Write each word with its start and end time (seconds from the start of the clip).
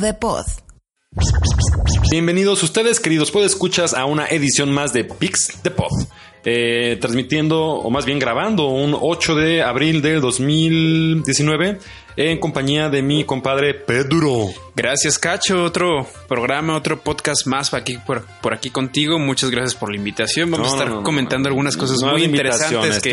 The 0.00 0.14
Pod. 0.14 0.46
Bienvenidos 2.10 2.62
ustedes, 2.62 3.00
queridos 3.00 3.32
escuchas 3.44 3.92
a 3.92 4.06
una 4.06 4.26
edición 4.28 4.72
más 4.72 4.94
de 4.94 5.04
Pix 5.04 5.58
the 5.62 5.70
Pod. 5.70 5.90
Eh, 6.42 6.96
transmitiendo, 7.02 7.60
o 7.60 7.90
más 7.90 8.06
bien 8.06 8.18
grabando, 8.18 8.68
un 8.68 8.96
8 8.98 9.34
de 9.34 9.62
abril 9.62 10.00
del 10.00 10.22
2019 10.22 11.78
en 12.16 12.38
compañía 12.38 12.88
de 12.88 13.02
mi 13.02 13.24
compadre 13.24 13.74
Pedro. 13.74 14.46
Gracias, 14.74 15.18
Cacho. 15.18 15.64
Otro 15.64 16.06
programa, 16.28 16.76
otro 16.76 16.98
podcast 16.98 17.46
más 17.46 17.74
aquí, 17.74 17.98
por, 17.98 18.24
por 18.40 18.54
aquí 18.54 18.70
contigo. 18.70 19.18
Muchas 19.18 19.50
gracias 19.50 19.74
por 19.74 19.90
la 19.90 19.96
invitación. 19.96 20.50
Vamos 20.50 20.72
a 20.72 20.78
estar 20.78 21.02
comentando 21.02 21.48
algunas 21.50 21.76
cosas 21.76 22.02
muy 22.02 22.24
interesantes 22.24 23.00
que, 23.00 23.10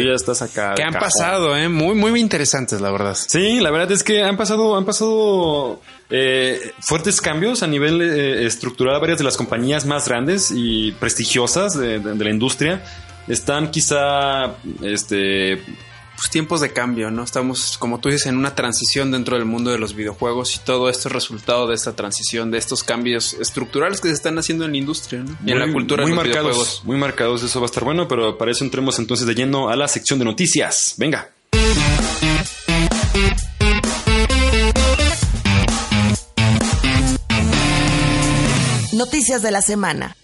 que 0.75 0.83
han 0.83 0.93
pasado, 0.93 1.57
¿eh? 1.57 1.67
Muy, 1.67 1.95
muy 1.95 2.17
interesantes, 2.21 2.79
la 2.79 2.91
verdad. 2.91 3.15
Sí, 3.15 3.59
la 3.59 3.71
verdad 3.71 3.91
es 3.91 4.03
que 4.03 4.23
han 4.23 4.37
pasado, 4.37 4.77
han 4.77 4.85
pasado 4.85 5.81
eh, 6.09 6.73
fuertes 6.79 7.21
cambios 7.21 7.63
a 7.63 7.67
nivel 7.67 8.01
eh, 8.01 8.45
estructural. 8.45 8.99
Varias 8.99 9.17
de 9.17 9.23
las 9.23 9.37
compañías 9.37 9.85
más 9.85 10.07
grandes 10.07 10.51
y 10.55 10.91
prestigiosas 10.93 11.77
de, 11.77 11.99
de 11.99 12.23
la 12.23 12.29
industria 12.29 12.83
están 13.27 13.71
quizá 13.71 14.55
este 14.81 15.61
pues, 16.17 16.31
tiempos 16.31 16.61
de 16.61 16.73
cambio, 16.73 17.11
¿no? 17.11 17.23
Estamos, 17.23 17.77
como 17.77 17.99
tú 17.99 18.09
dices, 18.09 18.25
en 18.25 18.37
una 18.37 18.55
transición 18.55 19.11
dentro 19.11 19.37
del 19.37 19.45
mundo 19.45 19.69
de 19.69 19.77
los 19.77 19.93
videojuegos 19.93 20.55
y 20.55 20.59
todo 20.59 20.89
esto 20.89 21.09
es 21.09 21.13
resultado 21.13 21.67
de 21.67 21.75
esta 21.75 21.95
transición, 21.95 22.49
de 22.49 22.57
estos 22.57 22.83
cambios 22.83 23.33
estructurales 23.33 24.01
que 24.01 24.07
se 24.07 24.15
están 24.15 24.37
haciendo 24.39 24.65
en 24.65 24.71
la 24.71 24.77
industria, 24.77 25.21
¿no? 25.21 25.37
Y 25.45 25.51
en 25.51 25.59
la 25.59 25.71
cultura 25.71 26.01
muy 26.01 26.11
de 26.11 26.15
los 26.15 26.25
marcados, 26.25 26.51
videojuegos. 26.51 26.85
Muy 26.85 26.97
marcados, 26.97 27.43
eso 27.43 27.59
va 27.59 27.65
a 27.65 27.69
estar 27.69 27.83
bueno, 27.83 28.07
pero 28.07 28.35
para 28.35 28.51
eso 28.51 28.63
entremos 28.63 28.97
entonces 28.97 29.27
de 29.27 29.35
lleno 29.35 29.69
a 29.69 29.75
la 29.75 29.87
sección 29.87 30.17
de 30.17 30.25
noticias. 30.25 30.95
Venga. 30.97 31.29
Noticias 38.97 39.41
de 39.41 39.51
la 39.51 39.61
semana. 39.61 40.15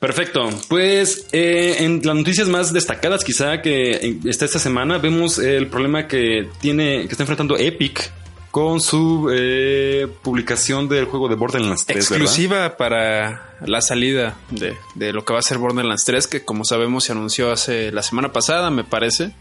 Perfecto. 0.00 0.50
Pues 0.68 1.26
eh, 1.32 1.76
en 1.80 2.00
las 2.04 2.14
noticias 2.14 2.48
más 2.48 2.72
destacadas 2.72 3.24
quizá 3.24 3.62
que 3.62 4.18
está 4.24 4.44
esta 4.44 4.58
semana 4.58 4.98
vemos 4.98 5.38
el 5.38 5.68
problema 5.68 6.06
que 6.08 6.48
tiene 6.60 7.06
que 7.06 7.12
está 7.12 7.22
enfrentando 7.22 7.56
Epic 7.56 8.12
con 8.50 8.80
su 8.80 9.30
eh, 9.34 10.06
publicación 10.22 10.88
del 10.88 11.06
juego 11.06 11.28
de 11.28 11.34
Borderlands 11.34 11.86
3. 11.86 11.98
Exclusiva 11.98 12.56
¿verdad? 12.56 12.76
para 12.76 13.56
la 13.66 13.80
salida 13.80 14.36
de, 14.50 14.76
de, 14.94 15.12
lo 15.12 15.24
que 15.24 15.32
va 15.32 15.40
a 15.40 15.42
ser 15.42 15.58
Borderlands 15.58 16.04
3, 16.04 16.26
que 16.26 16.44
como 16.44 16.64
sabemos 16.64 17.04
se 17.04 17.12
anunció 17.12 17.50
hace 17.50 17.90
la 17.90 18.02
semana 18.02 18.32
pasada, 18.32 18.70
me 18.70 18.84
parece. 18.84 19.32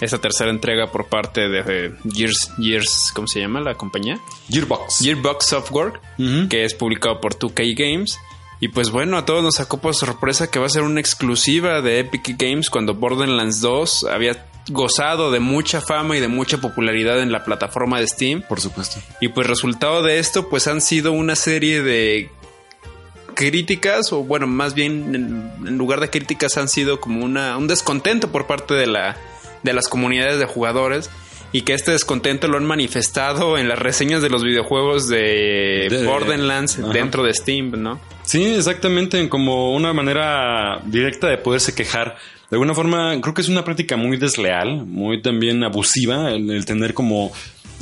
Esta 0.00 0.18
tercera 0.18 0.50
entrega 0.50 0.92
por 0.92 1.06
parte 1.06 1.48
de, 1.48 1.94
Gears, 2.12 2.50
Gears, 2.58 3.12
¿cómo 3.14 3.26
se 3.26 3.40
llama 3.40 3.60
la 3.60 3.74
compañía? 3.74 4.20
Gearbox. 4.50 4.98
Gearbox 5.00 5.46
Software, 5.46 6.00
uh 6.18 6.22
-huh. 6.22 6.48
que 6.48 6.64
es 6.64 6.74
publicado 6.74 7.20
por 7.20 7.38
2K 7.38 7.74
Games. 7.74 8.18
Y 8.60 8.68
pues 8.68 8.90
bueno, 8.90 9.18
a 9.18 9.24
todos 9.24 9.42
nos 9.42 9.56
sacó 9.56 9.78
por 9.78 9.94
sorpresa 9.94 10.50
que 10.50 10.58
va 10.58 10.66
a 10.66 10.70
ser 10.70 10.82
una 10.82 11.00
exclusiva 11.00 11.82
de 11.82 12.00
Epic 12.00 12.36
Games 12.38 12.70
cuando 12.70 12.94
Borderlands 12.94 13.60
2 13.60 14.04
había 14.04 14.46
gozado 14.68 15.30
de 15.30 15.40
mucha 15.40 15.80
fama 15.80 16.16
y 16.16 16.20
de 16.20 16.28
mucha 16.28 16.58
popularidad 16.58 17.20
en 17.20 17.32
la 17.32 17.44
plataforma 17.44 18.00
de 18.00 18.06
Steam. 18.06 18.42
Por 18.42 18.60
supuesto. 18.60 19.00
Y 19.20 19.28
pues 19.28 19.46
resultado 19.46 20.02
de 20.02 20.18
esto 20.18 20.48
pues 20.48 20.66
han 20.66 20.80
sido 20.80 21.12
una 21.12 21.36
serie 21.36 21.82
de 21.82 22.30
críticas 23.34 24.12
o 24.12 24.24
bueno, 24.24 24.46
más 24.46 24.74
bien 24.74 25.14
en, 25.14 25.52
en 25.66 25.78
lugar 25.78 26.00
de 26.00 26.08
críticas 26.08 26.56
han 26.56 26.68
sido 26.68 27.00
como 27.00 27.24
una, 27.24 27.58
un 27.58 27.66
descontento 27.66 28.32
por 28.32 28.46
parte 28.46 28.72
de, 28.72 28.86
la, 28.86 29.16
de 29.66 29.74
las 29.74 29.88
comunidades 29.88 30.38
de 30.38 30.46
jugadores 30.46 31.10
y 31.52 31.62
que 31.62 31.74
este 31.74 31.92
descontento 31.92 32.48
lo 32.48 32.56
han 32.56 32.64
manifestado 32.64 33.58
en 33.58 33.68
las 33.68 33.78
reseñas 33.78 34.22
de 34.22 34.30
los 34.30 34.42
videojuegos 34.42 35.08
de, 35.08 35.88
de 35.90 36.06
Borderlands 36.06 36.78
ajá. 36.78 36.88
dentro 36.88 37.22
de 37.22 37.34
Steam, 37.34 37.72
¿no? 37.82 38.00
Sí, 38.24 38.44
exactamente, 38.44 39.28
como 39.28 39.74
una 39.74 39.92
manera 39.92 40.80
directa 40.84 41.28
de 41.28 41.38
poderse 41.38 41.74
quejar. 41.74 42.16
De 42.50 42.56
alguna 42.56 42.74
forma, 42.74 43.20
creo 43.20 43.34
que 43.34 43.42
es 43.42 43.48
una 43.48 43.64
práctica 43.64 43.96
muy 43.96 44.16
desleal, 44.16 44.86
muy 44.86 45.22
también 45.22 45.62
abusiva, 45.64 46.30
el, 46.30 46.50
el 46.50 46.64
tener 46.64 46.94
como 46.94 47.32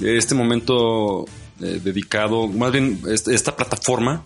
este 0.02 0.34
momento 0.34 1.24
eh, 1.60 1.80
dedicado, 1.82 2.48
más 2.48 2.72
bien 2.72 3.00
esta 3.06 3.56
plataforma 3.56 4.22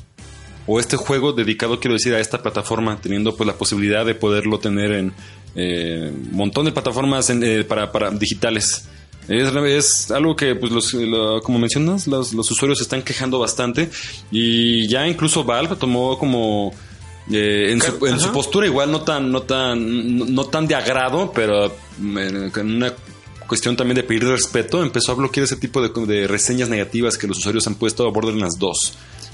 o 0.66 0.80
este 0.80 0.96
juego 0.96 1.32
dedicado, 1.32 1.80
quiero 1.80 1.94
decir, 1.94 2.14
a 2.14 2.20
esta 2.20 2.42
plataforma, 2.42 2.98
teniendo 3.00 3.34
pues 3.36 3.46
la 3.46 3.54
posibilidad 3.54 4.04
de 4.04 4.14
poderlo 4.14 4.58
tener 4.58 4.92
en 4.92 5.12
eh, 5.54 6.12
montón 6.30 6.64
de 6.64 6.72
plataformas 6.72 7.30
en, 7.30 7.42
eh, 7.42 7.64
para, 7.64 7.90
para 7.90 8.10
digitales. 8.10 8.84
Es, 9.28 9.54
es, 9.54 10.10
algo 10.10 10.34
que, 10.34 10.54
pues, 10.54 10.72
los, 10.72 10.94
lo, 10.94 11.42
como 11.42 11.58
mencionas, 11.58 12.06
los, 12.06 12.32
los, 12.32 12.50
usuarios 12.50 12.78
se 12.78 12.84
están 12.84 13.02
quejando 13.02 13.38
bastante 13.38 13.90
y 14.30 14.88
ya 14.88 15.06
incluso 15.06 15.44
Valve 15.44 15.76
tomó 15.76 16.18
como 16.18 16.72
eh, 17.30 17.72
en, 17.72 17.82
su, 17.82 18.06
en, 18.06 18.18
su, 18.18 18.32
postura 18.32 18.66
igual 18.66 18.90
no 18.90 19.02
tan, 19.02 19.30
no 19.30 19.42
tan, 19.42 20.16
no, 20.16 20.24
no 20.24 20.44
tan 20.44 20.66
de 20.66 20.74
agrado, 20.74 21.30
pero 21.34 21.70
en 22.00 22.56
una 22.56 22.94
cuestión 23.46 23.76
también 23.76 23.96
de 23.96 24.02
pedir 24.04 24.24
respeto, 24.24 24.82
empezó 24.82 25.12
a 25.12 25.14
bloquear 25.16 25.44
ese 25.44 25.56
tipo 25.56 25.82
de, 25.82 25.90
de 26.06 26.26
reseñas 26.28 26.68
negativas 26.68 27.18
que 27.18 27.26
los 27.26 27.38
usuarios 27.38 27.66
han 27.66 27.74
puesto 27.74 28.06
a 28.06 28.10
Borderlands 28.10 28.58
2. 28.58 28.92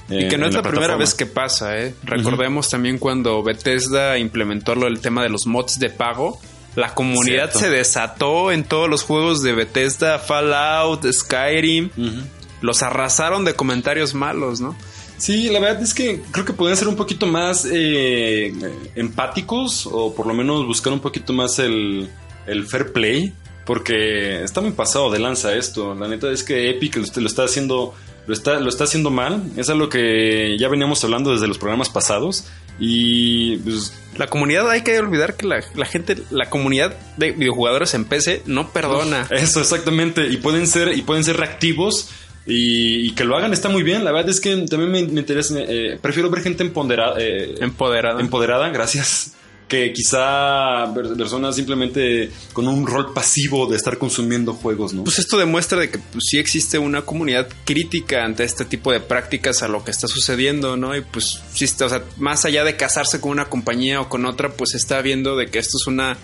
Y 0.09 0.27
que 0.27 0.37
no 0.37 0.45
es 0.45 0.53
la, 0.53 0.61
la 0.61 0.69
primera 0.69 0.95
vez 0.95 1.13
que 1.15 1.25
pasa, 1.25 1.79
¿eh? 1.79 1.95
Recordemos 2.03 2.65
uh 2.65 2.69
-huh. 2.69 2.71
también 2.71 2.97
cuando 2.99 3.41
Bethesda 3.41 4.17
implementó 4.17 4.75
lo, 4.75 4.87
el 4.87 4.99
tema 4.99 5.23
de 5.23 5.29
los 5.29 5.47
mods 5.47 5.79
de 5.79 5.89
pago 5.89 6.39
la 6.75 6.93
comunidad 6.93 7.51
Cierto. 7.51 7.59
se 7.59 7.69
desató 7.69 8.51
en 8.51 8.63
todos 8.65 8.89
los 8.89 9.03
juegos 9.03 9.41
de 9.41 9.53
Bethesda, 9.53 10.19
Fallout, 10.19 11.05
Skyrim. 11.09 11.89
Uh 11.97 12.01
-huh. 12.01 12.23
Los 12.61 12.83
arrasaron 12.83 13.45
de 13.45 13.53
comentarios 13.53 14.13
malos, 14.13 14.59
¿no? 14.59 14.75
Sí, 15.17 15.49
la 15.49 15.59
verdad 15.59 15.81
es 15.81 15.93
que 15.93 16.21
creo 16.31 16.43
que 16.43 16.51
podrían 16.51 16.77
ser 16.77 16.89
un 16.89 16.97
poquito 16.97 17.25
más 17.25 17.65
eh, 17.71 18.53
empáticos 18.95 19.87
o 19.89 20.13
por 20.13 20.27
lo 20.27 20.33
menos 20.33 20.65
buscar 20.65 20.91
un 20.91 20.99
poquito 20.99 21.31
más 21.31 21.59
el, 21.59 22.09
el, 22.45 22.65
fair 22.67 22.91
play. 22.91 23.33
Porque 23.65 24.43
está 24.43 24.61
muy 24.61 24.71
pasado 24.71 25.09
de 25.09 25.17
lanza 25.19 25.55
esto. 25.55 25.95
La 25.95 26.07
neta 26.07 26.29
es 26.29 26.43
que 26.43 26.69
Epic 26.69 26.97
lo, 26.97 27.21
lo 27.21 27.27
está 27.27 27.45
haciendo 27.45 27.95
lo 28.27 28.33
está, 28.33 28.59
lo 28.59 28.69
está 28.69 28.85
haciendo 28.85 29.11
mal. 29.11 29.43
Es 29.57 29.69
algo 29.69 29.89
que 29.89 30.57
ya 30.59 30.67
veníamos 30.67 31.03
hablando 31.03 31.31
desde 31.31 31.47
los 31.47 31.57
programas 31.57 31.89
pasados. 31.89 32.45
Y 32.79 33.57
pues, 33.57 33.93
la 34.17 34.27
comunidad, 34.27 34.69
hay 34.69 34.81
que 34.81 34.97
olvidar 34.99 35.35
que 35.35 35.45
la, 35.45 35.63
la, 35.75 35.85
gente, 35.85 36.17
la 36.31 36.49
comunidad 36.49 36.95
de 37.17 37.31
videojugadores 37.31 37.93
en 37.93 38.05
PC 38.05 38.43
no 38.45 38.71
perdona. 38.71 39.27
Eso, 39.31 39.61
exactamente. 39.61 40.27
Y 40.27 40.37
pueden 40.37 40.67
ser, 40.67 40.97
y 40.97 41.01
pueden 41.01 41.23
ser 41.23 41.37
reactivos. 41.37 42.09
Y, 42.47 43.07
y, 43.07 43.11
que 43.11 43.23
lo 43.23 43.35
hagan 43.35 43.53
está 43.53 43.69
muy 43.69 43.81
bien. 43.81 44.03
La 44.03 44.11
verdad 44.11 44.29
es 44.29 44.39
que 44.39 44.55
también 44.69 44.91
me, 44.91 45.03
me 45.03 45.19
interesa. 45.21 45.55
Eh, 45.57 45.97
prefiero 46.01 46.29
ver 46.29 46.43
gente 46.43 46.63
empoderada. 46.63 47.15
Eh, 47.19 47.55
empoderada. 47.59 48.19
Empoderada, 48.19 48.69
gracias 48.69 49.35
que 49.67 49.91
quizá 49.93 50.93
personas 50.93 51.55
simplemente 51.55 52.29
con 52.53 52.67
un 52.67 52.85
rol 52.85 53.13
pasivo 53.13 53.65
de 53.65 53.77
estar 53.77 53.97
consumiendo 53.97 54.53
juegos, 54.53 54.93
¿no? 54.93 55.03
Pues 55.03 55.19
esto 55.19 55.37
demuestra 55.37 55.79
de 55.79 55.89
que 55.89 55.97
pues, 55.97 56.23
sí 56.29 56.37
existe 56.37 56.77
una 56.77 57.01
comunidad 57.01 57.47
crítica 57.65 58.23
ante 58.23 58.43
este 58.43 58.65
tipo 58.65 58.91
de 58.91 58.99
prácticas 58.99 59.63
a 59.63 59.67
lo 59.67 59.83
que 59.83 59.91
está 59.91 60.07
sucediendo, 60.07 60.77
¿no? 60.77 60.95
Y 60.95 61.01
pues 61.01 61.41
sí, 61.53 61.65
o 61.65 61.89
sea, 61.89 62.03
más 62.17 62.45
allá 62.45 62.63
de 62.63 62.75
casarse 62.75 63.19
con 63.19 63.31
una 63.31 63.45
compañía 63.45 64.01
o 64.01 64.09
con 64.09 64.25
otra, 64.25 64.53
pues 64.53 64.75
está 64.75 65.01
viendo 65.01 65.35
de 65.35 65.47
que 65.47 65.59
esto 65.59 65.77
es 65.81 65.87
una 65.87 66.17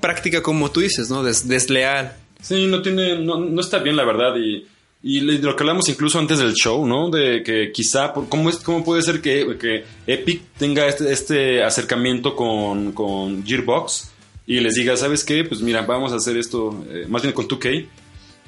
práctica 0.00 0.42
como 0.42 0.70
tú 0.70 0.80
dices, 0.80 1.08
¿no? 1.08 1.22
Des 1.22 1.48
desleal. 1.48 2.14
Sí, 2.42 2.66
no 2.66 2.82
tiene, 2.82 3.20
no, 3.20 3.38
no 3.38 3.60
está 3.60 3.78
bien 3.78 3.96
la 3.96 4.04
verdad 4.04 4.36
y 4.36 4.66
y 5.06 5.20
lo 5.20 5.54
que 5.54 5.62
hablamos 5.62 5.86
incluso 5.90 6.18
antes 6.18 6.38
del 6.38 6.54
show, 6.54 6.86
¿no? 6.86 7.10
De 7.10 7.42
que 7.42 7.70
quizá, 7.72 8.14
¿cómo, 8.14 8.48
es, 8.48 8.56
cómo 8.56 8.82
puede 8.82 9.02
ser 9.02 9.20
que, 9.20 9.58
que 9.60 9.84
Epic 10.06 10.40
tenga 10.56 10.86
este, 10.86 11.12
este 11.12 11.62
acercamiento 11.62 12.34
con, 12.34 12.92
con, 12.92 13.44
Gearbox 13.44 14.10
y 14.46 14.60
les 14.60 14.76
diga, 14.76 14.96
¿sabes 14.96 15.22
qué? 15.22 15.44
Pues 15.44 15.60
mira, 15.60 15.82
vamos 15.82 16.14
a 16.14 16.16
hacer 16.16 16.38
esto, 16.38 16.86
eh, 16.88 17.04
más 17.06 17.20
bien 17.20 17.34
con 17.34 17.46
2K, 17.46 17.86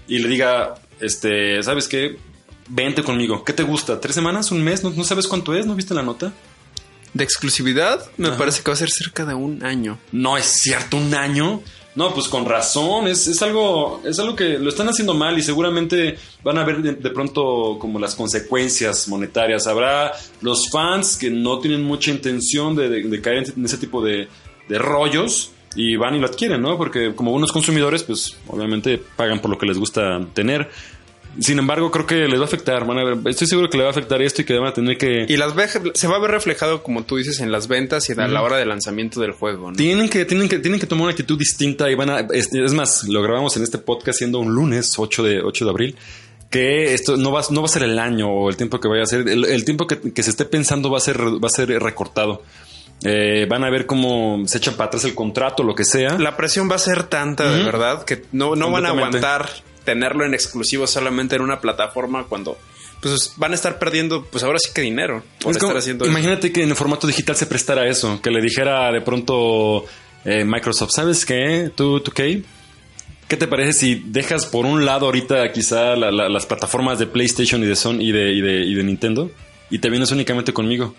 y 0.09 0.19
le 0.19 0.29
diga, 0.29 0.77
este, 0.99 1.63
¿sabes 1.63 1.89
qué? 1.89 2.17
Vente 2.69 3.03
conmigo. 3.03 3.45
¿Qué 3.45 3.53
te 3.53 3.63
gusta? 3.63 4.01
¿Tres 4.01 4.15
semanas? 4.15 4.51
¿Un 4.51 4.65
mes? 4.65 4.83
¿No, 4.83 4.89
no 4.89 5.05
sabes 5.05 5.27
cuánto 5.27 5.55
es? 5.55 5.67
¿No 5.67 5.75
viste 5.75 5.93
la 5.93 6.03
nota? 6.03 6.33
De 7.13 7.23
exclusividad, 7.23 8.03
me 8.17 8.29
Ajá. 8.29 8.39
parece 8.39 8.63
que 8.63 8.71
va 8.71 8.75
a 8.75 8.79
ser 8.79 8.91
cerca 8.91 9.27
de 9.27 9.35
un 9.35 9.63
año. 9.63 9.99
No 10.11 10.39
es 10.39 10.47
cierto, 10.47 10.97
un 10.97 11.15
año. 11.15 11.61
No, 11.97 12.13
pues 12.13 12.29
con 12.29 12.45
razón, 12.45 13.09
es, 13.09 13.27
es, 13.27 13.41
algo, 13.41 14.03
es 14.05 14.19
algo 14.19 14.37
que 14.37 14.59
lo 14.59 14.69
están 14.69 14.87
haciendo 14.87 15.15
mal 15.15 15.39
y 15.39 15.43
seguramente 15.43 16.19
van 16.45 16.59
a 16.59 16.65
ver 16.65 16.83
de, 16.83 16.93
de, 16.93 17.11
pronto 17.11 17.79
como 17.81 17.99
las 17.99 18.15
consecuencias 18.15 19.09
monetarias. 19.09 19.67
Habrá 19.67 20.13
los 20.43 20.69
fans 20.71 21.17
que 21.17 21.31
no 21.31 21.59
tienen 21.59 21.83
mucha 21.83 22.11
intención 22.11 22.77
de, 22.77 23.21
caer 23.23 23.51
en 23.57 23.65
ese 23.65 23.79
tipo 23.79 24.05
de, 24.05 24.29
rollos 24.69 25.53
y 25.75 25.97
van 25.97 26.17
y 26.17 26.19
lo 26.19 26.27
adquieren, 26.27 26.61
¿no? 26.61 26.77
Porque 26.77 27.15
como 27.15 27.33
unos 27.33 27.51
consumidores, 27.51 28.03
pues 28.03 28.37
obviamente 28.49 29.01
pagan 29.17 29.41
por 29.41 29.51
lo 29.51 29.57
que 29.57 29.65
les 29.65 29.79
gusta 29.79 30.21
tener. 30.35 30.69
Sin 31.41 31.59
embargo, 31.59 31.91
creo 31.91 32.07
que 32.07 32.15
les 32.29 32.39
va 32.39 32.45
a 32.45 32.47
afectar. 32.47 32.87
Van 32.87 32.99
a 32.99 33.05
ver, 33.05 33.19
estoy 33.27 33.47
seguro 33.47 33.69
que 33.69 33.77
le 33.77 33.83
va 33.83 33.91
a 33.91 33.93
afectar 33.93 34.21
esto 34.23 34.43
y 34.43 34.45
que 34.45 34.59
van 34.59 34.69
a 34.69 34.73
tener 34.73 34.97
que. 34.97 35.27
Y 35.29 35.37
las 35.37 35.55
ve, 35.55 35.69
se 35.95 36.07
va 36.07 36.17
a 36.17 36.19
ver 36.19 36.31
reflejado, 36.31 36.83
como 36.83 37.05
tú 37.05 37.17
dices, 37.17 37.41
en 37.41 37.53
las 37.53 37.69
ventas 37.69 38.09
y 38.09 38.13
a 38.13 38.27
la 38.27 38.43
hora 38.43 38.57
de 38.57 38.67
lanzamiento 38.67 39.21
del 39.21 39.33
juego. 39.33 39.71
¿no? 39.71 39.77
Tienen 39.77 40.09
que, 40.09 40.25
tienen 40.25 40.49
que, 40.49 40.59
tienen 40.59 40.81
que 40.81 40.87
tomar 40.87 41.05
una 41.05 41.11
actitud 41.11 41.39
distinta 41.39 41.91
y 41.91 41.95
van 41.95 42.11
a. 42.11 42.21
Es, 42.33 42.53
es, 42.53 42.73
más, 42.73 43.05
lo 43.09 43.23
grabamos 43.23 43.57
en 43.57 43.63
este 43.63 43.79
podcast 43.79 44.19
siendo 44.19 44.39
un 44.39 44.55
lunes 44.55 44.99
8 44.99 45.23
de, 45.23 45.43
8 45.43 45.65
de 45.65 45.71
abril. 45.71 45.97
que 46.51 46.95
esto 46.95 47.17
no 47.17 47.33
va, 47.33 47.43
no 47.51 47.61
va 47.61 47.67
a 47.67 47.71
ser 47.71 47.83
el 47.83 47.99
año 47.99 48.31
o 48.31 48.49
el 48.49 48.57
tiempo 48.57 48.81
que 48.81 48.89
vaya 48.89 49.03
a 49.03 49.07
ser, 49.07 49.29
el, 49.29 49.65
tiempo 49.65 49.87
que, 49.87 50.01
que, 50.13 50.23
se 50.23 50.31
esté 50.31 50.45
pensando 50.45 50.91
va 50.91 50.99
a 50.99 51.01
ser, 51.01 51.21
va 51.21 51.49
a 51.49 51.51
ser 51.51 51.69
recortado. 51.83 52.43
Eh, 53.05 53.47
van 53.49 53.63
a 53.63 53.71
ver 53.71 53.85
cómo 53.85 54.43
se 54.47 54.57
echan 54.57 54.75
para 54.75 54.87
atrás 54.87 55.05
el 55.05 55.15
contrato, 55.15 55.63
lo 55.63 55.75
que 55.75 55.85
sea. 55.85 56.19
La 56.19 56.37
presión 56.37 56.71
va 56.71 56.77
a 56.77 56.79
ser 56.79 57.05
tanta, 57.05 57.51
de 57.51 57.63
verdad, 57.63 58.05
que 58.05 58.25
no, 58.33 58.57
no 58.57 58.71
van 58.71 58.87
a 58.87 58.89
aguantar 58.89 59.47
tenerlo 59.87 60.27
en 60.27 60.35
exclusivo 60.35 60.87
solamente 60.87 61.37
en 61.37 61.41
una 61.41 61.61
plataforma 61.61 62.25
cuando 62.25 62.59
pues 63.01 63.35
van 63.37 63.53
a 63.53 63.55
estar 63.55 63.79
perdiendo, 63.79 64.25
pues 64.25 64.45
ahora 64.45 64.59
sí 64.59 64.71
que 64.75 64.83
dinero 64.83 65.23
por 65.41 65.53
estar 65.53 65.77
haciendo 65.77 66.07
Imagínate 66.07 66.53
que 66.53 66.63
en 66.63 66.71
el 66.71 66.77
formato 66.77 67.07
digital 67.07 67.37
se 67.37 67.47
prestara 67.47 67.89
eso, 67.89 68.21
que 68.21 68.31
le 68.31 68.43
dijera 68.43 68.91
de 68.93 69.01
pronto 69.01 69.85
eh, 70.25 70.45
Microsoft, 70.45 70.91
¿sabes 70.93 71.25
qué? 71.25 71.71
¿Tú, 71.75 72.01
tú 72.01 72.11
qué? 72.11 72.43
¿Qué 73.29 73.37
te 73.37 73.47
parece 73.47 73.73
si 73.73 73.95
dejas 74.07 74.47
por 74.47 74.67
un 74.67 74.85
lado 74.85 75.07
ahorita 75.07 75.51
quizá 75.53 75.97
las 75.97 76.47
plataformas 76.47 76.99
de 76.99 77.07
PlayStation 77.07 77.63
y 77.63 77.67
de 77.67 77.75
Sony 77.75 78.01
y 78.01 78.13
de, 78.13 78.33
y 78.33 78.41
de, 78.41 78.61
y 78.67 78.75
de 78.75 78.85
Nintendo 78.85 79.31
y 79.71 79.79
te 79.79 79.91
vienes 79.91 80.13
únicamente 80.13 80.53
conmigo? 80.53 80.95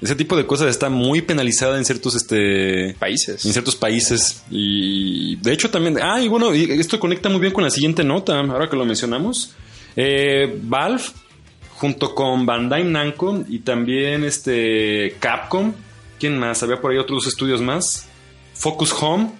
Ese 0.00 0.14
tipo 0.14 0.36
de 0.36 0.46
cosas 0.46 0.68
está 0.68 0.90
muy 0.90 1.22
penalizada 1.22 1.78
en 1.78 1.84
ciertos 1.84 2.14
este, 2.14 2.94
países. 2.98 3.44
En 3.46 3.52
ciertos 3.52 3.76
países. 3.76 4.42
Y 4.50 5.36
de 5.36 5.52
hecho 5.52 5.70
también. 5.70 5.98
Ah, 6.02 6.20
y 6.20 6.28
bueno, 6.28 6.52
esto 6.52 7.00
conecta 7.00 7.28
muy 7.28 7.40
bien 7.40 7.52
con 7.52 7.64
la 7.64 7.70
siguiente 7.70 8.04
nota, 8.04 8.38
ahora 8.38 8.68
que 8.68 8.76
lo 8.76 8.84
mencionamos. 8.84 9.54
Eh, 9.96 10.60
Valve, 10.62 11.02
junto 11.76 12.14
con 12.14 12.44
Bandai 12.44 12.84
Namco 12.84 13.44
y 13.48 13.60
también 13.60 14.24
este 14.24 15.16
Capcom. 15.18 15.72
¿Quién 16.18 16.38
más? 16.38 16.62
Había 16.62 16.80
por 16.80 16.92
ahí 16.92 16.98
otros 16.98 17.26
estudios 17.26 17.62
más. 17.62 18.08
Focus 18.54 18.92
Home 19.00 19.30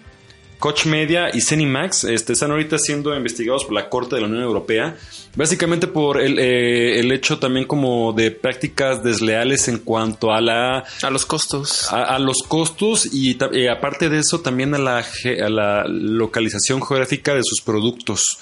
Coach 0.59 0.87
Media 0.87 1.31
y 1.33 1.41
Cenimax 1.41 2.05
este, 2.05 2.33
están 2.33 2.51
ahorita 2.51 2.79
siendo 2.79 3.15
investigados 3.15 3.65
por 3.65 3.75
la 3.75 3.89
Corte 3.89 4.17
de 4.17 4.23
la 4.23 4.29
Unión 4.29 4.43
Europea, 4.43 4.97
básicamente 5.35 5.87
por 5.87 6.21
el, 6.21 6.39
eh, 6.39 6.99
el 6.99 7.13
hecho 7.13 7.39
también 7.39 7.67
como 7.67 8.13
de 8.13 8.31
prácticas 8.31 9.03
desleales 9.03 9.69
en 9.69 9.79
cuanto 9.79 10.33
a 10.33 10.41
la... 10.41 10.85
A 11.03 11.11
los 11.11 11.27
costos. 11.27 11.93
A, 11.93 12.19
los 12.19 12.39
costos 12.47 13.07
y 13.13 13.37
aparte 13.69 14.09
de 14.09 14.19
eso 14.19 14.41
también 14.41 14.75
a 14.75 14.79
la, 14.79 14.99
a 14.99 15.49
la 15.49 15.85
localización 15.87 16.83
geográfica 16.83 17.35
de 17.35 17.43
sus 17.43 17.61
productos. 17.61 18.39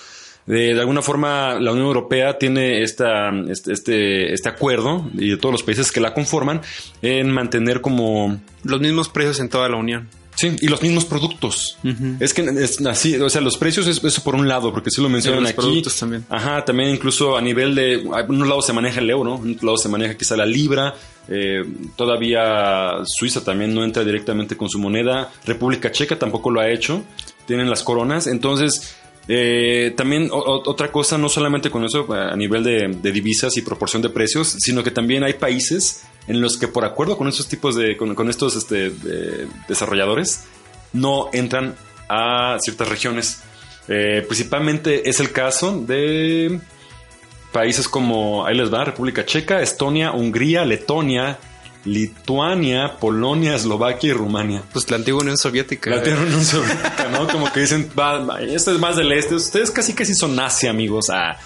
De, 0.46 0.75
de, 0.75 0.81
alguna 0.81 1.00
forma 1.00 1.58
la 1.58 1.72
Unión 1.72 1.87
Europea 1.87 2.37
tiene 2.37 2.82
esta, 2.82 3.31
este, 3.49 3.72
este, 3.72 4.32
este, 4.34 4.49
acuerdo 4.50 5.11
y 5.14 5.31
de 5.31 5.37
todos 5.38 5.52
los 5.52 5.62
países 5.62 5.90
que 5.90 6.00
la 6.00 6.12
conforman 6.12 6.61
en 7.00 7.31
mantener 7.31 7.81
como... 7.81 8.40
Los 8.62 8.81
mismos 8.81 9.08
precios 9.08 9.40
en 9.40 9.49
toda 9.49 9.69
la 9.69 9.76
Unión. 9.76 10.08
Sí, 10.36 10.56
y 10.60 10.69
los 10.69 10.82
mismos 10.82 11.04
productos. 11.04 11.78
Es 12.20 12.34
que 12.34 12.42
es 12.42 12.84
así, 12.86 13.16
o 13.16 13.31
sea, 13.31 13.40
los 13.40 13.56
precios 13.56 13.86
es 13.86 14.02
eso 14.02 14.22
por 14.22 14.34
un 14.34 14.48
lado, 14.48 14.72
porque 14.72 14.90
si 14.90 15.00
lo 15.00 15.08
mencionan 15.08 15.46
aquí. 15.46 15.54
Productos 15.54 15.96
también. 15.96 16.25
Ajá, 16.28 16.64
también 16.64 16.90
incluso 16.90 17.36
a 17.36 17.40
nivel 17.40 17.75
de. 17.75 17.94
En 17.94 18.31
un 18.31 18.48
lado 18.48 18.62
se 18.62 18.72
maneja 18.72 19.00
el 19.00 19.10
euro, 19.10 19.40
en 19.42 19.54
otro 19.54 19.66
lado 19.66 19.78
se 19.78 19.88
maneja 19.88 20.16
quizá 20.16 20.36
la 20.36 20.46
libra. 20.46 20.94
Eh, 21.28 21.62
todavía 21.96 22.92
Suiza 23.04 23.42
también 23.42 23.75
no 23.75 23.84
entra 23.84 24.04
directamente 24.04 24.56
con 24.56 24.69
su 24.69 24.78
moneda. 24.78 25.32
República 25.44 25.90
Checa 25.90 26.19
tampoco 26.19 26.50
lo 26.50 26.60
ha 26.60 26.69
hecho. 26.69 27.02
Tienen 27.46 27.70
las 27.70 27.82
coronas. 27.82 28.26
Entonces, 28.26 28.96
eh, 29.26 29.94
también 29.96 30.28
otra 30.32 30.92
cosa, 30.92 31.16
no 31.16 31.28
solamente 31.28 31.70
con 31.70 31.84
eso 31.84 32.06
a 32.12 32.37
nivel 32.37 32.62
de, 32.62 33.12
divisas 33.12 33.56
y 33.56 33.62
proporción 33.62 34.02
de 34.02 34.10
precios, 34.10 34.56
sino 34.58 34.82
que 34.82 34.90
también 34.90 35.25
hay 35.25 35.34
países 35.34 36.02
en 36.26 36.41
los 36.41 36.56
que 36.56 36.69
por 36.69 36.85
acuerdo 36.85 37.17
con 37.17 37.29
estos 37.29 37.49
tipos 37.49 37.76
de, 37.76 37.97
con, 37.97 38.31
estos 38.31 38.56
este, 38.56 38.93
desarrolladores, 39.69 40.44
no 40.93 41.29
entran 41.32 41.75
a 42.09 42.56
ciertas 42.61 42.88
regiones. 42.88 43.43
Eh, 43.88 44.25
principalmente 44.26 45.09
es 45.09 45.21
el 45.21 45.32
caso 45.32 45.79
de 45.79 46.61
países 47.53 47.87
como, 47.88 48.47
ahí 48.47 48.56
les 48.56 48.73
va, 48.73 48.85
República 48.85 49.25
Checa, 49.25 49.61
Estonia, 49.61 50.12
Hungría, 50.12 50.65
Letonia, 50.65 51.38
Lituania, 51.85 52.97
Polonia, 52.99 53.55
Eslovaquia 53.55 54.11
y 54.11 54.12
Rumania. 54.12 54.62
Pues 54.73 54.91
la 54.91 54.97
antigua 54.97 55.21
Unión 55.21 55.37
Soviética. 55.37 55.91
La 55.91 55.97
antigua 55.97 56.21
Unión 56.21 56.44
Soviética, 56.44 57.09
¿no? 57.12 57.29
Como 57.29 57.53
que 57.53 57.61
dicen, 57.61 57.91
va, 57.99 58.41
esto 58.41 58.73
es 58.73 58.79
más 58.79 58.97
del 58.97 59.12
este. 59.12 59.35
Ustedes 59.35 59.71
casi 59.71 59.93
casi 59.93 60.15
son 60.15 60.38
Asia, 60.41 60.71
amigos. 60.71 61.11
Ah, 61.11 61.38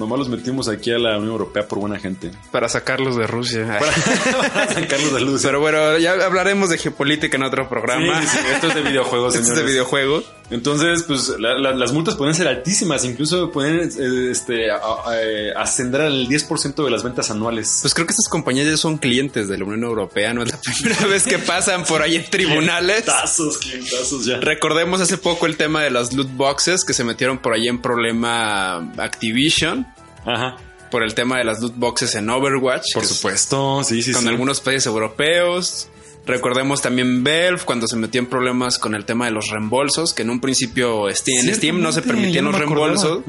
Nomás 0.00 0.18
los 0.18 0.30
metimos 0.30 0.66
aquí 0.66 0.90
a 0.92 0.98
la 0.98 1.18
Unión 1.18 1.32
Europea 1.32 1.68
por 1.68 1.78
buena 1.78 1.98
gente. 1.98 2.30
Para 2.50 2.70
sacarlos 2.70 3.16
de 3.16 3.26
Rusia. 3.26 3.78
Para, 3.78 4.66
sacarlos 4.72 5.12
de 5.12 5.20
Rusia. 5.20 5.48
Pero 5.50 5.60
bueno, 5.60 5.98
ya 5.98 6.12
hablaremos 6.12 6.70
de 6.70 6.78
geopolítica 6.78 7.36
en 7.36 7.42
otro 7.42 7.68
programa. 7.68 8.22
Sí, 8.22 8.28
sí, 8.28 8.38
esto 8.50 8.68
es 8.68 8.74
de 8.76 8.80
videojuegos, 8.80 9.34
Esto 9.36 9.52
es 9.52 9.58
de 9.58 9.62
videojuegos. 9.62 10.24
Entonces, 10.50 11.04
pues 11.04 11.32
las 11.38 11.92
multas 11.92 12.16
pueden 12.16 12.34
ser 12.34 12.48
altísimas, 12.48 13.04
incluso 13.04 13.50
pueden 13.52 13.88
eh, 13.88 14.30
este, 14.30 14.66
eh, 14.66 15.52
ascender 15.56 16.00
al 16.00 16.28
10% 16.28 16.84
de 16.84 16.90
las 16.90 17.04
ventas 17.04 17.30
anuales. 17.30 17.78
Pues 17.82 17.94
creo 17.94 18.06
que 18.06 18.12
estas 18.12 18.28
compañías 18.28 18.66
ya 18.66 18.76
son 18.76 18.98
clientes 18.98 19.48
de 19.48 19.58
la 19.58 19.64
Unión 19.64 19.84
Europea, 19.84 20.34
no 20.34 20.42
es 20.42 20.50
la 20.50 20.60
primera 20.78 21.06
vez 21.06 21.24
que 21.24 21.38
pasan 21.38 21.84
por 21.84 22.02
ahí 22.02 22.16
en 22.16 22.28
tribunales. 22.28 23.04
Clientazos, 23.04 23.58
clientazos 23.58 24.24
ya. 24.26 24.38
Recordemos 24.38 25.00
hace 25.00 25.18
poco 25.18 25.46
el 25.46 25.56
tema 25.56 25.82
de 25.82 25.90
las 25.90 26.12
loot 26.12 26.30
boxes 26.36 26.84
que 26.84 26.94
se 26.94 27.04
metieron 27.04 27.38
por 27.38 27.54
ahí 27.54 27.68
en 27.68 27.80
problema 27.80 28.92
Activision. 28.98 29.86
Ajá 30.26 30.56
por 30.90 31.04
el 31.04 31.14
tema 31.14 31.38
de 31.38 31.44
las 31.44 31.60
loot 31.60 31.76
boxes 31.76 32.16
en 32.16 32.28
Overwatch. 32.28 32.94
Por 32.94 33.06
supuesto, 33.06 33.84
sí, 33.84 34.02
sí, 34.02 34.12
con 34.12 34.26
algunos 34.26 34.60
países 34.60 34.86
europeos. 34.86 35.88
Recordemos 36.26 36.82
también 36.82 37.24
Valve 37.24 37.60
cuando 37.64 37.86
se 37.86 37.96
metió 37.96 38.20
en 38.20 38.26
problemas 38.26 38.78
con 38.78 38.94
el 38.94 39.04
tema 39.04 39.24
de 39.24 39.32
los 39.32 39.48
reembolsos, 39.48 40.14
que 40.14 40.22
en 40.22 40.30
un 40.30 40.40
principio 40.40 41.10
Steam, 41.10 41.48
en 41.48 41.54
Steam 41.54 41.80
no 41.80 41.92
se 41.92 42.02
permitían 42.02 42.44
los 42.44 42.56
reembolsos 42.56 43.22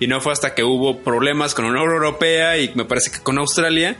y 0.00 0.06
no 0.06 0.20
fue 0.20 0.32
hasta 0.32 0.54
que 0.54 0.64
hubo 0.64 1.00
problemas 1.00 1.54
con 1.54 1.66
la 1.66 1.70
Unión 1.72 1.92
Europea 1.92 2.58
y 2.58 2.72
me 2.74 2.84
parece 2.84 3.10
que 3.10 3.20
con 3.20 3.38
Australia 3.38 3.96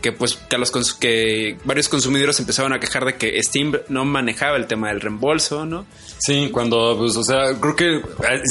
que 0.00 0.12
pues 0.12 0.36
que, 0.36 0.58
los 0.58 0.94
que 0.94 1.58
varios 1.64 1.88
consumidores 1.88 2.38
empezaban 2.40 2.72
a 2.72 2.80
quejar 2.80 3.04
de 3.04 3.16
que 3.16 3.40
Steam 3.42 3.72
no 3.88 4.04
manejaba 4.04 4.56
el 4.56 4.66
tema 4.66 4.88
del 4.88 5.00
reembolso, 5.00 5.66
¿no? 5.66 5.84
Sí, 6.18 6.48
cuando 6.50 6.96
pues 6.98 7.16
o 7.16 7.24
sea, 7.24 7.54
creo 7.60 7.76
que 7.76 8.00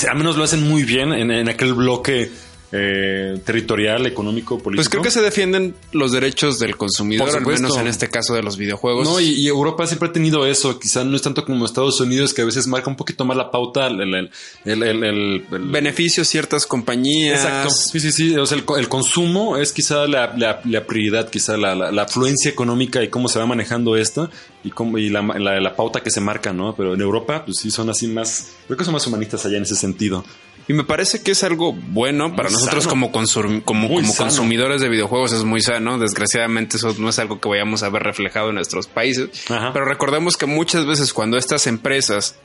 al 0.10 0.18
menos 0.18 0.38
lo 0.38 0.44
hacen 0.44 0.68
muy 0.68 0.84
bien 0.84 1.12
en, 1.12 1.32
en 1.32 1.50
aquel 1.50 1.74
bloque 1.74 2.32
eh, 2.72 3.40
territorial, 3.46 4.06
económico, 4.06 4.60
político. 4.60 4.76
Pues 4.78 4.90
creo 4.90 5.02
que 5.02 5.10
se 5.10 5.22
defienden 5.22 5.74
los 5.92 6.12
derechos 6.12 6.60
del 6.60 6.78
consumidor, 6.78 7.30
al 7.36 7.46
menos 7.46 7.78
en 7.78 7.88
este 7.88 8.10
caso 8.10 8.36
de 8.36 8.44
los 8.44 8.58
videojuegos. 8.58 9.08
No, 9.08 9.20
y, 9.20 9.48
Europa 9.48 9.88
siempre 9.88 10.10
ha 10.10 10.12
tenido 10.12 10.46
eso. 10.46 10.80
Quizá 10.80 11.04
no 11.04 11.16
es 11.16 11.24
tanto 11.24 11.44
como 11.46 11.66
Estados 11.66 12.00
Unidos, 12.00 12.34
que 12.34 12.44
a 12.44 12.46
veces 12.46 12.68
marca 12.68 12.90
un 12.90 12.96
poquito 12.96 13.26
más 13.26 13.36
la 13.38 13.50
pauta, 13.50 13.88
el, 13.88 14.30
el, 14.66 15.46
beneficio 15.50 16.24
ciertas 16.24 16.68
compañías. 16.68 17.44
Exacto. 17.44 17.70
Sí, 17.72 18.00
sí, 18.00 18.12
sí. 18.12 18.36
O 18.36 18.46
sea, 18.46 18.58
el, 18.58 18.88
consumo 18.88 19.58
es 19.58 19.74
quizá 19.74 20.08
la, 20.08 20.62
prioridad, 20.86 21.30
quizá 21.30 21.58
la, 21.58 21.74
la, 21.74 22.02
afluencia 22.04 22.52
económica 22.52 23.04
y 23.04 23.08
cómo 23.08 23.30
se 23.30 23.40
va 23.40 23.48
manejando 23.48 23.96
esto 23.96 24.30
y, 24.64 24.70
cómo, 24.70 24.98
y 24.98 25.10
la, 25.10 25.76
pauta 25.76 26.02
que 26.02 26.12
se 26.12 26.22
marca, 26.22 26.54
¿no? 26.54 26.76
Pero 26.76 26.94
en 26.94 27.02
Europa, 27.02 27.46
pues 27.46 27.58
sí, 27.58 27.72
son 27.72 27.90
así 27.90 28.08
más. 28.08 28.50
Creo 28.68 28.78
que 28.78 28.86
son 28.86 28.94
más 28.94 29.08
humanistas 29.08 29.46
allá 29.46 29.58
en 29.58 29.64
ese 29.64 29.76
sentido. 29.76 30.24
Y 30.70 30.74
me 30.74 30.84
parece 30.84 31.24
que 31.24 31.32
es 31.32 31.44
algo 31.44 31.74
bueno 31.74 32.36
para 32.36 32.52
nosotros 32.52 32.88
como, 32.88 33.12
como, 33.12 33.26
como 33.66 34.16
consumidores 34.16 34.82
de 34.82 34.88
videojuegos. 34.88 35.34
Es 35.34 35.44
muy 35.44 35.62
sano. 35.62 35.98
Desgraciadamente 35.98 36.78
eso 36.78 36.94
no 37.00 37.10
es 37.10 37.18
algo 37.18 37.42
que 37.42 37.50
vayamos 37.50 37.82
a 37.82 37.90
ver 37.90 38.04
reflejado 38.04 38.50
en 38.50 38.56
nuestros 38.56 38.86
países. 38.86 39.30
Pero 39.48 39.84
recordemos 39.84 40.38
que 40.38 40.46
muchas 40.46 40.86
veces 40.86 41.12
cuando 41.12 41.40
estas 41.40 41.66
empresas 41.66 42.36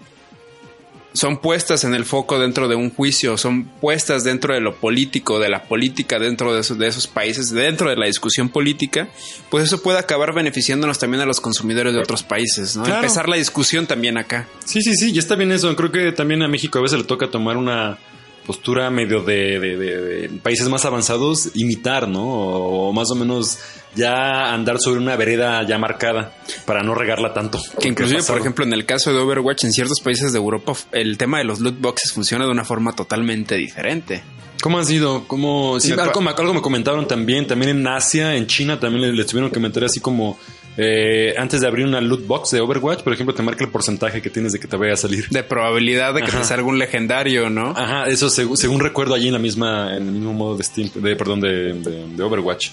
son 1.12 1.36
puestas 1.36 1.84
en 1.84 1.94
el 1.94 2.06
foco 2.06 2.38
dentro 2.38 2.66
de 2.66 2.74
un 2.76 2.90
juicio, 2.90 3.36
son 3.36 3.64
puestas 3.64 4.24
dentro 4.24 4.54
de 4.54 4.60
lo 4.60 4.74
político, 4.76 5.38
de 5.38 5.50
la 5.50 5.64
política 5.64 6.18
dentro 6.18 6.54
de 6.54 6.62
esos, 6.62 6.78
de 6.78 6.88
esos 6.88 7.06
países, 7.06 7.50
dentro 7.50 7.90
de 7.90 7.96
la 7.96 8.06
discusión 8.06 8.48
política, 8.48 9.08
pues 9.50 9.64
eso 9.64 9.82
puede 9.82 9.98
acabar 9.98 10.34
beneficiándonos 10.34 10.98
también 10.98 11.20
a 11.20 11.26
los 11.26 11.42
consumidores 11.42 11.92
de 11.92 12.00
otros 12.00 12.22
países, 12.22 12.74
¿no? 12.74 12.86
Empezar 12.86 13.28
la 13.28 13.36
discusión 13.36 13.86
también 13.86 14.16
acá. 14.16 14.48
Sí, 14.64 14.80
sí, 14.80 14.94
sí, 14.96 15.12
y 15.12 15.18
está 15.18 15.36
bien 15.36 15.52
eso. 15.52 15.76
Creo 15.76 15.92
que 15.92 16.10
también 16.12 16.42
a 16.42 16.48
México 16.48 16.78
a 16.78 16.82
veces 16.82 16.98
le 16.98 17.04
toca 17.04 17.30
tomar 17.30 17.58
una 17.58 17.98
postura 18.46 18.90
medio 18.90 19.22
de, 19.22 20.30
países 20.42 20.68
más 20.68 20.84
avanzados 20.84 21.50
imitar, 21.54 22.08
¿no? 22.08 22.24
O, 22.24 22.92
más 22.92 23.10
o 23.10 23.14
menos 23.14 23.58
ya 23.94 24.52
andar 24.52 24.78
sobre 24.78 25.00
una 25.00 25.16
vereda 25.16 25.66
ya 25.66 25.78
marcada 25.78 26.34
para 26.66 26.82
no 26.82 26.94
regarla 26.94 27.32
tanto. 27.32 27.60
Que 27.80 27.88
inclusive, 27.88 28.22
por 28.22 28.38
ejemplo, 28.38 28.64
en 28.64 28.72
el 28.72 28.86
caso 28.86 29.12
de 29.12 29.18
Overwatch, 29.18 29.64
en 29.64 29.72
ciertos 29.72 30.00
países 30.00 30.32
de 30.32 30.38
Europa, 30.38 30.74
el 30.92 31.18
tema 31.18 31.38
de 31.38 31.44
los 31.44 31.60
loot 31.60 31.80
boxes 31.80 32.12
funciona 32.12 32.44
de 32.44 32.50
una 32.50 32.64
forma 32.64 32.92
totalmente 32.92 33.56
diferente. 33.56 34.22
¿Cómo 34.62 34.78
han 34.78 34.86
sido? 34.86 35.28
¿Cómo? 35.28 35.78
Sí, 35.78 35.92
algo, 35.92 36.54
me 36.54 36.62
comentaron 36.62 37.06
también, 37.06 37.46
también 37.46 37.76
en 37.76 37.86
Asia, 37.86 38.34
en 38.34 38.46
China 38.46 38.80
también 38.80 39.14
les 39.14 39.26
tuvieron 39.26 39.50
que 39.50 39.60
meter 39.60 39.84
así 39.84 40.00
como 40.00 40.38
eh, 40.76 41.34
antes 41.38 41.60
de 41.60 41.66
abrir 41.66 41.86
una 41.86 42.00
loot 42.00 42.26
box 42.26 42.50
de 42.50 42.60
Overwatch, 42.60 43.02
por 43.02 43.12
ejemplo, 43.12 43.34
te 43.34 43.42
marca 43.42 43.64
el 43.64 43.70
porcentaje 43.70 44.20
que 44.20 44.30
tienes 44.30 44.52
de 44.52 44.58
que 44.58 44.66
te 44.66 44.76
vaya 44.76 44.94
a 44.94 44.96
salir. 44.96 45.28
De 45.28 45.42
probabilidad 45.42 46.14
de 46.14 46.22
que 46.22 46.32
te 46.32 46.44
salga 46.44 46.66
un 46.66 46.78
legendario, 46.78 47.48
¿no? 47.50 47.70
Ajá, 47.76 48.06
eso 48.06 48.28
según, 48.28 48.80
recuerdo 48.80 49.14
allí 49.14 49.28
en 49.28 49.34
la 49.34 49.38
misma, 49.38 49.96
en 49.96 50.08
el 50.08 50.12
mismo 50.12 50.32
modo 50.32 50.56
de 50.56 50.64
Steam, 50.64 50.90
de, 50.94 51.16
perdón, 51.16 51.40
de, 51.40 52.22
Overwatch. 52.22 52.70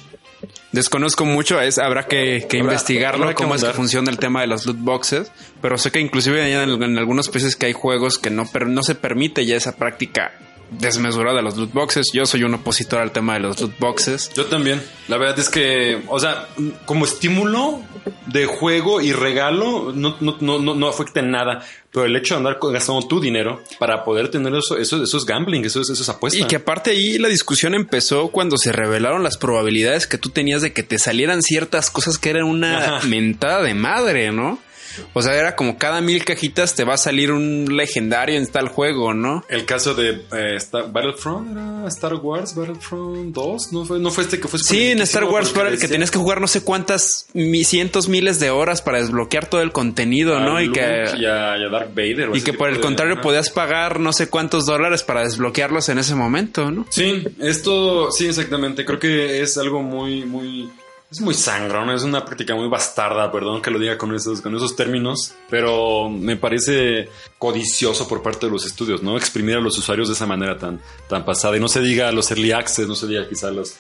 Desconozco 0.72 1.26
mucho, 1.26 1.62
es, 1.62 1.78
habrá 1.78 2.08
que, 2.08 2.48
investigarlo, 2.54 3.34
cómo 3.36 3.54
es 3.54 3.64
que 3.64 3.74
funciona 3.74 4.10
el 4.10 4.18
tema 4.18 4.42
de 4.42 4.48
las 4.48 4.66
loot 4.66 4.80
boxes, 4.80 5.32
pero 5.62 5.78
sé 5.78 5.92
que 5.92 6.00
inclusive 6.00 6.52
en, 6.52 6.84
en 6.84 6.98
algunos 6.98 7.30
países 7.30 7.56
que 7.56 7.68
hay 7.68 7.74
juegos 7.74 8.18
que 8.18 8.32
no, 8.32 8.50
no 8.68 8.84
se 8.84 8.96
permite 8.96 9.46
ya 9.46 9.56
esa 9.56 9.76
práctica 9.76 10.32
desmesurada 10.72 11.38
de 11.38 11.44
los 11.44 11.58
loot 11.58 11.74
boxes. 11.74 12.08
Yo 12.14 12.26
soy 12.26 12.44
un 12.44 12.54
opositor 12.54 13.02
al 13.02 13.12
tema 13.12 13.34
de 13.34 13.42
los 13.42 13.60
loot 13.60 13.78
boxes. 13.78 14.32
Yo 14.36 14.46
también. 14.46 14.82
La 15.08 15.18
verdad 15.18 15.38
es 15.40 15.50
que, 15.50 16.02
o 16.08 16.20
sea, 16.20 16.48
como 16.86 17.06
estímulo 17.06 17.82
de 18.28 18.46
juego 18.46 19.02
y 19.02 19.12
regalo, 19.12 19.92
no, 19.94 20.16
no, 20.22 20.38
no, 20.40 20.60
no, 20.60 20.88
afecta 20.88 21.20
en 21.20 21.32
nada. 21.32 21.64
Pero 21.92 22.06
el 22.06 22.16
hecho 22.16 22.36
de 22.36 22.40
andar 22.40 22.58
gastando 22.72 23.06
tu 23.06 23.20
dinero 23.20 23.62
para 23.78 24.06
poder 24.06 24.30
tener 24.30 24.56
eso, 24.56 24.78
eso, 24.78 25.04
eso 25.04 25.18
es 25.18 25.26
gambling, 25.26 25.66
eso 25.66 25.82
es, 25.82 25.90
eso 25.90 26.02
es 26.02 26.10
apuesta. 26.10 26.40
Y 26.40 26.46
que 26.46 26.56
aparte 26.56 26.92
ahí 26.92 27.18
la 27.18 27.28
discusión 27.28 27.76
empezó 27.76 28.30
cuando 28.30 28.58
se 28.58 28.72
revelaron 28.72 29.24
las 29.24 29.38
probabilidades 29.38 30.08
que 30.08 30.18
tú 30.18 30.30
tenías 30.30 30.62
de 30.62 30.72
que 30.72 30.84
te 30.84 30.98
salieran 30.98 31.42
ciertas 31.42 31.92
cosas 31.92 32.18
que 32.18 32.30
eran 32.30 32.44
una 32.44 33.02
mentada 33.08 33.62
de 33.62 33.74
madre, 33.74 34.32
¿no? 34.32 34.60
O 35.14 35.22
sea, 35.22 35.36
era 35.36 35.56
como 35.56 35.78
cada 35.78 36.02
mil 36.02 36.24
cajitas 36.26 36.76
te 36.76 36.84
va 36.84 36.96
a 36.96 36.98
salir 36.98 37.32
un 37.32 37.76
legendario 37.76 38.38
en 38.38 38.48
tal 38.48 38.68
juego, 38.68 39.14
¿no? 39.14 39.44
El 39.50 39.66
caso 39.66 39.94
de 39.94 40.22
eh, 40.32 40.58
Battlefront 40.72 41.52
era 41.52 41.88
Star 41.88 42.16
Wars 42.16 42.56
Battlefront 42.56 43.34
2, 43.34 43.74
¿no 43.74 43.86
fue, 43.86 44.00
no 44.00 44.12
fue 44.12 44.24
este 44.24 44.40
que 44.40 44.48
fue 44.48 44.60
Sí, 44.60 44.92
en 44.92 45.02
Star 45.02 45.26
Wars 45.26 45.54
que 45.80 45.88
tenías 45.88 46.12
que 46.12 46.18
jugar 46.18 46.42
no 46.42 46.48
sé 46.48 46.64
cuántas 46.64 47.28
cientos 47.64 48.10
miles 48.10 48.40
de 48.40 48.50
horas 48.50 48.82
para 48.82 49.00
desbloquear 49.00 49.48
todo 49.48 49.62
el 49.62 49.72
contenido, 49.72 50.40
¿no? 50.40 50.62
y 50.62 50.72
que 50.72 51.06
y 51.18 51.26
a, 51.26 51.58
Darth 51.70 51.94
Vader. 51.94 52.32
Y 52.34 52.42
que 52.42 52.54
por 52.54 52.70
el 52.70 52.80
contrario 52.80 53.22
podías 53.22 53.50
pagar 53.50 54.00
no 54.00 54.14
sé 54.14 54.30
cuántos 54.30 54.66
dólares 54.66 55.04
para 55.04 55.24
desbloquearlos 55.24 55.90
en 55.90 56.00
ese 56.00 56.16
momento, 56.16 56.72
¿no? 56.72 56.86
Sí, 56.90 57.24
esto 57.40 58.12
sí 58.12 58.28
exactamente. 58.28 58.86
Creo 58.86 59.00
que 59.00 59.42
es 59.42 59.58
algo 59.58 59.82
muy 59.82 60.26
muy 60.26 60.70
es 61.12 61.20
muy 61.20 61.34
sangrón, 61.34 61.90
es 61.90 62.04
una 62.04 62.24
práctica 62.24 62.56
muy 62.56 62.70
bastarda, 62.70 63.30
perdón 63.34 63.62
que 63.62 63.70
lo 63.70 63.78
diga 63.78 63.98
con 63.98 64.16
esos, 64.16 64.40
con 64.40 64.56
esos 64.56 64.78
términos, 64.78 65.34
pero 65.50 66.10
me 66.10 66.38
parece 66.38 67.10
codicioso 67.38 68.08
por 68.08 68.24
parte 68.24 68.46
de 68.46 68.52
los 68.54 68.66
estudios, 68.66 69.04
¿no? 69.04 69.18
Exprimir 69.18 69.58
a 69.58 69.60
los 69.60 69.78
usuarios 69.78 70.08
de 70.08 70.14
esa 70.14 70.26
manera 70.26 70.58
tan, 70.58 70.80
tan 71.10 71.26
pasada. 71.26 71.58
Y 71.58 71.60
no 71.60 71.68
se 71.68 71.82
diga 71.82 72.10
los 72.14 72.32
early 72.32 72.54
access, 72.54 72.88
no 72.88 72.96
se 72.96 73.08
diga 73.08 73.28
quizás 73.28 73.54
los, 73.54 73.76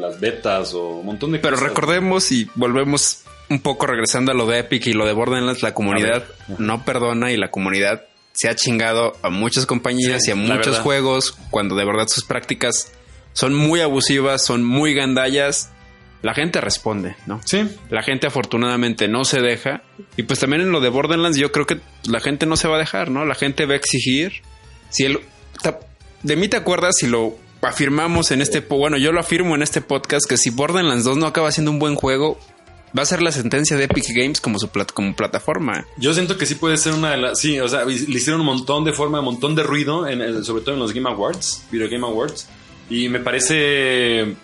las 0.00 0.18
betas 0.18 0.72
o 0.72 0.88
un 0.88 1.06
montón 1.06 1.32
de 1.32 1.40
Pero 1.40 1.56
recordemos 1.56 2.32
y 2.32 2.48
volvemos 2.54 3.24
un 3.50 3.60
poco 3.60 3.86
regresando 3.86 4.32
a 4.32 4.34
lo 4.34 4.46
de 4.46 4.60
Epic 4.60 4.86
y 4.86 4.94
lo 4.94 5.04
de 5.04 5.12
Borderlands, 5.12 5.62
la 5.62 5.74
comunidad 5.74 6.24
no 6.56 6.86
perdona 6.86 7.32
y 7.32 7.36
la 7.36 7.50
comunidad 7.50 8.06
se 8.32 8.48
ha 8.48 8.54
chingado 8.54 9.12
a 9.20 9.28
muchas 9.28 9.66
compañías 9.66 10.26
y 10.26 10.30
a 10.30 10.36
muchos 10.36 10.78
juegos 10.78 11.36
cuando 11.50 11.76
de 11.76 11.84
verdad 11.84 12.08
sus 12.08 12.24
prácticas 12.24 12.92
son 13.34 13.52
muy 13.52 13.80
abusivas, 13.80 14.42
son 14.42 14.64
muy 14.64 14.94
gandallas 14.94 15.70
la 16.22 16.34
gente 16.34 16.60
responde, 16.60 17.16
¿no? 17.26 17.40
Sí. 17.44 17.68
La 17.90 18.02
gente 18.02 18.28
afortunadamente 18.28 19.08
no 19.08 19.24
se 19.24 19.40
deja. 19.40 19.82
Y 20.16 20.22
pues 20.22 20.38
también 20.38 20.62
en 20.62 20.70
lo 20.72 20.80
de 20.80 20.88
Borderlands 20.88 21.36
yo 21.36 21.50
creo 21.50 21.66
que 21.66 21.80
la 22.04 22.20
gente 22.20 22.46
no 22.46 22.56
se 22.56 22.68
va 22.68 22.76
a 22.76 22.78
dejar, 22.78 23.10
¿no? 23.10 23.24
La 23.24 23.34
gente 23.34 23.66
va 23.66 23.74
a 23.74 23.76
exigir. 23.76 24.42
Si 24.88 25.04
el... 25.04 25.20
De 26.22 26.36
mí 26.36 26.46
te 26.46 26.56
acuerdas 26.56 26.94
si 26.98 27.08
lo 27.08 27.36
afirmamos 27.60 28.30
en 28.30 28.40
este... 28.40 28.60
Bueno, 28.60 28.96
yo 28.98 29.10
lo 29.10 29.18
afirmo 29.18 29.56
en 29.56 29.62
este 29.62 29.80
podcast 29.80 30.28
que 30.28 30.36
si 30.36 30.50
Borderlands 30.50 31.04
2 31.04 31.16
no 31.16 31.26
acaba 31.26 31.50
siendo 31.50 31.72
un 31.72 31.80
buen 31.80 31.96
juego, 31.96 32.38
va 32.96 33.02
a 33.02 33.06
ser 33.06 33.20
la 33.20 33.32
sentencia 33.32 33.76
de 33.76 33.84
Epic 33.84 34.06
Games 34.14 34.40
como 34.40 34.60
su 34.60 34.68
como 34.94 35.16
plataforma. 35.16 35.84
Yo 35.96 36.14
siento 36.14 36.38
que 36.38 36.46
sí 36.46 36.54
puede 36.54 36.76
ser 36.76 36.92
una 36.92 37.10
de 37.10 37.16
las. 37.16 37.40
Sí, 37.40 37.58
o 37.58 37.68
sea, 37.68 37.84
le 37.84 37.94
hicieron 37.94 38.40
un 38.40 38.46
montón 38.46 38.84
de 38.84 38.92
forma, 38.92 39.18
un 39.18 39.24
montón 39.24 39.56
de 39.56 39.64
ruido, 39.64 40.06
en 40.06 40.44
sobre 40.44 40.62
todo 40.62 40.74
en 40.74 40.80
los 40.80 40.92
Game 40.92 41.08
Awards, 41.08 41.64
Video 41.72 41.88
Game 41.88 42.06
Awards. 42.06 42.48
Y 42.90 43.08
me 43.08 43.20
parece 43.20 44.36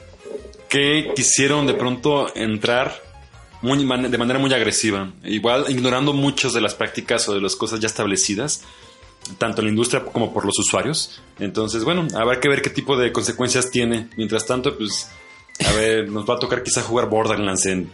que 0.68 1.12
quisieron 1.14 1.66
de 1.66 1.74
pronto 1.74 2.34
entrar 2.36 3.02
muy, 3.62 3.78
de 3.78 4.18
manera 4.18 4.38
muy 4.38 4.52
agresiva, 4.52 5.12
igual 5.24 5.66
ignorando 5.68 6.12
muchas 6.12 6.52
de 6.52 6.60
las 6.60 6.74
prácticas 6.74 7.28
o 7.28 7.34
de 7.34 7.40
las 7.40 7.56
cosas 7.56 7.80
ya 7.80 7.86
establecidas, 7.86 8.62
tanto 9.38 9.60
en 9.60 9.66
la 9.66 9.70
industria 9.70 10.04
como 10.04 10.32
por 10.32 10.44
los 10.44 10.58
usuarios. 10.58 11.20
Entonces, 11.38 11.84
bueno, 11.84 12.06
habrá 12.14 12.40
que 12.40 12.48
ver 12.48 12.62
qué 12.62 12.70
tipo 12.70 12.96
de 12.96 13.12
consecuencias 13.12 13.70
tiene. 13.70 14.08
Mientras 14.16 14.46
tanto, 14.46 14.76
pues, 14.76 15.10
a 15.66 15.72
ver, 15.72 16.08
nos 16.08 16.28
va 16.28 16.34
a 16.34 16.38
tocar 16.38 16.62
quizá 16.62 16.82
jugar 16.82 17.08
Borderlands 17.08 17.66
en, 17.66 17.90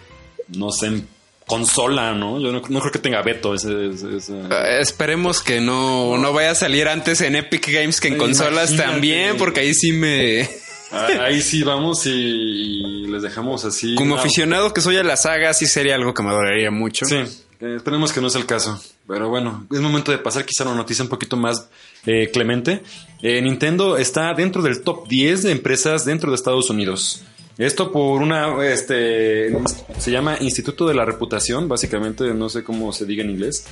no 0.49 0.71
sé, 0.71 0.87
en 0.87 1.09
consola, 1.47 2.13
¿no? 2.13 2.41
Yo 2.41 2.53
no, 2.53 2.63
creo 2.63 2.93
que 2.93 2.99
tenga 2.99 3.23
veto 3.23 3.55
ese, 3.55 3.69
eh, 3.71 4.79
esperemos 4.81 5.43
que 5.43 5.61
no, 5.61 6.17
no 6.17 6.33
vaya 6.33 6.53
a 6.53 6.55
salir 6.55 6.89
antes 6.89 7.21
en 7.21 7.37
Epic 7.37 7.71
Games 7.71 8.01
que 8.01 8.09
en 8.09 8.19
consolas 8.19 8.77
también, 8.77 9.37
porque 9.37 9.61
ahí 9.61 9.75
sí 9.75 9.93
me... 9.93 10.49
Ah, 10.95 11.09
ahí 11.25 11.43
sí 11.43 11.63
vamos 11.63 12.07
y 12.07 13.07
les 13.09 13.23
dejamos 13.23 13.65
así. 13.65 13.95
Como 13.97 14.17
aficionado 14.17 14.73
que 14.73 14.81
soy 14.81 14.97
a 14.97 15.03
la 15.03 15.17
saga, 15.17 15.53
sí 15.53 15.67
sería 15.67 15.97
algo 15.97 16.15
que 16.15 16.23
me 16.23 16.31
dolería 16.31 16.71
mucho. 16.71 17.05
Sí, 17.05 17.17
eh, 17.17 17.75
esperemos 17.77 18.13
que 18.13 18.21
no 18.21 18.31
sea 18.31 18.41
el 18.41 18.47
caso. 18.47 18.81
Pero 19.07 19.29
bueno, 19.29 19.67
es 19.73 19.81
momento 19.81 20.13
de 20.13 20.19
pasar 20.19 20.45
quizá 20.45 20.65
una 20.65 20.75
noticia 20.75 21.03
un 21.03 21.09
poquito 21.09 21.37
más 21.37 21.69
eh, 22.07 22.31
clemente. 22.33 22.83
Eh, 23.23 23.43
Nintendo 23.43 23.97
está 23.97 24.33
dentro 24.35 24.63
del 24.63 24.83
top 24.83 25.09
10 25.09 25.43
de 25.43 25.53
empresas 25.53 26.05
dentro 26.05 26.31
de 26.31 26.37
Estados 26.37 26.71
Unidos. 26.71 27.23
Esto 27.57 27.93
por 27.93 28.21
una, 28.21 28.67
este, 28.67 29.57
se 29.99 30.11
llama 30.11 30.37
Instituto 30.41 30.89
de 30.89 30.95
la 30.95 31.05
Reputación, 31.05 31.69
básicamente, 31.69 32.35
no 32.35 32.49
sé 32.49 32.65
cómo 32.65 32.93
se 32.93 33.07
diga 33.07 33.23
en 33.23 33.31
inglés. 33.31 33.65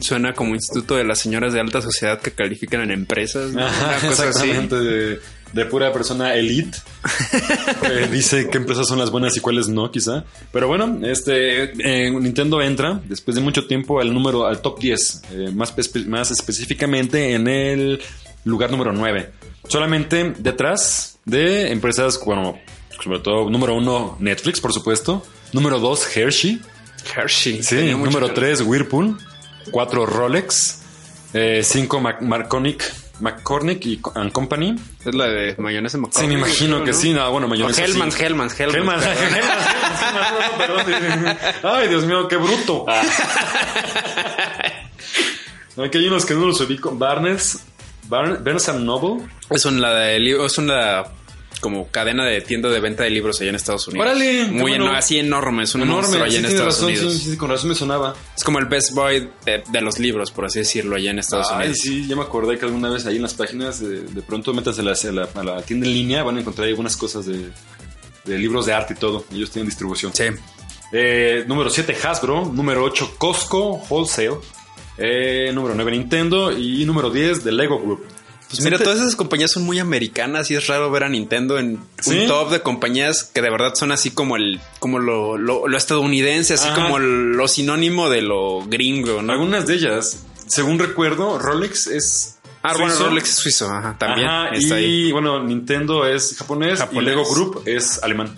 Suena 0.00 0.32
como 0.32 0.56
Instituto 0.56 0.96
de 0.96 1.04
las 1.04 1.20
Señoras 1.20 1.52
de 1.52 1.60
Alta 1.60 1.80
Sociedad 1.80 2.20
que 2.20 2.32
califican 2.32 2.80
en 2.80 2.90
empresas. 2.90 3.52
exactamente, 4.02 5.20
De, 5.52 5.64
pura 5.64 5.92
persona 5.92 6.34
elite. 6.34 6.78
Eh, 7.82 8.08
dice 8.10 8.48
qué 8.50 8.58
empresas 8.58 8.86
son 8.86 8.98
las 8.98 9.10
buenas 9.10 9.36
y 9.36 9.40
cuáles 9.40 9.68
no, 9.68 9.90
quizá. 9.90 10.24
Pero 10.52 10.68
bueno, 10.68 11.00
este, 11.02 11.64
eh, 11.64 12.10
Nintendo 12.10 12.60
entra 12.60 13.00
después 13.04 13.34
de 13.34 13.40
mucho 13.40 13.66
tiempo 13.66 14.00
al 14.00 14.12
número, 14.12 14.46
al 14.46 14.60
top 14.60 14.78
10, 14.78 15.22
eh, 15.32 15.50
más, 15.52 15.74
más 16.06 16.30
específicamente 16.30 17.32
en 17.32 17.48
el 17.48 18.00
lugar 18.44 18.70
número 18.70 18.92
9. 18.92 19.30
Solamente 19.66 20.34
detrás 20.38 21.18
de 21.24 21.72
empresas, 21.72 22.20
bueno, 22.24 22.58
sobre 23.02 23.20
todo, 23.20 23.48
número 23.48 23.74
uno, 23.74 24.16
Netflix, 24.20 24.60
por 24.60 24.72
supuesto. 24.72 25.24
Número 25.52 25.78
dos, 25.78 26.16
Hershey. 26.16 26.60
Hershey. 27.16 27.62
Sí, 27.62 27.94
número 27.94 28.32
tres, 28.32 28.60
Whirlpool. 28.60 29.18
Cuatro, 29.70 30.06
Rolex. 30.06 30.82
Eh, 31.32 31.62
cinco, 31.64 32.00
McCormick. 33.20 33.84
Y 33.86 34.00
and 34.14 34.32
Company. 34.32 34.76
Es 35.04 35.14
la 35.14 35.26
de 35.26 35.54
mayonesa 35.58 35.98
McCormick. 35.98 36.20
Sí, 36.20 36.26
me 36.26 36.34
imagino 36.34 36.84
que 36.84 36.92
sí. 36.92 37.12
No, 37.12 37.30
bueno, 37.30 37.48
mayonesa. 37.48 37.84
Hellman, 37.84 38.12
sí. 38.12 38.22
Hellman, 38.22 38.50
Hellman, 38.56 39.00
Ay, 41.62 41.88
Dios 41.88 42.04
mío, 42.04 42.28
qué 42.28 42.36
bruto. 42.36 42.86
Aquí 45.76 45.98
hay 45.98 46.08
unos 46.08 46.26
que 46.26 46.34
no 46.34 46.46
los 46.46 46.60
ubico. 46.60 46.96
Barnes. 46.96 47.64
Barnes 48.08 48.74
Noble. 48.74 49.24
Es 49.50 49.64
una, 49.64 49.90
de, 49.90 50.44
es 50.44 50.58
una 50.58 51.04
como 51.60 51.88
cadena 51.88 52.24
de 52.24 52.40
tienda 52.40 52.68
de 52.68 52.80
venta 52.80 53.04
de 53.04 53.10
libros 53.10 53.40
allá 53.40 53.50
en 53.50 53.56
Estados 53.56 53.86
Unidos. 53.88 54.06
¡Órale! 54.06 54.46
Muy 54.46 54.74
así 54.94 55.18
enorme, 55.18 55.64
es 55.64 55.74
un 55.74 55.82
enorme, 55.82 56.20
allá 56.20 56.38
en 56.38 56.46
Estados 56.46 56.80
Unidos. 56.80 57.14
Sí, 57.14 57.36
con 57.36 57.50
razón 57.50 57.68
me 57.68 57.74
sonaba. 57.74 58.14
Es 58.36 58.42
como 58.42 58.58
el 58.58 58.66
Best 58.66 58.94
Boy 58.94 59.30
de, 59.44 59.80
los 59.80 59.98
libros, 59.98 60.30
por 60.30 60.46
así 60.46 60.60
decirlo, 60.60 60.96
allá 60.96 61.10
en 61.10 61.18
Estados 61.18 61.50
Unidos. 61.50 61.68
Ay, 61.68 61.74
sí, 61.74 62.06
ya 62.08 62.16
me 62.16 62.22
acordé 62.22 62.58
que 62.58 62.64
alguna 62.64 62.88
vez 62.88 63.06
ahí 63.06 63.16
en 63.16 63.22
las 63.22 63.34
páginas, 63.34 63.80
de, 63.80 64.22
pronto 64.22 64.52
metas 64.52 64.78
a 64.78 64.82
la, 64.82 64.92
a 65.34 65.44
la, 65.44 65.62
tienda 65.62 65.86
en 65.86 65.94
línea, 65.94 66.22
van 66.22 66.36
a 66.36 66.40
encontrar 66.40 66.66
algunas 66.66 66.96
cosas 66.96 67.26
de, 67.26 67.50
libros 68.26 68.66
de 68.66 68.72
arte 68.72 68.94
y 68.94 68.96
todo. 68.96 69.24
Ellos 69.32 69.50
tienen 69.50 69.68
distribución. 69.68 70.12
Sí. 70.14 70.24
Eh, 70.92 71.44
número 71.46 71.70
7, 71.70 71.96
Hasbro. 72.02 72.46
Número 72.46 72.82
8, 72.84 73.14
Costco 73.18 73.82
Wholesale. 73.88 74.38
Eh, 74.98 75.50
número 75.54 75.74
9, 75.74 75.92
Nintendo. 75.92 76.52
Y 76.56 76.84
número 76.84 77.10
10, 77.10 77.44
The 77.44 77.52
Lego 77.52 77.80
Group. 77.80 78.06
Pues 78.50 78.62
mira, 78.62 78.78
todas 78.78 78.98
esas 78.98 79.14
compañías 79.14 79.52
son 79.52 79.62
muy 79.62 79.78
americanas 79.78 80.50
y 80.50 80.56
es 80.56 80.66
raro 80.66 80.90
ver 80.90 81.04
a 81.04 81.08
Nintendo 81.08 81.58
en 81.58 81.78
un 82.06 82.26
top 82.26 82.50
de 82.50 82.60
compañías 82.60 83.22
que 83.22 83.42
de 83.42 83.50
verdad 83.50 83.74
son 83.76 83.92
así 83.92 84.10
como 84.10 84.36
el, 84.36 84.60
como 84.80 84.98
lo, 84.98 85.38
lo, 85.38 85.76
estadounidense, 85.76 86.54
así 86.54 86.68
como 86.74 86.98
lo 86.98 87.46
sinónimo 87.46 88.10
de 88.10 88.22
lo 88.22 88.62
gringo, 88.66 89.22
¿no? 89.22 89.32
Algunas 89.32 89.66
de 89.66 89.74
ellas, 89.74 90.24
según 90.48 90.80
recuerdo, 90.80 91.38
Rolex 91.38 91.86
es 91.86 92.36
Ah, 92.62 92.74
bueno, 92.76 92.94
Rolex 92.94 93.30
es 93.30 93.36
suizo, 93.36 93.70
ajá, 93.70 93.96
también. 93.98 94.28
y 94.58 95.12
bueno, 95.12 95.42
Nintendo 95.42 96.06
es 96.06 96.36
japonés, 96.36 96.80
japonés, 96.80 97.02
y 97.02 97.06
Lego 97.06 97.30
Group 97.30 97.62
es 97.66 98.02
alemán. 98.02 98.36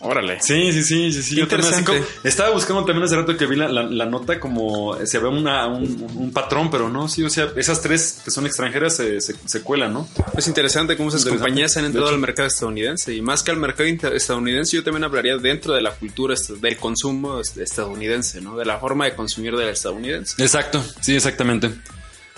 Órale. 0.00 0.40
Sí, 0.40 0.72
sí, 0.72 0.84
sí, 0.84 1.12
sí, 1.12 1.22
sí. 1.22 1.40
Interesante. 1.40 2.02
estaba 2.22 2.50
buscando 2.50 2.84
también 2.84 3.04
hace 3.04 3.16
rato 3.16 3.36
que 3.36 3.46
vi 3.46 3.56
la, 3.56 3.68
la, 3.68 4.06
nota 4.06 4.38
como 4.38 4.96
se 5.04 5.18
ve 5.18 5.28
una, 5.28 5.66
un, 5.66 6.30
patrón, 6.32 6.70
pero 6.70 6.88
no, 6.88 7.08
sí, 7.08 7.24
o 7.24 7.30
sea, 7.30 7.48
esas 7.56 7.80
tres 7.80 8.20
que 8.24 8.30
son 8.30 8.46
extranjeras 8.46 8.96
se, 8.96 9.20
se, 9.20 9.62
cuelan, 9.62 9.92
¿no? 9.92 10.08
Es 10.36 10.46
interesante 10.46 10.96
cómo 10.96 11.08
esas 11.08 11.24
compañías 11.24 11.76
han 11.76 11.86
entrado 11.86 12.08
al 12.08 12.18
mercado 12.18 12.46
estadounidense 12.46 13.14
y 13.14 13.22
más 13.22 13.42
que 13.42 13.50
al 13.50 13.56
mercado 13.56 13.88
estadounidense, 13.88 14.76
yo 14.76 14.84
también 14.84 15.04
hablaría 15.04 15.36
dentro 15.36 15.74
de 15.74 15.82
la 15.82 15.90
cultura 15.90 16.34
del 16.60 16.76
consumo 16.76 17.40
estadounidense, 17.40 18.40
¿no? 18.40 18.56
De 18.56 18.64
la 18.64 18.78
forma 18.78 19.06
de 19.06 19.14
consumir 19.14 19.56
del 19.56 19.68
estadounidense. 19.68 20.40
Exacto, 20.40 20.84
sí, 21.00 21.16
exactamente. 21.16 21.72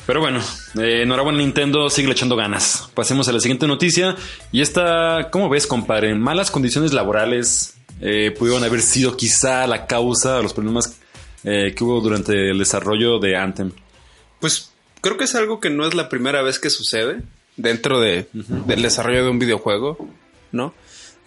Pero 0.07 0.21
bueno, 0.21 0.41
eh, 0.79 1.03
enhorabuena 1.03 1.39
Nintendo, 1.39 1.89
sigue 1.91 2.11
echando 2.11 2.37
ganas. 2.37 2.91
Pasemos 2.95 3.29
a 3.29 3.33
la 3.33 3.41
siguiente 3.41 3.67
noticia. 3.67 4.17
Y 4.51 4.61
esta, 4.61 5.29
¿cómo 5.31 5.49
ves, 5.49 5.67
compadre? 5.67 6.15
Malas 6.15 6.51
condiciones 6.51 6.93
laborales 6.93 7.75
eh, 8.01 8.35
pudieron 8.37 8.65
haber 8.65 8.83
sido 8.83 9.17
quizá 9.17 9.67
la 9.67 9.87
causa 9.87 10.37
de 10.39 10.43
los 10.43 10.53
problemas 10.55 10.99
eh, 11.45 11.75
que 11.77 11.85
hubo 11.85 12.01
durante 12.01 12.51
el 12.51 12.59
desarrollo 12.59 13.19
de 13.19 13.37
Anthem. 13.37 13.73
Pues 14.41 14.73
creo 15.01 15.17
que 15.17 15.25
es 15.25 15.35
algo 15.35 15.61
que 15.61 15.71
no 15.71 15.87
es 15.87 15.95
la 15.95 16.09
primera 16.09 16.43
vez 16.43 16.59
que 16.59 16.71
sucede. 16.71 17.23
dentro 17.57 18.01
de, 18.01 18.27
del 18.33 18.83
desarrollo 18.83 19.25
de 19.25 19.31
un 19.31 19.39
videojuego, 19.39 20.09
¿no? 20.51 20.73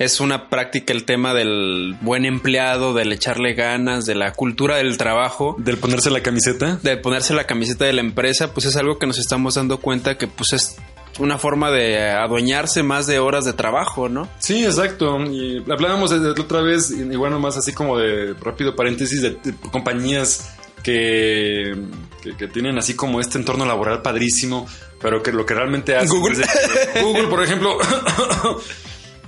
Es 0.04 0.20
una 0.20 0.50
práctica 0.50 0.92
el 0.92 1.06
tema 1.06 1.34
del 1.34 1.96
buen 2.02 2.26
empleado, 2.26 2.94
del 2.94 3.14
echarle 3.14 3.54
ganas, 3.54 4.06
de 4.06 4.16
la 4.16 4.34
cultura 4.34 4.76
del 4.76 4.98
trabajo. 4.98 5.56
Del 5.58 5.78
ponerse 5.78 6.10
la 6.10 6.22
camiseta. 6.22 6.78
De 6.84 6.98
ponerse 6.98 7.34
la 7.34 7.46
camiseta 7.46 7.86
de 7.86 7.94
la 7.94 8.02
empresa, 8.02 8.54
pues 8.54 8.66
es 8.66 8.76
algo 8.76 9.00
que 9.00 9.08
nos 9.08 9.18
estamos 9.18 9.56
dando 9.56 9.78
cuenta 9.78 10.18
que 10.18 10.28
pues 10.28 10.52
es 10.52 10.76
una 11.20 11.38
forma 11.38 11.72
de 11.72 12.02
adueñarse 12.12 12.84
más 12.84 13.08
de 13.08 13.20
horas 13.20 13.46
de 13.46 13.54
trabajo, 13.54 14.10
¿no? 14.10 14.28
Sí, 14.40 14.66
exacto. 14.66 15.22
Y 15.24 15.64
hablábamos 15.72 16.10
de, 16.10 16.20
de 16.20 16.32
otra 16.32 16.60
vez, 16.60 16.92
y 16.92 17.16
bueno, 17.16 17.40
más 17.40 17.56
así 17.56 17.72
como 17.72 17.98
de 17.98 18.34
rápido 18.42 18.76
paréntesis, 18.76 19.22
de, 19.22 19.38
de 19.42 19.56
compañías 19.72 20.54
que, 20.84 21.74
que, 22.22 22.36
que 22.36 22.48
tienen 22.50 22.78
así 22.78 22.94
como 22.94 23.22
este 23.22 23.38
entorno 23.38 23.66
laboral 23.66 24.02
padrísimo, 24.02 24.68
pero 25.02 25.24
que 25.24 25.32
lo 25.32 25.46
que 25.46 25.54
realmente 25.54 25.96
hacen 25.96 26.10
Google. 26.10 26.42
es 26.44 27.02
Google, 27.02 27.28
por 27.28 27.42
ejemplo. 27.42 27.78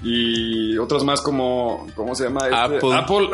Y 0.06 0.78
otros 0.78 1.04
más 1.04 1.22
como, 1.22 1.88
¿cómo 1.96 2.14
se 2.14 2.26
llama? 2.26 2.48
Este, 2.48 2.94
Apple. 2.94 3.28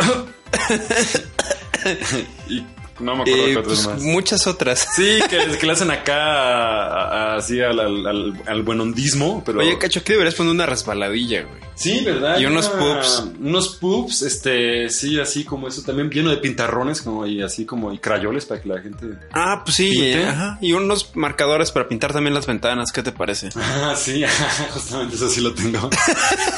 y 2.49 2.65
no 3.01 3.15
me 3.15 3.21
acuerdo 3.23 3.43
Eh, 3.47 3.51
qué 3.51 3.57
otros 3.57 3.83
pues, 3.85 3.87
más. 3.95 4.01
muchas 4.03 4.47
otras. 4.47 4.87
Sí, 4.95 5.19
que, 5.29 5.57
que 5.59 5.65
le 5.65 5.71
hacen 5.73 5.91
acá 5.91 7.35
así 7.35 7.59
al, 7.61 7.79
al, 7.79 8.05
al, 8.07 8.33
al 8.47 8.63
buenondismo, 8.63 9.43
pero... 9.45 9.59
Oye, 9.59 9.77
Cacho, 9.77 9.99
aquí 9.99 10.11
deberías 10.13 10.35
poner 10.35 10.51
una 10.53 10.65
resbaladilla, 10.65 11.43
güey. 11.43 11.61
Sí, 11.75 12.01
¿verdad? 12.05 12.37
Y 12.39 12.45
unos 12.45 12.67
pubs. 12.69 13.23
Unos 13.39 13.69
pubs, 13.77 14.21
este, 14.21 14.89
sí, 14.89 15.19
así 15.19 15.43
como 15.43 15.67
eso, 15.67 15.81
también 15.81 16.11
lleno 16.11 16.29
de 16.29 16.37
pintarrones, 16.37 17.01
como 17.01 17.25
y 17.25 17.41
así 17.41 17.65
como 17.65 17.91
y 17.91 17.97
crayoles 17.97 18.45
para 18.45 18.61
que 18.61 18.69
la 18.69 18.81
gente. 18.81 19.07
Ah, 19.31 19.61
pues 19.65 19.77
sí. 19.77 19.89
¿Pinte? 19.89 20.21
eh, 20.21 20.27
ajá. 20.27 20.57
Y 20.61 20.73
unos 20.73 21.15
marcadores 21.15 21.71
para 21.71 21.87
pintar 21.87 22.13
también 22.13 22.35
las 22.35 22.45
ventanas. 22.45 22.91
¿Qué 22.91 23.01
te 23.01 23.11
parece? 23.11 23.49
Ah, 23.83 23.95
sí, 23.97 24.23
justamente 24.73 25.15
eso 25.15 25.27
sí 25.29 25.41
lo 25.41 25.53
tengo. 25.53 25.89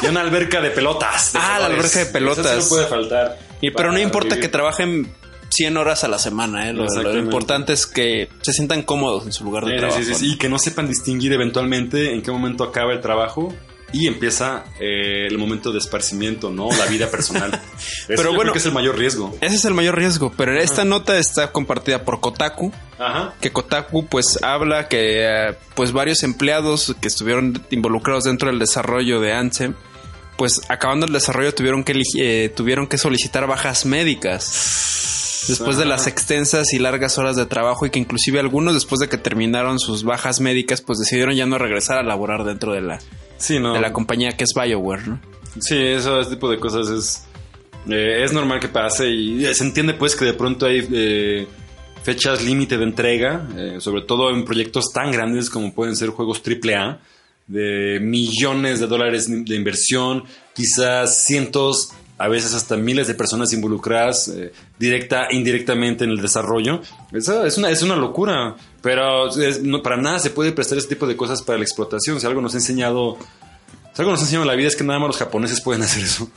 y 0.01 0.07
una 0.07 0.21
alberca 0.21 0.59
de 0.59 0.71
pelotas. 0.71 1.31
de 1.33 1.39
Ah, 1.41 1.59
la 1.59 1.65
alberca 1.67 1.99
de 1.99 2.05
pelotas. 2.07 2.45
Eso 2.45 2.59
no 2.63 2.69
puede 2.69 2.87
faltar. 2.87 3.37
Y 3.61 3.71
pero 3.71 3.91
no 3.93 3.99
importa 3.99 4.35
vivir. 4.35 4.41
que 4.41 4.49
trabajen 4.49 5.13
100 5.53 5.77
horas 5.77 6.03
a 6.03 6.07
la 6.07 6.19
semana, 6.19 6.69
¿eh? 6.69 6.73
Lo, 6.73 6.85
importante 7.17 7.73
es 7.73 7.85
que 7.87 8.29
se 8.41 8.53
sientan 8.53 8.81
cómodos 8.83 9.25
en 9.25 9.31
su 9.33 9.43
lugar 9.43 9.65
de 9.65 9.71
Sí, 9.73 9.77
trabajo. 9.77 9.99
sí, 9.99 10.05
sí, 10.05 10.15
sí, 10.15 10.31
y 10.33 10.37
que 10.37 10.49
no 10.49 10.57
sepan 10.59 10.87
distinguir 10.87 11.33
eventualmente 11.33 12.13
en 12.13 12.21
qué 12.21 12.31
momento 12.31 12.63
acaba 12.63 12.93
el 12.93 13.01
trabajo 13.01 13.53
y 13.95 14.07
empieza 14.07 14.63
eh, 14.79 15.27
el 15.27 15.37
momento 15.37 15.71
de 15.71 15.77
esparcimiento, 15.77 16.49
¿no? 16.49 16.67
La 16.79 16.87
vida 16.87 17.11
personal. 17.11 17.51
Eso 17.77 18.07
Pero 18.07 18.33
bueno- 18.33 18.51
que 18.51 18.57
es 18.57 18.65
el 18.65 18.71
mayor 18.71 18.97
riesgo. 18.97 19.35
Ese 19.39 19.55
es 19.55 19.65
el 19.65 19.75
mayor 19.75 19.95
riesgo, 19.95 20.31
pero 20.35 20.59
esta 20.59 20.83
nota 20.83 21.17
está 21.19 21.51
compartida 21.51 22.03
por 22.03 22.19
Kotaku, 22.19 22.71
Ajá. 22.97 23.35
que 23.39 23.51
Kotaku 23.51 24.07
pues 24.07 24.39
habla 24.41 24.87
que 24.87 25.23
eh, 25.49 25.55
pues 25.75 25.91
varios 25.91 26.23
empleados 26.23 26.95
que 26.99 27.07
estuvieron 27.07 27.63
involucrados 27.69 28.23
dentro 28.23 28.49
del 28.49 28.57
desarrollo 28.57 29.19
de 29.21 29.33
Anthem, 29.33 29.75
pues 30.37 30.61
acabando 30.69 31.05
el 31.05 31.13
desarrollo 31.13 31.53
tuvieron 31.53 31.83
que 31.83 31.93
eh, 32.19 32.51
tuvieron 32.55 32.87
que 32.87 32.97
solicitar 32.97 33.45
bajas 33.45 33.85
médicas 33.85 34.41
después 35.47 35.77
de 35.77 35.85
las 35.85 36.07
extensas 36.07 36.73
y 36.73 36.79
largas 36.79 37.17
horas 37.17 37.35
de 37.35 37.45
trabajo 37.45 37.85
y 37.85 37.89
que 37.89 37.99
inclusive 37.99 38.39
algunos 38.39 38.73
después 38.73 38.99
de 38.99 39.09
que 39.09 39.17
terminaron 39.17 39.79
sus 39.79 40.03
bajas 40.03 40.39
médicas 40.39 40.81
pues 40.81 40.99
decidieron 40.99 41.35
ya 41.35 41.45
no 41.45 41.57
regresar 41.57 41.97
a 41.97 42.03
laborar 42.03 42.43
dentro 42.43 42.73
de 42.73 42.81
la 42.81 42.99
Sí, 43.37 43.59
no. 43.59 43.73
de 43.73 43.81
la 43.81 43.91
compañía 43.91 44.31
que 44.31 44.43
es 44.45 44.51
BioWare, 44.55 45.07
¿no? 45.07 45.19
Sí, 45.59 45.75
eso, 45.77 46.19
ese 46.19 46.31
tipo 46.31 46.49
de 46.49 46.59
cosas 46.59 46.89
es, 46.89 47.23
eh, 47.89 48.23
es 48.23 48.31
normal 48.33 48.59
que 48.59 48.69
pase 48.69 49.09
y 49.09 49.45
se 49.53 49.63
entiende 49.63 49.93
pues 49.93 50.15
que 50.15 50.25
de 50.25 50.33
pronto 50.33 50.65
hay 50.65 50.87
eh, 50.91 51.47
fechas 52.03 52.43
límite 52.43 52.77
de 52.77 52.83
entrega, 52.83 53.47
eh, 53.57 53.77
sobre 53.79 54.03
todo 54.03 54.29
en 54.29 54.45
proyectos 54.45 54.91
tan 54.93 55.11
grandes 55.11 55.49
como 55.49 55.73
pueden 55.73 55.95
ser 55.95 56.09
juegos 56.09 56.41
AAA, 56.45 56.99
de 57.47 57.99
millones 58.01 58.79
de 58.79 58.87
dólares 58.87 59.27
de 59.29 59.55
inversión, 59.55 60.23
quizás 60.55 61.25
cientos, 61.25 61.89
a 62.17 62.27
veces 62.27 62.53
hasta 62.53 62.77
miles 62.77 63.07
de 63.07 63.15
personas 63.15 63.51
involucradas 63.53 64.27
eh, 64.29 64.51
directa 64.79 65.25
e 65.25 65.35
indirectamente 65.35 66.03
en 66.03 66.11
el 66.11 66.21
desarrollo. 66.21 66.81
Eso 67.11 67.43
es 67.45 67.57
una, 67.57 67.69
es 67.69 67.81
una 67.81 67.95
locura, 67.95 68.55
pero 68.81 69.27
es- 69.29 69.61
no, 69.61 69.81
para 69.81 69.97
nada 69.97 70.19
se 70.19 70.29
puede 70.29 70.51
prestar 70.51 70.77
ese 70.77 70.87
tipo 70.87 71.07
de 71.07 71.15
cosas 71.17 71.41
para 71.41 71.57
la 71.57 71.63
explotación. 71.63 72.19
Si 72.21 72.27
algo 72.27 72.41
nos 72.41 72.53
ha 72.53 72.57
enseñado 72.57 73.17
si 73.95 74.01
algo 74.01 74.11
nos 74.11 74.21
ha 74.21 74.23
enseñado 74.23 74.45
la 74.45 74.55
vida 74.55 74.67
es 74.67 74.75
que 74.75 74.83
nada 74.83 74.99
más 74.99 75.07
los 75.07 75.17
japoneses 75.17 75.61
pueden 75.61 75.83
hacer 75.83 76.03
eso. 76.03 76.29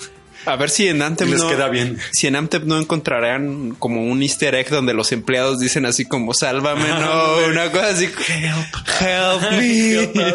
A 0.44 0.54
ver 0.56 0.70
si 0.70 0.86
en 0.86 0.98
les 1.00 1.40
no, 1.40 1.48
queda 1.48 1.68
bien. 1.68 1.98
Si 2.12 2.28
en 2.28 2.34
no 2.64 2.78
encontrarán 2.78 3.74
como 3.78 4.04
un 4.04 4.22
easter 4.22 4.54
egg 4.54 4.68
donde 4.70 4.94
los 4.94 5.10
empleados 5.10 5.58
dicen 5.58 5.86
así 5.86 6.04
como 6.04 6.34
sálvame, 6.34 6.88
no, 6.88 7.48
una 7.50 7.70
cosa 7.72 7.88
así, 7.88 8.04
help, 8.04 8.76
help 9.00 9.50
me. 9.50 10.34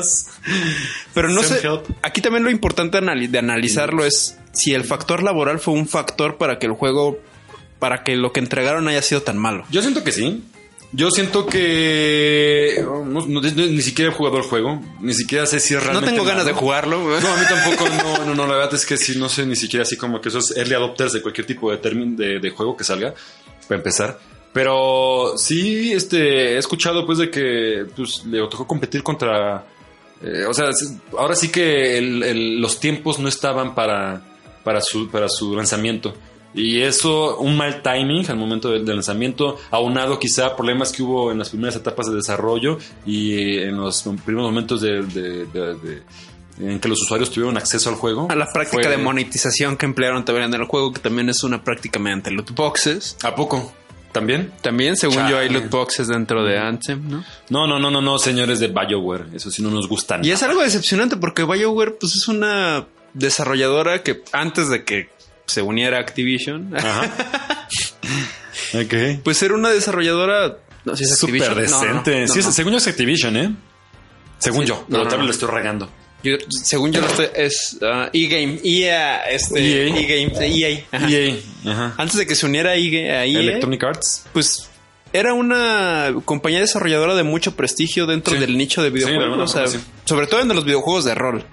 Pero 1.13 1.29
no 1.29 1.43
sé, 1.43 1.59
help. 1.65 1.85
aquí 2.01 2.19
también 2.21 2.43
lo 2.43 2.49
importante 2.51 2.99
de 2.99 3.39
analizarlo 3.39 4.03
es 4.05 4.37
si 4.53 4.73
el 4.73 4.83
factor 4.83 5.23
laboral 5.23 5.59
fue 5.59 5.73
un 5.73 5.87
factor 5.87 6.37
para 6.37 6.59
que 6.59 6.65
el 6.67 6.73
juego, 6.73 7.19
para 7.79 8.03
que 8.03 8.15
lo 8.15 8.31
que 8.33 8.39
entregaron 8.39 8.87
haya 8.87 9.01
sido 9.01 9.21
tan 9.21 9.37
malo. 9.37 9.63
Yo 9.71 9.81
siento 9.81 10.03
que 10.03 10.11
sí. 10.11 10.43
Yo 10.93 11.09
siento 11.09 11.45
que 11.45 12.83
no, 12.83 13.25
no- 13.25 13.41
ni 13.41 13.81
siquiera 13.81 14.11
he 14.11 14.13
jugado 14.13 14.37
el 14.37 14.43
juego, 14.43 14.81
ni 14.99 15.13
siquiera 15.13 15.45
sé 15.45 15.59
si 15.61 15.73
es 15.73 15.79
No 15.79 15.85
realmente 15.85 16.11
tengo 16.11 16.25
ganas 16.25 16.45
de 16.45 16.51
jugarlo. 16.51 16.97
No, 16.99 17.15
a 17.33 17.37
mí 17.37 17.45
tampoco, 17.47 17.89
no, 17.89 18.25
no, 18.25 18.35
no, 18.35 18.45
la 18.47 18.55
verdad 18.55 18.73
es 18.73 18.85
que 18.85 18.97
sí, 18.97 19.17
no 19.17 19.29
sé 19.29 19.45
ni 19.45 19.55
siquiera 19.55 19.83
así 19.83 19.95
como 19.95 20.19
que 20.19 20.27
esos 20.29 20.55
early 20.57 20.73
adopters 20.73 21.13
de 21.13 21.21
cualquier 21.21 21.47
tipo 21.47 21.71
de 21.71 21.77
término 21.77 22.17
de, 22.17 22.39
de 22.39 22.49
juego 22.49 22.75
que 22.75 22.83
salga, 22.83 23.13
para 23.69 23.77
empezar. 23.77 24.19
Pero 24.51 25.35
sí, 25.37 25.93
este, 25.93 26.55
he 26.55 26.57
escuchado 26.57 27.05
pues 27.05 27.19
de 27.19 27.29
que 27.29 27.85
pues, 27.95 28.25
le 28.25 28.39
tocó 28.49 28.67
competir 28.67 29.01
contra... 29.01 29.65
eh, 30.21 30.43
o 30.45 30.53
sea, 30.53 30.71
ahora 31.17 31.35
sí 31.35 31.47
que 31.49 31.97
el- 31.97 32.21
el- 32.21 32.59
los 32.59 32.81
tiempos 32.81 33.17
no 33.17 33.29
estaban 33.29 33.73
para, 33.73 34.21
para, 34.63 34.81
su, 34.81 35.09
para 35.09 35.27
su 35.29 35.55
lanzamiento. 35.55 36.13
Y 36.53 36.81
eso, 36.81 37.37
un 37.37 37.55
mal 37.55 37.81
timing 37.81 38.29
al 38.29 38.35
momento 38.37 38.69
del, 38.71 38.83
del 38.85 38.95
lanzamiento, 38.95 39.57
aunado 39.71 40.19
quizá 40.19 40.47
a 40.47 40.55
problemas 40.55 40.91
que 40.91 41.01
hubo 41.01 41.31
en 41.31 41.37
las 41.39 41.49
primeras 41.49 41.77
etapas 41.77 42.07
de 42.07 42.15
desarrollo 42.15 42.77
y 43.05 43.57
en 43.59 43.77
los 43.77 44.01
primeros 44.25 44.51
momentos 44.51 44.81
de, 44.81 45.01
de- 45.03 45.45
de- 45.45 45.75
de- 45.75 46.03
en 46.59 46.79
que 46.81 46.89
los 46.89 47.01
usuarios 47.01 47.31
tuvieron 47.31 47.55
acceso 47.57 47.89
al 47.89 47.95
juego. 47.95 48.27
A 48.29 48.35
la 48.35 48.51
práctica 48.51 48.83
Fue- 48.83 48.91
de 48.91 48.97
monetización 48.97 49.77
que 49.77 49.85
emplearon 49.85 50.25
también 50.25 50.53
en 50.53 50.59
el 50.61 50.67
juego, 50.67 50.91
que 50.91 50.99
también 50.99 51.29
es 51.29 51.41
una 51.43 51.63
práctica 51.63 51.99
mediante 51.99 52.29
loot 52.31 52.51
boxes. 52.53 53.15
¿A 53.23 53.33
poco? 53.33 53.71
¿También? 54.11 54.51
También, 54.61 54.97
según 54.97 55.25
yo, 55.29 55.37
hay 55.37 55.47
loot 55.47 55.69
boxes 55.69 56.09
dentro 56.09 56.43
de 56.43 56.59
Anthem, 56.59 57.01
¿no? 57.09 57.23
No, 57.49 57.65
no, 57.65 57.79
no, 57.79 57.89
no, 57.89 58.01
no, 58.01 58.19
señores 58.19 58.59
de 58.59 58.67
BioWare. 58.67 59.27
Eso 59.33 59.49
sí 59.49 59.61
no 59.63 59.71
nos 59.71 59.87
gustan. 59.87 60.25
Y 60.25 60.31
es 60.31 60.43
algo 60.43 60.61
decepcionante 60.61 61.15
porque 61.15 61.45
BioWare 61.45 61.91
pues 61.97 62.13
es 62.17 62.27
una 62.27 62.85
desarrolladora 63.13 64.03
que 64.03 64.21
antes 64.31 64.69
de 64.69 64.83
que 64.83 65.09
se 65.45 65.61
uniera 65.61 65.97
a 65.97 66.01
Activision, 66.01 66.75
Ajá. 66.77 67.11
pues 69.23 69.41
era 69.43 69.53
una 69.53 69.69
desarrolladora 69.69 70.57
no 70.85 70.95
si 70.95 71.03
es 71.03 71.17
Súper 71.17 71.43
Activision. 71.43 71.69
No, 71.69 71.77
no, 71.79 71.87
decente. 72.01 72.21
no, 72.21 72.27
Sí, 72.27 72.39
es- 72.39 72.55
según 72.55 72.71
yo 72.73 72.77
es 72.77 72.87
Activision, 72.87 73.37
¿eh? 73.37 73.53
Según 74.39 74.61
Sí. 74.63 74.69
yo. 74.69 74.85
Pero 74.89 75.07
tal 75.07 75.19
vez 75.19 75.27
le 75.27 75.31
estoy 75.33 75.49
regando. 75.49 75.89
Yo- 76.23 76.37
según 76.49 76.91
yo 76.91 77.01
lo 77.01 77.07
estoy 77.07 77.27
es 77.35 77.77
ah, 77.81 78.09
E-Game, 78.13 78.59
EA, 78.63 79.23
este 79.29 79.59
EA. 79.59 79.95
E-Game, 79.95 80.47
EA. 80.47 80.83
ajá. 80.91 81.09
EA. 81.09 81.35
Ajá. 81.65 81.93
Antes 81.97 82.17
de 82.17 82.25
que 82.27 82.35
se 82.35 82.45
uniera 82.45 82.71
a 82.71 82.75
EA, 82.75 83.23
Electronic 83.25 83.83
Arts. 83.83 84.25
pues 84.33 84.69
era 85.13 85.33
una 85.33 86.13
compañía 86.25 86.59
desarrolladora 86.61 87.15
de 87.15 87.23
mucho 87.23 87.55
prestigio 87.55 88.05
dentro 88.05 88.33
Sí. 88.33 88.39
del 88.39 88.57
nicho 88.57 88.81
de 88.81 88.89
videojuegos, 88.91 89.55
o 89.55 89.67
sea, 89.67 89.79
sobre 90.05 90.25
todo 90.27 90.39
en 90.41 90.47
los 90.49 90.63
videojuegos 90.63 91.03
de 91.05 91.13
rol, 91.15 91.43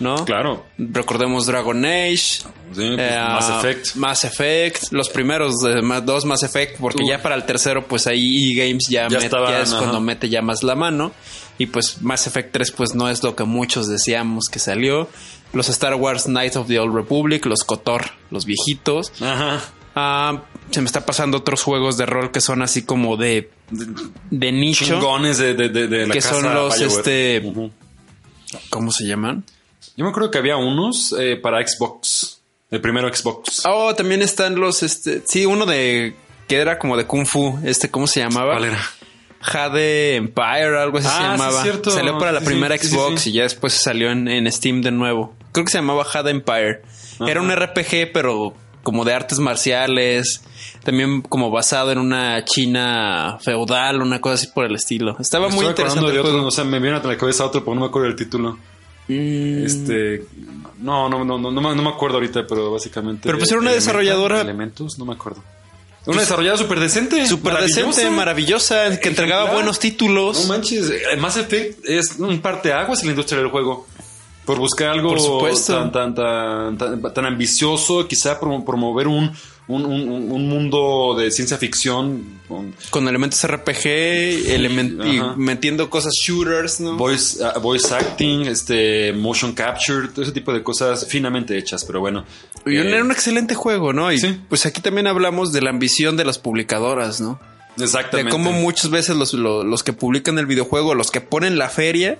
¿no? 0.00 0.24
Claro. 0.24 0.66
Recordemos 0.78 1.46
Dragon 1.46 1.84
Age, 1.84 2.16
Sí, 2.16 2.44
pues, 2.74 2.98
Eh, 2.98 3.18
Mass 3.18 3.50
Effect. 3.50 3.94
Mass 3.96 4.24
Effect, 4.24 4.92
los 4.92 5.08
primeros 5.08 5.58
de 5.62 5.80
ma- 5.82 6.00
dos 6.00 6.24
Mass 6.24 6.42
Effect, 6.42 6.78
porque 6.80 7.02
Uf. 7.04 7.08
ya 7.10 7.22
para 7.22 7.34
el 7.36 7.44
tercero, 7.44 7.86
pues 7.86 8.06
ahí 8.06 8.52
EA 8.52 8.66
Games 8.68 8.88
ya, 8.88 9.08
Ya 9.08 9.18
met- 9.18 9.24
estaban, 9.24 9.50
ya 9.52 9.60
es 9.60 9.70
ajá. 9.70 9.78
cuando 9.78 10.00
mete 10.00 10.28
ya 10.28 10.42
más 10.42 10.62
la 10.62 10.74
mano. 10.74 11.12
Y 11.58 11.66
pues 11.66 12.02
Mass 12.02 12.26
Effect 12.26 12.52
3, 12.52 12.70
pues 12.72 12.94
no 12.94 13.08
es 13.08 13.22
lo 13.22 13.34
que 13.36 13.44
muchos 13.44 13.88
decíamos 13.88 14.48
que 14.50 14.58
salió. 14.58 15.08
Los 15.52 15.68
Star 15.70 15.94
Wars 15.94 16.24
Knights 16.24 16.56
of 16.56 16.66
the 16.66 16.78
Old 16.78 16.94
Republic, 16.94 17.46
los 17.46 17.62
KOTOR, 17.64 18.10
los 18.30 18.44
viejitos. 18.44 19.12
Ajá. 19.22 19.62
Ah, 19.94 20.42
se 20.70 20.80
me 20.82 20.86
está 20.86 21.06
pasando 21.06 21.38
otros 21.38 21.62
juegos 21.62 21.96
de 21.96 22.04
rol 22.04 22.30
que 22.30 22.42
son 22.42 22.60
así 22.60 22.82
como 22.82 23.16
de, 23.16 23.50
de 24.30 24.52
nicho. 24.52 24.84
Chingones 24.84 25.38
de, 25.38 25.54
de, 25.54 25.68
de, 25.70 25.86
de 25.86 26.06
la 26.06 26.12
Que 26.12 26.20
casa 26.20 26.34
son 26.34 26.52
los, 26.52 26.78
BioWare. 26.78 26.96
este-. 26.98 27.70
¿Cómo 28.68 28.90
se 28.90 29.06
llaman? 29.06 29.44
Yo 29.96 30.04
me 30.04 30.10
acuerdo 30.10 30.30
que 30.30 30.38
había 30.38 30.56
unos 30.56 31.14
eh, 31.18 31.36
para 31.36 31.66
Xbox. 31.66 32.40
El 32.70 32.80
primero 32.80 33.12
Xbox. 33.14 33.62
Oh, 33.66 33.94
también 33.94 34.22
están 34.22 34.56
los, 34.56 34.82
este, 34.82 35.22
sí, 35.26 35.46
uno 35.46 35.66
de 35.66 36.14
que 36.48 36.56
era 36.56 36.78
como 36.78 36.96
de 36.96 37.06
Kung 37.06 37.26
Fu, 37.26 37.58
este, 37.64 37.90
¿cómo 37.90 38.06
se 38.06 38.20
llamaba? 38.20 38.52
¿Cuál 38.52 38.64
era? 38.66 38.80
Jade 39.40 40.16
Empire, 40.16 40.78
algo 40.80 40.98
así 40.98 41.06
Ah, 41.08 41.12
se 41.12 41.18
sí, 41.18 41.22
llamaba. 41.30 41.62
cierto. 41.62 41.90
Salió 41.90 42.18
para 42.18 42.32
la 42.32 42.40
Sí, 42.40 42.46
primera 42.46 42.76
sí, 42.78 42.86
sí, 42.88 42.94
Xbox 42.94 43.20
sí. 43.22 43.30
y 43.30 43.32
ya 43.34 43.42
después 43.44 43.72
salió 43.74 44.10
en, 44.10 44.26
en 44.28 44.50
Steam 44.50 44.82
de 44.82 44.90
nuevo. 44.90 45.34
Creo 45.52 45.64
que 45.64 45.70
se 45.72 45.78
llamaba 45.78 46.04
Jade 46.04 46.30
Empire. 46.30 46.82
Era 47.26 47.40
un 47.40 47.50
RPG, 47.54 48.12
pero 48.12 48.52
como 48.82 49.04
de 49.04 49.14
artes 49.14 49.38
marciales, 49.38 50.42
también 50.84 51.22
como 51.22 51.50
basado 51.50 51.90
en 51.92 51.98
una 51.98 52.44
China 52.44 53.38
feudal, 53.40 54.02
una 54.02 54.20
cosa 54.20 54.34
así 54.34 54.48
por 54.48 54.64
el 54.64 54.74
estilo. 54.74 55.16
Estaba 55.20 55.48
Me 55.48 55.54
muy 55.54 55.66
interesante. 55.66 56.06
de 56.06 56.12
el 56.12 56.18
otro, 56.20 56.46
o 56.46 56.50
sea, 56.50 56.64
me 56.64 56.78
viene 56.80 56.96
a 56.98 57.02
la 57.02 57.16
cabeza 57.16 57.44
otro, 57.46 57.62
pero 57.64 57.74
no 57.74 57.80
me 57.82 57.86
acuerdo 57.88 58.08
del 58.08 58.16
título. 58.16 58.58
Mm, 59.08 59.64
Este. 59.64 60.24
No, 60.78 61.08
no, 61.08 61.24
no, 61.24 61.38
no, 61.38 61.50
no, 61.50 61.60
me- 61.60 61.74
no 61.74 61.82
me 61.82 61.88
acuerdo 61.88 62.16
ahorita, 62.16 62.46
pero 62.46 62.70
básicamente. 62.72 63.22
Pero 63.24 63.38
pues 63.38 63.50
era 63.50 63.60
una 63.60 63.70
Elemental, 63.70 63.94
desarrolladora- 63.94 64.40
Elementos, 64.40 64.98
no 64.98 65.04
me 65.04 65.14
acuerdo. 65.14 65.42
Una 66.06 66.20
desarrolladora 66.20 66.62
súper 66.62 66.78
decente. 66.80 67.26
Súper 67.26 67.54
decente, 67.60 68.08
maravillosa, 68.10 68.98
que 69.00 69.08
entregaba 69.08 69.42
Ejemplar. 69.42 69.54
buenos 69.64 69.78
títulos. 69.80 70.42
No 70.42 70.48
manches, 70.54 70.88
eh, 70.90 71.16
Mass 71.18 71.36
Effect 71.36 71.84
es 71.84 72.16
un 72.18 72.40
parteaguas 72.40 73.00
en 73.00 73.06
la 73.06 73.12
industria 73.12 73.40
del 73.40 73.48
juego. 73.50 73.86
Por 74.44 74.58
buscar 74.58 74.90
algo 74.90 75.08
Por 75.16 75.52
tan, 75.66 75.90
tan, 75.90 76.14
tan, 76.14 76.78
tan, 76.78 77.12
tan 77.12 77.26
ambicioso, 77.26 78.06
quizá 78.06 78.38
promo- 78.38 78.64
promover 78.64 79.08
un, 79.08 79.32
un, 79.68 79.84
un- 79.84 80.30
un 80.30 80.48
mundo 80.48 81.16
de 81.18 81.30
ciencia 81.32 81.56
ficción 81.58 82.36
con 82.46 82.74
con 82.90 83.08
elementos 83.08 83.42
RPG, 83.46 83.86
y 84.48 85.20
metiendo 85.36 85.90
cosas 85.90 86.12
shooters, 86.14 86.80
¿no? 86.80 86.96
voice, 86.96 87.42
ah, 87.44 87.58
voice 87.58 87.92
acting, 87.94 88.42
este, 88.46 89.12
motion 89.12 89.52
capture, 89.52 90.08
todo 90.08 90.22
ese 90.22 90.32
tipo 90.32 90.52
de 90.52 90.62
cosas 90.62 91.06
finamente 91.08 91.58
hechas, 91.58 91.84
pero 91.84 92.00
bueno. 92.00 92.24
Y 92.64 92.76
Eh, 92.76 92.88
era 92.88 93.02
un 93.02 93.10
excelente 93.10 93.54
juego, 93.54 93.92
¿no? 93.92 94.12
Y 94.12 94.18
sí. 94.18 94.40
pues 94.48 94.66
aquí 94.66 94.80
también 94.80 95.06
hablamos 95.08 95.52
de 95.52 95.60
la 95.62 95.70
ambición 95.70 96.16
de 96.16 96.24
las 96.24 96.38
publicadoras, 96.38 97.20
¿no? 97.20 97.40
De 97.76 97.84
Exactamente. 97.84 98.30
cómo 98.30 98.52
muchas 98.52 98.90
veces 98.90 99.16
los, 99.16 99.34
lo- 99.34 99.64
los 99.64 99.82
que 99.82 99.92
publican 99.92 100.38
el 100.38 100.46
videojuego, 100.46 100.94
los 100.94 101.10
que 101.10 101.20
ponen 101.20 101.58
la 101.58 101.68
feria, 101.68 102.18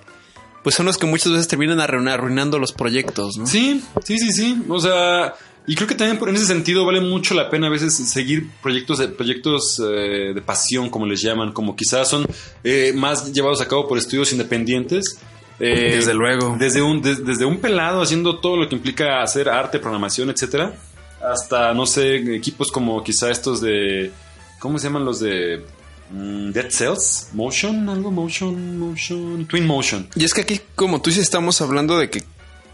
pues 0.63 0.75
son 0.75 0.85
los 0.85 0.97
que 0.97 1.05
muchas 1.07 1.31
veces 1.31 1.47
terminan 1.47 1.79
arruin- 1.79 2.09
arruinando 2.11 2.59
los 2.59 2.73
proyectos, 2.73 3.37
¿no? 3.37 3.47
Sí, 3.47 3.81
sí, 4.03 4.19
sí, 4.19 4.31
sí. 4.33 4.61
O 4.67 4.79
sea, 4.81 5.33
y 5.67 5.75
creo 5.75 5.87
que 5.87 5.95
también 5.95 6.17
en 6.29 6.35
ese 6.35 6.45
sentido 6.47 6.85
vale 6.85 7.01
mucho 7.01 7.33
la 7.35 7.49
pena 7.49 7.67
a 7.67 7.69
veces 7.69 7.93
seguir 7.95 8.49
proyectos 8.63 8.97
de 8.99 9.09
proyectos 9.09 9.79
eh, 9.85 10.31
de 10.33 10.41
pasión, 10.41 10.89
como 10.89 11.05
les 11.05 11.21
llaman, 11.21 11.51
como 11.51 11.75
quizás 11.75 12.09
son 12.09 12.25
eh, 12.63 12.93
más 12.95 13.31
llevados 13.33 13.61
a 13.61 13.67
cabo 13.67 13.87
por 13.87 13.97
estudios 13.97 14.31
independientes. 14.31 15.19
Eh, 15.59 15.93
Desde 15.95 16.13
luego. 16.13 16.55
Desde 16.59 16.81
un, 16.81 17.01
des- 17.01 17.25
desde 17.25 17.43
un 17.45 17.57
pelado 17.57 18.01
haciendo 18.01 18.39
todo 18.39 18.57
lo 18.57 18.69
que 18.69 18.75
implica 18.75 19.21
hacer 19.21 19.49
arte, 19.49 19.79
programación, 19.79 20.29
etcétera, 20.29 20.73
hasta, 21.21 21.73
no 21.73 21.85
sé, 21.85 22.35
equipos 22.35 22.71
como 22.71 23.03
quizá 23.03 23.29
estos 23.31 23.59
de. 23.61 24.11
¿Cómo 24.59 24.77
se 24.79 24.85
llaman 24.87 25.03
los 25.03 25.19
de. 25.19 25.65
mm, 26.11 26.51
Dead 26.51 26.69
Cells? 26.69 27.29
¿Motion? 27.33 27.89
¿Algo? 27.89 28.11
¿Motion? 28.11 28.77
¿Motion? 28.77 29.45
Twin 29.47 29.65
Motion. 29.65 30.07
Y 30.15 30.23
es 30.25 30.33
que 30.33 30.41
aquí, 30.41 30.61
como 30.75 31.01
tú 31.01 31.09
dices, 31.09 31.23
estamos 31.23 31.59
hablando 31.59 31.97
de 31.97 32.09
que 32.11 32.23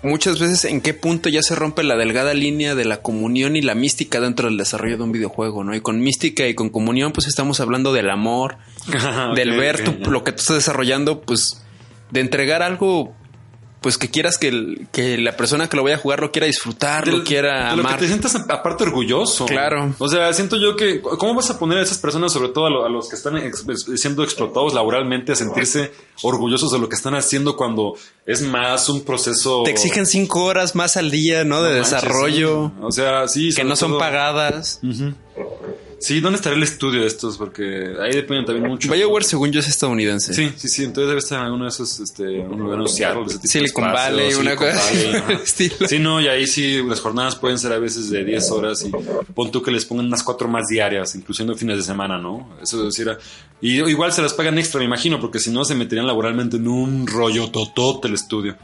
muchas 0.03 0.39
veces 0.39 0.65
en 0.65 0.81
qué 0.81 0.93
punto 0.93 1.29
ya 1.29 1.41
se 1.41 1.55
rompe 1.55 1.83
la 1.83 1.95
delgada 1.95 2.33
línea 2.33 2.75
de 2.75 2.85
la 2.85 3.01
comunión 3.01 3.55
y 3.55 3.61
la 3.61 3.75
mística 3.75 4.19
dentro 4.19 4.47
del 4.47 4.57
desarrollo 4.57 4.97
de 4.97 5.03
un 5.03 5.11
videojuego, 5.11 5.63
¿no? 5.63 5.73
Y 5.75 5.81
con 5.81 5.99
mística 6.01 6.47
y 6.47 6.53
con 6.53 6.69
comunión, 6.69 7.11
pues 7.13 7.27
estamos 7.27 7.59
hablando 7.59 7.93
del 7.93 8.09
amor, 8.09 8.57
del 9.35 9.51
Ok, 9.51 9.57
ver 9.57 9.83
ya. 9.83 10.09
lo 10.09 10.23
que 10.23 10.31
tú 10.31 10.41
estás 10.41 10.57
desarrollando, 10.57 11.21
pues 11.21 11.63
de 12.11 12.19
entregar 12.19 12.61
algo, 12.61 13.15
pues 13.83 13.99
que 13.99 14.09
quieras 14.09 14.39
que, 14.39 14.47
el- 14.47 14.87
que 14.91 15.19
la 15.19 15.37
persona 15.37 15.69
que 15.69 15.77
lo 15.77 15.83
vaya 15.83 15.97
a 15.97 15.99
jugar 15.99 16.21
lo 16.21 16.31
quiera 16.31 16.47
disfrutar, 16.47 17.07
lo 17.07 17.23
quiera 17.23 17.69
de 17.71 17.77
lo 17.77 17.87
que 17.87 17.93
te 17.95 18.07
sientas 18.07 18.33
aparte 18.35 18.85
orgulloso. 18.85 19.45
Claro. 19.45 19.93
O 19.99 20.07
sea, 20.07 20.33
siento 20.33 20.55
yo 20.57 20.75
que, 20.75 21.01
¿cómo 21.01 21.35
vas 21.35 21.51
a 21.51 21.59
poner 21.59 21.77
a 21.77 21.81
esas 21.83 21.99
personas, 21.99 22.33
sobre 22.33 22.49
todo 22.49 22.65
a, 22.65 22.69
lo- 22.71 22.85
a 22.85 22.89
los 22.89 23.07
que 23.09 23.15
están 23.15 23.37
ex- 23.37 23.63
siendo 23.97 24.23
explotados 24.23 24.73
laboralmente, 24.73 25.33
a 25.33 25.35
sentirse 25.35 25.91
orgullosos 26.23 26.71
de 26.71 26.79
lo 26.79 26.89
que 26.89 26.95
están 26.95 27.13
haciendo 27.13 27.55
cuando 27.55 27.93
es 28.25 28.41
más 28.41 28.89
un 28.89 29.03
proceso. 29.03 29.61
Te 29.63 29.71
exigen 29.71 30.05
cinco 30.07 30.45
horas 30.45 30.73
más 30.73 30.97
al 30.97 31.11
día, 31.11 31.43
¿no? 31.43 31.61
De 31.61 31.69
No 31.71 31.75
manches, 31.81 31.91
desarrollo, 31.91 32.67
sí. 32.75 32.81
O 32.81 32.91
sea, 32.91 33.27
sí. 33.27 33.53
que 33.53 33.63
no 33.63 33.75
son 33.75 33.91
todo- 33.91 33.99
pagadas. 33.99 34.79
Sí, 36.03 36.19
¿dónde 36.19 36.35
estará 36.35 36.57
el 36.57 36.63
estudio 36.63 36.99
de 36.99 37.07
estos? 37.07 37.37
Porque 37.37 37.93
ahí 38.01 38.11
dependen 38.11 38.45
también 38.45 38.67
mucho. 38.67 38.91
BioWare, 38.91 39.23
según 39.23 39.53
yo, 39.53 39.61
es 39.61 39.69
estadounidense. 39.69 40.33
Sí, 40.33 40.51
sí, 40.57 40.67
sí. 40.67 40.83
Entonces 40.83 41.07
debe 41.07 41.19
estar 41.19 41.39
en 41.39 41.45
alguno 41.45 41.63
de 41.63 41.69
esos, 41.69 41.97
este, 42.01 42.23
un 42.39 42.59
lugar 42.59 42.79
de 42.79 43.47
Silicon 43.47 43.85
Valley, 43.85 44.33
una 44.33 44.51
Silicon 44.51 44.67
cosa 44.67 44.79
así, 44.79 45.11
Valley, 45.13 45.37
estilo. 45.43 45.87
Sí, 45.87 45.99
no, 45.99 46.19
y 46.19 46.27
ahí 46.27 46.45
sí 46.45 46.83
las 46.83 46.99
jornadas 46.99 47.37
pueden 47.37 47.57
ser 47.57 47.71
a 47.71 47.79
veces 47.79 48.09
de 48.09 48.25
10 48.25 48.51
horas 48.51 48.83
y 48.85 48.91
pon 49.33 49.49
tú 49.49 49.61
que 49.61 49.71
les 49.71 49.85
pongan 49.85 50.07
unas 50.07 50.23
cuatro 50.23 50.49
más 50.49 50.67
diarias, 50.67 51.15
incluyendo 51.15 51.55
fines 51.55 51.77
de 51.77 51.83
semana, 51.83 52.17
¿no? 52.17 52.49
Eso 52.61 52.79
es 52.85 52.97
decir, 52.97 53.17
y 53.61 53.81
igual 53.81 54.11
se 54.11 54.21
las 54.21 54.33
pagan 54.33 54.57
extra, 54.57 54.79
me 54.79 54.85
imagino, 54.85 55.21
porque 55.21 55.39
si 55.39 55.51
no 55.51 55.63
se 55.63 55.73
meterían 55.73 56.05
laboralmente 56.05 56.57
en 56.57 56.67
un 56.67 57.07
rollo 57.07 57.49
totote 57.49 58.09
el 58.09 58.15
estudio. 58.15 58.57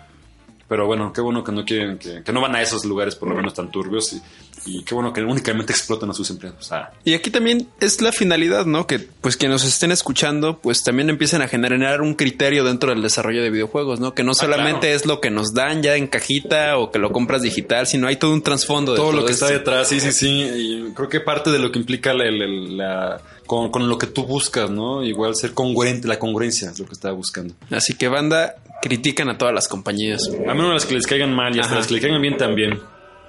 Pero 0.70 0.86
bueno, 0.86 1.12
qué 1.12 1.20
bueno 1.22 1.44
que 1.44 1.52
no 1.52 1.66
quieren, 1.66 1.98
que, 1.98 2.22
que 2.24 2.32
no 2.32 2.40
van 2.42 2.56
a 2.56 2.62
esos 2.62 2.86
lugares 2.86 3.16
por 3.16 3.28
lo 3.28 3.36
menos 3.36 3.56
tan 3.56 3.72
turbios 3.72 4.14
y, 4.14 4.22
y 4.68 4.84
qué 4.84 4.94
bueno 4.94 5.12
que 5.12 5.22
únicamente 5.24 5.74
explotan 5.74 6.12
a 6.12 6.14
sus 6.14 6.30
empleados. 6.30 6.72
Ah, 6.72 6.92
Y 7.04 7.16
aquí 7.16 7.32
también 7.32 7.68
es 7.80 8.02
la 8.02 8.12
finalidad, 8.12 8.68
¿no? 8.68 8.86
Que 8.86 9.00
pues 9.00 9.36
quienes 9.36 9.64
nos 9.64 9.74
estén 9.74 9.92
escuchando, 9.92 10.60
pues 10.60 10.84
también 10.84 11.10
empiecen 11.10 11.42
a 11.42 11.48
generar 11.48 12.02
un 12.02 12.14
criterio 12.14 12.64
dentro 12.64 12.92
del 12.92 13.02
desarrollo 13.02 13.42
de 13.42 13.50
videojuegos, 13.50 14.00
¿no? 14.00 14.14
Que 14.14 14.24
no 14.24 14.36
solamente 14.36 14.82
claro. 14.82 14.96
es 14.96 15.06
lo 15.08 15.20
que 15.22 15.32
nos 15.32 15.56
dan 15.56 15.82
ya 15.82 15.96
en 15.96 16.06
cajita 16.06 16.78
o 16.78 16.92
que 16.92 17.00
lo 17.00 17.12
compras 17.12 17.42
digital, 17.42 17.88
sino 17.88 18.08
hay 18.08 18.18
todo 18.18 18.32
un 18.32 18.44
trasfondo 18.44 18.92
de 18.92 18.98
todo 19.00 19.12
lo 19.12 19.26
que 19.26 19.32
está 19.32 19.48
detrás, 19.48 19.88
sí, 19.88 20.00
sí, 20.00 20.12
sí. 20.12 20.28
Y 20.54 20.94
creo 20.94 21.10
que 21.10 21.20
parte 21.20 21.50
de 21.50 21.58
lo 21.58 21.72
que 21.72 21.80
implica 21.80 22.14
la, 22.14 22.26
la- 22.30 22.48
la- 22.48 23.22
con, 23.48 23.72
con 23.72 23.90
lo 23.90 23.98
que 23.98 24.06
tú 24.06 24.26
buscas, 24.28 24.70
¿no? 24.70 25.04
Igual 25.04 25.36
ser 25.36 25.56
congruente, 25.56 26.08
la 26.08 26.20
congruencia 26.20 26.70
es 26.70 26.78
lo 26.78 26.86
que 26.86 26.94
estaba 26.94 27.16
buscando. 27.16 27.56
Así 27.72 27.96
que 27.96 28.08
banda, 28.08 28.54
critican 28.82 29.30
a 29.30 29.38
todas 29.38 29.54
las 29.54 29.68
compañías. 29.68 30.22
A 30.48 30.54
menos 30.54 30.74
las 30.74 30.86
que 30.86 30.96
les 30.96 31.08
caigan 31.08 31.34
mal 31.34 31.56
y 31.56 31.60
hasta 31.60 31.72
Ajá. 31.74 31.80
las 31.80 31.88
que 31.88 31.94
les 31.96 32.02
caigan 32.04 32.22
bien 32.22 32.38
también. 32.38 32.80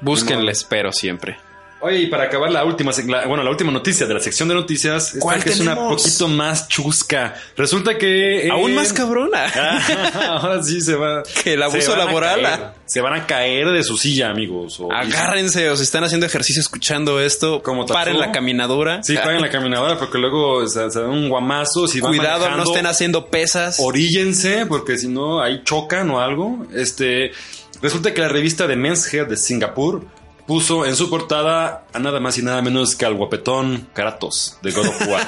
Búsquenles, 0.00 0.64
pero 0.64 0.92
siempre. 0.92 1.36
Oye, 1.82 2.00
y 2.00 2.06
para 2.08 2.24
acabar 2.24 2.50
la 2.50 2.64
última, 2.64 2.92
la- 3.06 3.26
bueno, 3.26 3.42
la 3.42 3.50
última 3.50 3.72
noticia 3.72 4.06
de 4.06 4.12
la 4.14 4.20
sección 4.20 4.48
de 4.48 4.54
noticias, 4.54 5.08
esta 5.14 5.18
¿Cuál 5.20 5.42
que 5.42 5.50
es 5.50 5.60
una 5.60 5.74
poquito 5.76 6.28
más 6.28 6.68
chusca. 6.68 7.34
Resulta 7.56 7.96
que... 7.96 8.46
eh, 8.46 8.50
Aún 8.50 8.74
más 8.74 8.92
cabrona. 8.92 9.46
Ah, 9.54 10.38
ahora 10.42 10.62
sí 10.62 10.80
se 10.80 10.94
va. 10.94 11.22
Que 11.42 11.54
el 11.54 11.62
abuso 11.62 11.92
se 11.92 11.96
laboral, 11.96 12.42
caer. 12.42 12.60
ah. 12.62 12.74
Se 12.84 13.00
van 13.00 13.14
a 13.14 13.26
caer 13.26 13.68
de 13.70 13.82
su 13.82 13.96
silla, 13.96 14.28
amigos. 14.30 14.78
o- 14.80 14.92
Agárrense 14.92 15.70
o 15.70 15.76
si 15.76 15.84
están 15.84 16.04
haciendo 16.04 16.26
ejercicio 16.26 16.60
escuchando 16.60 17.20
esto, 17.20 17.62
Como 17.62 17.86
paren 17.86 18.18
la 18.18 18.32
caminadora. 18.32 19.02
Sí, 19.02 19.16
paguen 19.16 19.40
la 19.40 19.48
caminadora 19.50 19.96
porque 19.98 20.18
luego 20.18 20.66
se, 20.68 20.90
se 20.90 21.00
dan 21.00 21.10
un 21.10 21.28
guamazo. 21.28 21.86
Si 21.86 22.00
van 22.00 22.14
Cuidado, 22.14 22.50
no 22.56 22.62
estén 22.64 22.86
haciendo 22.86 23.26
pesas. 23.26 23.78
Oríllense 23.80 24.66
porque 24.66 24.98
si 24.98 25.08
no 25.08 25.40
ahí 25.40 25.62
chocan 25.64 26.10
o 26.10 26.20
algo. 26.20 26.66
Este 26.74 27.30
resulta 27.80 28.12
que 28.12 28.20
la 28.20 28.28
revista 28.28 28.66
de 28.66 28.76
Men's 28.76 29.12
Health 29.12 29.28
de 29.30 29.36
Singapur 29.36 30.04
puso 30.50 30.84
en 30.84 30.96
su 30.96 31.08
portada 31.08 31.86
a 31.92 32.00
nada 32.00 32.18
más 32.18 32.36
y 32.36 32.42
nada 32.42 32.60
menos 32.60 32.96
que 32.96 33.04
al 33.04 33.14
guapetón 33.14 33.86
Kratos 33.92 34.58
de 34.64 34.72
God 34.72 34.88
of 34.88 35.06
War. 35.06 35.24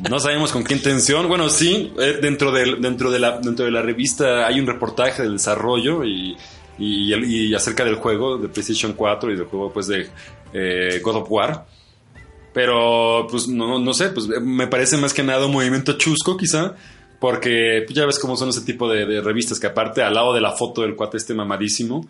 no 0.10 0.20
sabemos 0.20 0.52
con 0.52 0.62
qué 0.62 0.74
intención. 0.74 1.26
Bueno, 1.26 1.48
sí, 1.48 1.90
eh, 1.98 2.18
dentro 2.20 2.52
de, 2.52 2.76
dentro 2.78 3.10
de 3.10 3.18
la 3.18 3.38
dentro 3.38 3.64
de 3.64 3.70
la 3.70 3.80
revista 3.80 4.46
hay 4.46 4.60
un 4.60 4.66
reportaje 4.66 5.22
del 5.22 5.38
desarrollo 5.38 6.04
y 6.04 6.36
y, 6.78 7.14
y 7.14 7.54
acerca 7.54 7.82
del 7.82 7.94
juego 7.94 8.36
de 8.36 8.48
PlayStation 8.48 8.92
4 8.92 9.32
y 9.32 9.36
del 9.36 9.46
juego 9.46 9.72
pues 9.72 9.86
de 9.86 10.10
eh, 10.52 11.00
God 11.02 11.16
of 11.16 11.30
War. 11.30 11.64
Pero, 12.52 13.26
pues, 13.30 13.48
no, 13.48 13.78
no 13.78 13.94
sé, 13.94 14.10
pues 14.10 14.28
me 14.28 14.66
parece 14.66 14.98
más 14.98 15.14
que 15.14 15.22
nada 15.22 15.46
un 15.46 15.52
movimiento 15.52 15.94
chusco, 15.96 16.36
quizá. 16.36 16.74
Porque 17.20 17.84
pues, 17.86 17.96
ya 17.96 18.04
ves 18.04 18.18
cómo 18.18 18.36
son 18.36 18.50
ese 18.50 18.60
tipo 18.60 18.86
de, 18.86 19.06
de 19.06 19.22
revistas 19.22 19.58
que 19.58 19.66
aparte 19.66 20.02
al 20.02 20.12
lado 20.12 20.34
de 20.34 20.42
la 20.42 20.52
foto 20.52 20.82
del 20.82 20.94
cuate 20.94 21.16
este 21.16 21.32
mamadísimo, 21.32 22.06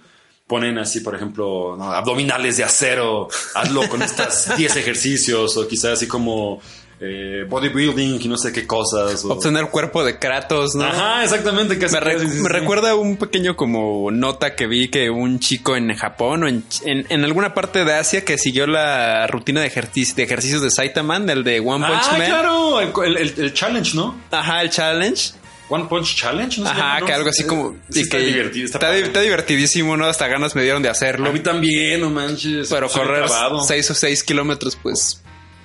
ponen 0.48 0.78
así, 0.78 1.00
por 1.00 1.14
ejemplo, 1.14 1.76
¿no? 1.78 1.92
abdominales 1.92 2.56
de 2.56 2.64
acero, 2.64 3.28
hazlo 3.54 3.88
con 3.88 4.02
estas 4.02 4.56
10 4.56 4.74
ejercicios, 4.76 5.56
o 5.56 5.68
quizás 5.68 5.92
así 5.92 6.08
como 6.08 6.60
eh, 7.00 7.44
bodybuilding 7.48 8.18
y 8.20 8.26
no 8.28 8.36
sé 8.36 8.50
qué 8.52 8.66
cosas. 8.66 9.24
o- 9.24 9.34
Obtener 9.34 9.68
cuerpo 9.70 10.02
de 10.02 10.18
Kratos, 10.18 10.74
¿no? 10.74 10.82
Ajá, 10.84 11.22
exactamente. 11.22 11.78
Casi, 11.78 11.94
Me, 11.94 12.00
re- 12.00 12.14
casi, 12.14 12.26
sí, 12.28 12.34
me 12.38 12.48
sí. 12.48 12.48
recuerda 12.48 12.96
un 12.96 13.16
pequeño 13.18 13.54
como 13.54 14.10
nota 14.10 14.56
que 14.56 14.66
vi 14.66 14.88
que 14.88 15.08
un 15.10 15.38
chico 15.38 15.76
en 15.76 15.94
Japón 15.94 16.42
o 16.42 16.48
en, 16.48 16.64
en- 16.84 17.06
en 17.08 17.24
alguna 17.24 17.54
parte 17.54 17.84
de 17.84 17.94
Asia 17.94 18.24
que 18.24 18.36
siguió 18.36 18.66
la 18.66 19.28
rutina 19.28 19.60
de, 19.60 19.70
ejercici- 19.70 20.14
de 20.16 20.24
ejercicios 20.24 20.60
de 20.62 20.70
Saitaman, 20.72 21.30
el 21.30 21.44
de 21.44 21.60
One 21.60 21.86
Punch 21.86 22.02
Ah, 22.08 22.16
Man. 22.18 22.26
claro, 22.26 22.80
el, 22.80 23.16
el- 23.16 23.34
el 23.36 23.54
challenge, 23.54 23.94
¿no? 23.94 24.16
Ajá, 24.32 24.62
el 24.62 24.70
challenge. 24.70 25.34
One 25.68 25.84
Punch 25.88 26.16
Challenge, 26.16 26.60
¿no? 26.62 26.68
Ajá, 26.68 27.04
que 27.04 27.12
algo 27.12 27.28
así 27.28 27.42
Eh, 27.42 27.46
como... 27.46 27.76
sí 27.90 28.00
está 28.00 28.16
que 28.18 28.24
divertido, 28.24 28.66
está, 28.66 28.78
está, 28.78 28.86
padre. 28.88 29.02
está 29.02 29.20
divertidísimo, 29.20 29.96
¿no? 29.96 30.06
Hasta 30.06 30.26
ganas 30.28 30.54
me 30.54 30.62
dieron 30.62 30.82
de 30.82 30.88
hacerlo. 30.88 31.28
A 31.28 31.32
mí 31.32 31.40
también, 31.40 32.00
no 32.00 32.10
manches. 32.10 32.68
Pero 32.70 32.88
correr 32.88 33.24
clavado. 33.26 33.60
6 33.62 33.90
o 33.90 33.94
6 33.94 34.22
kilómetros, 34.24 34.76
pues... 34.82 35.22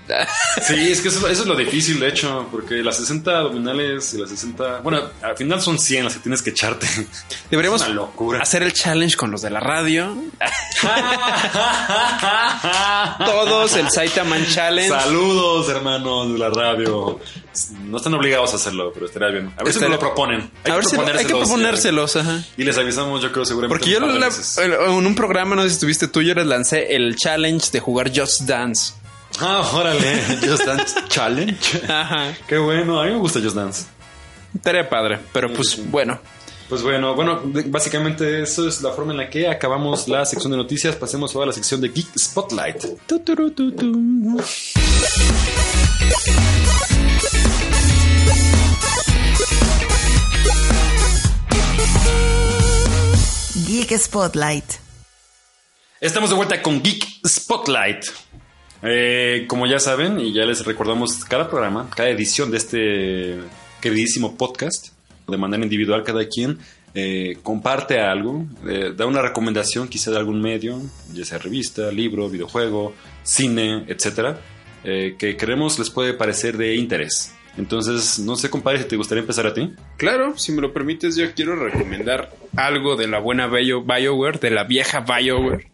Sí, 0.61 0.91
es 0.91 1.01
que 1.01 1.07
eso, 1.09 1.27
eso 1.27 1.41
es 1.43 1.47
lo 1.47 1.55
difícil, 1.55 1.99
de 1.99 2.09
hecho, 2.09 2.47
porque 2.51 2.75
las 2.75 2.97
60 2.97 3.37
abdominales 3.39 4.13
y 4.13 4.17
las 4.19 4.29
60... 4.29 4.81
Bueno, 4.81 5.01
al 5.21 5.35
final 5.35 5.61
son 5.61 5.79
100 5.79 6.05
las 6.05 6.13
que 6.15 6.19
tienes 6.19 6.41
que 6.41 6.51
echarte. 6.51 6.87
Deberíamos 7.51 7.81
Es 7.81 7.87
una 7.87 7.95
locura. 7.95 8.41
hacer 8.41 8.63
el 8.63 8.73
challenge 8.73 9.15
con 9.17 9.31
los 9.31 9.41
de 9.41 9.49
la 9.49 9.59
radio. 9.59 10.15
todos 13.19 13.75
el 13.75 13.89
Saitaman 13.89 14.45
Challenge. 14.47 14.89
Saludos, 14.89 15.69
hermanos 15.69 16.33
de 16.33 16.39
la 16.39 16.49
radio. 16.49 17.19
No 17.83 17.97
están 17.97 18.13
obligados 18.15 18.53
a 18.53 18.55
hacerlo, 18.55 18.91
pero 18.93 19.05
estaría 19.05 19.29
bien. 19.29 19.53
A 19.57 19.63
ver 19.63 19.73
si 19.73 19.79
lo 19.79 19.99
proponen. 19.99 20.49
Hay 20.63 20.71
a 20.71 20.75
ver 20.75 20.83
que 20.83 20.89
si 20.89 20.97
hay 20.99 21.25
que 21.25 21.35
proponérselos, 21.35 22.15
ajá. 22.15 22.43
Y 22.57 22.63
les 22.63 22.77
avisamos, 22.77 23.21
yo 23.21 23.31
creo, 23.31 23.45
seguramente. 23.45 23.77
Porque 23.79 23.91
yo 23.91 23.99
la- 23.99 24.29
en 24.87 25.05
un 25.05 25.15
programa, 25.15 25.55
no 25.55 25.63
sé 25.63 25.69
si 25.69 25.73
estuviste 25.75 26.07
tú, 26.07 26.21
yo 26.21 26.33
les 26.33 26.45
lancé 26.45 26.95
el 26.95 27.15
challenge 27.15 27.69
de 27.71 27.79
jugar 27.79 28.11
Just 28.15 28.41
Dance. 28.41 28.93
Ah, 29.39 29.69
órale. 29.73 30.21
Just 30.41 30.65
Dance 30.65 30.95
Challenge. 31.07 31.81
Ajá. 31.89 32.33
Qué 32.47 32.57
bueno. 32.57 33.01
A 33.01 33.05
mí 33.05 33.11
me 33.11 33.17
gusta 33.17 33.39
Just 33.41 33.55
Dance. 33.55 33.85
Tarea 34.61 34.87
padre, 34.87 35.19
pero 35.31 35.51
pues 35.51 35.79
bueno. 35.89 36.19
Pues 36.69 36.81
bueno, 36.81 37.13
bueno, 37.13 37.41
básicamente 37.67 38.41
eso 38.41 38.67
es 38.67 38.81
la 38.81 38.91
forma 38.91 39.11
en 39.11 39.17
la 39.17 39.29
que 39.29 39.47
acabamos 39.47 40.07
la 40.07 40.25
sección 40.25 40.51
de 40.51 40.57
noticias. 40.57 40.95
Pasemos 40.95 41.35
ahora 41.35 41.45
a 41.45 41.47
la 41.47 41.53
sección 41.53 41.81
de 41.81 41.89
Geek 41.89 42.17
Spotlight. 42.17 42.83
Geek 53.67 53.97
Spotlight. 53.97 54.65
Estamos 55.99 56.29
de 56.29 56.35
vuelta 56.35 56.61
con 56.61 56.81
Geek 56.81 57.05
Spotlight. 57.27 58.05
Eh, 58.83 59.45
como 59.47 59.65
ya 59.65 59.79
saben, 59.79 60.19
y 60.19 60.33
ya 60.33 60.45
les 60.45 60.65
recordamos 60.65 61.23
cada 61.25 61.49
programa, 61.49 61.89
cada 61.95 62.09
edición 62.09 62.51
de 62.51 62.57
este 62.57 63.39
queridísimo 63.81 64.35
podcast, 64.37 64.89
de 65.27 65.37
manera 65.37 65.63
individual, 65.63 66.03
cada 66.03 66.27
quien 66.27 66.57
eh, 66.93 67.37
comparte 67.43 67.99
algo, 67.99 68.45
eh, 68.67 68.93
da 68.95 69.05
una 69.05 69.21
recomendación 69.21 69.87
quizá 69.87 70.11
de 70.11 70.17
algún 70.17 70.41
medio, 70.41 70.79
ya 71.13 71.23
sea 71.25 71.37
revista, 71.39 71.91
libro, 71.91 72.29
videojuego, 72.29 72.93
cine, 73.23 73.85
etcétera, 73.87 74.39
eh, 74.83 75.15
que 75.17 75.37
creemos 75.37 75.79
les 75.79 75.89
puede 75.89 76.13
parecer 76.13 76.57
de 76.57 76.75
interés. 76.75 77.33
Entonces, 77.57 78.19
no 78.19 78.35
sé, 78.35 78.49
compadre, 78.49 78.79
si 78.79 78.85
te 78.87 78.95
gustaría 78.95 79.21
empezar 79.21 79.45
a 79.47 79.53
ti. 79.53 79.71
Claro, 79.97 80.37
si 80.37 80.51
me 80.51 80.61
lo 80.61 80.73
permites, 80.73 81.15
yo 81.15 81.33
quiero 81.33 81.55
recomendar 81.55 82.31
algo 82.55 82.95
de 82.95 83.07
la 83.07 83.19
buena 83.19 83.47
Bio- 83.47 83.83
BioWare, 83.83 84.39
de 84.39 84.49
la 84.51 84.63
vieja 84.63 85.01
BioWare. 85.01 85.71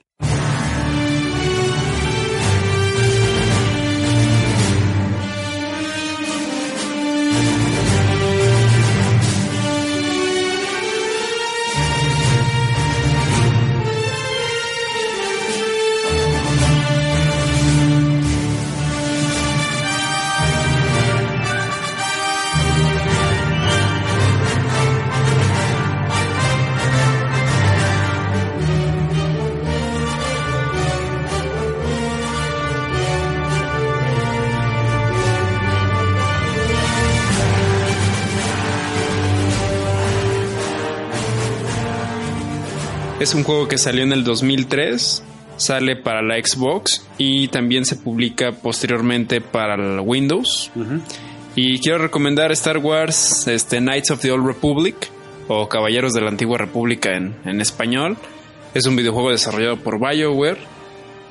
Es 43.29 43.35
un 43.35 43.43
juego 43.43 43.67
que 43.67 43.77
salió 43.77 44.01
en 44.01 44.11
el 44.11 44.23
2003, 44.23 45.23
sale 45.55 45.95
para 45.95 46.23
la 46.23 46.43
Xbox 46.43 47.05
y 47.19 47.47
también 47.49 47.85
se 47.85 47.95
publica 47.95 48.53
posteriormente 48.53 49.39
para 49.39 49.75
el 49.75 49.99
Windows. 49.99 50.71
Y 51.53 51.77
quiero 51.77 51.99
recomendar 51.99 52.51
Star 52.53 52.79
Wars 52.79 53.47
este, 53.47 53.77
Knights 53.77 54.09
of 54.09 54.21
the 54.21 54.31
Old 54.31 54.47
Republic 54.47 54.95
o 55.47 55.69
Caballeros 55.69 56.13
de 56.13 56.21
la 56.21 56.29
Antigua 56.29 56.57
República 56.57 57.15
en, 57.15 57.35
en 57.45 57.61
español. 57.61 58.17
Es 58.73 58.87
un 58.87 58.95
videojuego 58.95 59.29
desarrollado 59.29 59.77
por 59.77 59.99
BioWare 59.99 60.57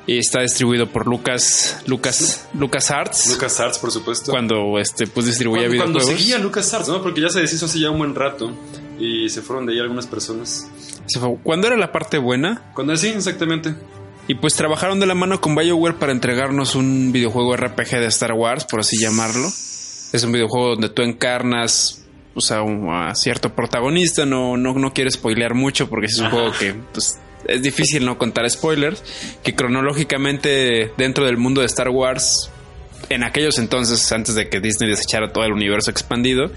y 0.09 0.19
está 0.19 0.41
distribuido 0.41 0.89
por 0.89 1.07
Lucas 1.07 1.81
Lucas 1.87 2.49
Lucas 2.55 2.91
Arts 2.91 3.29
Lucas 3.31 3.61
Arts, 3.61 3.79
por 3.79 3.93
supuesto. 3.93 4.33
cuando 4.33 4.79
este 4.81 5.07
pues 5.07 5.27
distribuía 5.27 5.67
Cuando, 5.69 5.77
cuando 5.85 5.99
videojuegos. 6.01 6.21
seguía 6.23 6.39
Lucas 6.39 6.75
Arts, 6.75 6.89
¿no? 6.89 7.01
Porque 7.03 7.21
ya 7.21 7.29
se 7.29 7.41
deshizo 7.41 7.67
hace 7.67 7.79
ya 7.79 7.91
un 7.91 7.99
buen 7.99 8.15
rato 8.17 8.51
y 8.99 9.29
se 9.29 9.43
fueron 9.43 9.67
de 9.67 9.75
ahí 9.75 9.79
algunas 9.79 10.07
personas. 10.09 10.67
Se 11.07 11.21
fue- 11.21 11.37
¿Cuándo 11.45 11.69
era 11.69 11.77
la 11.77 11.93
parte 11.93 12.19
buena? 12.19 12.73
Cuando 12.75 12.97
sí, 12.97 13.09
exactamente. 13.09 13.75
Y 14.27 14.35
pues 14.35 14.55
trabajaron 14.55 14.99
de 15.01 15.07
la 15.07 15.15
mano 15.15 15.41
con 15.41 15.55
BioWare 15.55 15.95
para 15.99 16.13
entregarnos 16.13 16.75
un 16.75 17.13
videojuego 17.13 17.57
RPG 17.57 17.99
de 18.01 18.07
Star 18.07 18.33
Wars, 18.33 18.65
por 18.67 18.81
así 18.81 18.99
llamarlo. 19.01 19.47
Es 19.47 20.23
un 20.25 20.33
videojuego 20.33 20.71
donde 20.71 20.89
tú 20.91 21.03
encarnas 21.03 22.03
o 22.35 22.41
sea, 22.41 22.63
un- 22.63 22.89
a 22.93 23.15
cierto 23.15 23.55
protagonista. 23.55 24.25
No, 24.27 24.57
no, 24.57 24.75
no 24.75 24.93
quiero 24.93 25.11
spoilear 25.11 25.55
mucho 25.55 25.89
porque 25.89 26.07
es 26.07 26.19
un 26.19 26.31
juego 26.31 26.53
que 26.59 26.75
pues, 26.93 27.19
es 27.47 27.63
difícil 27.63 28.05
no 28.05 28.19
contar 28.19 28.49
spoilers. 28.51 29.03
Que 29.43 29.55
cronológicamente 29.55 30.93
dentro 30.97 31.27
del 31.27 31.37
mundo 31.37 31.61
de 31.61 31.67
Star 31.67 31.89
Wars, 31.89 32.51
en 33.09 33.25
aquellos 33.25 33.59
entonces, 33.59 34.11
antes 34.13 34.35
de 34.35 34.49
que 34.49 34.61
Disney 34.61 34.91
desechara 34.91 35.33
todo 35.33 35.45
el 35.45 35.53
universo 35.53 35.91
expandido, 35.91 36.51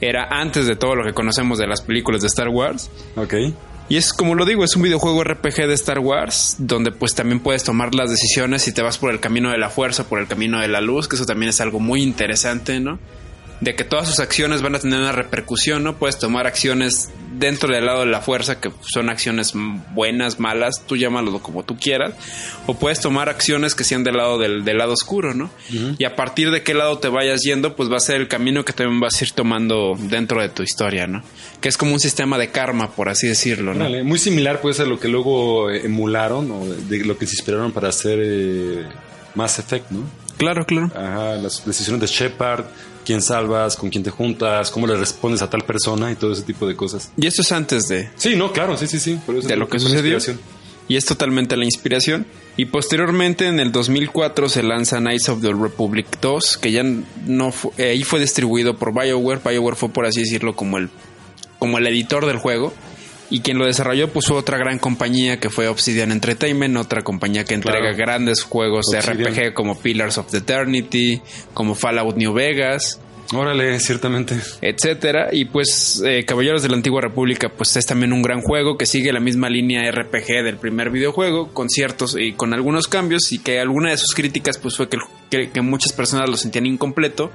era 0.00 0.28
antes 0.30 0.66
de 0.66 0.76
todo 0.76 0.94
lo 0.94 1.04
que 1.04 1.12
conocemos 1.12 1.58
de 1.58 1.66
las 1.66 1.82
películas 1.82 2.20
de 2.22 2.28
Star 2.28 2.48
Wars. 2.48 2.90
Ok. 3.16 3.34
Y 3.90 3.96
es 3.96 4.12
como 4.12 4.34
lo 4.34 4.44
digo, 4.44 4.64
es 4.64 4.76
un 4.76 4.82
videojuego 4.82 5.24
RPG 5.24 5.66
de 5.66 5.72
Star 5.72 5.98
Wars, 5.98 6.56
donde 6.58 6.92
pues 6.92 7.14
también 7.14 7.40
puedes 7.40 7.64
tomar 7.64 7.94
las 7.94 8.10
decisiones 8.10 8.62
si 8.62 8.72
te 8.72 8.82
vas 8.82 8.98
por 8.98 9.10
el 9.10 9.18
camino 9.18 9.50
de 9.50 9.56
la 9.56 9.70
fuerza, 9.70 10.06
por 10.06 10.20
el 10.20 10.26
camino 10.26 10.60
de 10.60 10.68
la 10.68 10.82
luz, 10.82 11.08
que 11.08 11.16
eso 11.16 11.24
también 11.24 11.48
es 11.48 11.60
algo 11.62 11.80
muy 11.80 12.02
interesante, 12.02 12.80
¿no? 12.80 12.98
De 13.60 13.74
que 13.74 13.84
todas 13.84 14.08
sus 14.08 14.20
acciones 14.20 14.62
van 14.62 14.76
a 14.76 14.78
tener 14.78 15.00
una 15.00 15.12
repercusión, 15.12 15.82
¿no? 15.82 15.96
Puedes 15.98 16.18
tomar 16.18 16.46
acciones 16.46 17.10
dentro 17.38 17.72
del 17.72 17.86
lado 17.86 18.00
de 18.00 18.06
la 18.06 18.20
fuerza, 18.20 18.60
que 18.60 18.70
son 18.82 19.08
acciones 19.08 19.52
buenas, 19.94 20.40
malas, 20.40 20.82
tú 20.86 20.96
llámalo 20.96 21.40
como 21.40 21.64
tú 21.64 21.76
quieras, 21.78 22.14
o 22.66 22.74
puedes 22.74 23.00
tomar 23.00 23.28
acciones 23.28 23.74
que 23.74 23.84
sean 23.84 24.04
del 24.04 24.16
lado 24.16 24.38
del, 24.38 24.64
del 24.64 24.78
lado 24.78 24.92
oscuro, 24.92 25.34
¿no? 25.34 25.50
Y 25.98 26.04
a 26.04 26.16
partir 26.16 26.50
de 26.50 26.62
qué 26.62 26.74
lado 26.74 26.98
te 26.98 27.08
vayas 27.08 27.42
yendo, 27.42 27.76
pues 27.76 27.90
va 27.90 27.96
a 27.96 28.00
ser 28.00 28.16
el 28.16 28.28
camino 28.28 28.64
que 28.64 28.72
también 28.72 29.00
vas 29.00 29.20
a 29.20 29.24
ir 29.24 29.32
tomando 29.32 29.94
dentro 29.98 30.40
de 30.40 30.48
tu 30.48 30.62
historia, 30.62 31.06
¿no? 31.06 31.22
Que 31.60 31.68
es 31.68 31.76
como 31.76 31.92
un 31.92 32.00
sistema 32.00 32.38
de 32.38 32.50
karma, 32.50 32.90
por 32.90 33.08
así 33.08 33.28
decirlo, 33.28 33.74
¿no? 33.74 33.88
Muy 34.04 34.18
similar 34.18 34.60
puede 34.60 34.74
ser 34.74 34.88
lo 34.88 34.98
que 34.98 35.08
luego 35.08 35.70
emularon 35.70 36.50
o 36.50 36.66
de 36.66 37.04
lo 37.04 37.16
que 37.16 37.26
se 37.26 37.34
inspiraron 37.34 37.72
para 37.72 37.88
hacer 37.88 38.18
eh, 38.22 38.86
Mass 39.34 39.58
Effect, 39.58 39.90
¿no? 39.90 40.02
Claro, 40.36 40.64
claro. 40.64 40.90
Ajá, 40.94 41.34
las 41.34 41.64
decisiones 41.66 42.00
de 42.00 42.06
Shepard, 42.06 42.64
quién 43.08 43.22
salvas, 43.22 43.74
con 43.76 43.88
quién 43.88 44.04
te 44.04 44.10
juntas, 44.10 44.70
cómo 44.70 44.86
le 44.86 44.94
respondes 44.94 45.40
a 45.40 45.48
tal 45.48 45.62
persona 45.64 46.12
y 46.12 46.14
todo 46.16 46.30
ese 46.34 46.42
tipo 46.42 46.68
de 46.68 46.76
cosas. 46.76 47.10
Y 47.16 47.26
esto 47.26 47.40
es 47.40 47.50
antes 47.52 47.88
de, 47.88 48.10
Sí, 48.16 48.36
no, 48.36 48.52
claro, 48.52 48.76
sí, 48.76 48.86
sí, 48.86 49.00
sí. 49.00 49.18
por 49.24 49.34
eso 49.34 49.48
de 49.48 49.56
lo 49.56 49.66
que 49.66 49.78
fue 49.80 49.88
sucedió. 49.88 50.18
Y 50.88 50.96
es 50.96 51.06
totalmente 51.06 51.56
la 51.56 51.64
inspiración. 51.64 52.26
Y 52.58 52.66
posteriormente, 52.66 53.46
en 53.46 53.60
el 53.60 53.72
2004, 53.72 54.50
se 54.50 54.62
lanza 54.62 54.98
Knights 54.98 55.30
of 55.30 55.40
the 55.40 55.52
Republic 55.54 56.06
2, 56.20 56.58
que 56.58 56.70
ya 56.70 56.82
no 57.24 57.50
fu- 57.50 57.72
eh, 57.78 57.90
ahí 57.92 58.02
fue 58.02 58.20
distribuido 58.20 58.76
por 58.76 58.92
BioWare. 58.92 59.40
BioWare 59.42 59.76
fue, 59.76 59.88
por 59.88 60.04
así 60.04 60.20
decirlo, 60.20 60.54
como 60.54 60.76
el, 60.76 60.90
como 61.58 61.78
el 61.78 61.86
editor 61.86 62.26
del 62.26 62.36
juego. 62.38 62.74
Y 63.30 63.40
quien 63.40 63.58
lo 63.58 63.66
desarrolló, 63.66 64.08
pues 64.08 64.26
fue 64.26 64.38
otra 64.38 64.56
gran 64.56 64.78
compañía 64.78 65.38
que 65.38 65.50
fue 65.50 65.68
Obsidian 65.68 66.12
Entertainment, 66.12 66.76
otra 66.78 67.02
compañía 67.02 67.44
que 67.44 67.54
entrega 67.54 67.80
Claro. 67.80 67.96
grandes 67.96 68.42
juegos 68.42 68.86
de. 68.90 69.00
RPG 69.02 69.52
como 69.54 69.78
Pillars 69.78 70.16
of 70.18 70.30
the 70.30 70.38
Eternity, 70.38 71.20
como 71.52 71.74
Fallout 71.74 72.16
New 72.16 72.32
Vegas. 72.32 73.00
Órale, 73.34 73.78
ciertamente. 73.80 74.34
etcétera. 74.62 75.28
Y 75.32 75.44
pues 75.44 76.02
eh, 76.06 76.24
Caballeros 76.24 76.62
de 76.62 76.70
la 76.70 76.76
Antigua 76.76 77.02
República 77.02 77.50
pues 77.50 77.76
es 77.76 77.84
también 77.84 78.14
un 78.14 78.22
gran 78.22 78.40
juego 78.40 78.78
que 78.78 78.86
sigue 78.86 79.12
la 79.12 79.20
misma 79.20 79.50
línea 79.50 79.82
RPG 79.90 80.42
del 80.42 80.56
primer 80.56 80.88
videojuego 80.88 81.52
con 81.52 81.68
ciertos 81.68 82.16
y 82.18 82.32
con 82.32 82.54
algunos 82.54 82.88
cambios 82.88 83.30
y 83.32 83.38
que 83.40 83.60
alguna 83.60 83.90
de 83.90 83.98
sus 83.98 84.14
críticas 84.14 84.56
pues 84.56 84.78
fue 84.78 84.88
que, 84.88 84.96
que, 85.28 85.50
que 85.50 85.60
muchas 85.60 85.92
personas 85.92 86.30
lo 86.30 86.38
sentían 86.38 86.64
incompleto 86.64 87.30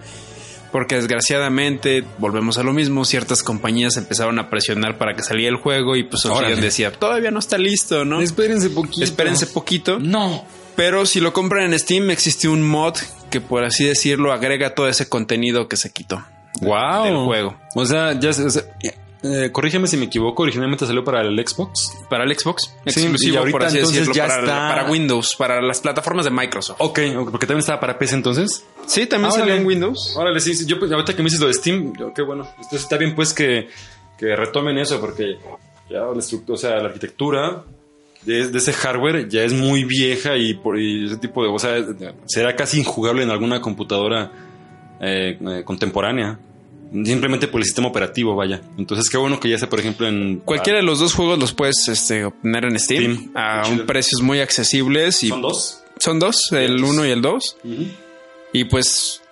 porque 0.74 0.96
desgraciadamente 0.96 2.04
volvemos 2.18 2.58
a 2.58 2.64
lo 2.64 2.74
mismo 2.74 3.06
ciertas 3.06 3.44
compañías 3.44 3.96
empezaron 3.96 4.38
a 4.40 4.50
presionar 4.50 4.98
para 4.98 5.14
que 5.16 5.24
saliera 5.24 5.56
el 5.56 5.62
juego 5.62 5.96
y 5.96 6.04
pues 6.04 6.26
Obsidian 6.26 6.60
decía 6.60 6.92
todavía 6.92 7.32
no 7.32 7.40
está 7.40 7.58
listo 7.58 8.04
no 8.04 8.20
Espérense 8.20 8.70
poquito. 8.70 9.04
espérense 9.04 9.48
poquito 9.48 10.00
No. 10.00 10.44
pero 10.76 11.06
si 11.06 11.22
lo 11.22 11.32
compran 11.32 11.72
en 11.72 11.80
Steam 11.80 12.10
existe 12.10 12.50
un 12.50 12.62
mod 12.68 12.96
que 13.30 13.40
por 13.40 13.64
así 13.64 13.86
decirlo 13.86 14.34
agrega 14.34 14.76
todo 14.76 14.90
ese 14.90 15.08
contenido 15.08 15.70
que 15.70 15.78
se 15.78 15.92
quitó 15.94 16.26
Wow. 16.62 17.04
del 17.06 17.16
juego. 17.18 17.58
O 17.76 17.86
sea, 17.86 18.20
ya 18.20 18.32
se- 18.32 18.44
o 18.44 18.50
sea, 18.50 18.62
eh, 19.24 19.50
corrígeme 19.52 19.88
si 19.88 19.96
me 19.98 20.06
equivoco, 20.06 20.44
originalmente 20.44 20.86
salió 20.86 21.04
para 21.04 21.22
el 21.22 21.36
Xbox. 21.48 21.92
Para 22.10 22.26
el 22.26 22.38
Xbox. 22.38 22.64
Sí, 22.64 22.74
exclusivo, 23.02 23.34
y 23.34 23.38
ahorita 23.38 23.58
por 23.58 23.66
así 23.68 23.78
entonces 23.78 24.00
decirlo, 24.08 24.14
ya 24.16 24.28
para, 24.28 24.40
está- 24.44 24.68
para 24.70 24.92
Windows, 24.92 25.36
para 25.38 25.62
las 25.62 25.80
plataformas 25.82 26.26
de 26.26 26.32
Microsoft. 26.32 26.78
Ok, 26.80 27.00
porque 27.32 27.48
también 27.48 27.60
estaba 27.60 27.80
para 27.80 27.98
PC 27.98 28.16
entonces. 28.16 28.66
Sí, 28.86 29.06
también 29.08 29.32
Ah, 29.34 29.38
salió 29.40 29.54
en 29.56 29.66
Windows. 29.66 30.14
Órale, 30.18 30.40
sí, 30.40 30.54
sí, 30.56 30.66
yo 30.66 30.78
pues 30.78 30.92
ahorita 30.92 31.16
que 31.16 31.20
me 31.24 31.26
dices 31.28 31.40
lo 31.40 31.48
de 31.48 31.54
Steam, 31.54 31.94
qué 32.14 32.22
bueno. 32.22 32.46
Entonces 32.58 32.82
está 32.82 32.98
bien 32.98 33.16
pues 33.16 33.34
que, 33.34 33.70
que 34.18 34.36
retomen 34.36 34.78
eso 34.78 35.00
porque 35.00 35.38
ya 35.90 36.00
la 36.02 36.20
estructura, 36.20 36.56
o 36.56 36.58
sea, 36.58 36.76
la 36.78 36.88
arquitectura 36.88 37.64
de, 38.24 38.48
de 38.50 38.58
ese 38.58 38.74
hardware 38.74 39.28
ya 39.30 39.44
es 39.44 39.54
muy 39.54 39.84
vieja 39.86 40.36
y 40.38 40.54
por 40.54 40.78
y 40.80 41.06
ese 41.06 41.18
tipo 41.18 41.44
de, 41.44 41.50
o 41.50 41.60
sea, 41.60 41.76
será 42.26 42.56
casi 42.56 42.80
injugable 42.80 43.24
en 43.24 43.30
alguna 43.30 43.62
computadora 43.62 44.32
eh, 45.00 45.38
eh, 45.40 45.64
contemporánea. 45.66 46.40
Simplemente 46.94 47.48
por 47.48 47.60
el 47.60 47.66
sistema 47.66 47.88
operativo, 47.88 48.36
vaya. 48.36 48.62
Entonces, 48.78 49.10
qué 49.10 49.18
bueno 49.18 49.40
que 49.40 49.50
ya 49.50 49.58
sea, 49.58 49.68
por 49.68 49.80
ejemplo, 49.80 50.08
en... 50.08 50.42
Cualquiera 50.46 50.78
de 50.78 50.86
los 50.86 51.00
dos 51.00 51.14
juegos 51.14 51.40
los 51.40 51.52
puedes 51.52 51.88
este, 51.88 52.26
obtener 52.26 52.66
en 52.66 52.80
Steam, 52.80 53.16
Steam. 53.16 53.32
a 53.36 53.68
un 53.68 53.86
precios 53.88 54.22
muy 54.22 54.40
accesibles. 54.40 55.24
Y 55.24 55.30
¿Son 55.30 55.42
dos? 55.42 55.84
Son 55.98 56.20
dos, 56.20 56.52
el 56.52 56.84
uno 56.84 57.06
y 57.06 57.10
el 57.10 57.22
dos. 57.22 57.58
Y 58.52 58.66
pues 58.66 59.24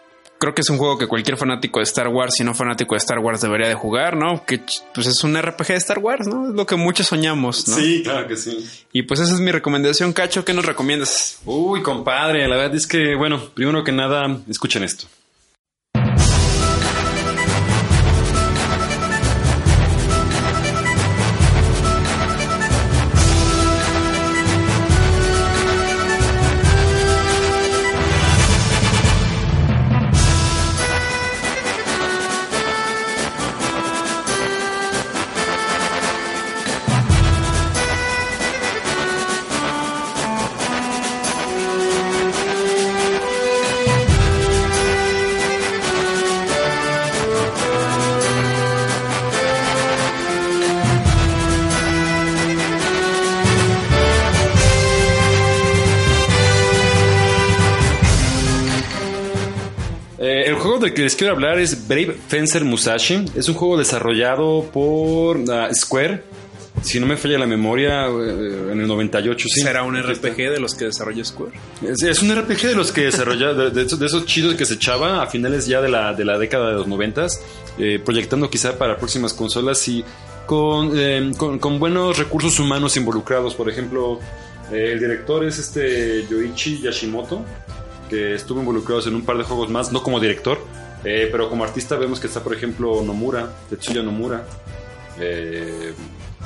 creo 0.41 0.56
que 0.56 0.62
es 0.62 0.69
un 0.71 0.80
juego 0.80 0.97
que 0.97 1.06
cualquier 1.06 1.38
fanático 1.38 1.80
de 1.80 1.84
Star 1.84 2.08
Wars, 2.08 2.34
si 2.36 2.43
no 2.43 2.56
fanático 2.56 2.95
de 2.95 2.97
Star 2.97 3.19
Wars, 3.19 3.41
debería 3.41 3.67
de 3.67 3.76
jugar, 3.76 4.17
¿no? 4.17 4.43
Que 4.43 4.60
pues 4.91 5.06
es 5.06 5.24
un 5.24 5.39
RPG 5.39 5.67
de 5.67 5.76
Star 5.76 6.00
Wars, 6.00 6.26
¿no? 6.26 6.50
Es 6.50 6.56
lo 6.56 6.65
que 6.65 6.76
muchos 6.76 7.06
soñamos, 7.06 7.67
¿no? 7.67 7.76
Sí, 7.76 8.02
claro 8.04 8.28
que 8.28 8.36
sí. 8.36 8.67
Y 8.91 9.04
pues 9.04 9.19
esa 9.19 9.36
es 9.36 9.39
mi 9.39 9.52
recomendación, 9.52 10.13
Cacho. 10.13 10.43
¿Qué 10.43 10.56
nos 10.56 10.65
recomiendas? 10.65 11.38
Uy, 11.45 11.84
compadre, 11.84 12.47
la 12.47 12.56
verdad 12.56 12.76
es 12.76 12.88
que, 12.88 13.15
bueno, 13.15 13.39
primero 13.54 13.84
que 13.84 13.91
nada, 13.91 14.39
escuchen 14.50 14.84
esto. 14.84 15.06
Del 60.91 60.95
que 60.95 61.04
les 61.04 61.15
quiero 61.15 61.34
hablar 61.34 61.58
es 61.58 61.88
Brave 61.88 62.17
Fencer 62.27 62.65
Musashi. 62.65 63.25
Es 63.36 63.47
un 63.47 63.56
juego 63.56 63.77
desarrollado 63.77 64.69
por 64.71 65.39
ah, 65.49 65.69
Square. 65.73 66.23
Si 66.82 66.99
no 66.99 67.06
me 67.06 67.15
falla 67.17 67.38
la 67.38 67.45
memoria, 67.45 68.08
eh, 68.08 68.71
en 68.71 68.80
el 68.80 68.88
98, 68.88 69.47
sí. 69.49 69.62
¿Será 69.62 69.84
un 69.84 70.01
RPG 70.01 70.36
de 70.36 70.60
los 70.60 70.75
que 70.75 70.86
desarrolla 70.86 71.23
Square? 71.23 71.51
Es, 71.88 72.01
es 72.04 72.21
un 72.21 72.36
RPG 72.36 72.62
de 72.67 72.75
los 72.75 72.91
que 72.91 73.01
desarrolla, 73.01 73.54
de, 73.54 73.69
de 73.71 73.84
esos, 73.84 73.99
de 73.99 74.06
esos 74.06 74.25
chidos 74.25 74.56
que 74.56 74.65
se 74.65 74.75
echaba 74.75 75.21
a 75.21 75.27
finales 75.27 75.67
ya 75.67 75.82
de 75.82 75.89
la, 75.89 76.13
de 76.13 76.25
la 76.25 76.38
década 76.38 76.69
de 76.69 76.75
los 76.75 76.88
noventas, 76.88 77.41
eh, 77.77 77.99
proyectando 78.04 78.49
quizá 78.49 78.77
para 78.77 78.97
próximas 78.97 79.34
consolas 79.34 79.88
y 79.88 80.04
con, 80.45 80.91
eh, 80.95 81.32
con, 81.38 81.60
con 81.60 81.80
buenos 81.80 82.17
recursos 82.17 82.60
humanos 82.60 82.97
involucrados. 82.97 83.54
Por 83.54 83.69
ejemplo, 83.69 84.19
el 84.71 84.99
director 84.99 85.45
es 85.45 85.60
este 85.60 86.25
Yoichi 86.30 86.82
Yashimoto, 86.82 87.45
que 88.12 88.36
estuvo 88.36 88.60
involucrado 88.60 89.02
en 89.08 89.15
un 89.15 89.24
par 89.24 89.38
de 89.39 89.43
juegos 89.43 89.69
más, 89.71 89.91
no 89.91 90.04
como 90.04 90.19
director, 90.19 90.60
eh, 91.04 91.30
pero 91.32 91.50
como 91.50 91.63
artista 91.63 91.95
vemos 91.95 92.19
que 92.19 92.28
está, 92.28 92.43
por 92.43 92.54
ejemplo, 92.54 93.02
Nomura, 93.02 93.52
Tetsuya 93.71 94.04
Nomura. 94.04 94.45
Eh, 95.19 95.93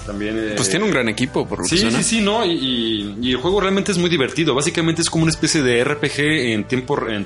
también, 0.06 0.38
eh, 0.38 0.54
Pues 0.56 0.70
tiene 0.70 0.86
un 0.86 0.92
gran 0.92 1.10
equipo, 1.10 1.48
por 1.48 1.60
lo 1.60 1.64
que 1.64 1.70
Sí, 1.72 1.78
suena. 1.80 1.98
sí, 1.98 2.18
sí, 2.18 2.22
no, 2.22 2.46
y, 2.46 2.52
y- 2.52 3.18
y 3.22 3.32
el 3.32 3.38
juego 3.38 3.60
realmente 3.62 3.92
es 3.92 3.98
muy 3.98 4.10
divertido. 4.10 4.54
Básicamente 4.54 5.02
es 5.02 5.10
como 5.10 5.24
una 5.24 5.32
especie 5.32 5.62
de 5.64 5.84
RPG 5.84 6.20
en 6.54 6.64
tiempo 6.66 6.98
en 7.08 7.26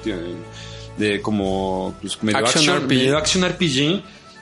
de 0.97 1.21
como 1.21 1.95
pues, 2.01 2.21
medio 2.23 2.39
Action 2.39 2.59
action, 2.63 2.77
RPG. 2.83 2.87
medio 2.97 3.17
action 3.17 3.43
RPG. 3.43 4.01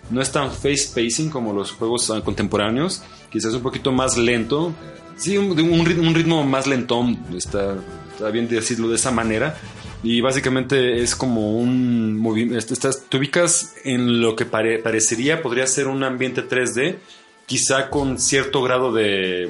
No 0.09 0.21
es 0.21 0.31
tan 0.31 0.51
face 0.51 0.89
pacing 0.95 1.29
como 1.29 1.51
los 1.53 1.71
juegos 1.71 2.09
ah, 2.11 2.21
contemporáneos. 2.23 3.01
Quizás 3.31 3.53
un 3.53 3.61
poquito 3.61 3.91
más 3.91 4.17
lento. 4.17 4.73
Sí, 5.17 5.37
un, 5.37 5.51
un 5.59 5.85
ritmo, 5.85 6.07
un 6.07 6.15
ritmo 6.15 6.43
más 6.45 6.65
lentón. 6.67 7.17
Está, 7.35 7.75
está 8.11 8.29
bien 8.29 8.47
decirlo 8.47 8.87
de 8.89 8.95
esa 8.95 9.11
manera. 9.11 9.57
Y 10.03 10.21
básicamente 10.21 11.01
es 11.01 11.15
como 11.15 11.57
un 11.57 12.17
movimiento. 12.17 12.75
Te 13.09 13.17
ubicas 13.17 13.73
en 13.83 14.21
lo 14.21 14.35
que 14.35 14.45
pare- 14.45 14.79
parecería, 14.79 15.41
podría 15.41 15.65
ser 15.67 15.87
un 15.87 16.03
ambiente 16.03 16.47
3D, 16.47 16.97
quizá 17.45 17.89
con 17.89 18.19
cierto 18.19 18.61
grado 18.61 18.93
de 18.93 19.49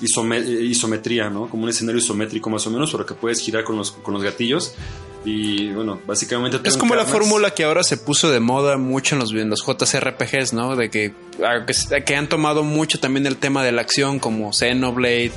isome- 0.00 0.44
isometría, 0.64 1.30
¿no? 1.30 1.48
Como 1.48 1.64
un 1.64 1.68
escenario 1.70 2.00
isométrico 2.00 2.50
más 2.50 2.66
o 2.66 2.70
menos, 2.70 2.90
por 2.90 3.00
lo 3.00 3.06
que 3.06 3.14
puedes 3.14 3.40
girar 3.40 3.62
con 3.64 3.76
los, 3.76 3.92
con 3.92 4.12
los 4.14 4.22
gatillos. 4.22 4.74
Y 5.24 5.72
bueno, 5.72 6.00
básicamente... 6.06 6.58
te 6.60 6.68
Es 6.68 6.76
como 6.76 6.94
la 6.94 7.04
fórmula 7.04 7.50
que 7.52 7.64
ahora 7.64 7.82
se 7.82 7.96
puso 7.96 8.30
de 8.30 8.38
moda 8.38 8.76
mucho 8.78 9.16
en 9.16 9.20
los, 9.20 9.32
en 9.32 9.50
los 9.50 9.64
JRPGs, 9.64 10.52
¿no? 10.52 10.76
De 10.76 10.88
que, 10.90 11.14
que 12.04 12.16
han 12.16 12.28
tomado 12.28 12.62
mucho 12.62 13.00
también 13.00 13.26
el 13.26 13.36
tema 13.36 13.64
de 13.64 13.72
la 13.72 13.80
acción, 13.82 14.18
como 14.20 14.52
Xenoblade, 14.52 15.32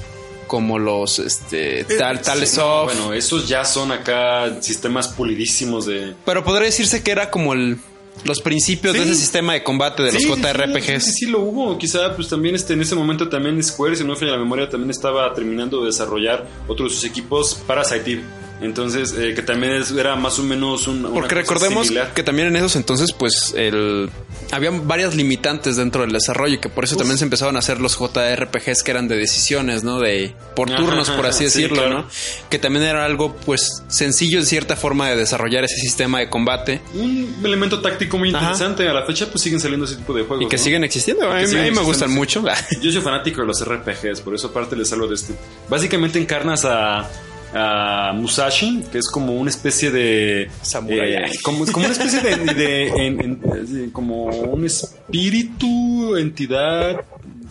como 0.50 0.80
los 0.80 1.20
este, 1.20 1.86
tal, 1.86 2.22
Tales 2.22 2.50
Sí, 2.50 2.58
no, 2.58 2.86
bueno, 2.86 3.14
esos 3.14 3.48
ya 3.48 3.64
son 3.64 3.92
acá 3.92 4.62
sistemas 4.62 5.08
pulidísimos 5.08 5.86
de... 5.86 6.16
Pero 6.26 6.44
podría 6.44 6.66
decirse 6.66 7.04
que 7.04 7.12
era 7.12 7.30
como 7.30 7.54
el, 7.54 7.78
los 8.24 8.42
principios 8.42 8.96
de 8.96 9.04
ese 9.04 9.14
sistema 9.14 9.54
de 9.54 9.64
combate 9.64 10.02
de 10.02 10.12
Sí, 10.12 10.28
los 10.28 10.40
JRPGs. 10.40 11.04
Sí, 11.04 11.12
sí, 11.12 11.12
sí, 11.12 11.26
lo 11.28 11.42
hubo. 11.42 11.78
Quizá, 11.78 12.16
pues 12.16 12.28
también 12.28 12.56
este, 12.56 12.74
en 12.74 12.82
ese 12.82 12.96
momento 12.96 13.30
también 13.30 13.62
Square, 13.64 13.96
si 13.96 14.04
no 14.04 14.14
me 14.14 14.16
falla 14.16 14.32
la 14.32 14.40
memoria, 14.40 14.68
también 14.68 14.90
estaba 14.90 15.32
terminando 15.36 15.82
de 15.82 15.86
desarrollar 15.86 16.48
otro 16.68 16.86
de 16.86 16.92
sus 16.92 17.04
equipos 17.06 17.54
para 17.68 17.84
Eve. 17.84 18.24
Entonces, 18.62 19.14
eh, 19.18 19.34
que 19.34 19.42
también 19.42 19.74
es- 19.74 19.92
era 19.92 20.16
más 20.16 20.38
o 20.40 20.44
menos 20.44 20.88
un. 20.88 21.04
Porque 21.14 21.34
recordemos 21.36 21.88
similar. 21.88 22.14
que 22.14 22.24
también 22.24 22.50
en 22.50 22.58
esos 22.58 22.76
entonces, 22.76 23.14
pues, 23.14 23.54
el 23.56 24.10
había 24.52 24.72
varias 24.72 25.16
limitantes 25.16 25.76
dentro 25.78 26.02
del 26.02 26.12
desarrollo, 26.12 26.56
y 26.56 26.58
que 26.58 26.70
por 26.70 26.84
eso 26.84 26.96
Uf. 26.96 27.00
también 27.00 27.18
se 27.18 27.24
empezaron 27.24 27.56
a 27.56 27.60
hacer 27.60 27.80
los 27.80 27.96
JRPGs 27.98 28.84
que 28.84 28.92
eran 28.92 29.08
de 29.08 29.16
decisiones, 29.16 29.84
¿no? 29.84 30.00
De 30.00 30.34
por 30.56 30.70
turnos, 30.70 31.08
Ajá, 31.08 31.18
por 31.18 31.26
así 31.28 31.40
sí, 31.40 31.44
decirlo, 31.46 31.76
claro. 31.84 32.02
¿no? 32.02 32.08
Que 32.50 32.60
también 32.60 32.84
era 32.86 33.06
algo, 33.06 33.36
pues, 33.46 33.84
sencillo 33.88 34.40
en 34.40 34.46
cierta 34.46 34.76
forma 34.76 35.10
de 35.10 35.16
desarrollar 35.16 35.64
ese 35.64 35.78
sistema 35.78 36.20
de 36.20 36.30
combate 36.30 36.82
Un 36.96 37.36
elemento 37.44 37.80
táctico 37.82 38.18
muy 38.18 38.30
Ajá. 38.30 38.40
interesante. 38.40 38.90
A 38.90 38.94
la 38.94 39.06
fecha, 39.06 39.28
pues 39.32 39.42
siguen 39.42 39.60
saliendo 39.60 39.86
ese 39.86 39.96
tipo 39.96 40.14
de 40.14 40.24
juegos. 40.24 40.46
y 40.46 40.50
que 40.50 40.58
¿no? 40.58 40.64
siguen 40.64 40.84
existiendo. 40.84 41.32
A 41.32 41.36
mí, 41.36 41.46
siguen 41.48 41.62
a 41.66 41.70
mí 41.70 41.72
me 41.76 41.82
gustan 41.84 42.12
mucho. 42.12 42.44
Yo 42.82 42.92
soy 42.92 43.02
fanático 43.02 43.42
de 43.42 43.48
los 43.48 43.64
RPGs, 43.64 44.22
por 44.22 44.36
eso 44.36 44.48
aparte 44.48 44.76
les 44.76 44.92
hablo 44.92 45.08
de 45.08 45.16
este. 45.16 45.34
Básicamente 45.70 46.20
encarnas 46.20 46.66
a, 46.66 47.08
a 47.54 48.12
Musashi, 48.16 48.84
que 48.92 48.98
es 49.00 49.10
como 49.10 49.34
una 49.34 49.50
especie 49.50 49.92
de... 49.92 50.50
Samurai. 50.62 51.14
eh, 51.14 51.30
como, 51.44 51.66
como 51.66 51.86
una 51.86 51.94
especie 51.94 52.22
de... 52.22 52.54
de- 52.54 52.88
en- 53.08 53.22
en- 53.22 53.42
así, 53.64 53.90
como 53.92 54.26
un 54.26 54.66
espíritu, 54.66 56.16
entidad, 56.18 57.02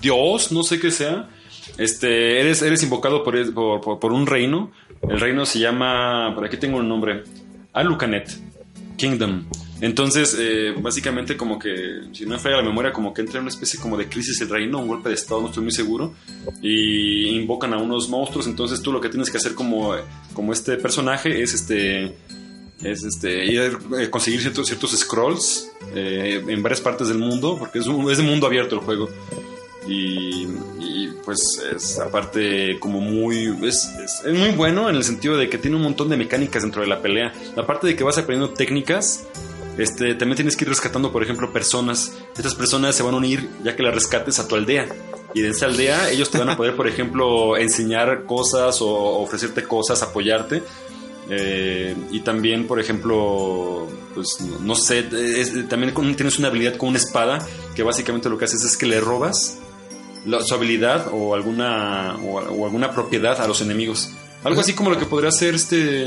dios, 0.01 0.53
no 0.53 0.63
sé 0.63 0.79
qué 0.81 0.91
sea. 0.91 1.29
Este, 1.79 2.41
eres, 2.41 2.63
eres 2.63 2.83
invocado 2.83 3.23
por, 3.25 3.55
por, 3.55 3.81
por- 3.81 3.99
por 4.01 4.13
un 4.13 4.27
reino. 4.27 4.71
El 5.09 5.21
reino 5.21 5.47
se 5.47 5.61
llama... 5.61 6.33
Por 6.35 6.45
aquí 6.45 6.57
tengo 6.57 6.79
un 6.79 6.89
nombre. 6.89 7.23
Alucanet. 7.73 8.31
Kingdom. 8.97 9.45
Entonces, 9.81 10.37
eh, 10.39 10.75
básicamente 10.81 11.37
como 11.37 11.59
que, 11.59 12.01
si 12.13 12.25
no 12.25 12.31
me 12.33 12.39
falla 12.39 12.57
la 12.57 12.63
memoria, 12.65 12.93
como 12.93 13.15
que 13.15 13.21
entra 13.21 13.37
en 13.39 13.43
una 13.43 13.51
especie 13.51 13.79
como 13.79 13.97
de 13.97 14.09
crisis 14.09 14.41
el 14.41 14.49
reino, 14.49 14.79
un 14.81 14.89
golpe 14.89 15.09
de 15.09 15.15
estado, 15.15 15.41
no 15.41 15.49
estoy 15.49 15.63
muy 15.63 15.73
seguro, 15.73 16.15
y 16.61 17.29
invocan 17.29 17.73
a 17.75 17.79
unos 17.79 18.09
monstruos, 18.09 18.47
entonces 18.49 18.83
tú 18.83 18.93
lo 18.93 19.01
que 19.01 19.09
tienes 19.09 19.31
que 19.31 19.37
hacer 19.37 19.55
como, 19.55 19.95
como 20.35 20.53
este 20.53 20.77
personaje 20.79 21.43
es 21.43 21.55
este 21.55 22.17
es 22.83 23.03
este 23.03 23.45
ir, 23.47 23.77
eh, 23.99 24.09
conseguir 24.09 24.41
ciertos, 24.41 24.67
ciertos 24.69 24.93
scrolls 24.97 25.69
eh, 25.95 26.45
en 26.47 26.63
varias 26.63 26.81
partes 26.81 27.09
del 27.09 27.19
mundo, 27.19 27.57
porque 27.59 27.81
es, 27.81 27.87
un, 27.89 28.09
es 28.11 28.19
de 28.19 28.23
mundo 28.25 28.47
abierto 28.47 28.77
el 28.77 28.81
juego. 28.83 29.09
Y, 29.87 30.47
y, 30.81 31.09
pues 31.25 31.41
es 31.75 31.99
aparte 31.99 32.79
como 32.79 33.01
muy 33.01 33.47
es, 33.67 33.89
es- 34.05 34.23
es 34.27 34.39
muy 34.39 34.51
bueno 34.51 34.91
en 34.91 34.97
el 34.97 35.03
sentido 35.05 35.37
de 35.37 35.49
que 35.49 35.57
tiene 35.57 35.77
un 35.77 35.83
montón 35.83 36.09
de 36.11 36.17
mecánicas 36.17 36.63
dentro 36.63 36.83
de 36.83 36.89
la 36.89 37.01
pelea 37.01 37.33
aparte 37.57 37.87
de 37.87 37.97
que 37.97 38.05
vas 38.05 38.19
aprendiendo 38.19 38.53
técnicas 38.55 39.27
este 39.79 40.15
también 40.15 40.37
tienes 40.37 40.57
que 40.57 40.65
ir 40.65 40.69
rescatando 40.69 41.13
por 41.13 41.23
ejemplo 41.23 41.53
personas. 41.53 42.13
Estas 42.37 42.55
personas 42.55 42.95
se 42.95 43.03
van 43.03 43.15
a 43.15 43.17
unir 43.17 43.49
ya 43.63 43.77
que 43.77 43.83
las 43.83 43.95
rescates 43.95 44.39
a 44.39 44.49
tu 44.49 44.57
aldea. 44.57 44.89
Y 45.35 45.41
de 45.41 45.51
esa 45.51 45.67
aldea 45.67 46.11
ellos 46.11 46.31
te 46.31 46.39
van 46.39 46.51
a 46.51 46.57
poder 46.57 46.75
por 46.75 46.89
ejemplo 46.89 47.57
enseñar 47.57 48.25
cosas 48.25 48.81
o 48.83 48.89
ofrecerte 49.21 49.63
cosas 49.63 50.03
apoyarte. 50.03 50.63
Eh, 51.31 51.95
y 52.11 52.21
también, 52.21 52.67
por 52.67 52.81
ejemplo, 52.81 53.87
pues 54.15 54.39
no, 54.41 54.75
sé, 54.75 55.03
también 55.69 55.93
tienes 56.17 56.39
una 56.39 56.49
habilidad 56.49 56.77
con 56.77 56.89
una 56.89 56.99
espada 56.99 57.47
que 57.75 57.83
básicamente 57.83 58.31
lo 58.31 58.39
que 58.39 58.47
haces 58.47 58.65
es 58.65 58.79
que 58.79 58.87
le 58.87 58.99
robas 58.99 59.59
su 60.45 60.55
habilidad 60.55 61.09
o 61.13 61.35
alguna 61.35 62.17
o 62.23 62.65
alguna 62.65 62.93
propiedad 62.93 63.41
a 63.41 63.47
los 63.47 63.61
enemigos. 63.61 64.11
Algo 64.45 64.61
así 64.61 64.73
como 64.73 64.91
lo 64.91 64.99
que 64.99 65.07
podría 65.07 65.29
hacer 65.29 65.55
este 65.55 66.07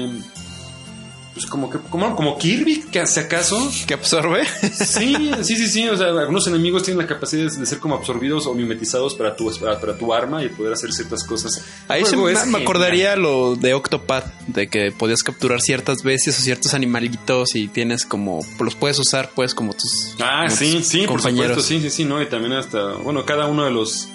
pues 1.42 1.50
como 1.50 1.70
que 1.70 1.80
como, 1.89 2.16
como 2.16 2.38
Kirby, 2.38 2.84
que 2.92 3.00
hace 3.00 3.22
acaso. 3.22 3.72
¿Que 3.88 3.96
absorbe? 3.96 4.46
Sí, 4.72 5.32
sí, 5.42 5.56
sí, 5.56 5.68
sí. 5.68 5.89
O 5.89 5.98
sea, 5.98 6.08
algunos 6.08 6.46
enemigos 6.48 6.84
tienen 6.84 7.02
la 7.02 7.08
capacidad 7.08 7.52
de 7.52 7.66
ser 7.66 7.80
como 7.80 7.96
absorbidos 7.96 8.46
o 8.46 8.54
mimetizados 8.54 9.16
para 9.16 9.36
tu, 9.36 9.52
para, 9.60 9.80
para 9.80 9.98
tu 9.98 10.14
arma 10.14 10.44
y 10.44 10.50
poder 10.50 10.74
hacer 10.74 10.92
ciertas 10.94 11.24
cosas. 11.24 11.64
Ahí 11.88 12.06
se 12.06 12.16
me, 12.16 12.34
me 12.46 12.60
acordaría 12.60 13.16
lo 13.16 13.56
de 13.56 13.74
Octopath, 13.74 14.26
de 14.48 14.68
que 14.68 14.92
podías 14.92 15.24
capturar 15.24 15.62
ciertas 15.62 16.04
veces 16.04 16.38
o 16.38 16.42
ciertos 16.42 16.74
animalitos 16.74 17.56
y 17.56 17.68
tienes 17.68 18.06
como, 18.06 18.46
los 18.60 18.76
puedes 18.76 19.00
usar 19.00 19.32
pues 19.34 19.56
como 19.56 19.74
tus, 19.74 20.16
Ah, 20.20 20.46
como 20.46 20.56
sí, 20.56 20.78
tus 20.78 20.86
sí, 20.88 21.08
por 21.08 21.22
supuesto, 21.22 21.62
sí, 21.62 21.80
sí, 21.82 21.89
sí, 21.89 22.06
¿no? 22.06 22.22
Y 22.22 22.28
también 22.28 22.54
hasta, 22.54 22.94
bueno, 22.96 23.26
cada 23.26 23.48
uno 23.48 23.66
de 23.66 23.72
los 23.72 24.08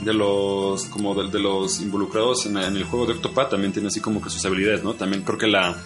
de 0.00 0.14
los 0.14 0.84
como 0.86 1.14
de, 1.14 1.30
de 1.30 1.38
los 1.38 1.80
involucrados 1.80 2.46
en, 2.46 2.56
en 2.56 2.74
el 2.76 2.84
juego 2.84 3.06
de 3.06 3.12
Octopath 3.12 3.50
también 3.50 3.72
tiene 3.72 3.88
así 3.88 4.00
como 4.00 4.22
que 4.22 4.30
sus 4.30 4.44
habilidades, 4.46 4.82
¿no? 4.82 4.94
También 4.94 5.22
creo 5.22 5.38
que 5.38 5.46
la 5.46 5.76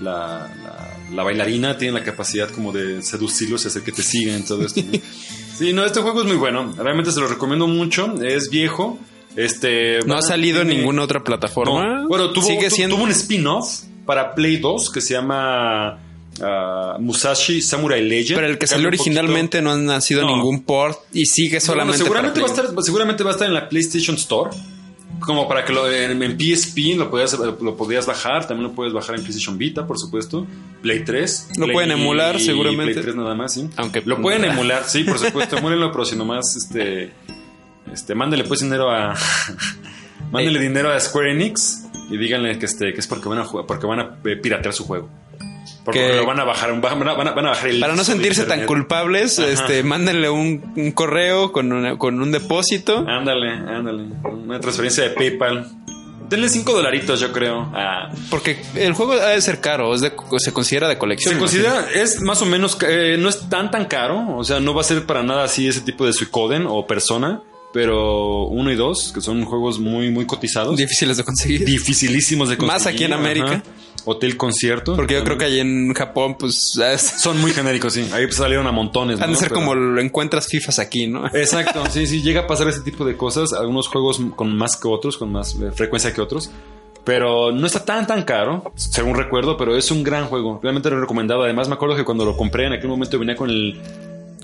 la, 0.00 0.50
la, 0.62 0.96
la 1.14 1.22
bailarina 1.22 1.76
tiene 1.78 1.98
la 1.98 2.04
capacidad 2.04 2.48
como 2.50 2.72
de 2.72 3.02
seducirlos 3.02 3.64
y 3.64 3.68
hacer 3.68 3.82
que 3.82 3.92
te 3.92 4.02
sigan 4.02 4.44
todo 4.44 4.64
esto. 4.66 4.80
¿no? 4.82 4.98
sí, 5.58 5.72
no, 5.72 5.84
este 5.84 6.00
juego 6.00 6.20
es 6.22 6.26
muy 6.26 6.36
bueno, 6.36 6.72
realmente 6.76 7.12
se 7.12 7.20
lo 7.20 7.26
recomiendo 7.28 7.66
mucho, 7.66 8.14
es 8.22 8.50
viejo, 8.50 8.98
este 9.36 10.00
No 10.06 10.14
va- 10.14 10.18
ha 10.20 10.22
salido 10.22 10.62
en 10.62 10.68
ninguna 10.68 11.02
otra 11.02 11.22
plataforma. 11.24 12.00
no. 12.02 12.08
Bueno, 12.08 12.30
tuvo, 12.30 12.46
sigue 12.46 12.68
tu- 12.68 12.74
siendo 12.76 12.96
tuvo 12.96 13.04
un 13.04 13.10
spin-off 13.10 13.82
para 14.06 14.34
Play 14.34 14.58
2 14.58 14.90
que 14.90 15.00
se 15.00 15.14
llama 15.14 15.98
ah, 16.42 16.96
Musashi 17.00 17.62
Samurai 17.62 18.02
Legend. 18.02 18.36
pero 18.38 18.46
el 18.50 18.58
que 18.58 18.66
salió 18.66 18.88
poquito- 18.88 19.02
originalmente 19.02 19.62
no 19.62 19.72
ha 19.72 19.76
nacido 19.76 20.22
No. 20.22 20.28
ningún 20.36 20.62
port 20.62 20.98
y 21.12 21.26
sigue 21.26 21.56
Bueno, 21.58 21.66
solamente 21.66 21.98
seguramente, 21.98 22.40
va 22.40 22.46
para 22.46 22.52
a 22.52 22.56
Play. 22.62 22.68
estar, 22.70 22.84
seguramente 22.84 23.24
va 23.24 23.30
a 23.30 23.32
estar 23.32 23.48
en 23.48 23.54
la 23.54 23.68
PlayStation 23.68 24.16
Store. 24.16 24.50
Como 25.26 25.48
para 25.48 25.64
que 25.64 25.72
lo, 25.72 25.90
en, 25.90 26.22
en 26.22 26.38
PSP 26.38 26.96
lo 26.96 27.10
podías, 27.10 27.32
lo 27.38 27.76
podías 27.76 28.06
bajar. 28.06 28.46
También 28.46 28.68
lo 28.70 28.74
puedes 28.74 28.92
bajar 28.92 29.14
en 29.16 29.22
PlayStation 29.22 29.56
Vita, 29.58 29.86
por 29.86 29.98
supuesto. 29.98 30.46
Play 30.82 31.04
3. 31.04 31.48
Lo 31.56 31.64
Play- 31.66 31.72
pueden 31.74 31.90
emular, 31.92 32.38
seguramente. 32.40 32.92
Play 32.92 33.04
3 33.04 33.16
nada 33.16 33.34
más, 33.34 33.54
sí. 33.54 33.68
Aunque- 33.76 34.02
Lo 34.04 34.20
pueden 34.20 34.44
emular, 34.50 34.84
sí, 34.84 35.04
por 35.04 35.18
supuesto. 35.18 35.56
Emúlenlo, 35.58 35.90
pero 35.92 36.04
si 36.04 36.16
nomás, 36.16 36.54
este... 36.56 37.12
Este, 37.92 38.14
mándele 38.14 38.44
pues 38.44 38.60
dinero 38.60 38.90
a... 38.90 39.14
mándele 40.32 40.58
dinero 40.60 40.90
a 40.92 40.98
Square 41.00 41.32
Enix 41.32 41.84
y 42.10 42.16
díganle 42.16 42.58
que, 42.58 42.66
este, 42.66 42.92
que 42.92 43.00
es 43.00 43.06
porque 43.06 43.28
van 43.28 43.38
a, 43.38 43.44
jugar- 43.44 43.66
porque 43.66 43.86
van 43.86 44.00
a 44.00 44.18
eh, 44.24 44.36
piratear 44.36 44.74
su 44.74 44.84
juego. 44.84 45.08
Porque 45.84 46.00
Que- 46.00 46.14
lo 46.16 46.24
van 46.26 46.40
a 46.40 46.44
bajar, 46.44 46.70
van 46.80 47.08
a, 47.08 47.14
van 47.14 47.44
bajar 47.44 47.68
el... 47.68 47.80
Para 47.80 47.94
no 47.94 48.04
sentirse 48.04 48.44
tan 48.44 48.64
culpables, 48.66 49.38
Ajá. 49.38 49.48
este, 49.50 49.82
mándenle 49.82 50.30
un, 50.30 50.72
un 50.76 50.92
correo 50.92 51.52
con, 51.52 51.72
una- 51.72 51.98
con 51.98 52.20
un 52.22 52.32
depósito. 52.32 53.04
Ándale, 53.06 53.50
ándale. 53.50 54.04
Una 54.24 54.60
transferencia 54.60 55.04
de 55.04 55.10
PayPal. 55.10 55.70
Denle 56.30 56.48
5 56.48 56.72
dolaritos, 56.72 57.20
yo 57.20 57.32
creo. 57.32 57.70
Porque 58.30 58.56
el 58.76 58.94
juego 58.94 59.12
ha 59.12 59.28
de 59.28 59.40
ser 59.42 59.60
caro, 59.60 59.94
es 59.94 60.00
de- 60.00 60.12
se 60.38 60.52
considera 60.54 60.88
de 60.88 60.96
colección. 60.96 61.34
Se 61.34 61.38
considera, 61.38 61.86
es 61.94 62.22
más 62.22 62.40
o 62.40 62.46
menos, 62.46 62.78
eh, 62.88 63.16
no 63.18 63.28
es 63.28 63.48
tan 63.50 63.70
tan 63.70 63.84
caro. 63.84 64.36
O 64.38 64.42
sea, 64.42 64.60
no 64.60 64.72
va 64.74 64.80
a 64.80 64.84
ser 64.84 65.04
para 65.04 65.22
nada 65.22 65.44
así 65.44 65.68
ese 65.68 65.82
tipo 65.82 66.06
de 66.06 66.14
Suicoden 66.14 66.64
o 66.66 66.86
persona. 66.86 67.42
Pero 67.74 68.44
uno 68.46 68.70
y 68.70 68.76
dos, 68.76 69.10
que 69.12 69.20
son 69.20 69.44
juegos 69.44 69.80
muy, 69.80 70.08
muy 70.10 70.26
cotizados. 70.26 70.76
Difíciles 70.76 71.16
de 71.16 71.24
conseguir. 71.24 71.64
dificilísimos 71.66 72.48
de 72.48 72.56
conseguir. 72.56 72.72
Más 72.72 72.86
aquí 72.86 73.02
en 73.04 73.12
América. 73.12 73.46
Ajá. 73.46 73.62
Hotel 74.06 74.36
concierto. 74.36 74.96
Porque 74.96 75.14
yo 75.14 75.24
creo 75.24 75.38
que 75.38 75.44
ahí 75.46 75.60
en 75.60 75.92
Japón, 75.94 76.36
pues, 76.38 76.76
es- 76.76 77.14
Son 77.22 77.40
muy 77.40 77.52
genéricos, 77.52 77.92
sí. 77.94 78.08
Ahí 78.12 78.26
pues, 78.26 78.36
salieron 78.36 78.66
a 78.66 78.72
montones. 78.72 79.20
han 79.20 79.28
de 79.28 79.34
¿no? 79.34 79.38
ser 79.38 79.48
Pero- 79.48 79.60
como 79.60 79.74
lo 79.74 80.00
encuentras 80.00 80.46
FIFAs 80.48 80.78
aquí, 80.78 81.06
¿no? 81.06 81.26
Exacto, 81.34 81.84
sí, 81.90 82.06
sí, 82.06 82.22
llega 82.22 82.42
a 82.42 82.46
pasar 82.46 82.68
ese 82.68 82.80
tipo 82.82 83.04
de 83.04 83.16
cosas. 83.16 83.52
Algunos 83.52 83.88
juegos 83.88 84.20
con 84.36 84.56
más 84.56 84.76
que 84.76 84.88
otros, 84.88 85.16
con 85.16 85.32
más 85.32 85.54
eh, 85.56 85.70
frecuencia 85.72 86.12
que 86.12 86.20
otros. 86.20 86.50
Pero 87.04 87.52
no 87.52 87.66
está 87.66 87.84
tan, 87.84 88.06
tan 88.06 88.22
caro, 88.22 88.72
según 88.76 89.14
recuerdo, 89.16 89.58
pero 89.58 89.76
es 89.76 89.90
un 89.90 90.02
gran 90.02 90.24
juego. 90.26 90.58
Realmente 90.62 90.88
lo 90.88 90.96
he 90.96 91.00
recomendado. 91.00 91.42
Además, 91.42 91.68
me 91.68 91.74
acuerdo 91.74 91.96
que 91.96 92.04
cuando 92.04 92.24
lo 92.24 92.34
compré 92.34 92.66
en 92.66 92.72
aquel 92.72 92.88
momento 92.88 93.18
venía 93.18 93.36
con 93.36 93.50
el, 93.50 93.78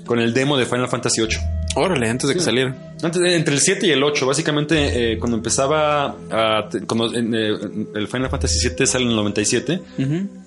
con 0.05 0.19
el 0.19 0.31
demo 0.33 0.57
de 0.57 0.65
Final 0.67 0.87
Fantasy 0.87 1.21
VIII. 1.21 1.37
Órale, 1.75 2.09
antes 2.09 2.27
de 2.27 2.35
que 2.35 2.41
saliera. 2.41 2.75
Antes, 3.01 3.21
eh, 3.21 3.35
entre 3.35 3.53
el 3.53 3.61
7 3.61 3.87
y 3.87 3.91
el 3.91 4.03
8, 4.03 4.25
básicamente, 4.25 5.13
eh, 5.13 5.17
cuando 5.17 5.37
empezaba 5.37 6.15
a, 6.29 6.69
cuando 6.85 7.13
en, 7.15 7.33
eh, 7.33 7.49
el 7.95 8.07
Final 8.07 8.29
Fantasy 8.29 8.69
VII 8.69 8.85
sale 8.85 9.05
en 9.05 9.11
el 9.11 9.15
97, 9.15 9.81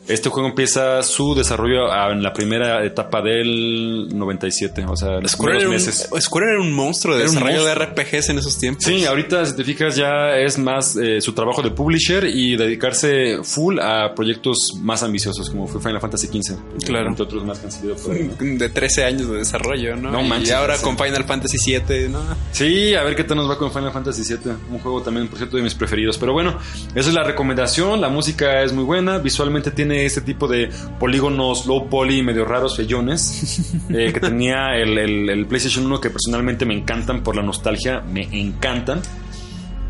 este 0.07 0.29
juego 0.29 0.49
empieza 0.49 1.03
su 1.03 1.35
desarrollo 1.35 1.89
en 2.11 2.23
la 2.23 2.33
primera 2.33 2.85
etapa 2.85 3.23
del 3.23 4.09
97, 4.13 4.85
o 4.87 4.97
sea, 4.97 5.21
los 5.21 5.33
Square 5.33 5.59
era, 5.59 5.69
un, 5.69 5.75
primeros 5.75 5.87
meses. 5.87 6.23
Square 6.23 6.51
era 6.51 6.61
un 6.61 6.73
monstruo 6.73 7.15
de 7.15 7.23
Era 7.23 7.31
desarrollo 7.31 7.65
de 7.65 7.75
monstruo. 7.75 8.05
RPGs 8.05 8.29
en 8.29 8.39
esos 8.39 8.59
tiempos. 8.59 8.85
Sí, 8.85 9.07
ahorita 9.07 9.47
si 9.47 9.57
te 9.57 9.65
fijas 9.65 9.97
ya 9.97 10.37
es 10.37 10.59
más 10.59 10.97
eh, 10.97 11.21
su 11.21 11.33
trabajo 11.33 11.63
de 11.63 11.71
publisher 11.71 12.25
y 12.25 12.57
dedicarse 12.57 13.39
full 13.43 13.79
a 13.79 14.15
proyectos 14.15 14.73
más 14.81 15.03
ambiciosos 15.03 15.49
como 15.49 15.67
fue 15.67 15.81
Final 15.81 16.01
Fantasy 16.01 16.27
XV. 16.27 16.85
Claro. 16.85 17.09
Entre 17.09 17.25
otros 17.25 17.45
más 17.45 17.59
que 17.59 17.67
han 17.67 17.73
salido 17.73 17.97
por 17.97 18.15
ahí. 18.15 18.31
De 18.39 18.69
13 18.69 19.05
años 19.05 19.29
de 19.31 19.39
desarrollo, 19.39 19.97
¿no? 19.97 20.11
No 20.11 20.21
y 20.21 20.29
manches, 20.29 20.53
ahora 20.53 20.77
sí. 20.77 20.85
con 20.85 20.99
Final 20.99 21.25
Fantasy 21.25 21.57
VII, 21.65 22.09
¿no? 22.09 22.21
Sí, 22.53 22.95
a 22.95 23.03
ver 23.03 23.17
qué 23.17 23.25
tal 23.25 23.39
nos 23.39 23.49
va 23.49 23.57
con 23.57 23.73
Final 23.73 23.93
Fantasy 23.93 24.23
VII. 24.23 24.53
Un 24.71 24.79
juego 24.81 25.03
también, 25.03 25.29
por 25.29 25.39
cierto, 25.39 25.57
de 25.57 25.63
mis 25.63 25.75
preferidos. 25.75 26.19
Pero 26.19 26.35
bueno, 26.35 26.59
esa 26.95 27.09
es 27.09 27.15
la 27.15 27.25
recomendación. 27.25 28.01
La 28.01 28.11
música 28.11 28.63
es 28.63 28.73
muy 28.73 28.85
buena. 28.85 29.19
Visualmente 29.19 29.71
tiene 29.71 29.94
este 29.95 30.21
tipo 30.21 30.47
de 30.49 30.71
polígonos 30.99 31.67
low 31.67 31.89
poly, 31.89 32.23
medio 32.23 32.45
raros, 32.45 32.77
fellones. 32.77 33.61
eh, 33.91 34.13
que 34.13 34.21
tenía 34.21 34.77
el, 34.77 34.99
el- 34.99 35.31
el 35.31 35.47
PlayStation 35.47 35.87
1 35.87 36.01
que 36.01 36.11
personalmente 36.11 36.65
me 36.67 36.75
encantan 36.75 37.23
por 37.23 37.37
la 37.37 37.43
nostalgia. 37.43 38.01
Me 38.01 38.23
encantan. 38.39 39.01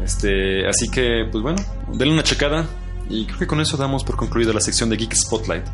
Este, 0.03 0.67
así 0.69 0.91
que, 0.91 1.27
pues 1.31 1.43
bueno, 1.43 1.59
denle 1.93 2.15
una 2.15 2.23
checada. 2.23 2.67
Y 3.09 3.27
creo 3.27 3.39
que 3.39 3.47
con 3.47 3.61
eso 3.61 3.77
damos 3.77 4.03
por 4.05 4.17
concluida 4.17 4.53
la 4.53 4.61
sección 4.61 4.89
de 4.91 4.97
Geek 4.97 5.15
Spotlight. 5.15 5.65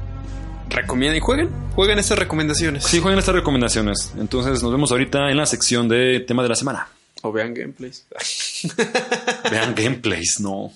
Recomienda 0.69 1.17
y 1.17 1.21
jueguen. 1.21 1.49
Jueguen 1.75 1.99
estas 1.99 2.19
recomendaciones. 2.19 2.85
Sí, 2.85 3.01
jueguen 3.01 3.19
estas 3.19 3.35
recomendaciones. 3.35 4.13
Entonces 4.19 4.63
nos 4.63 4.71
vemos 4.71 4.93
ahorita 4.93 5.31
en 5.31 5.37
la 5.37 5.47
sección 5.47 5.89
de 5.89 6.21
tema 6.21 6.43
de 6.43 6.49
la 6.49 6.55
semana. 6.55 6.89
O 7.23 7.33
vean 7.33 7.53
gameplays. 7.55 8.07
Vean 9.51 9.75
gameplays, 9.75 10.39
no. 10.41 10.73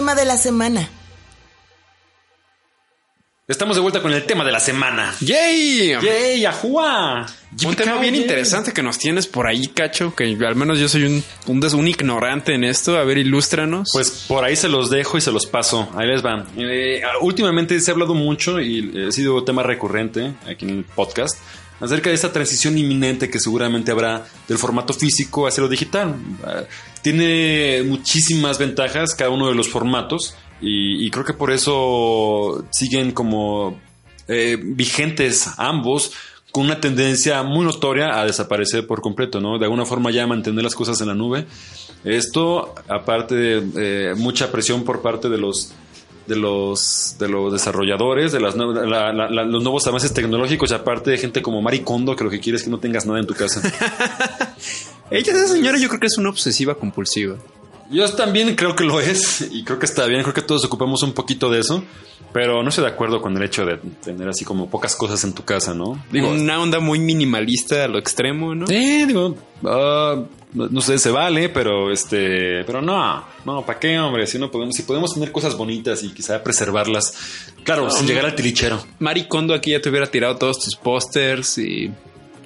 Tema 0.00 0.14
de 0.14 0.24
la 0.24 0.38
semana. 0.38 0.88
Estamos 3.50 3.74
de 3.74 3.82
vuelta 3.82 4.00
con 4.00 4.12
el 4.12 4.22
tema 4.26 4.44
de 4.44 4.52
la 4.52 4.60
semana. 4.60 5.12
¡Yay! 5.18 5.96
¡Yay, 6.00 6.44
ajua! 6.44 7.26
Un 7.66 7.74
tema 7.74 7.98
bien 7.98 8.14
interesante 8.14 8.72
que 8.72 8.80
nos 8.80 8.96
tienes 8.96 9.26
por 9.26 9.48
ahí, 9.48 9.66
Cacho, 9.66 10.14
que 10.14 10.38
al 10.46 10.54
menos 10.54 10.78
yo 10.78 10.88
soy 10.88 11.02
un, 11.02 11.24
un, 11.48 11.88
ignorante 11.88 12.54
en 12.54 12.62
esto. 12.62 12.96
A 12.96 13.02
ver, 13.02 13.18
ilústranos. 13.18 13.90
Pues 13.92 14.26
por 14.28 14.44
ahí 14.44 14.54
se 14.54 14.68
los 14.68 14.88
dejo 14.88 15.18
y 15.18 15.20
se 15.20 15.32
los 15.32 15.46
paso. 15.46 15.90
Ahí 15.96 16.06
les 16.06 16.22
van. 16.22 16.46
Eh, 16.56 17.02
últimamente 17.22 17.80
se 17.80 17.90
ha 17.90 17.94
hablado 17.94 18.14
mucho 18.14 18.60
y 18.60 19.06
ha 19.08 19.10
sido 19.10 19.42
tema 19.42 19.64
recurrente 19.64 20.32
aquí 20.48 20.66
en 20.66 20.70
el 20.70 20.84
podcast 20.84 21.36
acerca 21.80 22.10
de 22.10 22.14
esta 22.14 22.32
transición 22.32 22.78
inminente 22.78 23.28
que 23.30 23.40
seguramente 23.40 23.90
habrá 23.90 24.26
del 24.46 24.58
formato 24.58 24.94
físico 24.94 25.48
hacia 25.48 25.64
lo 25.64 25.68
digital. 25.68 26.14
Ah, 26.44 26.62
Tiene 27.02 27.82
muchísimas 27.84 28.58
ventajas 28.58 29.16
cada 29.16 29.30
uno 29.30 29.48
de 29.48 29.56
los 29.56 29.68
formatos 29.68 30.36
y, 30.60 31.06
y 31.06 31.10
creo 31.10 31.24
que 31.24 31.34
por 31.34 31.50
eso 31.50 32.64
siguen 32.70 33.12
como 33.12 33.78
eh, 34.28 34.58
vigentes 34.62 35.48
ambos 35.58 36.12
con 36.52 36.64
una 36.64 36.80
tendencia 36.80 37.42
muy 37.44 37.64
notoria 37.64 38.18
a 38.20 38.24
desaparecer 38.26 38.86
por 38.86 39.00
completo, 39.00 39.40
¿no? 39.40 39.58
De 39.58 39.64
alguna 39.66 39.86
forma 39.86 40.10
ya 40.10 40.26
mantener 40.26 40.64
las 40.64 40.74
cosas 40.74 41.00
en 41.00 41.06
la 41.08 41.14
nube. 41.14 41.46
Esto, 42.04 42.74
aparte 42.88 43.34
de 43.34 43.62
eh, 43.76 44.14
mucha 44.16 44.50
presión 44.50 44.82
por 44.84 45.00
parte 45.02 45.28
de 45.28 45.38
los 45.38 45.72
de 46.26 46.36
los 46.36 47.16
de 47.18 47.28
los 47.28 47.52
desarrolladores, 47.52 48.30
de 48.32 48.40
las 48.40 48.54
la- 48.56 49.12
la- 49.12 49.28
la- 49.30 49.44
los 49.44 49.62
nuevos 49.62 49.86
avances 49.86 50.12
tecnológicos 50.12 50.70
y 50.70 50.74
aparte 50.74 51.10
de 51.10 51.18
gente 51.18 51.42
como 51.42 51.60
Mari 51.62 51.80
Kondo 51.80 52.14
que 52.16 52.24
lo 52.24 52.30
que 52.30 52.38
quiere 52.40 52.56
es 52.56 52.62
que 52.64 52.70
no 52.70 52.78
tengas 52.78 53.04
nada 53.06 53.18
en 53.20 53.26
tu 53.26 53.34
casa. 53.34 53.60
Ella, 55.10 55.32
esa 55.32 55.48
señora, 55.48 55.76
yo 55.78 55.88
creo 55.88 56.00
que 56.00 56.06
es 56.06 56.18
una 56.18 56.28
obsesiva 56.30 56.74
compulsiva. 56.76 57.36
Yo 57.90 58.08
también 58.14 58.54
creo 58.54 58.76
que 58.76 58.84
lo 58.84 59.00
es 59.00 59.48
y 59.50 59.64
creo 59.64 59.78
que 59.78 59.86
está 59.86 60.06
bien, 60.06 60.22
creo 60.22 60.34
que 60.34 60.42
todos 60.42 60.64
ocupamos 60.64 61.02
un 61.02 61.12
poquito 61.12 61.50
de 61.50 61.58
eso, 61.58 61.82
pero 62.32 62.62
no 62.62 62.68
estoy 62.68 62.84
de 62.84 62.90
acuerdo 62.90 63.20
con 63.20 63.36
el 63.36 63.42
hecho 63.42 63.64
de 63.66 63.78
tener 64.02 64.28
así 64.28 64.44
como 64.44 64.70
pocas 64.70 64.94
cosas 64.94 65.24
en 65.24 65.34
tu 65.34 65.44
casa, 65.44 65.74
¿no? 65.74 66.04
Digo, 66.12 66.30
una 66.30 66.60
onda 66.60 66.78
muy 66.78 67.00
minimalista 67.00 67.84
a 67.84 67.88
lo 67.88 67.98
extremo, 67.98 68.54
¿no? 68.54 68.68
Sí, 68.68 69.06
digo, 69.06 69.34
ah, 69.64 70.22
no 70.52 70.80
sé, 70.80 70.98
se 70.98 71.10
vale, 71.10 71.48
pero 71.48 71.90
este, 71.90 72.64
pero 72.64 72.80
no, 72.80 73.24
no, 73.44 73.66
¿para 73.66 73.80
qué, 73.80 73.98
hombre? 73.98 74.26
Si 74.28 74.38
no 74.38 74.50
podemos, 74.50 74.76
si 74.76 74.82
podemos 74.82 75.12
tener 75.12 75.32
cosas 75.32 75.56
bonitas 75.56 76.04
y 76.04 76.12
quizá 76.12 76.42
preservarlas, 76.44 77.12
claro, 77.64 77.90
sin 77.90 78.06
llegar 78.06 78.24
al 78.24 78.36
tilichero. 78.36 78.80
Mari 79.00 79.26
Kondo 79.26 79.52
aquí 79.52 79.72
ya 79.72 79.80
te 79.80 79.88
hubiera 79.88 80.06
tirado 80.06 80.36
todos 80.36 80.60
tus 80.60 80.76
pósters 80.76 81.58
y 81.58 81.90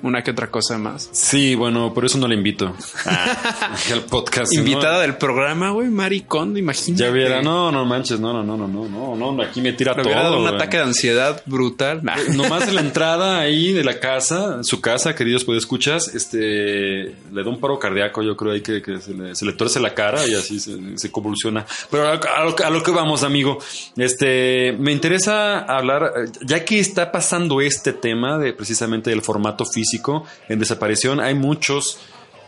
una 0.04 0.22
que 0.22 0.32
otra 0.32 0.50
cosa 0.50 0.76
más. 0.76 1.08
Sí, 1.12 1.54
bueno, 1.54 1.94
por 1.94 2.04
eso 2.04 2.18
no 2.18 2.28
le 2.28 2.34
invito 2.34 2.76
ah, 3.06 3.72
al 3.92 4.02
podcast. 4.02 4.52
Invitada 4.52 5.00
del 5.00 5.16
programa, 5.16 5.70
güey, 5.70 5.88
Maricondo, 5.88 6.58
imagínate. 6.58 7.02
Ya 7.02 7.10
viera, 7.10 7.40
no, 7.40 7.72
no 7.72 7.86
manches, 7.86 8.20
no, 8.20 8.34
no, 8.34 8.44
no, 8.44 8.68
no, 8.68 8.68
no, 8.68 9.16
no, 9.16 9.32
no, 9.32 9.42
aquí 9.42 9.62
me 9.62 9.72
tira 9.72 9.96
todo. 9.96 10.10
Dado 10.10 10.40
un 10.40 10.46
ataque 10.46 10.76
de 10.76 10.82
ansiedad 10.82 11.42
brutal. 11.46 12.02
Nomás 12.34 12.68
en 12.68 12.74
la 12.74 12.82
entrada 12.82 13.40
ahí 13.40 13.72
de 13.72 13.82
la 13.82 13.98
casa, 13.98 14.62
su 14.62 14.82
casa, 14.82 15.14
queridos 15.14 15.44
pues 15.44 15.56
escuchas, 15.56 16.14
este, 16.14 16.38
le 16.38 17.42
da 17.42 17.48
un 17.48 17.58
paro 17.58 17.78
cardíaco, 17.78 18.22
yo 18.22 18.36
creo 18.36 18.52
ahí 18.52 18.60
que, 18.60 18.82
se, 19.00 19.14
le, 19.14 19.34
se, 19.34 19.46
le, 19.46 19.54
torce 19.54 19.80
la 19.80 19.94
cara 19.94 20.26
y 20.26 20.34
así 20.34 20.60
se, 20.60 21.10
convulsiona. 21.10 21.64
Pero 21.90 22.08
a, 22.08 22.70
lo, 22.70 22.82
que 22.82 22.90
vamos, 22.90 23.22
amigo, 23.22 23.56
este, 23.96 24.76
me 24.78 24.92
interesa 24.92 25.60
hablar, 25.60 26.12
ya 26.42 26.62
que 26.62 26.78
está 26.78 27.10
pasando 27.10 27.62
este 27.62 27.94
tema 27.94 28.36
de 28.36 28.52
precisamente 28.52 29.08
del 29.08 29.22
formato 29.22 29.64
físico 29.64 29.93
en 30.48 30.58
desaparición, 30.58 31.20
hay 31.20 31.34
muchos, 31.34 31.98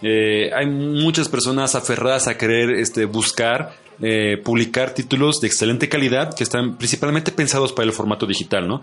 eh, 0.03 0.51
hay 0.55 0.67
muchas 0.67 1.29
personas 1.29 1.75
aferradas 1.75 2.29
a 2.29 2.37
querer 2.37 2.71
este, 2.71 3.05
buscar 3.05 3.75
eh, 4.03 4.37
publicar 4.45 4.93
títulos 4.93 5.41
de 5.41 5.47
excelente 5.47 5.89
calidad 5.89 6.35
que 6.35 6.45
están 6.45 6.77
principalmente 6.77 7.33
pensados 7.33 7.73
para 7.73 7.87
el 7.87 7.95
formato 7.95 8.27
digital, 8.27 8.69
¿no? 8.69 8.83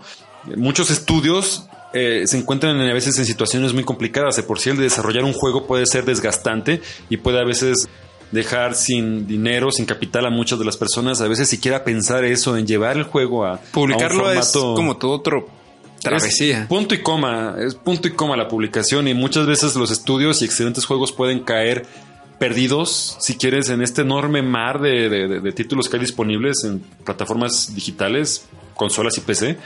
Muchos 0.56 0.90
estudios 0.90 1.68
eh, 1.92 2.24
se 2.26 2.36
encuentran 2.36 2.80
a 2.80 2.92
veces 2.92 3.16
en 3.20 3.24
situaciones 3.24 3.72
muy 3.72 3.84
complicadas. 3.84 4.34
De 4.34 4.42
por 4.42 4.58
sí 4.58 4.70
el 4.70 4.76
de 4.76 4.82
desarrollar 4.82 5.22
un 5.22 5.32
juego 5.32 5.68
puede 5.68 5.86
ser 5.86 6.04
desgastante 6.04 6.80
y 7.10 7.18
puede 7.18 7.38
a 7.38 7.44
veces 7.44 7.88
dejar 8.32 8.74
sin 8.74 9.28
dinero, 9.28 9.70
sin 9.70 9.86
capital 9.86 10.26
a 10.26 10.30
muchas 10.30 10.58
de 10.58 10.64
las 10.64 10.76
personas. 10.76 11.20
A 11.20 11.28
veces 11.28 11.48
siquiera 11.48 11.84
pensar 11.84 12.24
eso 12.24 12.56
en 12.56 12.66
llevar 12.66 12.96
el 12.96 13.04
juego 13.04 13.46
a 13.46 13.60
publicarlo 13.72 14.32
es 14.32 14.50
como 14.50 14.96
todo 14.96 15.12
otro 15.12 15.46
travesía. 16.04 16.66
punto 16.68 16.94
y 16.94 17.02
coma, 17.02 17.56
es 17.58 17.74
punto 17.74 18.06
y 18.06 18.12
coma 18.12 18.36
la 18.36 18.46
publicación 18.46 19.08
y 19.08 19.14
muchas 19.14 19.46
veces 19.46 19.74
los 19.74 19.90
estudios 19.90 20.40
y 20.42 20.44
excelentes 20.44 20.84
juegos 20.84 21.10
pueden 21.10 21.40
caer 21.40 21.86
perdidos, 22.38 23.16
si 23.20 23.36
quieres, 23.36 23.68
en 23.70 23.82
este 23.82 24.02
enorme 24.02 24.42
mar 24.42 24.80
de, 24.80 25.52
títulos 25.54 25.88
que 25.88 25.96
hay 25.96 26.00
disponibles 26.00 26.64
en 26.64 26.80
plataformas 27.04 27.74
digitales, 27.74 28.46
consolas 28.74 29.16
y 29.18 29.20
PC, 29.20 29.56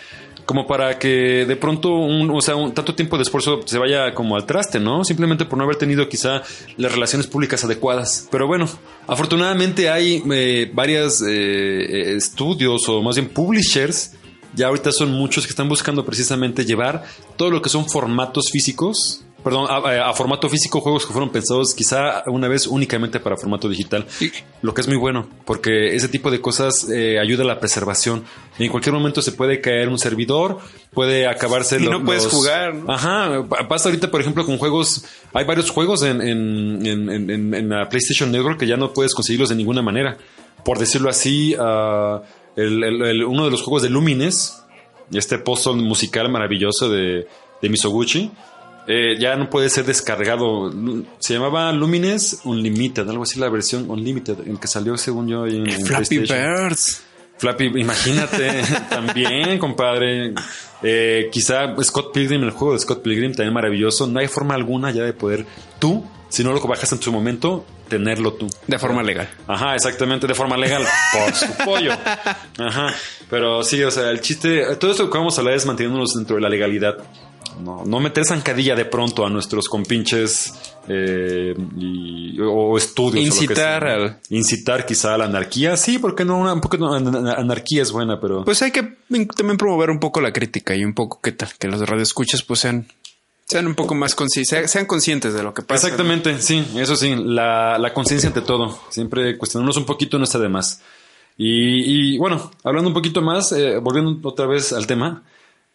como 0.45 0.67
para 0.67 0.99
que 0.99 1.45
de 1.47 1.57
pronto, 1.57 1.91
un, 1.91 2.31
o 2.31 2.41
sea, 2.41 2.57
un, 2.57 2.73
tanto 2.73 2.95
tiempo 2.95 3.17
de 3.17 3.23
esfuerzo 3.23 3.61
se 3.67 3.79
vaya 3.79 4.15
como 4.15 4.37
al 4.37 4.47
traste, 4.47 4.81
¿no? 4.81 5.05
Simplemente 5.05 5.45
por 5.45 5.59
no 5.59 5.65
haber 5.65 5.77
tenido 5.77 6.09
quizá 6.09 6.43
las 6.77 6.93
relaciones 6.93 7.27
públicas 7.27 7.65
adecuadas. 7.65 8.29
Pero 8.31 8.47
bueno, 8.47 8.69
afortunadamente 9.07 9.91
hay 9.91 10.23
eh, 10.31 10.71
varios 10.73 11.23
eh, 11.23 12.17
estudios 12.17 12.89
o 12.89 13.03
más 13.03 13.17
bien 13.17 13.29
publishers 13.29 14.13
ya 14.59 14.67
ahorita 14.67 14.93
son 14.93 15.13
muchos 15.13 15.47
que 15.47 15.51
están 15.51 15.69
buscando 15.69 16.05
precisamente 16.05 16.65
llevar 16.65 17.05
todo 17.37 17.51
lo 17.51 17.63
que 17.63 17.71
son 17.71 17.89
formatos 17.89 18.51
físicos 18.53 19.25
perdón, 19.43 19.67
a, 19.71 20.13
formato 20.15 20.49
físico, 20.49 20.81
juegos 20.81 21.07
que 21.07 21.13
fueron 21.13 21.31
pensados 21.31 21.75
quizá 21.75 22.25
una 22.27 22.49
vez 22.49 22.67
únicamente 22.67 23.21
para 23.21 23.37
formato 23.37 23.69
digital. 23.69 24.07
Lo 24.63 24.75
que 24.75 24.81
es 24.81 24.89
muy 24.89 24.97
bueno, 24.97 25.29
porque 25.45 25.95
ese 25.95 26.09
tipo 26.09 26.31
de 26.31 26.41
cosas 26.41 26.89
eh, 26.91 27.19
ayuda 27.19 27.45
a 27.45 27.47
la 27.47 27.61
preservación. 27.61 28.25
en 28.59 28.71
cualquier 28.71 28.95
momento 28.95 29.23
se 29.23 29.33
puede 29.33 29.61
caer 29.61 29.89
un 29.89 29.99
servidor, 29.99 30.59
puede 30.93 31.27
acabarse. 31.27 31.81
Y 31.81 31.89
no 31.89 32.05
puedes 32.05 32.27
jugar. 32.27 32.75
Ajá, 32.89 33.45
pasa 33.69 33.89
ahorita, 33.89 34.11
por 34.11 34.21
ejemplo, 34.21 34.45
con 34.45 34.59
juegos. 34.59 35.05
Hay 35.33 35.45
varios 35.45 35.71
juegos 35.71 36.03
en, 36.03 36.21
en, 36.21 37.69
la 37.69 37.89
PlayStation 37.89 38.31
Network 38.33 38.59
que 38.59 38.67
ya 38.67 38.77
no 38.77 38.93
puedes 38.93 39.15
conseguirlos 39.15 39.49
de 39.51 39.55
ninguna 39.55 39.83
manera. 39.83 40.19
Por 40.65 40.79
decirlo 40.79 41.09
así, 41.09 41.55
uh, 41.55 42.21
el, 42.65 43.25
uno 43.25 43.45
de 43.45 43.51
los 43.51 43.63
juegos 43.63 43.83
de 43.83 43.91
Lumines, 43.91 44.63
este 45.13 45.39
puzzle 45.39 45.75
musical 45.75 46.31
maravilloso 46.31 46.91
de, 46.91 47.27
de 47.63 47.69
Misoguchi 47.69 48.31
eh, 48.91 49.17
ya 49.19 49.37
no 49.37 49.51
puede 49.51 49.69
ser 49.69 49.85
descargado. 49.85 50.73
Se 51.19 51.35
llamaba 51.35 51.71
Lumines 51.73 52.41
Unlimited, 52.45 53.07
algo 53.07 53.25
así 53.25 53.39
la 53.39 53.51
versión 53.51 53.91
Unlimited, 53.91 54.47
en 54.47 54.57
que 54.57 54.67
salió 54.67 54.97
según 54.97 55.29
yo 55.29 55.47
en, 55.47 55.71
Flappy 55.85 56.21
Birds. 56.21 57.03
Flappy, 57.37 57.67
imagínate, 57.67 58.63
también, 58.89 59.59
compadre. 59.59 60.33
Eh, 60.83 61.29
quizá 61.31 61.77
Scott 61.83 62.15
Pilgrim, 62.15 62.43
el 62.45 62.51
juego 62.51 62.73
de 62.73 62.79
Scott 62.79 63.03
Pilgrim, 63.03 63.33
también 63.33 63.53
maravilloso. 63.53 64.07
No 64.07 64.21
hay 64.21 64.27
forma 64.27 64.55
alguna 64.55 64.91
ya 64.91 65.03
de 65.03 65.13
poder 65.13 65.45
tú, 65.79 66.07
si 66.31 66.43
no 66.43 66.55
lo 66.55 66.61
bajas 66.63 66.91
en 66.91 67.03
su 67.03 67.13
momento, 67.13 67.67
tenerlo 67.89 68.35
tú. 68.35 68.49
De 68.67 68.79
forma 68.79 69.03
legal. 69.03 69.29
Ajá, 69.47 69.75
exactamente, 69.75 70.27
de 70.27 70.35
forma 70.35 70.57
legal. 70.57 70.85
por 71.13 71.35
su 71.35 71.47
pollo. 71.65 71.93
Ajá. 72.59 72.95
Pero 73.31 73.63
sí, 73.63 73.83
o 73.83 73.91
sea, 73.91 74.11
el 74.11 74.21
chiste, 74.21 74.77
todo 74.77 74.91
esto 74.91 75.11
que 75.11 75.19
vamos 75.19 75.37
a 75.37 75.41
hablar 75.41 75.55
es 75.55 75.67
manteniéndonos 75.67 76.15
dentro 76.15 76.37
de 76.37 76.43
la 76.43 76.49
legalidad 76.49 76.99
no, 77.61 77.85
no 77.85 78.01
meter 78.01 78.25
zancadilla 78.25 78.75
de 78.75 78.85
pronto 78.85 79.27
a 79.27 79.31
nuestros 79.31 79.69
compinches 79.69 80.53
eh, 80.89 81.55
o 82.41 82.79
estudios. 82.79 83.25
Incitar 83.25 84.21
Incitar 84.31 84.87
quizá 84.87 85.15
a 85.15 85.19
la 85.19 85.25
anarquía. 85.25 85.77
Sí, 85.77 85.99
porque 85.99 86.25
no, 86.25 86.39
una, 86.39 86.53
un 86.53 86.61
poco 86.61 86.93
anarquía 86.93 87.83
es 87.83 87.93
buena, 87.93 88.21
pero. 88.21 88.45
Pues 88.45 88.63
hay 88.63 88.71
que 88.71 88.97
también 89.37 89.59
promover 89.59 89.91
un 89.91 89.99
poco 89.99 90.21
la 90.21 90.33
crítica 90.33 90.75
y 90.75 90.85
un 90.85 90.95
poco 90.95 91.21
qué 91.21 91.33
tal, 91.33 91.51
que 91.59 91.69
los 91.69 91.87
radioescuchas 91.87 92.43
pues 92.43 92.61
sean 92.61 92.87
sean 93.49 93.67
un 93.67 93.75
poco 93.75 93.95
más 93.95 94.15
conscientes, 94.15 94.71
sean 94.71 94.85
conscientes 94.85 95.33
de 95.33 95.43
lo 95.43 95.55
que 95.55 95.63
pasa. 95.63 95.87
Exactamente, 95.87 96.41
sí, 96.41 96.65
eso 96.77 96.97
sí, 96.97 97.15
la, 97.17 97.79
la 97.79 97.95
conciencia 97.95 98.29
ante 98.29 98.43
todo. 98.43 98.79
Siempre 98.91 99.39
cuestionarnos 99.39 99.79
un 99.79 99.87
poquito 99.87 100.19
no 100.19 100.25
está 100.25 100.39
de 100.39 100.51
más. 100.51 100.83
Y, 101.41 102.19
bueno, 102.19 102.51
hablando 102.65 102.89
un 102.89 102.95
poquito 102.95 103.23
más, 103.23 103.53
eh, 103.53 103.79
volviendo 103.79 104.29
otra 104.29 104.47
vez 104.47 104.73
al 104.73 104.89
tema, 104.89 105.23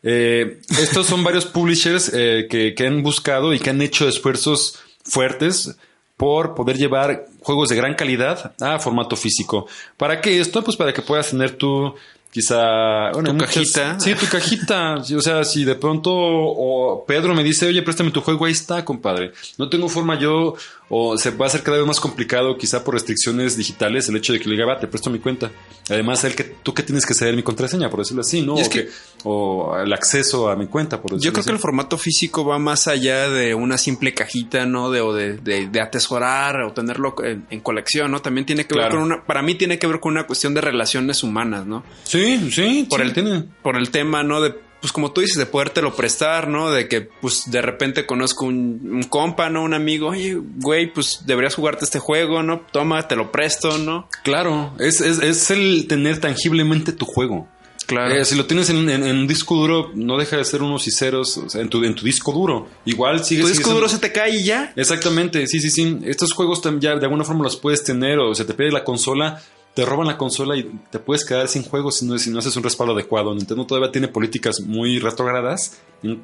eh, 0.03 0.59
estos 0.81 1.07
son 1.07 1.23
varios 1.23 1.45
publishers 1.45 2.11
eh, 2.13 2.47
que, 2.49 2.75
que, 2.75 2.85
han 2.85 3.01
buscado 3.01 3.53
y 3.53 3.59
que 3.59 3.69
han 3.69 3.81
hecho 3.81 4.07
esfuerzos 4.07 4.79
fuertes 5.05 5.77
por 6.17 6.53
poder 6.53 6.77
llevar 6.77 7.27
juegos 7.39 7.69
de 7.69 7.77
gran 7.77 7.95
calidad 7.95 8.53
a 8.59 8.77
formato 8.77 9.15
físico. 9.15 9.67
¿Para 9.95 10.19
qué 10.19 10.41
esto? 10.41 10.65
Pues 10.65 10.75
para 10.75 10.93
que 10.93 11.01
puedas 11.01 11.29
tener 11.29 11.55
tu 11.55 11.95
quizá 12.33 13.11
bueno, 13.11 13.31
tu 13.31 13.37
cajita. 13.37 13.99
Sí, 13.99 14.15
tu 14.15 14.25
cajita. 14.25 14.95
o 14.95 15.21
sea, 15.21 15.43
si 15.43 15.63
de 15.63 15.75
pronto 15.75 16.11
o 16.11 17.05
Pedro 17.05 17.35
me 17.35 17.43
dice, 17.43 17.67
oye, 17.67 17.83
préstame 17.83 18.09
tu 18.09 18.21
juego, 18.21 18.45
ahí 18.45 18.51
está, 18.51 18.83
compadre. 18.83 19.33
No 19.59 19.69
tengo 19.69 19.87
forma 19.87 20.17
yo, 20.17 20.55
o 20.95 21.17
se 21.17 21.31
va 21.31 21.45
a 21.45 21.47
hacer 21.47 21.63
cada 21.63 21.77
vez 21.77 21.87
más 21.87 21.99
complicado, 21.99 22.55
quizá 22.55 22.83
por 22.83 22.93
restricciones 22.93 23.57
digitales, 23.57 24.07
el 24.09 24.17
hecho 24.17 24.31
de 24.31 24.39
que 24.39 24.45
le 24.45 24.51
diga, 24.51 24.67
va, 24.67 24.79
te 24.79 24.85
presto 24.85 25.09
mi 25.09 25.17
cuenta. 25.17 25.51
Además, 25.89 26.23
el 26.23 26.35
que 26.35 26.43
tú 26.43 26.71
que 26.75 26.83
tienes 26.83 27.03
que 27.03 27.15
ceder 27.15 27.35
mi 27.35 27.41
contraseña, 27.41 27.89
por 27.89 27.99
decirlo 27.99 28.21
así, 28.21 28.43
¿no? 28.43 28.53
O, 28.53 28.69
que, 28.69 28.89
o, 29.23 29.75
el 29.75 29.91
acceso 29.91 30.49
a 30.49 30.55
mi 30.55 30.67
cuenta, 30.67 31.01
por 31.01 31.13
decirlo 31.13 31.25
Yo 31.25 31.33
creo 31.33 31.45
que 31.45 31.51
el 31.51 31.57
formato 31.57 31.97
físico 31.97 32.45
va 32.45 32.59
más 32.59 32.87
allá 32.87 33.27
de 33.27 33.55
una 33.55 33.79
simple 33.79 34.13
cajita, 34.13 34.67
¿no? 34.67 34.91
De, 34.91 35.01
o 35.01 35.13
de, 35.13 35.37
de, 35.37 35.81
atesorar 35.81 36.61
o 36.61 36.73
tenerlo 36.73 37.15
en, 37.23 37.59
colección, 37.61 38.11
¿no? 38.11 38.21
También 38.21 38.45
tiene 38.45 38.67
que 38.67 38.77
ver 38.77 38.91
con 38.91 39.01
una, 39.01 39.25
para 39.25 39.41
mí 39.41 39.55
tiene 39.55 39.79
que 39.79 39.87
ver 39.87 39.99
con 39.99 40.11
una 40.11 40.27
cuestión 40.27 40.53
de 40.53 40.61
relaciones 40.61 41.23
humanas, 41.23 41.65
¿no? 41.65 41.83
Sí, 42.03 42.37
Sí, 42.37 42.51
sí. 42.51 42.87
Por, 42.87 43.01
el, 43.01 43.13
tiene. 43.13 43.45
por 43.63 43.77
el 43.77 43.89
tema, 43.89 44.21
¿no? 44.21 44.41
De, 44.41 44.53
pues 44.83 44.91
como 44.91 45.13
tú 45.13 45.21
dices, 45.21 45.37
de 45.37 45.45
podértelo 45.45 45.95
prestar, 45.95 46.49
¿no? 46.49 46.69
De 46.69 46.89
que, 46.89 46.99
pues, 46.99 47.49
de 47.49 47.61
repente 47.61 48.05
conozco 48.05 48.43
un, 48.43 48.81
un 48.91 49.03
compa, 49.03 49.49
¿no? 49.49 49.63
Un 49.63 49.73
amigo, 49.73 50.09
oye, 50.09 50.37
güey, 50.57 50.91
pues 50.91 51.21
deberías 51.25 51.55
jugarte 51.55 51.85
este 51.85 51.99
juego, 51.99 52.43
¿no? 52.43 52.65
Toma, 52.69 53.07
te 53.07 53.15
lo 53.15 53.31
presto, 53.31 53.77
¿no? 53.77 54.09
Claro, 54.23 54.73
es, 54.79 54.99
es, 54.99 55.19
es 55.19 55.51
el 55.51 55.87
tener 55.87 56.19
tangiblemente 56.19 56.91
tu 56.91 57.05
juego. 57.05 57.47
Claro. 57.85 58.13
Eh, 58.13 58.25
si 58.25 58.35
lo 58.35 58.45
tienes 58.45 58.69
en, 58.69 58.77
un 58.77 59.25
disco 59.25 59.55
duro, 59.55 59.91
no 59.95 60.17
deja 60.17 60.35
de 60.35 60.43
ser 60.43 60.61
unos 60.61 60.85
y 60.87 60.91
ceros 60.91 61.37
o 61.37 61.49
sea, 61.49 61.61
en, 61.61 61.69
tu, 61.69 61.81
en 61.85 61.95
tu 61.95 62.03
disco 62.03 62.33
duro. 62.33 62.67
Igual 62.83 63.23
sigue. 63.23 63.43
Tu 63.43 63.47
disco 63.47 63.71
duro 63.71 63.87
se 63.87 63.99
te 63.99 64.11
cae 64.11 64.35
y 64.35 64.43
ya. 64.43 64.73
Exactamente, 64.75 65.47
sí, 65.47 65.61
sí, 65.61 65.69
sí. 65.69 65.99
Estos 66.03 66.33
juegos 66.33 66.61
ya 66.79 66.97
de 66.97 67.05
alguna 67.05 67.23
forma 67.23 67.43
los 67.43 67.55
puedes 67.55 67.85
tener 67.85 68.19
o 68.19 68.35
se 68.35 68.43
te 68.43 68.53
pierde 68.53 68.73
la 68.73 68.83
consola 68.83 69.41
te 69.73 69.85
roban 69.85 70.07
la 70.07 70.17
consola 70.17 70.55
y 70.55 70.69
te 70.91 70.99
puedes 70.99 71.25
quedar 71.25 71.47
sin 71.47 71.63
juegos 71.63 71.97
si 71.97 72.05
no, 72.05 72.17
si 72.17 72.29
no 72.29 72.39
haces 72.39 72.55
un 72.55 72.63
respaldo 72.63 72.93
adecuado. 72.93 73.33
Nintendo 73.33 73.65
todavía 73.65 73.91
tiene 73.91 74.07
políticas 74.07 74.61
muy 74.61 74.99
retrogradas 74.99 75.79
en, 76.03 76.23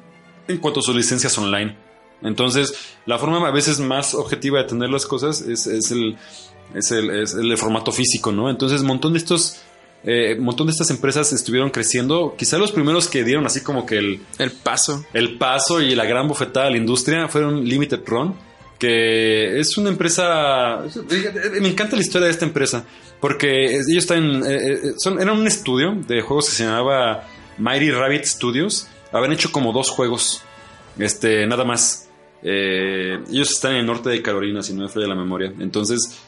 cuanto 0.60 0.80
a 0.80 0.82
sus 0.82 0.94
licencias 0.94 1.36
online. 1.38 1.76
Entonces, 2.22 2.74
la 3.06 3.18
forma 3.18 3.46
a 3.46 3.50
veces 3.50 3.80
más 3.80 4.14
objetiva 4.14 4.58
de 4.58 4.64
tener 4.64 4.90
las 4.90 5.06
cosas 5.06 5.40
es, 5.40 5.66
el, 5.66 6.16
es, 6.74 6.90
el, 6.92 7.56
formato 7.56 7.92
físico, 7.92 8.30
¿no? 8.30 8.50
Entonces, 8.50 8.82
un 8.82 8.88
montón 8.88 9.12
de 9.12 9.18
estos... 9.18 9.60
Eh, 10.02 10.36
montón 10.40 10.66
de 10.66 10.70
estas 10.70 10.90
empresas 10.90 11.30
estuvieron 11.32 11.68
creciendo. 11.70 12.34
Quizá 12.38 12.56
los 12.56 12.72
primeros 12.72 13.06
que 13.06 13.22
dieron 13.22 13.46
así 13.46 13.62
como 13.62 13.84
que 13.84 13.98
el... 13.98 14.20
El 14.38 14.52
paso. 14.52 15.04
El 15.12 15.38
paso 15.38 15.80
y 15.80 15.94
la 15.94 16.04
gran 16.04 16.28
bofetada 16.28 16.68
a 16.68 16.70
la 16.70 16.76
industria 16.76 17.28
fueron 17.28 17.64
Limited 17.64 18.00
Run 18.06 18.34
que 18.80 19.60
es 19.60 19.76
una 19.76 19.90
empresa. 19.90 20.82
Me 21.60 21.68
encanta 21.68 21.94
la 21.94 22.02
historia 22.02 22.26
de 22.26 22.32
esta 22.32 22.46
empresa, 22.46 22.84
porque 23.20 23.66
ellos 23.66 24.04
están. 24.04 24.42
Eh, 24.44 24.72
eh, 24.72 24.92
son, 24.96 25.20
eran 25.20 25.38
un 25.38 25.46
estudio 25.46 25.94
de 26.08 26.22
juegos 26.22 26.48
que 26.48 26.56
se 26.56 26.64
llamaba 26.64 27.28
Mighty 27.58 27.92
Rabbit 27.92 28.24
Studios. 28.24 28.88
Habían 29.12 29.32
hecho 29.32 29.52
como 29.52 29.72
dos 29.72 29.90
juegos, 29.90 30.42
este, 30.98 31.46
nada 31.46 31.64
más. 31.64 32.08
Eh, 32.42 33.18
ellos 33.30 33.50
están 33.50 33.72
en 33.72 33.80
el 33.80 33.86
norte 33.86 34.08
de 34.08 34.22
Carolina, 34.22 34.62
si 34.62 34.72
no 34.72 34.84
me 34.84 34.88
falla 34.88 35.08
la 35.08 35.14
memoria. 35.14 35.52
Entonces, 35.60 36.18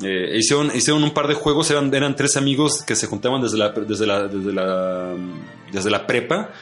hicieron, 0.00 0.74
hicieron 0.74 1.04
un 1.04 1.12
par 1.12 1.28
de 1.28 1.34
juegos. 1.34 1.70
Eran, 1.70 1.94
eran 1.94 2.16
tres 2.16 2.38
amigos 2.38 2.82
que 2.82 2.96
se 2.96 3.06
juntaban 3.06 3.42
desde 3.42 3.58
la, 3.58 3.68
desde 3.68 4.06
la, 4.06 4.28
desde 4.28 4.52
la, 4.54 5.14
desde 5.70 5.90
la 5.90 6.06
prepa 6.06 6.52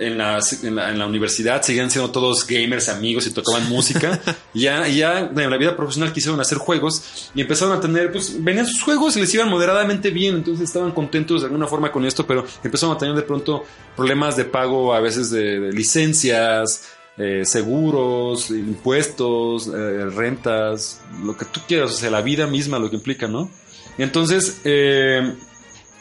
en 0.00 0.18
la, 0.18 0.40
en 0.62 0.74
la, 0.74 0.90
en 0.90 0.98
la 0.98 1.06
universidad 1.06 1.62
seguían 1.62 1.90
siendo 1.90 2.10
todos 2.10 2.46
gamers, 2.46 2.88
amigos 2.88 3.26
y 3.26 3.32
tocaban 3.32 3.68
música. 3.68 4.20
y 4.54 4.62
ya, 4.62 4.88
y 4.88 4.96
ya 4.96 5.20
en 5.20 5.50
la 5.50 5.56
vida 5.56 5.76
profesional 5.76 6.12
quisieron 6.12 6.40
hacer 6.40 6.58
juegos 6.58 7.30
y 7.34 7.40
empezaron 7.40 7.76
a 7.76 7.80
tener, 7.80 8.10
pues 8.10 8.42
venían 8.42 8.66
sus 8.66 8.82
juegos 8.82 9.16
y 9.16 9.20
les 9.20 9.32
iban 9.34 9.48
moderadamente 9.48 10.10
bien, 10.10 10.36
entonces 10.36 10.64
estaban 10.64 10.92
contentos 10.92 11.42
de 11.42 11.46
alguna 11.46 11.66
forma 11.66 11.92
con 11.92 12.04
esto, 12.04 12.26
pero 12.26 12.44
empezaron 12.64 12.96
a 12.96 12.98
tener 12.98 13.14
de 13.14 13.22
pronto 13.22 13.64
problemas 13.96 14.36
de 14.36 14.44
pago 14.46 14.94
a 14.94 15.00
veces 15.00 15.30
de, 15.30 15.60
de 15.60 15.72
licencias, 15.72 16.88
eh, 17.18 17.44
seguros, 17.44 18.50
impuestos, 18.50 19.68
eh, 19.68 20.06
rentas, 20.06 21.02
lo 21.22 21.36
que 21.36 21.44
tú 21.44 21.60
quieras, 21.68 21.92
o 21.92 21.94
sea, 21.94 22.10
la 22.10 22.22
vida 22.22 22.46
misma, 22.46 22.78
lo 22.78 22.88
que 22.88 22.96
implica, 22.96 23.28
¿no? 23.28 23.50
Entonces, 23.98 24.60
eh, 24.64 25.34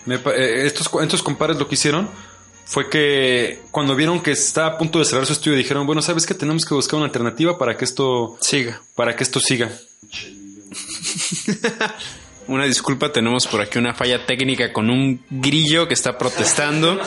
me 0.06 0.16
eh, 0.16 0.66
estos, 0.66 0.90
estos 1.02 1.22
compadres 1.22 1.58
lo 1.58 1.68
que 1.68 1.76
hicieron 1.76 2.08
fue 2.72 2.88
que 2.88 3.62
cuando 3.72 3.96
vieron 3.96 4.22
que 4.22 4.30
estaba 4.32 4.68
a 4.68 4.78
punto 4.78 5.00
de 5.00 5.06
cerrar 5.06 5.26
su 5.26 5.34
estudio, 5.34 5.58
dijeron, 5.58 5.88
bueno, 5.88 6.04
¿sabes 6.04 6.28
qué? 6.28 6.36
Tenemos 6.36 6.66
que 6.66 6.76
buscar 6.76 6.98
una 6.98 7.08
alternativa 7.08 7.58
para 7.58 7.76
que 7.76 7.84
esto, 7.84 8.38
Siga. 8.42 8.80
para 8.96 9.16
que 9.16 9.24
esto 9.24 9.40
siga. 9.40 9.72
Una 12.48 12.66
disculpa, 12.66 13.12
tenemos 13.12 13.46
por 13.46 13.62
aquí 13.62 13.78
una 13.78 13.94
falla 13.94 14.26
técnica 14.26 14.74
con 14.74 14.90
un 14.90 15.22
grillo 15.30 15.88
que 15.88 15.94
está 15.94 16.18
protestando, 16.18 17.00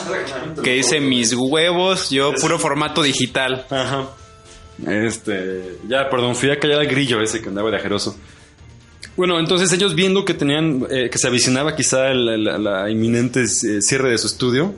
que 0.63 0.71
dice 0.75 1.01
mis 1.01 1.33
huevos, 1.33 2.09
yo 2.09 2.33
puro 2.35 2.57
formato 2.57 3.03
digital. 3.03 3.65
Ajá. 3.69 4.07
Este, 4.87 5.79
ya, 5.89 6.09
perdón, 6.09 6.37
fui 6.37 6.49
a 6.49 6.57
callar 6.59 6.79
al 6.79 6.87
grillo 6.87 7.19
ese 7.21 7.41
que 7.41 7.49
andaba 7.49 7.69
de 7.71 7.75
ajeroso. 7.77 8.17
Bueno, 9.17 9.37
entonces 9.37 9.69
ellos 9.73 9.95
viendo 9.95 10.23
que 10.23 10.33
tenían, 10.33 10.87
eh, 10.89 11.09
que 11.11 11.17
se 11.17 11.27
avicinaba 11.27 11.75
quizá 11.75 12.07
el- 12.09 12.41
la, 12.45 12.57
la 12.57 12.89
inminente 12.89 13.41
eh, 13.43 13.81
cierre 13.81 14.11
de 14.11 14.17
su 14.17 14.27
estudio 14.27 14.73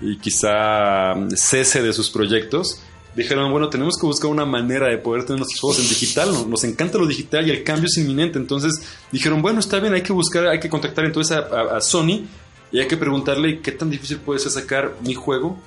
y 0.00 0.16
quizá 0.16 1.14
mm, 1.14 1.30
cese 1.36 1.82
de 1.82 1.92
sus 1.92 2.10
proyectos, 2.10 2.80
dijeron, 3.14 3.50
bueno, 3.50 3.68
tenemos 3.68 3.96
que 3.98 4.06
buscar 4.06 4.30
una 4.30 4.44
manera 4.44 4.88
de 4.88 4.98
poder 4.98 5.24
tener 5.24 5.38
nuestros 5.38 5.60
juegos 5.60 5.80
en 5.80 5.88
digital, 5.88 6.32
¿no? 6.32 6.46
nos 6.46 6.64
encanta 6.64 6.98
lo 6.98 7.06
digital 7.06 7.46
y 7.46 7.50
el 7.50 7.64
cambio 7.64 7.86
es 7.86 7.98
inminente, 7.98 8.38
entonces 8.38 8.80
dijeron, 9.10 9.42
bueno, 9.42 9.60
está 9.60 9.80
bien, 9.80 9.94
hay 9.94 10.02
que 10.02 10.12
buscar, 10.12 10.46
hay 10.46 10.60
que 10.60 10.68
contactar 10.68 11.04
entonces 11.04 11.36
a, 11.36 11.80
Sony 11.80 12.26
y 12.72 12.78
hay 12.78 12.86
que 12.86 12.96
preguntarle 12.96 13.60
qué 13.60 13.72
tan 13.72 13.90
difícil 13.90 14.18
puede 14.18 14.38
ser 14.38 14.52
sacar 14.52 14.94
mi 15.02 15.14
juego 15.14 15.58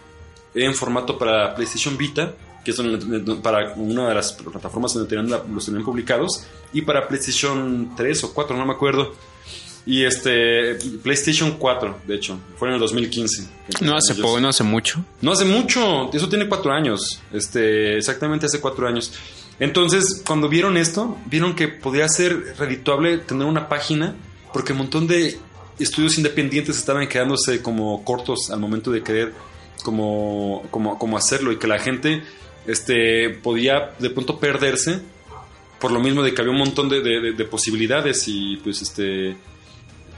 en 0.56 0.74
formato 0.74 1.18
para 1.18 1.54
PlayStation 1.56 1.98
Vita, 1.98 2.34
que 2.64 2.72
es 2.72 2.82
para 3.42 3.74
una 3.76 4.08
de 4.08 4.16
las 4.16 4.32
plataformas 4.34 4.94
donde 4.94 5.10
tenían 5.10 5.42
los 5.54 5.66
tenían 5.66 5.84
publicados, 5.84 6.46
y 6.72 6.82
para 6.82 7.08
PlayStation 7.08 7.94
3 7.98 8.24
o 8.24 8.34
4, 8.34 8.56
no 8.56 8.66
me 8.66 8.74
acuerdo. 8.74 9.14
Y 9.86 10.06
este, 10.06 10.76
PlayStation 11.04 11.52
4, 11.58 12.00
de 12.08 12.16
hecho, 12.16 12.40
fue 12.58 12.70
en 12.70 12.76
el 12.76 12.80
2015. 12.80 13.48
que 13.78 13.84
No 13.86 13.98
hace 13.98 14.16
poco, 14.16 14.40
no 14.40 14.48
hace 14.48 14.64
mucho. 14.64 15.04
no 15.22 15.32
hace 15.34 15.44
mucho, 15.46 16.10
eso 16.14 16.30
tiene 16.30 16.48
cuatro 16.48 16.72
años, 16.72 17.22
este, 17.34 17.98
exactamente 17.98 18.46
hace 18.46 18.62
cuatro 18.62 18.88
años. 18.88 19.12
Entonces, 19.60 20.22
cuando 20.26 20.48
vieron 20.48 20.78
esto, 20.78 21.18
vieron 21.26 21.54
que 21.56 21.68
podría 21.68 22.08
ser 22.08 22.56
redituable 22.58 23.18
tener 23.20 23.46
una 23.46 23.68
página, 23.68 24.16
porque 24.54 24.72
un 24.72 24.80
montón 24.80 25.06
de 25.06 25.38
estudios 25.80 26.18
independientes 26.18 26.78
estaban 26.78 27.08
quedándose 27.08 27.62
como 27.62 28.04
cortos 28.06 28.50
al 28.52 28.60
momento 28.60 28.90
de 28.92 29.04
querer 29.04 29.34
como, 29.84 30.64
como, 30.72 30.98
como 30.98 31.18
hacerlo 31.18 31.52
y 31.52 31.58
que 31.58 31.68
la 31.68 31.80
gente 31.80 32.24
este, 32.68 33.30
podía 33.32 33.92
de 34.00 34.10
pronto 34.12 34.40
perderse 34.40 35.02
por 35.80 35.92
lo 35.92 36.00
mismo 36.00 36.24
de 36.24 36.34
que 36.34 36.42
había 36.42 36.54
un 36.54 36.60
montón 36.60 36.88
de, 36.90 37.02
de- 37.02 37.20
de- 37.20 37.32
de 37.34 37.46
posibilidades 37.46 38.24
y 38.28 38.58
pues 38.64 38.82
este 38.82 39.36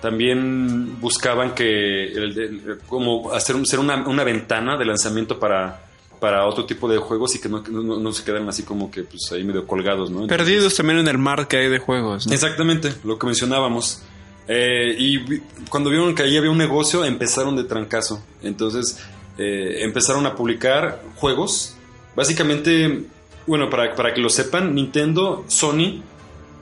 también 0.02 1.00
buscaban 1.00 1.54
que 1.56 2.06
el- 2.12 2.38
el- 2.40 2.80
como 2.88 3.32
hacer 3.34 3.56
un- 3.56 3.66
ser 3.66 3.80
una, 3.80 4.08
una 4.08 4.24
ventana 4.24 4.78
de 4.78 4.86
lanzamiento 4.86 5.40
para, 5.40 5.82
para 6.20 6.46
otro 6.46 6.66
tipo 6.66 6.88
de 6.88 6.98
juegos 6.98 7.36
y 7.36 7.40
que 7.42 7.50
no, 7.50 7.62
no- 7.70 7.98
no 8.00 8.12
se 8.12 8.24
quedaran 8.24 8.48
así 8.48 8.64
como 8.64 8.90
que 8.92 9.04
pues 9.04 9.32
ahí 9.32 9.44
medio 9.44 9.66
colgados, 9.66 10.10
¿no? 10.12 10.22
Entonces- 10.24 10.38
Perdidos 10.38 10.76
también 10.76 11.00
en 11.00 11.08
el 11.08 11.18
mar 11.18 11.48
que 11.48 11.58
hay 11.58 11.70
de 11.70 11.80
juegos. 11.80 12.28
¿no? 12.28 12.34
Exactamente, 12.34 12.94
lo 13.04 13.18
que 13.20 13.26
mencionábamos. 13.26 14.02
Eh, 14.48 14.96
y 15.00 15.40
cuando 15.70 15.90
vieron 15.90 16.14
que 16.14 16.22
ahí 16.24 16.38
había 16.38 16.52
un 16.52 16.58
negocio, 16.58 17.04
empezaron 17.04 17.56
de 17.56 17.64
trancazo. 17.64 18.24
Entonces 18.44 19.00
eh, 19.38 19.80
empezaron 19.82 20.26
a 20.28 20.36
publicar 20.36 21.02
juegos. 21.16 21.76
Básicamente, 22.16 23.04
bueno, 23.48 23.70
para, 23.70 23.94
para 23.96 24.14
que 24.14 24.22
lo 24.22 24.30
sepan, 24.30 24.74
Nintendo, 24.74 25.44
Sony, 25.48 26.02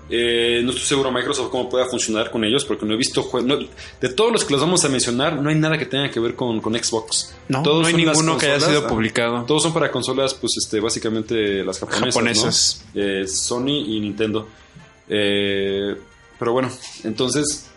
eh, 0.10 0.62
no 0.64 0.72
estoy 0.72 0.86
seguro 0.86 1.12
Microsoft 1.12 1.50
cómo 1.50 1.70
pueda 1.70 1.86
funcionar 1.86 2.30
con 2.30 2.44
ellos, 2.44 2.66
porque 2.66 2.86
no 2.86 2.94
he 2.94 2.98
visto 2.98 3.24
juegos. 3.24 3.68
de 4.02 4.10
todos 4.10 4.32
los 4.32 4.44
que 4.44 4.54
los 4.54 4.62
vamos 4.62 4.84
a 4.84 4.90
mencionar, 4.90 5.42
no 5.42 5.50
hay 5.50 5.56
nada 5.56 5.78
que 5.78 5.86
tenga 5.86 6.10
que 6.10 6.20
ver 6.20 6.36
con, 6.36 6.60
con 6.60 6.74
Xbox. 6.76 7.34
No, 7.48 7.64
Todos 7.64 7.82
no 7.82 7.88
hay 7.88 7.94
ninguno 7.94 8.38
que 8.38 8.48
haya 8.48 8.60
sido 8.60 8.88
publicado. 8.88 9.44
todos 9.46 9.64
son 9.64 9.74
para 9.74 9.92
consolas, 9.92 10.34
pues, 10.34 10.54
este, 10.64 10.80
básicamente 10.80 11.64
las 11.64 11.80
japonesas. 11.80 12.14
Japonesas. 12.14 12.86
¿no? 12.94 13.02
Eh, 13.02 13.28
Sony 13.28 13.84
y 13.88 14.00
Nintendo. 14.02 14.48
Eh, 15.08 15.96
pero 16.38 16.52
bueno, 16.52 16.70
entonces 17.04 17.70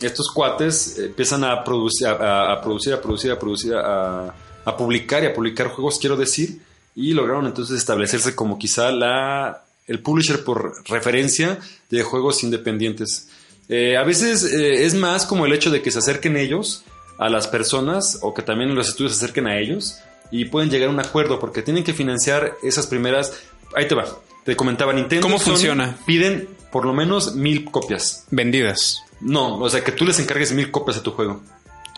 estos 0.00 0.30
cuates 0.30 0.98
empiezan 0.98 1.44
a 1.44 1.64
producir, 1.64 2.06
a, 2.06 2.52
a 2.52 2.60
producir, 2.60 2.92
a 2.92 3.00
producir, 3.00 3.30
a 3.32 3.38
producir, 3.38 3.74
a, 3.74 4.34
a 4.64 4.76
publicar 4.76 5.22
y 5.22 5.26
a 5.26 5.34
publicar 5.34 5.68
juegos, 5.68 5.98
quiero 5.98 6.16
decir, 6.16 6.60
y 6.94 7.12
lograron 7.12 7.46
entonces 7.46 7.78
establecerse 7.78 8.34
como 8.34 8.58
quizá 8.58 8.90
la 8.90 9.65
el 9.86 10.00
publisher 10.00 10.44
por 10.44 10.74
referencia 10.88 11.58
de 11.90 12.02
juegos 12.02 12.42
independientes. 12.42 13.28
Eh, 13.68 13.96
a 13.96 14.04
veces 14.04 14.44
eh, 14.44 14.84
es 14.84 14.94
más 14.94 15.26
como 15.26 15.46
el 15.46 15.52
hecho 15.52 15.70
de 15.70 15.82
que 15.82 15.90
se 15.90 15.98
acerquen 15.98 16.36
ellos 16.36 16.84
a 17.18 17.28
las 17.28 17.48
personas 17.48 18.18
o 18.22 18.34
que 18.34 18.42
también 18.42 18.74
los 18.74 18.88
estudios 18.88 19.16
se 19.16 19.24
acerquen 19.24 19.46
a 19.46 19.58
ellos 19.58 19.98
y 20.30 20.46
pueden 20.46 20.70
llegar 20.70 20.88
a 20.88 20.92
un 20.92 21.00
acuerdo 21.00 21.38
porque 21.38 21.62
tienen 21.62 21.84
que 21.84 21.92
financiar 21.92 22.54
esas 22.62 22.86
primeras. 22.86 23.32
Ahí 23.74 23.88
te 23.88 23.94
va. 23.94 24.06
Te 24.44 24.54
comentaba 24.56 24.92
Nintendo. 24.92 25.22
¿Cómo 25.22 25.38
Sony 25.38 25.52
funciona? 25.52 25.98
Piden 26.06 26.48
por 26.70 26.84
lo 26.84 26.92
menos 26.92 27.34
mil 27.34 27.64
copias. 27.64 28.26
Vendidas. 28.30 29.02
No, 29.20 29.58
o 29.58 29.68
sea 29.68 29.82
que 29.82 29.92
tú 29.92 30.04
les 30.04 30.18
encargues 30.18 30.52
mil 30.52 30.70
copias 30.70 30.98
a 30.98 31.02
tu 31.02 31.10
juego. 31.10 31.42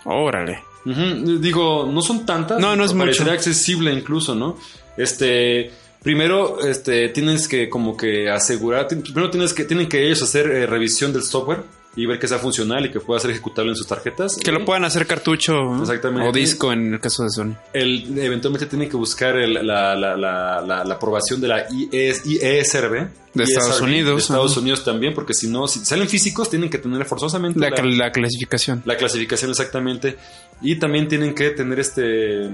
Órale. 0.05 0.63
Digo, 0.85 1.87
no 1.91 2.01
son 2.01 2.25
tantas. 2.25 2.59
No, 2.61 2.77
no 2.77 2.85
es 2.85 2.95
mucho. 2.95 3.31
accesible 3.31 3.93
incluso, 3.93 4.35
¿no? 4.35 4.57
Este, 4.97 5.71
primero, 6.03 6.61
este, 6.67 7.09
tienes 7.09 7.49
que 7.49 7.69
como 7.69 7.97
que 7.97 8.31
asegurar, 8.31 8.89
primero 8.89 9.31
tienes 9.31 9.53
que, 9.55 9.65
tienen 9.65 9.89
que 9.89 10.05
ellos 10.07 10.23
hacer 10.23 10.47
eh, 10.51 10.67
revisión 10.67 11.13
del 11.13 11.23
software 11.23 11.61
y 11.97 12.07
ver 12.07 12.21
que 12.21 12.29
sea 12.29 12.39
funcional 12.39 12.87
y 12.87 12.93
que 12.93 13.01
pueda 13.01 13.19
ser 13.19 13.33
ejecutable 13.33 13.71
en 13.73 13.77
sus 13.77 13.87
tarjetas. 13.87 14.37
Que 14.37 14.53
lo 14.53 14.65
puedan 14.65 14.85
hacer 14.85 15.05
cartucho 15.07 15.55
o 15.59 16.33
disco 16.33 16.73
en 16.73 16.95
el 16.95 17.01
caso 17.01 17.25
de 17.25 17.31
Sony. 17.31 17.55
El, 17.73 18.17
eventualmente 18.19 18.67
tienen 18.67 18.89
que 18.89 18.97
buscar 18.97 19.37
el- 19.37 19.55
la, 19.67 19.97
la- 19.97 20.17
la- 20.17 20.85
la- 20.85 20.95
aprobación 20.95 21.41
de 21.41 21.49
la 21.49 21.61
E 21.63 21.67
IES 21.91 22.25
IESRB. 22.25 23.09
De 23.35 23.45
Estados 23.45 23.77
ISRB, 23.77 23.85
Unidos, 23.85 24.15
De 24.17 24.21
Estados. 24.21 24.57
Unidos 24.57 24.85
también, 24.85 25.13
porque 25.15 25.35
si 25.35 25.49
no, 25.49 25.67
si 25.67 25.81
salen 25.85 26.09
físicos, 26.09 26.49
tienen 26.51 26.71
que 26.71 26.79
tener 26.79 27.05
forzosamente 27.05 27.59
la 27.59 28.11
clasificación. 28.13 28.83
la 28.85 28.97
clasificación 28.97 29.51
exactamente. 29.51 30.17
Y 30.63 30.77
también 30.77 31.09
tienen 31.09 31.35
que 31.35 31.51
tener 31.51 31.81
este. 31.81 32.51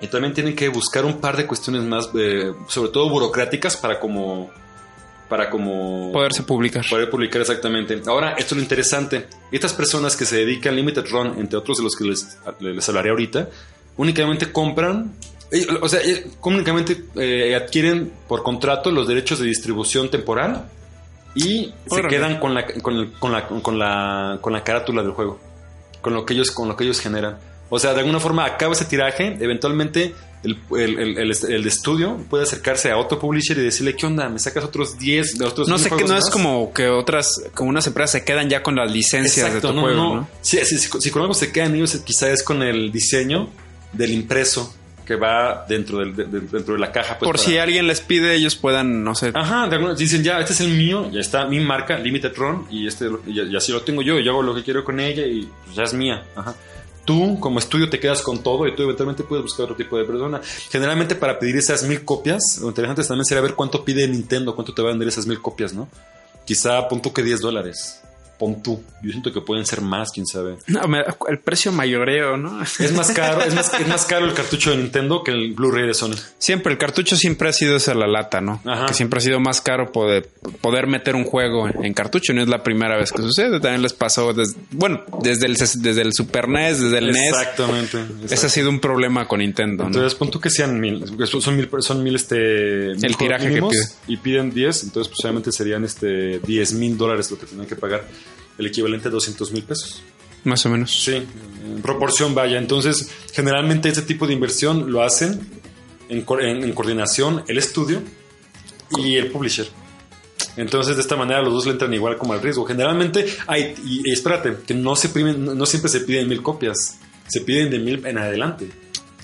Y 0.00 0.08
también 0.08 0.32
tienen 0.32 0.56
que 0.56 0.68
buscar 0.68 1.04
un 1.04 1.20
par 1.20 1.36
de 1.36 1.46
cuestiones 1.46 1.82
más, 1.82 2.08
eh, 2.18 2.52
sobre 2.68 2.90
todo 2.90 3.08
burocráticas, 3.10 3.76
para 3.76 4.00
como. 4.00 4.50
Para 5.28 5.50
como. 5.50 6.10
Poderse 6.12 6.42
publicar. 6.42 6.84
Poder 6.88 7.10
publicar 7.10 7.40
exactamente. 7.42 8.00
Ahora, 8.06 8.30
esto 8.32 8.54
es 8.54 8.56
lo 8.56 8.62
interesante. 8.62 9.28
Estas 9.52 9.72
personas 9.74 10.16
que 10.16 10.24
se 10.24 10.36
dedican 10.36 10.72
a 10.72 10.76
Limited 10.76 11.04
Run, 11.10 11.34
entre 11.38 11.58
otros 11.58 11.78
de 11.78 11.84
los 11.84 11.94
que 11.94 12.04
les, 12.04 12.38
les 12.60 12.88
hablaré 12.88 13.10
ahorita, 13.10 13.48
únicamente 13.98 14.50
compran. 14.50 15.12
eh, 15.52 15.66
O 15.82 15.88
sea, 15.88 16.00
eh, 16.00 16.26
únicamente 16.42 17.04
eh, 17.16 17.54
adquieren 17.54 18.10
por 18.26 18.42
contrato 18.42 18.90
los 18.90 19.06
derechos 19.06 19.38
de 19.38 19.46
distribución 19.46 20.10
temporal 20.10 20.68
y 21.34 21.72
se 21.86 22.02
quedan 22.08 22.40
con 22.40 22.54
la, 22.54 22.66
con, 22.66 22.96
el- 22.96 23.12
con 23.12 23.32
la, 23.32 23.46
con, 23.46 23.78
la, 23.78 24.38
con 24.40 24.52
la 24.52 24.64
carátula 24.64 25.02
del 25.02 25.12
juego, 25.12 25.38
con 26.00 26.14
lo 26.14 26.24
que 26.24 26.34
ellos, 26.34 26.50
con 26.50 26.68
lo 26.68 26.76
que 26.76 26.84
ellos 26.84 27.00
generan. 27.00 27.38
O 27.70 27.78
sea, 27.78 27.94
de 27.94 28.00
alguna 28.00 28.20
forma 28.20 28.44
acaba 28.44 28.72
ese 28.74 28.84
tiraje, 28.84 29.36
eventualmente 29.40 30.14
el, 30.42 30.58
el, 30.76 30.98
el, 30.98 31.18
el- 31.18 31.30
el 31.52 31.66
estudio 31.66 32.16
puede 32.28 32.42
acercarse 32.44 32.90
a 32.90 32.96
otro 32.96 33.18
publisher 33.18 33.56
y 33.58 33.62
decirle, 33.62 33.94
¿qué 33.94 34.06
onda? 34.06 34.28
¿Me 34.28 34.38
sacas 34.38 34.64
otros 34.64 34.98
10 34.98 35.38
de 35.38 35.44
otros 35.44 35.68
No 35.68 35.76
10 35.76 35.88
sé 35.88 35.96
que 35.96 36.04
no 36.04 36.16
es 36.16 36.24
más?" 36.24 36.30
como 36.30 36.72
que 36.72 36.88
otras, 36.88 37.42
como 37.54 37.70
unas 37.70 37.86
empresas 37.86 38.10
se 38.12 38.24
quedan 38.24 38.48
ya 38.50 38.62
con 38.62 38.74
las 38.74 38.90
licencias 38.90 39.46
Exacto, 39.46 39.68
de 39.68 39.72
tu 39.72 39.76
no, 39.76 39.82
juego, 39.82 39.96
no. 40.02 40.14
¿no? 40.16 40.28
Sí, 40.40 40.58
sí, 40.64 40.78
si, 40.78 40.88
si 41.00 41.10
con 41.10 41.22
algo 41.22 41.34
se 41.34 41.52
quedan 41.52 41.74
ellos, 41.76 41.94
quizá 42.04 42.30
es 42.30 42.42
con 42.42 42.62
el 42.62 42.90
diseño 42.90 43.48
del 43.92 44.12
impreso 44.12 44.74
que 45.04 45.16
va 45.16 45.66
dentro, 45.68 45.98
del- 45.98 46.14
de, 46.16 46.24
de- 46.24 46.40
dentro 46.40 46.74
de 46.74 46.80
la 46.80 46.90
caja. 46.92 47.18
pues, 47.18 47.26
Por 47.28 47.36
para- 47.36 47.44
si 47.48 47.58
alguien 47.58 47.86
les 47.86 48.00
pide, 48.00 48.34
ellos 48.34 48.54
puedan, 48.56 49.02
no 49.04 49.14
sé. 49.14 49.32
Ajá, 49.34 49.66
de 49.68 49.74
alguna- 49.76 49.94
dicen 49.94 50.22
ya, 50.22 50.38
este 50.40 50.52
es 50.54 50.60
el 50.60 50.68
mío, 50.70 51.10
ya 51.12 51.20
está 51.20 51.46
mi 51.46 51.60
marca, 51.60 51.98
Limited 51.98 52.32
Run, 52.36 52.66
y, 52.70 52.86
este, 52.86 53.08
y 53.26 53.54
así 53.56 53.72
lo 53.72 53.82
tengo 53.82 54.02
yo, 54.02 54.18
y 54.18 54.24
yo 54.24 54.30
hago 54.32 54.42
lo 54.42 54.54
que 54.54 54.62
quiero 54.62 54.84
con 54.84 55.00
ella 55.00 55.26
y 55.26 55.48
pues, 55.64 55.76
ya 55.76 55.82
es 55.82 55.92
mía. 55.94 56.24
Ajá. 56.36 56.54
Tú, 57.10 57.40
como 57.40 57.58
estudio, 57.58 57.90
te 57.90 57.98
quedas 57.98 58.22
con 58.22 58.40
todo 58.40 58.68
y 58.68 58.76
tú 58.76 58.84
eventualmente 58.84 59.24
puedes 59.24 59.42
buscar 59.42 59.64
otro 59.64 59.74
tipo 59.74 59.98
de 59.98 60.04
persona. 60.04 60.40
Generalmente, 60.70 61.16
para 61.16 61.40
pedir 61.40 61.56
esas 61.56 61.82
mil 61.82 62.04
copias, 62.04 62.58
lo 62.60 62.68
interesante 62.68 63.02
también 63.02 63.24
sería 63.24 63.42
ver 63.42 63.56
cuánto 63.56 63.84
pide 63.84 64.06
Nintendo, 64.06 64.54
cuánto 64.54 64.72
te 64.72 64.80
va 64.80 64.90
a 64.90 64.92
vender 64.92 65.08
esas 65.08 65.26
mil 65.26 65.42
copias, 65.42 65.72
¿no? 65.72 65.88
Quizá 66.44 66.86
punto 66.86 67.12
que 67.12 67.24
10 67.24 67.40
dólares. 67.40 68.00
Pon 68.40 68.62
tú. 68.62 68.82
Yo 69.02 69.10
siento 69.10 69.32
que 69.32 69.40
pueden 69.42 69.64
ser 69.66 69.82
más, 69.82 70.10
quién 70.10 70.26
sabe. 70.26 70.56
No, 70.66 70.80
el 71.28 71.38
precio 71.38 71.70
mayoreo, 71.72 72.36
¿no? 72.38 72.62
Es 72.62 72.92
más 72.92 73.10
caro, 73.12 73.42
es 73.42 73.54
más, 73.54 73.72
es 73.78 73.86
más 73.86 74.04
caro 74.06 74.24
el 74.26 74.34
cartucho 74.34 74.70
de 74.70 74.78
Nintendo 74.78 75.22
que 75.22 75.30
el 75.30 75.52
Blu-ray 75.54 75.86
de 75.86 75.94
Sony. 75.94 76.14
Siempre, 76.38 76.72
el 76.72 76.78
cartucho 76.78 77.16
siempre 77.16 77.48
ha 77.50 77.52
sido 77.52 77.76
esa 77.76 77.94
la 77.94 78.06
lata, 78.06 78.40
¿no? 78.40 78.60
Ajá. 78.64 78.86
Que 78.86 78.94
siempre 78.94 79.18
ha 79.18 79.20
sido 79.20 79.40
más 79.40 79.60
caro 79.60 79.92
poder, 79.92 80.28
poder 80.60 80.86
meter 80.86 81.14
un 81.14 81.24
juego 81.24 81.68
en, 81.68 81.92
cartucho. 81.94 82.32
No 82.32 82.42
es 82.42 82.48
la 82.48 82.62
primera 82.62 82.96
vez 82.96 83.12
que 83.12 83.22
sucede. 83.22 83.60
También 83.60 83.82
les 83.82 83.92
pasó, 83.92 84.32
des- 84.32 84.56
bueno, 84.70 85.02
desde 85.22 85.46
el, 85.46 85.54
desde 85.54 86.02
el 86.02 86.12
Super 86.14 86.48
NES, 86.48 86.80
desde 86.80 86.98
el 86.98 87.12
NES. 87.12 87.28
Exactamente. 87.28 87.98
Ese 88.30 88.46
ha 88.46 88.50
sido 88.50 88.70
un 88.70 88.80
problema 88.80 89.28
con 89.28 89.40
Nintendo, 89.40 89.84
¿no? 89.84 89.88
Entonces, 89.88 90.14
pon 90.14 90.30
tú 90.30 90.40
que 90.40 90.48
sean 90.50 90.80
mil. 90.80 91.04
Son 91.26 91.56
mil, 91.56 91.68
son 91.80 92.02
mil 92.02 92.14
este. 92.14 92.94
mil 92.96 93.16
tiraje 93.16 93.44
que 93.44 93.48
mínimos 93.50 93.72
pide. 93.72 94.14
Y 94.14 94.16
piden 94.16 94.50
10. 94.50 94.84
Entonces, 94.84 95.08
pues 95.08 95.24
obviamente 95.24 95.52
serían 95.52 95.84
este 95.84 96.38
10 96.40 96.72
mil 96.74 96.96
dólares 96.96 97.30
lo 97.30 97.38
que 97.38 97.46
tendrían 97.46 97.68
que 97.68 97.76
pagar. 97.76 98.04
El 98.60 98.66
equivalente 98.66 99.08
a 99.08 99.10
200 99.10 99.50
mil 99.52 99.64
pesos. 99.64 100.02
Más 100.44 100.64
o 100.66 100.68
menos. 100.68 101.02
Sí, 101.02 101.14
en 101.16 101.82
proporción 101.82 102.34
vaya. 102.34 102.58
Entonces, 102.58 103.10
generalmente 103.32 103.88
este 103.88 104.02
tipo 104.02 104.26
de 104.26 104.32
inversión 104.34 104.92
lo 104.92 105.02
hacen 105.02 105.40
en, 106.08 106.22
co- 106.22 106.38
en- 106.40 106.62
en 106.62 106.72
coordinación 106.72 107.42
el 107.48 107.58
estudio 107.58 108.02
y 108.98 109.16
el 109.16 109.28
publisher. 109.32 109.66
Entonces, 110.56 110.96
de 110.96 111.02
esta 111.02 111.16
manera 111.16 111.42
los 111.42 111.52
dos 111.52 111.66
le 111.66 111.72
entran 111.72 111.92
igual 111.94 112.16
como 112.16 112.32
al 112.32 112.40
riesgo. 112.42 112.64
Generalmente, 112.64 113.26
hay, 113.46 113.74
y, 113.84 114.08
y 114.08 114.12
espérate, 114.12 114.56
que 114.66 114.74
no 114.74 114.96
se 114.96 115.12
primen- 115.12 115.36
no, 115.38 115.54
no 115.54 115.66
siempre 115.66 115.90
se 115.90 116.00
piden 116.00 116.28
mil 116.28 116.42
copias, 116.42 116.98
se 117.28 117.40
piden 117.42 117.70
de 117.70 117.78
mil 117.78 118.04
en 118.06 118.18
adelante. 118.18 118.70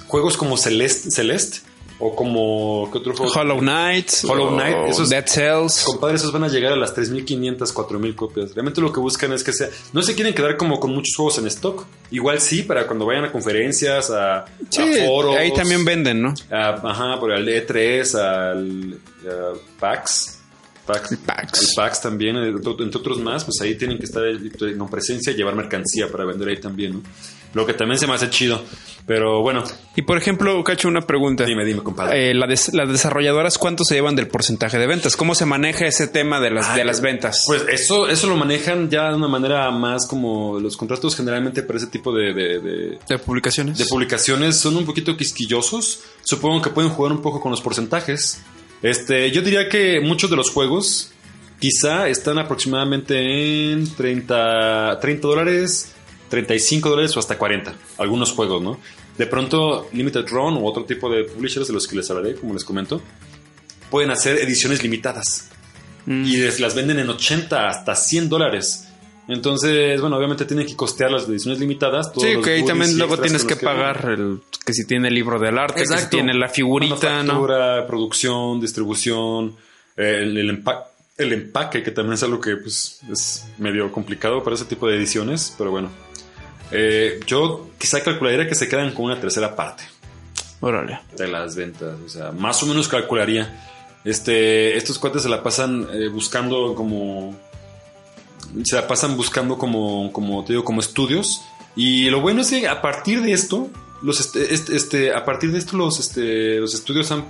Juegos 0.07 0.37
como 0.37 0.57
Celeste, 0.57 1.11
Celeste 1.11 1.59
o 1.99 2.15
como 2.15 2.91
¿qué 2.93 2.99
otro 2.99 3.15
juego? 3.15 3.33
Hollow 3.33 3.59
Knight, 3.61 4.11
Hollow 4.29 4.51
Knight, 4.55 4.77
esos- 4.91 5.09
Dead 5.09 5.27
Cells. 5.27 5.83
Compadre, 5.85 6.17
esos 6.17 6.31
van 6.33 6.45
a 6.45 6.49
llegar 6.49 6.73
a 6.73 6.77
las 6.77 6.95
3.500, 6.95 7.73
4.000 7.73 8.15
copias. 8.15 8.55
Realmente 8.55 8.81
lo 8.81 8.93
que 8.93 9.01
buscan 9.01 9.33
es 9.33 9.43
que 9.43 9.53
sea... 9.53 9.69
No 9.93 10.03
se 10.03 10.15
quieren 10.15 10.35
quedar 10.35 10.57
como 10.57 10.79
con 10.79 10.93
muchos 10.93 11.15
juegos 11.17 11.39
en 11.39 11.47
stock. 11.47 11.87
Igual 12.11 12.41
sí, 12.41 12.63
para 12.63 12.87
cuando 12.87 13.07
vayan 13.07 13.25
a 13.25 13.33
conferencias, 13.33 14.11
a, 14.11 14.45
Sí, 14.71 14.83
a 15.01 15.07
foros. 15.07 15.37
ahí 15.37 15.53
también 15.53 15.85
venden, 15.85 16.23
¿no? 16.23 16.35
a- 16.51 16.81
ajá, 16.91 17.19
por 17.19 17.33
el 17.33 17.47
E3, 17.49 18.15
al 18.15 18.99
a 19.29 19.53
PAX. 19.81 20.36
PAX. 20.87 21.13
El 21.13 21.19
PAX. 21.19 21.61
El 21.63 21.69
PAX 21.77 22.01
también, 22.01 22.37
eh, 22.37 22.49
entre 22.49 22.71
otros 23.01 23.19
más, 23.19 23.45
pues 23.45 23.61
ahí 23.61 23.75
tienen 23.77 23.99
que 23.99 24.05
estar 24.05 24.25
en 24.25 24.87
presencia 24.89 25.33
y 25.33 25.37
llevar 25.37 25.55
mercancía 25.55 26.09
para 26.11 26.25
vender 26.25 26.49
ahí 26.49 26.59
también, 26.61 26.95
¿no? 26.95 27.03
Lo 27.55 27.65
que 27.65 27.73
también 27.73 27.99
se 27.99 28.07
me 28.07 28.13
hace 28.15 28.29
chido. 28.29 28.63
Pero 29.07 29.41
bueno, 29.41 29.63
Y 29.95 30.03
por 30.03 30.19
ejemplo, 30.19 30.63
Cacho, 30.65 30.89
una 30.89 31.01
pregunta. 31.01 31.45
dime, 31.45 31.65
dime, 31.65 31.81
compadre. 31.83 32.31
Eh, 32.31 32.35
la 32.35 32.47
des- 32.47 32.75
las 32.75 32.89
desarrolladoras, 32.89 33.57
¿cuánto 33.57 33.85
se 33.85 33.95
llevan 33.95 34.15
del 34.17 34.27
porcentaje 34.29 34.79
de 34.79 34.87
ventas? 34.87 35.17
¿Cómo 35.17 35.35
se 35.35 35.47
maneja 35.47 35.87
ese 35.87 36.09
tema 36.09 36.41
de 36.41 36.51
las, 36.51 36.75
de 36.75 36.85
las 36.85 37.01
ventas? 37.01 37.45
Pues 37.47 37.65
eso, 37.71 38.09
eso 38.09 38.27
lo 38.27 38.37
manejan 38.37 38.91
ya 38.91 39.09
de 39.11 39.15
una 39.17 39.29
manera 39.29 39.71
más 39.71 40.07
como 40.07 40.59
los 40.59 40.77
contratos 40.77 41.17
generalmente 41.17 41.63
para 41.63 41.79
ese 41.79 41.87
tipo 41.87 42.13
de, 42.13 42.35
de- 42.35 42.59
de- 42.61 42.99
de 43.09 43.19
publicaciones. 43.19 43.79
de 43.79 43.87
publicaciones 43.87 44.57
son 44.57 44.77
un 44.77 44.85
poquito 44.85 45.17
quisquillosos. 45.17 46.01
Supongo 46.25 46.61
que 46.61 46.71
pueden 46.71 46.91
jugar 46.91 47.13
un 47.13 47.23
poco 47.23 47.41
con 47.41 47.53
los 47.53 47.61
porcentajes. 47.63 48.43
Este, 48.83 49.31
yo 49.31 49.43
diría 49.43 49.69
que 49.69 50.01
muchos 50.01 50.31
de 50.31 50.37
los 50.37 50.51
juegos 50.51 51.13
quizá 51.59 52.09
están 52.09 52.39
aproximadamente 52.39 53.73
en 53.73 53.93
30, 53.95 54.99
30 55.01 55.27
dólares, 55.29 55.93
35 56.29 56.91
dólares 56.91 57.17
o 57.17 57.21
hasta 57.21 57.39
40. 57.39 57.75
Algunos 57.99 58.33
juegos, 58.33 58.63
¿no? 58.63 58.79
De 59.17 59.27
pronto, 59.27 59.89
Limited 59.93 60.27
Run 60.29 60.59
u 60.59 60.67
otro 60.67 60.85
tipo 60.85 61.11
de 61.11 61.25
publishers 61.25 61.67
de 61.69 61.73
los 61.73 61.87
que 61.87 61.97
les 61.97 62.11
hablaré, 62.11 62.35
como 62.35 62.53
les 62.53 62.65
comento, 62.65 63.01
pueden 63.91 64.11
hacer 64.11 64.39
ediciones 64.39 64.83
limitadas 64.83 65.51
Mm. 66.07 66.25
y 66.25 66.37
les 66.37 66.61
las 66.61 66.75
venden 66.75 67.01
en 67.01 67.11
80 67.11 67.69
hasta 67.69 67.95
100 67.97 68.29
dólares. 68.29 68.87
Entonces, 69.29 70.01
bueno, 70.01 70.17
obviamente 70.17 70.45
tienen 70.45 70.67
que 70.67 70.77
costear 70.77 71.11
las 71.11 71.29
ediciones 71.29 71.59
limitadas. 71.59 72.13
todos 72.13 72.29
Sí, 72.29 72.35
los 72.35 72.45
que 72.45 72.53
ahí 72.53 72.65
también 72.65 72.97
luego 72.97 73.19
tienes 73.19 73.45
que 73.45 73.57
pagar 73.57 74.09
el, 74.11 74.41
que 74.65 74.73
si 74.73 74.87
tiene 74.87 75.09
el 75.09 75.15
libro 75.15 75.39
del 75.41 75.59
arte, 75.59 75.83
que 75.83 75.99
si 75.99 76.09
tiene 76.09 76.33
la 76.35 76.49
figurita, 76.49 77.23
¿no? 77.23 77.35
Manufactura, 77.35 77.87
producción, 77.87 78.61
distribución, 78.61 79.57
eh, 79.97 80.21
el, 80.23 80.37
el 80.39 80.63
empa- 80.63 80.85
el 81.19 81.33
empaque, 81.33 81.83
que 81.83 81.91
también 81.91 82.15
es 82.15 82.23
algo 82.23 82.41
que 82.41 82.57
pues, 82.57 83.01
es 83.11 83.47
medio 83.59 83.91
complicado 83.91 84.45
para 84.45 84.55
ese 84.55 84.67
tipo 84.67 84.87
de 84.87 84.97
ediciones, 84.97 85.55
pero 85.59 85.71
bueno. 85.73 85.91
Eh, 86.73 87.21
yo 87.27 87.71
quizá 87.79 88.03
calcularía 88.03 88.49
que 88.49 88.55
se 88.55 88.69
quedan 88.69 88.93
con 88.93 89.05
una 89.07 89.21
tercera 89.21 89.55
parte 89.55 89.85
Órale. 90.61 90.99
de 91.17 91.29
las 91.29 91.55
ventas. 91.57 91.95
O 92.05 92.09
sea, 92.09 92.33
más 92.33 92.63
o 92.63 92.67
menos 92.67 92.89
calcularía. 92.89 93.63
Este, 94.05 94.77
estos 94.77 94.99
cuates 94.99 95.23
se 95.23 95.29
la 95.29 95.43
pasan 95.43 95.87
eh, 95.93 96.09
buscando 96.09 96.75
como. 96.75 97.37
Se 98.65 98.77
la 98.77 98.87
pasan 98.89 99.17
buscando 99.17 99.59
como, 99.59 100.13
como 100.13 100.45
te 100.45 100.53
digo, 100.55 100.65
como 100.65 100.81
estudios. 100.81 101.43
Y 101.75 102.09
lo 102.11 102.21
bueno 102.21 102.41
es 102.41 102.49
que 102.51 102.67
a 102.69 102.81
partir 102.81 103.21
de 103.23 103.33
esto, 103.33 103.69
los 104.03 104.21
este, 104.21 104.55
este, 104.55 104.77
este, 104.77 105.13
a 105.15 105.25
partir 105.25 105.53
de 105.53 105.59
esto, 105.59 105.77
los, 105.77 106.01
este, 106.01 106.59
los 106.59 106.75
estudios 106.75 107.11
han, 107.11 107.27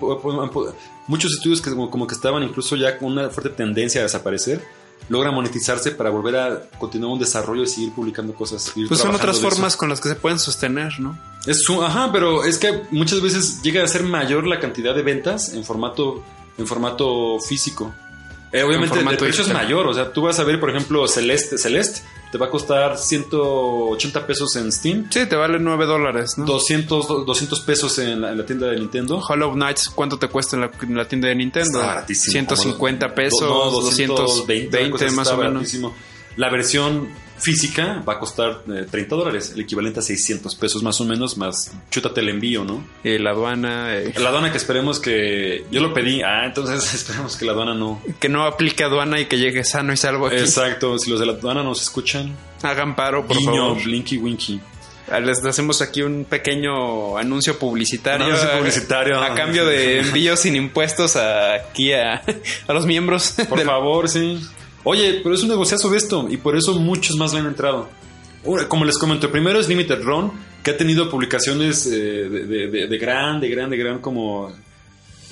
muchos 1.08 1.32
estudios 1.32 1.60
que 1.60 1.70
como, 1.70 1.90
como 1.90 2.06
que 2.06 2.14
estaban 2.14 2.42
incluso 2.42 2.76
ya 2.76 2.98
con 2.98 3.12
una 3.12 3.28
fuerte 3.30 3.50
tendencia 3.50 4.00
a 4.00 4.04
desaparecer, 4.04 4.64
logran 5.08 5.34
monetizarse 5.34 5.92
para 5.92 6.10
volver 6.10 6.36
a 6.36 6.70
continuar 6.78 7.12
un 7.12 7.18
desarrollo 7.18 7.62
y 7.62 7.66
seguir 7.66 7.92
publicando 7.92 8.34
cosas. 8.34 8.72
Pues 8.88 9.00
son 9.00 9.14
otras 9.14 9.36
formas 9.54 9.76
con 9.76 9.88
las 9.88 10.00
que 10.00 10.08
se 10.08 10.14
pueden 10.16 10.38
sostener, 10.38 10.98
¿no? 10.98 11.18
Es 11.46 11.68
un- 11.68 11.84
ajá, 11.84 12.10
pero 12.12 12.44
es 12.44 12.58
que 12.58 12.82
muchas 12.90 13.20
veces 13.20 13.62
llega 13.62 13.84
a 13.84 13.88
ser 13.88 14.02
mayor 14.02 14.46
la 14.46 14.58
cantidad 14.58 14.94
de 14.94 15.02
ventas 15.02 15.52
en 15.52 15.64
formato, 15.64 16.24
en 16.58 16.66
formato 16.66 17.38
físico. 17.40 17.94
Eh, 18.56 18.62
obviamente 18.62 18.98
el 18.98 19.16
precio 19.16 19.42
es 19.44 19.52
mayor, 19.52 19.86
o 19.86 19.92
sea, 19.94 20.12
tú 20.12 20.22
vas 20.22 20.38
a 20.38 20.44
ver, 20.44 20.58
por 20.58 20.70
ejemplo, 20.70 21.06
Celeste, 21.06 21.58
Celeste, 21.58 22.00
te 22.32 22.38
va 22.38 22.46
a 22.46 22.50
costar 22.50 22.96
180 22.96 24.26
pesos 24.26 24.56
en 24.56 24.72
Steam, 24.72 25.06
Sí, 25.10 25.26
te 25.26 25.36
vale 25.36 25.58
9 25.58 25.84
dólares, 25.86 26.38
¿no? 26.38 26.44
200, 26.46 27.26
200 27.26 27.60
pesos 27.60 27.98
en 27.98 28.20
la, 28.20 28.32
en 28.32 28.38
la 28.38 28.46
tienda 28.46 28.68
de 28.68 28.78
Nintendo. 28.78 29.18
Hollow 29.18 29.52
Knights, 29.52 29.90
¿cuánto 29.90 30.18
te 30.18 30.28
cuesta 30.28 30.56
en 30.56 30.62
la, 30.62 30.70
en 30.80 30.96
la 30.96 31.06
tienda 31.06 31.28
de 31.28 31.34
Nintendo? 31.34 31.80
Está 31.80 31.86
baratísimo. 31.94 32.32
150 32.32 33.14
pesos, 33.14 33.40
no, 33.42 33.70
220 33.70 34.78
una 34.80 34.90
cosa 34.90 35.06
así, 35.06 35.16
más 35.16 35.26
está 35.26 35.34
o 35.34 35.38
menos. 35.38 35.52
baratísimo. 35.54 35.94
La 36.36 36.50
versión 36.50 37.08
física 37.38 38.02
va 38.08 38.14
a 38.14 38.18
costar 38.18 38.62
eh, 38.72 38.86
30 38.90 39.14
dólares, 39.16 39.52
el 39.54 39.60
equivalente 39.60 40.00
a 40.00 40.02
600 40.02 40.54
pesos 40.56 40.82
más 40.82 41.00
o 41.00 41.04
menos, 41.04 41.36
más 41.36 41.70
chútate 41.90 42.20
el 42.20 42.30
envío, 42.30 42.64
¿no? 42.64 42.82
Y 43.04 43.18
la 43.18 43.30
aduana, 43.30 43.94
eh, 43.94 44.12
La 44.18 44.30
aduana 44.30 44.50
que 44.50 44.56
esperemos 44.56 44.98
que... 45.00 45.64
Yo 45.70 45.80
lo 45.80 45.92
pedí, 45.92 46.22
ah, 46.22 46.44
entonces 46.46 46.94
esperemos 46.94 47.36
que 47.36 47.44
la 47.44 47.52
aduana 47.52 47.74
no... 47.74 48.00
que 48.20 48.28
no 48.30 48.44
aplique 48.44 48.84
aduana 48.84 49.20
y 49.20 49.26
que 49.26 49.38
llegue 49.38 49.64
sano 49.64 49.92
y 49.92 49.96
salvo 49.98 50.26
aquí. 50.28 50.36
Exacto, 50.36 50.98
si 50.98 51.10
los 51.10 51.20
de 51.20 51.26
la 51.26 51.32
aduana 51.32 51.62
nos 51.62 51.82
escuchan, 51.82 52.34
Hagan 52.62 52.96
paro, 52.96 53.26
por 53.26 53.36
guiño, 53.36 53.52
favor. 53.74 53.84
blinky 53.84 54.16
winky. 54.16 54.60
Les 55.22 55.44
hacemos 55.44 55.82
aquí 55.82 56.02
un 56.02 56.24
pequeño 56.28 57.16
anuncio 57.16 57.56
publicitario. 57.58 58.26
Un 58.26 58.32
anuncio 58.32 58.58
publicitario. 58.58 59.20
A, 59.20 59.26
a 59.26 59.34
cambio 59.34 59.64
de 59.64 60.00
envíos 60.00 60.40
sin 60.40 60.56
impuestos 60.56 61.14
a- 61.16 61.54
aquí 61.54 61.92
a, 61.92 62.22
a 62.66 62.72
los 62.72 62.86
miembros. 62.86 63.34
Por 63.48 63.58
del- 63.58 63.68
favor, 63.68 64.08
sí. 64.08 64.40
Oye, 64.88 65.20
pero 65.22 65.34
es 65.34 65.42
un 65.42 65.48
negociazo 65.48 65.90
de 65.90 65.96
esto 65.98 66.26
y 66.30 66.36
por 66.36 66.56
eso 66.56 66.78
muchos 66.78 67.16
más 67.16 67.32
le 67.34 67.40
han 67.40 67.46
entrado. 67.46 67.88
Como 68.68 68.84
les 68.84 68.96
comento, 68.98 69.30
primero 69.32 69.58
es 69.58 69.68
Limited 69.68 70.02
Run, 70.02 70.30
que 70.62 70.70
ha 70.70 70.76
tenido 70.76 71.10
publicaciones 71.10 71.84
eh, 71.86 71.90
de, 71.90 72.46
de, 72.46 72.66
de- 72.68 72.86
de 72.86 72.98
gran, 72.98 73.40
de 73.40 73.48
gran, 73.48 73.68
de 73.70 73.76
gran 73.76 73.98
como 73.98 74.52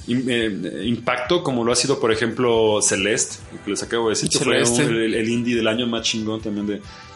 eh, 0.09 0.83
impacto, 0.85 1.43
como 1.43 1.65
lo 1.65 1.73
ha 1.73 1.77
sido, 1.77 2.01
por 2.01 2.11
ejemplo, 2.13 2.81
Celeste, 2.83 3.37
que 3.65 3.71
les 3.71 3.83
acabo 3.83 4.09
de 4.09 4.11
decir, 4.17 4.29
que 4.29 4.39
Celeste. 4.39 4.85
fue 4.85 4.87
un- 4.87 5.01
el, 5.01 5.15
el 5.15 5.29
indie 5.29 5.55
del 5.57 5.69
año 5.69 5.87
más 5.87 6.03
chingón 6.03 6.41
también 6.41 6.67
de, 6.67 6.75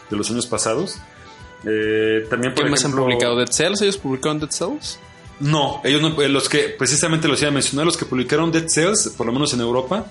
de 0.09 0.17
los 0.17 0.31
años 0.31 0.47
pasados. 0.47 0.97
Eh, 1.65 2.25
también, 2.29 2.53
por 2.53 2.63
¿Qué 2.63 2.69
más 2.71 2.85
han 2.85 2.93
publicado? 2.93 3.35
¿Dead 3.37 3.51
Cells? 3.51 3.81
¿Ellos 3.81 3.97
publicaron 3.97 4.39
Dead 4.39 4.49
Cells? 4.49 4.97
No, 5.41 5.81
ellos 5.83 6.01
no, 6.01 6.21
eh, 6.21 6.29
los 6.29 6.47
que 6.49 6.69
precisamente 6.77 7.27
los 7.27 7.41
iba 7.41 7.49
a 7.49 7.53
mencionar, 7.53 7.85
los 7.85 7.97
que 7.97 8.05
publicaron 8.05 8.51
Dead 8.51 8.67
Cells, 8.67 9.13
por 9.17 9.25
lo 9.27 9.33
menos 9.33 9.53
en 9.53 9.59
Europa, 9.61 10.05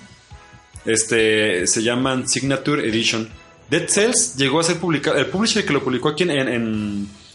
este, 0.85 1.67
se 1.67 1.83
llaman 1.83 2.27
Signature 2.27 2.87
Edition. 2.87 3.29
Dead 3.69 3.87
Cells 3.87 4.35
llegó 4.35 4.59
a 4.59 4.63
ser 4.63 4.77
publicado, 4.77 5.17
el 5.17 5.27
publisher 5.27 5.63
que 5.65 5.73
lo 5.73 5.83
publicó 5.83 6.09
aquí 6.09 6.23
en, 6.23 6.31
en, 6.31 6.47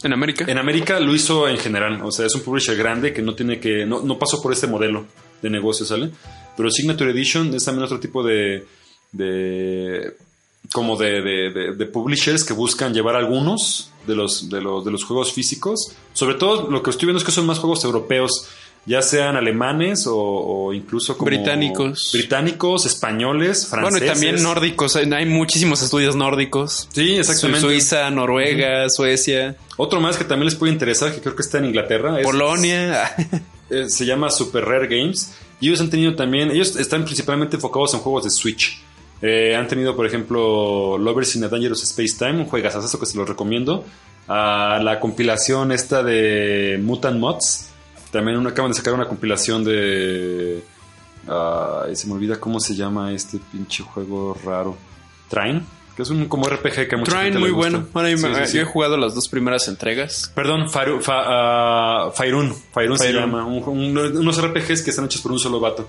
en- 0.03 0.13
América. 0.13 0.45
en 0.49 0.59
América 0.59 0.99
lo 1.01 1.15
hizo 1.15 1.49
en 1.49 1.57
general, 1.59 2.01
o 2.03 2.11
sea, 2.11 2.27
es 2.27 2.35
un 2.35 2.43
publisher 2.43 2.77
grande 2.77 3.13
que 3.13 3.23
no 3.23 3.35
tiene 3.35 3.59
que, 3.61 3.87
no, 3.87 4.03
no 4.03 4.19
pasó 4.19 4.43
por 4.43 4.53
este 4.53 4.67
modelo 4.67 5.07
de 5.41 5.49
negocio, 5.51 5.87
¿sale? 5.87 6.11
Pero 6.57 6.71
Signature 6.71 7.11
Edition 7.11 7.55
es 7.55 7.65
también 7.65 7.85
otro 7.85 8.01
tipo 8.01 8.23
de, 8.23 8.65
de 9.13 10.15
como 10.73 10.97
de, 10.97 11.23
de- 11.23 11.51
de- 11.53 11.75
de 11.77 11.87
publishers 11.87 12.43
que 12.45 12.53
buscan 12.53 12.93
llevar 12.93 13.15
algunos 13.17 13.91
de 14.07 14.15
los, 14.17 14.49
de, 14.51 14.61
los, 14.61 14.85
de 14.85 14.91
los 14.91 15.05
juegos 15.05 15.33
físicos. 15.33 15.93
Sobre 16.13 16.35
todo 16.35 16.69
lo 16.71 16.83
que 16.83 16.91
estoy 16.91 17.07
viendo 17.07 17.19
es 17.19 17.25
que 17.25 17.31
son 17.33 17.47
más 17.47 17.59
juegos 17.59 17.85
europeos, 17.85 18.49
ya 18.87 19.03
sean 19.03 19.37
alemanes 19.37 20.07
o, 20.07 20.17
o 20.17 20.73
incluso 20.73 21.17
como 21.17 21.27
Británicos. 21.27 22.11
británicos, 22.13 22.87
españoles, 22.87 23.67
bueno, 23.71 23.89
franceses. 23.89 24.09
y 24.09 24.13
también 24.13 24.43
nórdicos. 24.43 24.97
Hay 24.97 25.27
muchísimos 25.27 25.83
estudios 25.83 26.17
nórdicos. 26.17 26.89
Sí, 26.93 27.17
exactamente. 27.17 27.61
Suiza, 27.61 28.11
Noruega, 28.11 28.89
Suecia, 28.91 29.57
Otro 29.77 30.01
más 30.01 30.17
que 30.17 30.25
también 30.25 30.47
les 30.47 30.55
puede 30.55 30.73
interesar, 30.73 31.15
que 31.15 31.21
creo 31.21 31.35
que 31.35 31.43
está 31.43 31.59
en 31.59 31.67
Inglaterra, 31.67 32.19
es, 32.21 32.25
Polonia. 32.25 33.15
eh, 33.71 33.89
se 33.89 34.07
llama 34.07 34.31
Super 34.31 34.65
Rare 34.65 34.87
Games. 34.87 35.33
Y 35.61 35.69
ellos 35.69 35.81
han 35.81 35.89
tenido 35.89 36.15
también, 36.15 36.51
ellos 36.51 36.77
están 36.77 37.05
principalmente 37.05 37.57
enfocados 37.57 37.95
en 37.95 38.01
juegos 38.01 38.25
de 38.25 38.31
Switch. 38.31 38.83
Eh, 39.23 39.57
han 39.57 39.67
tenido, 39.69 39.97
por 39.97 40.05
ejemplo, 40.05 40.99
Lovers 40.99 41.37
in 41.37 41.45
a 41.45 41.49
Dangerous 41.49 41.83
Space 41.85 42.17
Time, 42.19 42.43
un 42.43 42.47
juegazazo 42.47 43.01
que 43.01 43.07
se 43.07 43.17
los 43.17 43.27
recomiendo. 43.27 43.85
A 44.29 44.81
la 44.83 45.01
compilación 45.01 45.73
esta 45.73 46.03
de 46.03 46.79
Mutant 46.83 47.19
Mods. 47.19 47.71
También 48.15 48.39
una- 48.39 48.51
acaban 48.51 48.71
de 48.71 48.77
sacar 48.77 48.95
una 48.95 49.07
compilación 49.09 49.65
de... 49.65 50.63
ay, 51.27 51.97
se 51.97 52.07
me 52.07 52.15
olvida 52.15 52.39
cómo 52.39 52.61
se 52.61 52.75
llama 52.77 53.13
este 53.13 53.39
pinche 53.51 53.83
juego 53.83 54.39
raro. 54.45 54.77
Train, 55.29 55.65
que 55.97 56.03
es 56.03 56.11
un 56.11 56.27
como 56.27 56.47
RPG 56.49 56.89
que 56.89 56.95
a 56.95 56.99
mucha 56.99 57.11
Train 57.11 57.33
gente 57.33 57.39
le 57.41 57.45
muy 57.47 57.51
gusta. 57.51 57.71
bueno. 57.71 57.89
Bueno, 57.93 58.17
Sí, 58.17 58.23
yo 58.23 58.47
sí, 58.47 58.53
sí. 58.53 58.59
he 58.59 58.65
jugado 58.65 58.97
las 58.97 59.15
dos 59.15 59.29
primeras 59.29 59.67
entregas. 59.69 60.31
Perdón, 60.35 60.69
Faru- 60.69 61.01
Fa- 61.01 61.25
ah, 62.07 62.11
Fairun. 62.15 62.55
Fairun 62.73 62.99
se 62.99 63.13
llama. 63.13 63.45
Un- 63.47 63.67
un- 63.67 63.99
unos 64.19 64.41
RPGs 64.41 64.83
que 64.83 64.91
están 64.91 65.07
hechos 65.07 65.21
por 65.23 65.33
un 65.33 65.39
solo 65.41 65.59
vato. 65.61 65.89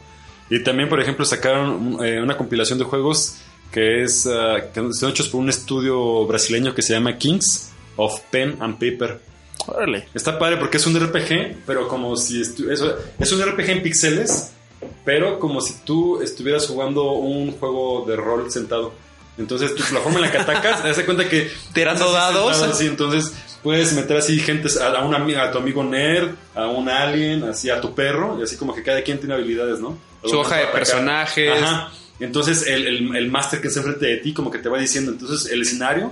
Y 0.49 0.63
también, 0.63 0.89
por 0.89 0.99
ejemplo, 0.99 1.25
sacaron 1.25 1.97
eh, 2.03 2.19
una 2.21 2.37
compilación 2.37 2.79
de 2.79 2.85
juegos 2.85 3.37
que 3.71 4.03
es 4.03 4.25
ah, 4.27 4.57
que 4.73 4.81
son 4.93 5.09
hechos 5.11 5.27
por 5.29 5.41
un 5.41 5.49
estudio 5.49 6.25
brasileño 6.25 6.73
que 6.73 6.81
se 6.81 6.93
llama 6.93 7.17
Kings 7.17 7.71
of 7.97 8.19
Pen 8.31 8.57
and 8.61 8.73
Paper. 8.75 9.19
Órale. 9.67 10.07
Está 10.13 10.37
padre 10.37 10.57
porque 10.57 10.77
es 10.77 10.85
un 10.87 10.95
RPG, 10.99 11.57
pero 11.65 11.87
como 11.87 12.15
si 12.17 12.41
eso- 12.41 12.95
es 13.19 13.31
un 13.31 13.41
RPG 13.41 13.69
en 13.71 13.81
píxeles, 13.83 14.51
pero 15.03 15.39
como 15.39 15.61
si 15.61 15.73
tú 15.83 16.21
estuvieras 16.21 16.67
jugando 16.67 17.13
un 17.13 17.51
juego 17.51 18.05
de 18.07 18.15
rol 18.15 18.51
sentado. 18.51 18.93
Entonces, 19.37 19.75
tú, 19.75 19.83
la 19.93 19.99
forma 19.99 20.19
en 20.19 20.21
la 20.25 20.31
que 20.31 20.37
atacas, 20.37 20.81
te 20.81 20.87
das 20.87 20.99
cuenta 21.01 21.27
que 21.27 21.49
Tirando 21.73 22.11
dados. 22.11 22.61
así, 22.61 22.85
entonces 22.87 23.33
puedes 23.63 23.91
meter 23.93 24.17
así 24.17 24.39
gente 24.39 24.69
a, 24.79 24.87
a 24.99 25.03
un 25.03 25.13
ami- 25.13 25.35
a 25.37 25.51
tu 25.51 25.57
amigo 25.57 25.83
nerd, 25.83 26.29
a 26.53 26.67
un 26.67 26.87
alien, 26.87 27.43
así 27.43 27.69
a 27.69 27.81
tu 27.81 27.93
perro, 27.93 28.37
y 28.39 28.43
así 28.43 28.55
como 28.55 28.73
que 28.73 28.81
cada 28.83 29.01
quien 29.01 29.19
tiene 29.19 29.33
habilidades, 29.33 29.79
¿no? 29.79 29.97
Su 30.23 30.37
hoja 30.39 30.55
de 30.57 30.61
atacar. 30.63 30.79
personajes. 30.79 31.61
Ajá. 31.61 31.91
Entonces 32.19 32.65
el, 32.67 32.87
el, 32.87 33.15
el 33.15 33.29
máster 33.29 33.59
que 33.59 33.67
está 33.67 33.81
enfrente 33.81 34.05
de 34.05 34.17
ti 34.17 34.33
como 34.33 34.49
que 34.49 34.59
te 34.59 34.69
va 34.69 34.77
diciendo, 34.79 35.11
entonces 35.11 35.51
el 35.51 35.61
escenario 35.63 36.11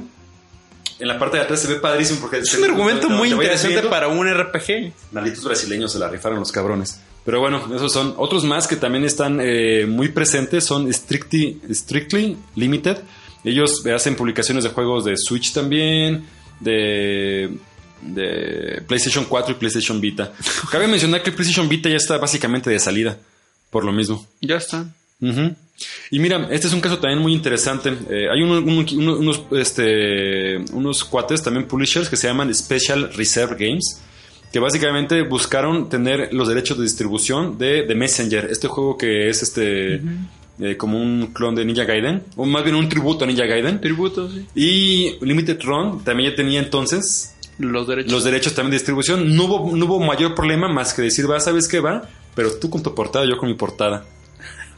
en 1.00 1.08
la 1.08 1.20
parte 1.20 1.38
de 1.38 1.44
atrás 1.44 1.62
se 1.62 1.68
ve 1.68 1.76
padrísimo 1.76 2.20
porque 2.22 2.38
Es 2.38 2.54
un 2.54 2.64
argumento 2.64 3.10
muy 3.10 3.32
interesante 3.32 3.82
para 3.84 4.08
un 4.08 4.28
RPG. 4.28 4.94
Malditos 5.12 5.44
brasileños 5.44 5.92
se 5.92 6.00
la 6.00 6.10
rifaron 6.10 6.40
los 6.40 6.52
cabrones. 6.52 7.00
Pero 7.26 7.40
bueno, 7.40 7.74
esos 7.74 7.92
son 7.92 8.16
otros 8.18 8.44
más 8.44 8.68
que 8.68 8.76
también 8.76 9.06
están 9.06 9.40
eh, 9.42 9.86
muy 9.88 10.10
presentes. 10.10 10.66
Son 10.66 10.92
Strictly, 10.92 11.62
Strictly 11.72 12.38
Limited. 12.56 12.98
Ellos 13.44 13.86
hacen 13.88 14.16
publicaciones 14.16 14.64
de 14.64 14.70
juegos 14.72 15.06
de 15.06 15.16
Switch 15.18 15.54
también, 15.54 16.26
de, 16.60 17.58
de 18.02 18.82
PlayStation 18.88 19.26
4 19.26 19.54
y 19.54 19.56
PlayStation 19.56 20.00
Vita. 20.00 20.34
Cabe 20.72 20.88
mencionar 20.88 21.24
que 21.24 21.30
el 21.30 21.36
PlayStation 21.36 21.68
Vita 21.68 21.90
ya 21.90 21.98
está 21.98 22.18
básicamente 22.18 22.70
de 22.70 22.80
salida, 22.80 23.18
por 23.70 23.84
lo 23.86 23.92
mismo. 23.92 24.26
Ya 24.42 24.58
está. 24.58 24.86
Ujú. 25.22 25.56
Y 26.12 26.20
mira, 26.20 26.48
este 26.52 26.68
es 26.68 26.74
un 26.74 26.82
caso 26.82 27.00
también 27.00 27.20
muy 27.22 27.34
interesante. 27.34 27.90
Eh, 28.10 28.28
hay 28.32 28.42
uno- 28.42 28.60
uno- 28.60 28.86
uno- 28.94 29.18
unos, 29.18 29.44
este, 29.52 30.58
unos 30.74 31.04
cuates 31.04 31.42
también 31.44 31.68
publishers 31.68 32.10
que 32.10 32.16
se 32.16 32.28
llaman 32.28 32.54
Special 32.54 33.12
Reserve 33.14 33.56
Games, 33.60 34.02
que 34.52 34.60
básicamente 34.60 35.24
buscaron 35.24 35.90
tener 35.90 36.32
los 36.34 36.48
derechos 36.48 36.78
de 36.78 36.84
distribución 36.84 37.58
de 37.58 37.92
Messenger, 37.96 38.48
este 38.52 38.68
juego 38.68 38.98
que 38.98 39.30
es 39.30 39.42
este 39.42 40.02
eh, 40.60 40.78
como 40.78 41.02
un 41.02 41.32
clon 41.34 41.56
de 41.56 41.66
Ninja 41.66 41.84
Gaiden, 41.84 42.22
o 42.36 42.46
más 42.46 42.64
bien 42.64 42.76
un 42.76 42.88
tributo 42.88 43.24
a 43.24 43.28
Ninja 43.28 43.46
Gaiden. 43.46 43.82
Tributo, 43.82 44.30
sí. 44.30 44.46
Y 44.54 45.16
Limited 45.26 45.60
Run 45.64 46.04
también 46.04 46.30
ya 46.30 46.36
tenía 46.36 46.60
entonces 46.60 47.34
Los 47.58 47.88
derechos. 47.88 48.12
los 48.12 48.24
derechos 48.24 48.54
también 48.54 48.70
de 48.72 48.76
distribución. 48.78 49.36
No 49.36 49.46
hubo, 49.46 49.76
no 49.76 49.86
hubo 49.86 50.00
mayor 50.00 50.36
problema 50.36 50.72
más 50.72 50.94
que 50.94 51.02
decir, 51.02 51.30
va, 51.30 51.40
¿sabes 51.40 51.68
qué 51.68 51.80
va? 51.80 52.08
Pero 52.36 52.54
tú 52.60 52.70
con 52.70 52.84
tu 52.84 52.94
portada, 52.94 53.26
yo 53.26 53.36
con 53.38 53.50
mi 53.50 53.56
portada. 53.56 54.06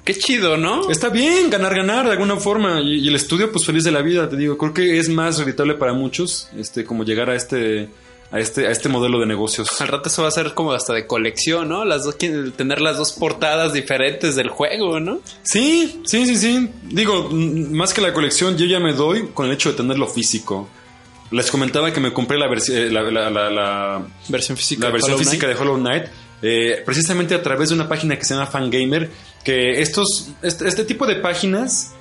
Qué 0.06 0.14
chido, 0.16 0.56
¿no? 0.56 0.89
Está 0.89 1.10
bien 1.10 1.49
ganar, 1.49 1.76
ganar 1.76 2.06
de 2.06 2.12
alguna 2.12 2.38
forma. 2.38 2.80
Y, 2.80 2.99
y 2.99 3.08
el 3.08 3.16
estudio, 3.16 3.51
pues 3.51 3.66
feliz 3.66 3.84
de 3.84 3.91
la 3.91 4.01
vida, 4.01 4.30
te 4.30 4.38
digo. 4.38 4.58
Creo 4.58 4.74
que 4.74 4.97
es 4.99 5.10
más 5.10 5.39
rentable 5.39 5.74
para 5.74 5.93
muchos, 5.93 6.47
este, 6.58 6.86
como 6.86 7.03
llegar 7.03 7.30
a 7.32 7.36
este, 7.36 7.89
a 8.32 8.39
este, 8.39 8.68
a 8.68 8.72
este 8.72 8.88
modelo 8.88 9.20
de 9.20 9.26
negocios. 9.26 9.68
Al 9.82 9.88
rato 9.88 10.10
eso 10.10 10.22
va 10.22 10.28
a 10.28 10.32
ser 10.32 10.53
como 10.53 10.72
hasta 10.74 10.93
de 10.93 11.08
colección, 11.08 11.70
¿no? 11.70 11.84
Las 11.86 12.03
dos, 12.03 12.18
tener 12.20 12.82
las 12.82 12.97
dos 12.97 13.14
portadas 13.14 13.74
diferentes 13.74 14.36
del 14.36 14.49
juego, 14.49 14.99
¿no? 14.99 15.22
Sí, 15.41 16.01
sí, 16.06 16.26
sí, 16.28 16.36
sí. 16.38 16.70
Digo, 16.84 17.30
mm, 17.32 17.72
más 17.74 17.91
que 17.93 18.01
la 18.01 18.14
colección, 18.14 18.58
yo 18.58 18.66
ya 18.68 18.80
me 18.80 18.93
doy 18.93 19.30
con 19.34 19.47
el 19.47 19.53
hecho 19.53 19.72
de 19.72 19.78
tenerlo 19.78 20.08
físico. 20.08 20.70
Les 21.32 21.49
comentaba 21.49 21.91
que 21.91 21.99
me 21.99 22.14
compré 22.14 22.38
la, 22.38 22.45
eh, 22.45 22.89
la, 22.91 23.01
la- 23.01 23.30
la- 23.32 23.49
la- 23.49 24.08
Versión 24.30 24.56
física. 24.56 24.86
la 24.86 24.91
versión 24.91 25.18
física 25.18 25.47
de 25.47 25.56
Hollow 25.56 25.78
Knight, 25.78 26.03
eh, 26.46 26.84
precisamente 26.86 27.34
a 27.34 27.41
través 27.41 27.70
de 27.70 27.76
una 27.76 27.88
página 27.89 28.18
que 28.18 28.24
se 28.26 28.34
llama 28.36 28.46
Fangamer, 28.46 29.10
que 29.43 29.82
estos, 29.82 30.30
este, 30.43 30.68
este 30.68 30.84
tipo 30.86 31.06
de 31.08 31.16
páginas 31.16 31.91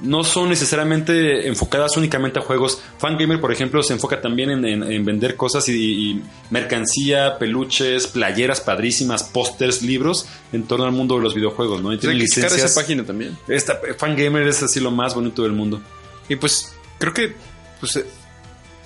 no 0.00 0.24
son 0.24 0.48
necesariamente 0.48 1.46
enfocadas 1.48 1.96
únicamente 1.96 2.38
a 2.38 2.42
juegos. 2.42 2.82
Fangamer, 2.98 3.40
por 3.40 3.52
ejemplo, 3.52 3.82
se 3.82 3.92
enfoca 3.94 4.20
también 4.20 4.50
en, 4.50 4.64
en- 4.66 4.82
en 4.92 5.04
vender 5.04 5.36
cosas 5.36 5.68
y, 5.68 5.72
y 6.10 6.22
mercancía, 6.50 7.38
peluches, 7.38 8.08
playeras 8.08 8.60
padrísimas, 8.60 9.22
pósters, 9.22 9.82
libros 9.82 10.26
en 10.52 10.64
torno 10.64 10.84
al 10.84 10.92
mundo 10.92 11.16
de 11.16 11.22
los 11.22 11.34
videojuegos, 11.34 11.80
¿no? 11.80 11.92
Y 11.92 11.98
checar 11.98 12.14
licencias. 12.16 12.52
esa 12.64 12.74
página 12.80 13.04
también. 13.04 13.38
Esta, 13.48 13.80
Fangamer 13.96 14.46
es 14.48 14.62
así 14.62 14.80
lo 14.80 14.90
más 14.90 15.14
bonito 15.14 15.42
del 15.44 15.52
mundo. 15.52 15.80
Y 16.28 16.36
pues 16.36 16.74
creo 16.98 17.14
que 17.14 17.34
pues, 17.80 17.96
eh, 17.96 18.04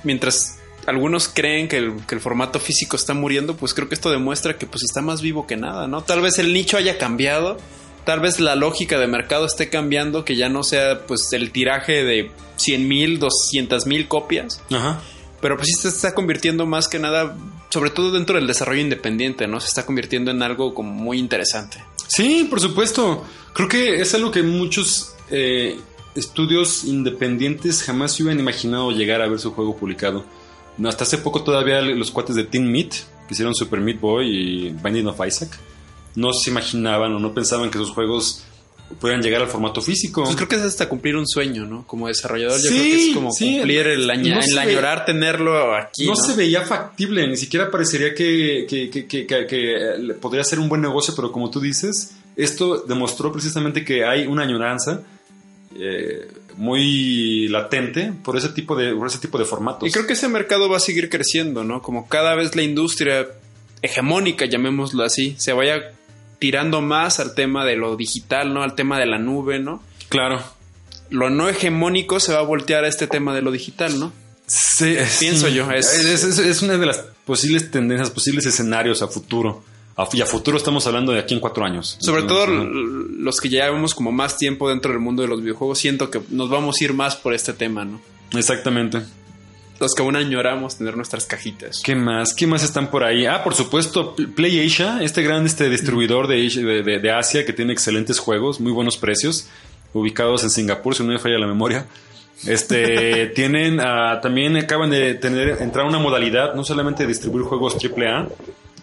mientras 0.04 0.57
algunos 0.88 1.28
creen 1.28 1.68
que 1.68 1.76
el, 1.76 1.92
que 2.06 2.14
el 2.14 2.20
formato 2.20 2.58
físico 2.58 2.96
está 2.96 3.12
muriendo, 3.12 3.56
pues 3.56 3.74
creo 3.74 3.88
que 3.88 3.94
esto 3.94 4.10
demuestra 4.10 4.56
que 4.56 4.66
pues 4.66 4.82
está 4.84 5.02
más 5.02 5.20
vivo 5.20 5.46
que 5.46 5.56
nada, 5.56 5.86
¿no? 5.86 6.02
Tal 6.02 6.20
vez 6.22 6.38
el 6.38 6.52
nicho 6.52 6.78
haya 6.78 6.96
cambiado, 6.96 7.58
tal 8.04 8.20
vez 8.20 8.40
la 8.40 8.56
lógica 8.56 8.98
de 8.98 9.06
mercado 9.06 9.44
esté 9.44 9.68
cambiando, 9.68 10.24
que 10.24 10.34
ya 10.34 10.48
no 10.48 10.62
sea 10.62 11.06
pues 11.06 11.30
el 11.32 11.50
tiraje 11.50 12.04
de 12.04 12.30
100 12.56 12.88
mil, 12.88 13.18
200 13.18 13.86
mil 13.86 14.08
copias, 14.08 14.62
Ajá. 14.70 15.02
pero 15.42 15.56
pues 15.56 15.68
sí 15.68 15.74
se 15.74 15.88
está 15.88 16.14
convirtiendo 16.14 16.64
más 16.64 16.88
que 16.88 16.98
nada, 16.98 17.36
sobre 17.68 17.90
todo 17.90 18.10
dentro 18.10 18.36
del 18.36 18.46
desarrollo 18.46 18.80
independiente, 18.80 19.46
¿no? 19.46 19.60
Se 19.60 19.66
está 19.66 19.84
convirtiendo 19.84 20.30
en 20.30 20.42
algo 20.42 20.72
como 20.72 20.90
muy 20.90 21.18
interesante. 21.18 21.84
Sí, 22.06 22.46
por 22.48 22.60
supuesto. 22.60 23.26
Creo 23.52 23.68
que 23.68 24.00
es 24.00 24.14
algo 24.14 24.30
que 24.30 24.42
muchos 24.42 25.14
eh, 25.30 25.78
estudios 26.14 26.84
independientes 26.84 27.82
jamás 27.82 28.12
se 28.12 28.22
hubieran 28.22 28.40
imaginado 28.40 28.90
llegar 28.92 29.20
a 29.20 29.28
ver 29.28 29.38
su 29.38 29.52
juego 29.52 29.76
publicado. 29.76 30.24
No, 30.78 30.88
hasta 30.88 31.04
hace 31.04 31.18
poco 31.18 31.42
todavía 31.42 31.80
los 31.82 32.10
cuates 32.10 32.36
de 32.36 32.44
Team 32.44 32.64
Meat, 32.66 32.90
que 33.26 33.34
hicieron 33.34 33.54
Super 33.54 33.80
Meat 33.80 34.00
Boy 34.00 34.26
y 34.28 34.70
Binding 34.70 35.06
of 35.08 35.20
Isaac, 35.26 35.50
no 36.14 36.32
se 36.32 36.50
imaginaban 36.50 37.12
o 37.14 37.18
no 37.18 37.34
pensaban 37.34 37.70
que 37.70 37.78
sus 37.78 37.90
juegos 37.90 38.44
pudieran 39.00 39.22
llegar 39.22 39.42
al 39.42 39.48
formato 39.48 39.82
físico. 39.82 40.24
Pues 40.24 40.34
creo 40.34 40.48
que 40.48 40.56
es 40.56 40.62
hasta 40.62 40.88
cumplir 40.88 41.14
un 41.16 41.26
sueño, 41.26 41.66
¿no? 41.66 41.86
Como 41.86 42.08
desarrollador, 42.08 42.58
yo 42.58 42.68
Sí, 42.70 42.74
creo 42.78 42.82
que 42.84 43.08
es 43.10 43.14
como 43.14 43.32
sí. 43.32 43.56
cumplir 43.58 43.86
el, 43.86 44.08
aña- 44.08 44.36
No 44.36 44.40
el 44.40 44.58
añorar 44.58 45.04
tenerlo 45.04 45.76
aquí. 45.76 46.06
no, 46.06 46.12
No, 46.14 46.16
se 46.16 46.34
veía 46.34 46.62
factible, 46.62 47.26
ni 47.28 47.36
siquiera 47.36 47.70
parecería 47.70 48.14
que, 48.14 48.66
que- 48.68 48.88
que- 48.88 49.06
que- 49.06 49.26
que- 49.26 49.46
que 49.46 50.14
podría 50.14 50.42
ser 50.42 50.58
un 50.58 50.68
buen 50.70 50.80
negocio, 50.80 51.12
pero 51.14 51.30
como 51.30 51.50
tú 51.50 51.60
dices, 51.60 52.12
esto 52.34 52.78
demostró 52.88 53.30
precisamente 53.30 53.84
que 53.84 54.04
hay 54.06 54.26
una 54.26 54.44
añoranza 54.44 55.02
eh, 55.78 56.26
muy 56.58 57.48
latente 57.48 58.12
por 58.22 58.36
ese 58.36 58.50
tipo 58.50 58.76
de, 58.76 58.94
por 58.94 59.06
ese 59.06 59.18
tipo 59.18 59.38
de 59.38 59.44
formatos. 59.44 59.88
Y 59.88 59.92
creo 59.92 60.06
que 60.06 60.12
ese 60.12 60.28
mercado 60.28 60.68
va 60.68 60.76
a 60.76 60.80
seguir 60.80 61.08
creciendo, 61.08 61.64
¿no? 61.64 61.80
Como 61.80 62.08
cada 62.08 62.34
vez 62.34 62.54
la 62.56 62.62
industria 62.62 63.26
hegemónica, 63.80 64.44
llamémoslo 64.46 65.04
así, 65.04 65.34
se 65.38 65.52
vaya 65.52 65.92
tirando 66.38 66.80
más 66.80 67.20
al 67.20 67.34
tema 67.34 67.64
de 67.64 67.76
lo 67.76 67.96
digital, 67.96 68.52
¿no? 68.52 68.62
Al 68.62 68.74
tema 68.74 68.98
de 68.98 69.06
la 69.06 69.18
nube, 69.18 69.58
¿no? 69.58 69.82
Claro. 70.08 70.42
Lo 71.10 71.30
no 71.30 71.48
hegemónico 71.48 72.20
se 72.20 72.32
va 72.32 72.40
a 72.40 72.42
voltear 72.42 72.84
a 72.84 72.88
este 72.88 73.06
tema 73.06 73.34
de 73.34 73.42
lo 73.42 73.50
digital, 73.50 73.98
¿no? 73.98 74.12
Sí, 74.46 74.96
Pienso 75.20 75.48
sí. 75.48 75.54
yo, 75.54 75.70
es- 75.72 75.92
Es, 75.94 76.24
es- 76.24 76.38
es 76.38 76.62
una 76.62 76.76
de 76.76 76.86
las 76.86 76.98
posibles 77.24 77.70
tendencias, 77.70 78.10
posibles 78.10 78.46
escenarios 78.46 79.00
a 79.02 79.08
futuro. 79.08 79.62
Y 80.12 80.20
a 80.20 80.26
futuro 80.26 80.56
estamos 80.56 80.86
hablando 80.86 81.12
de 81.12 81.18
aquí 81.18 81.34
en 81.34 81.40
cuatro 81.40 81.64
años. 81.64 81.96
Sobre 82.00 82.22
todo 82.22 82.44
Ajá. 82.44 82.52
los 83.18 83.40
que 83.40 83.48
llevamos 83.48 83.94
como 83.94 84.12
más 84.12 84.36
tiempo 84.36 84.68
dentro 84.68 84.92
del 84.92 85.00
mundo 85.00 85.22
de 85.22 85.28
los 85.28 85.42
videojuegos, 85.42 85.78
siento 85.78 86.10
que 86.10 86.20
nos 86.30 86.48
vamos 86.48 86.80
a 86.80 86.84
ir 86.84 86.92
más 86.94 87.16
por 87.16 87.34
este 87.34 87.52
tema, 87.52 87.84
¿no? 87.84 88.00
Exactamente. 88.36 89.00
Los 89.80 89.94
que 89.94 90.02
aún 90.02 90.16
añoramos 90.16 90.76
tener 90.76 90.96
nuestras 90.96 91.24
cajitas. 91.26 91.80
¿Qué 91.84 91.94
más? 91.94 92.34
¿Qué 92.34 92.46
más 92.46 92.62
están 92.64 92.90
por 92.90 93.04
ahí? 93.04 93.26
Ah, 93.26 93.42
por 93.44 93.54
supuesto, 93.54 94.14
Pl- 94.16 94.28
Play 94.28 94.64
Asia, 94.66 94.98
este 95.02 95.22
gran 95.22 95.46
este 95.46 95.68
distribuidor 95.70 96.26
de, 96.26 96.46
Asia- 96.46 96.64
de, 96.64 96.82
de- 96.82 96.98
de 96.98 97.10
Asia 97.12 97.44
que 97.46 97.52
tiene 97.52 97.72
excelentes 97.72 98.18
juegos, 98.18 98.60
muy 98.60 98.72
buenos 98.72 98.96
precios, 98.96 99.48
ubicados 99.94 100.42
en 100.44 100.50
Singapur, 100.50 100.94
si 100.96 101.02
no 101.04 101.10
me 101.12 101.18
falla 101.20 101.38
la 101.38 101.46
memoria. 101.46 101.86
Este, 102.46 103.26
tienen, 103.34 103.80
ah, 103.80 104.20
también 104.20 104.56
acaban 104.56 104.90
de 104.90 105.14
tener, 105.14 105.60
entrar 105.60 105.86
una 105.86 105.98
modalidad, 105.98 106.54
no 106.54 106.64
solamente 106.64 107.02
de 107.04 107.08
distribuir 107.08 107.44
juegos 107.44 107.76
AAA 107.76 108.28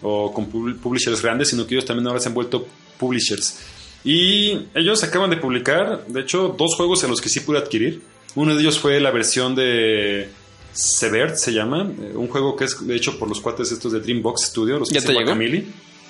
o 0.08 0.32
con 0.32 0.46
pub- 0.46 0.76
publishers 0.78 1.20
grandes, 1.20 1.48
sino 1.48 1.66
que 1.66 1.74
ellos 1.74 1.84
también 1.84 2.06
ahora 2.06 2.20
se 2.20 2.28
han 2.28 2.34
vuelto 2.34 2.66
publishers. 2.98 3.58
Y 4.04 4.58
ellos 4.74 5.02
acaban 5.02 5.30
de 5.30 5.36
publicar, 5.36 6.06
de 6.06 6.20
hecho, 6.20 6.54
dos 6.56 6.76
juegos 6.76 7.02
en 7.02 7.10
los 7.10 7.20
que 7.20 7.28
sí 7.28 7.40
pude 7.40 7.58
adquirir. 7.58 8.02
Uno 8.36 8.54
de 8.54 8.60
ellos 8.60 8.78
fue 8.78 9.00
la 9.00 9.10
versión 9.10 9.54
de 9.56 10.28
Severt, 10.72 11.36
se 11.36 11.52
llama, 11.52 11.90
eh, 12.00 12.12
un 12.14 12.28
juego 12.28 12.54
que 12.54 12.66
es 12.66 12.76
hecho 12.90 13.18
por 13.18 13.28
los 13.28 13.40
cuates 13.40 13.72
estos 13.72 13.92
de 13.92 14.00
Dreambox 14.00 14.42
Studio, 14.46 14.78
los 14.78 14.88
que 14.88 14.94
¿Ya 14.94 15.00
hacen 15.00 15.14
te 15.16 15.18
llegó? 15.24 15.34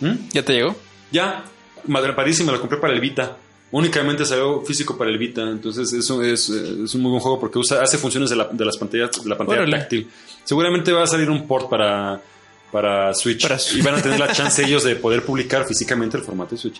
¿Mm? 0.00 0.28
¿Ya 0.32 0.42
te 0.44 0.52
llegó? 0.52 0.76
Ya, 1.10 1.44
madre 1.86 2.12
padrísima, 2.12 2.52
lo 2.52 2.60
compré 2.60 2.78
para 2.78 2.92
el 2.92 3.00
Vita. 3.00 3.36
Únicamente 3.70 4.24
salió 4.24 4.60
físico 4.62 4.96
para 4.98 5.10
el 5.10 5.18
Vita, 5.18 5.42
entonces 5.42 5.92
eso 5.92 6.22
es, 6.22 6.48
es 6.50 6.94
un 6.94 7.00
muy 7.02 7.10
buen 7.10 7.20
juego 7.20 7.40
porque 7.40 7.58
usa, 7.58 7.82
hace 7.82 7.96
funciones 7.96 8.28
de, 8.30 8.36
la, 8.36 8.48
de 8.52 8.64
las 8.64 8.76
pantallas, 8.76 9.10
de 9.22 9.28
la 9.28 9.38
pantalla 9.38 9.60
Órale. 9.62 9.78
táctil. 9.78 10.08
Seguramente 10.44 10.92
va 10.92 11.04
a 11.04 11.06
salir 11.06 11.30
un 11.30 11.46
port 11.46 11.68
para, 11.70 12.20
para 12.76 13.14
Switch 13.14 13.40
Para 13.40 13.56
y 13.74 13.80
van 13.80 13.94
a 13.94 14.02
tener 14.02 14.18
la 14.20 14.30
chance 14.34 14.62
ellos 14.62 14.84
de 14.84 14.96
poder 14.96 15.24
publicar 15.24 15.66
físicamente 15.66 16.18
el 16.18 16.22
formato 16.22 16.54
de 16.54 16.60
Switch. 16.60 16.78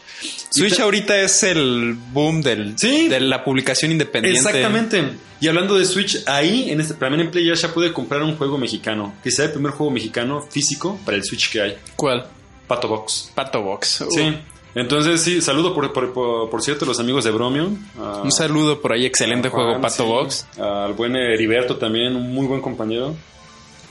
Switch 0.50 0.78
ahorita 0.78 1.18
es 1.18 1.42
el 1.42 1.94
boom 2.12 2.42
del, 2.42 2.78
Sí. 2.78 3.08
de 3.08 3.18
la 3.20 3.42
publicación 3.42 3.92
independiente. 3.92 4.38
Exactamente. 4.38 5.12
Y 5.40 5.48
hablando 5.48 5.78
de 5.78 5.86
Switch, 5.86 6.22
ahí 6.26 6.70
en 6.70 6.82
este 6.82 6.92
también 6.94 7.22
en 7.22 7.30
Play 7.30 7.50
ya 7.54 7.72
puede 7.72 7.94
comprar 7.94 8.22
un 8.22 8.36
juego 8.36 8.58
mexicano, 8.58 9.14
que 9.24 9.30
sea 9.30 9.46
el 9.46 9.52
primer 9.52 9.72
juego 9.72 9.90
mexicano 9.90 10.42
físico 10.42 10.98
para 11.06 11.16
el 11.16 11.24
Switch 11.24 11.50
que 11.50 11.62
hay, 11.62 11.78
¿Cuál? 11.96 12.26
Pato 12.66 12.88
Box. 12.88 13.32
Pato 13.34 13.62
Box. 13.62 14.02
Uh, 14.02 14.10
Sí. 14.10 14.36
Entonces, 14.74 15.22
sí, 15.22 15.40
saludo 15.40 15.74
por, 15.74 15.90
por, 15.94 16.12
por, 16.12 16.50
por 16.50 16.62
cierto 16.62 16.84
a 16.84 16.88
los 16.88 17.00
amigos 17.00 17.24
de 17.24 17.30
Bromio. 17.30 17.70
a- 17.98 18.20
Un 18.22 18.30
saludo 18.30 18.82
por 18.82 18.92
ahí, 18.92 19.06
excelente 19.06 19.48
Juan, 19.48 19.64
juego 19.64 19.80
Pato 19.80 20.02
sí, 20.02 20.08
Box. 20.10 20.46
Al 20.58 20.92
buen 20.92 21.16
Heriberto 21.16 21.76
también, 21.78 22.14
un 22.14 22.34
muy 22.34 22.46
buen 22.46 22.60
compañero. 22.60 23.14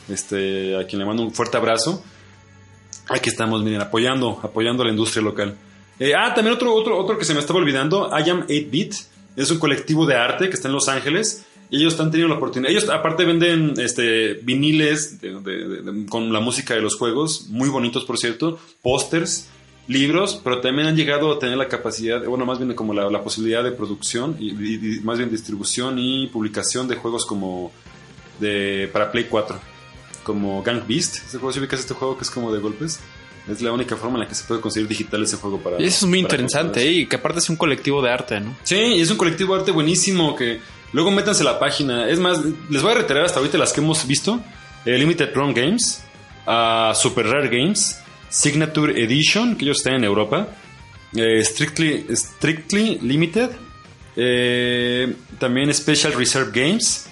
Este, 0.09 0.77
a 0.77 0.85
quien 0.85 0.99
le 0.99 1.05
mando 1.05 1.23
un 1.23 1.33
fuerte 1.33 1.57
abrazo. 1.57 2.03
Aquí 3.09 3.29
estamos, 3.29 3.63
miren, 3.63 3.81
apoyando, 3.81 4.39
apoyando 4.41 4.83
a 4.83 4.85
la 4.87 4.91
industria 4.91 5.23
local. 5.23 5.55
Eh, 5.99 6.13
ah, 6.15 6.33
también 6.33 6.55
otro, 6.55 6.73
otro, 6.73 6.97
otro 6.97 7.17
que 7.17 7.25
se 7.25 7.33
me 7.33 7.39
estaba 7.39 7.59
olvidando, 7.59 8.09
I 8.11 8.29
Am 8.29 8.47
8-Bit. 8.47 8.95
Es 9.35 9.51
un 9.51 9.59
colectivo 9.59 10.05
de 10.05 10.15
arte 10.15 10.49
que 10.49 10.55
está 10.55 10.67
en 10.67 10.73
Los 10.73 10.87
Ángeles. 10.87 11.45
Ellos 11.71 11.93
están 11.93 12.11
teniendo 12.11 12.33
la 12.33 12.37
oportunidad. 12.37 12.71
Ellos 12.71 12.89
aparte 12.89 13.25
venden 13.25 13.73
este, 13.77 14.35
viniles 14.35 15.17
con 16.09 16.31
la 16.31 16.39
música 16.39 16.75
de 16.75 16.81
los 16.81 16.95
juegos, 16.95 17.47
muy 17.49 17.69
bonitos 17.69 18.05
por 18.05 18.17
cierto, 18.17 18.59
pósters, 18.81 19.49
libros, 19.87 20.39
pero 20.43 20.61
también 20.61 20.87
han 20.87 20.95
llegado 20.95 21.33
a 21.33 21.39
tener 21.39 21.57
la 21.57 21.67
capacidad, 21.67 22.23
bueno, 22.25 22.45
más 22.45 22.59
bien 22.59 22.73
como 22.73 22.93
la, 22.93 23.23
posibilidad 23.23 23.63
de 23.63 23.71
producción 23.71 24.35
y 24.39 24.51
más 25.03 25.17
bien 25.17 25.29
distribución 25.29 25.99
y 25.99 26.27
publicación 26.27 26.87
de 26.87 26.95
juegos 26.95 27.25
como 27.25 27.71
de 28.39 28.89
para 28.91 29.11
Play 29.11 29.25
4, 29.25 29.59
como 30.25 30.61
Gang 30.61 30.85
Beast. 30.85 31.17
Ese 31.27 31.37
juego, 31.37 31.53
si 31.53 31.59
ubicas 31.59 31.79
este 31.79 31.93
juego 31.93 32.17
que 32.17 32.23
es 32.23 32.29
como 32.29 32.51
de 32.51 32.59
golpes, 32.59 32.99
es 33.47 33.61
la 33.61 33.71
única 33.71 33.95
forma 33.95 34.15
en 34.15 34.23
la 34.23 34.27
que 34.27 34.35
se 34.35 34.43
puede 34.43 34.59
conseguir 34.59 34.89
digital 34.89 35.23
ese 35.23 35.37
juego 35.37 35.59
para. 35.59 35.79
Y 35.81 35.85
eso 35.85 36.05
es 36.05 36.09
muy 36.09 36.19
interesante. 36.19 36.81
¿eh? 36.81 36.91
y 36.91 37.05
que 37.05 37.15
aparte 37.15 37.39
es 37.39 37.49
un 37.49 37.55
colectivo 37.55 38.01
de 38.01 38.11
arte, 38.11 38.39
¿no? 38.41 38.55
Sí, 38.63 38.75
y 38.75 39.01
es 39.01 39.11
un 39.11 39.17
colectivo 39.17 39.53
de 39.53 39.59
arte 39.61 39.71
buenísimo 39.71 40.35
que 40.35 40.59
luego 40.91 41.11
métanse 41.11 41.43
a 41.43 41.45
la 41.45 41.59
página. 41.59 42.09
Es 42.09 42.19
más, 42.19 42.39
les 42.69 42.81
voy 42.81 42.91
a 42.91 42.95
reiterar 42.95 43.23
hasta 43.23 43.39
ahorita 43.39 43.57
las 43.57 43.71
que 43.71 43.81
hemos 43.81 44.05
visto. 44.07 44.41
Eh, 44.83 44.97
Limited 44.97 45.33
Run 45.33 45.53
Games, 45.53 46.03
ah, 46.47 46.91
Super 46.95 47.27
Rare 47.27 47.49
Games, 47.49 47.99
Signature 48.29 49.01
Edition, 49.01 49.55
que 49.55 49.65
ellos 49.65 49.77
están 49.77 49.95
en 49.95 50.03
Europa, 50.03 50.49
eh, 51.15 51.43
Strictly, 51.43 52.05
Strictly 52.11 52.99
Limited, 53.01 53.51
eh, 54.15 55.15
también 55.39 55.73
Special 55.73 56.13
Reserve 56.13 56.51
Games, 56.53 57.04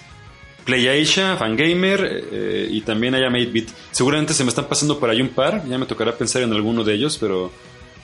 Play 0.64 1.02
Asia, 1.02 1.36
Fangamer 1.36 2.28
eh, 2.32 2.68
y 2.70 2.80
también 2.80 3.14
haya 3.14 3.28
8-Bit. 3.28 3.70
Seguramente 3.90 4.32
se 4.32 4.44
me 4.44 4.48
están 4.48 4.66
pasando 4.66 4.98
por 4.98 5.10
ahí 5.10 5.20
un 5.20 5.28
par, 5.30 5.66
ya 5.68 5.78
me 5.78 5.86
tocará 5.86 6.12
pensar 6.12 6.42
en 6.42 6.52
alguno 6.52 6.84
de 6.84 6.94
ellos, 6.94 7.18
pero, 7.18 7.52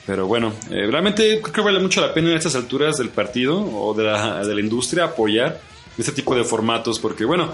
pero 0.07 0.27
bueno, 0.27 0.53
eh, 0.71 0.87
realmente 0.91 1.41
creo 1.41 1.53
que 1.53 1.61
vale 1.61 1.81
mucho 1.81 2.01
la 2.01 2.13
pena 2.13 2.31
en 2.31 2.37
estas 2.37 2.55
alturas 2.55 2.99
del 2.99 3.09
partido 3.09 3.59
o 3.59 3.95
de 3.95 4.05
la, 4.05 4.45
de 4.45 4.55
la 4.55 4.61
industria 4.61 5.05
apoyar 5.05 5.61
este 5.99 6.13
tipo 6.13 6.35
de 6.35 6.45
formatos, 6.45 6.99
porque 6.99 7.25
bueno, 7.25 7.51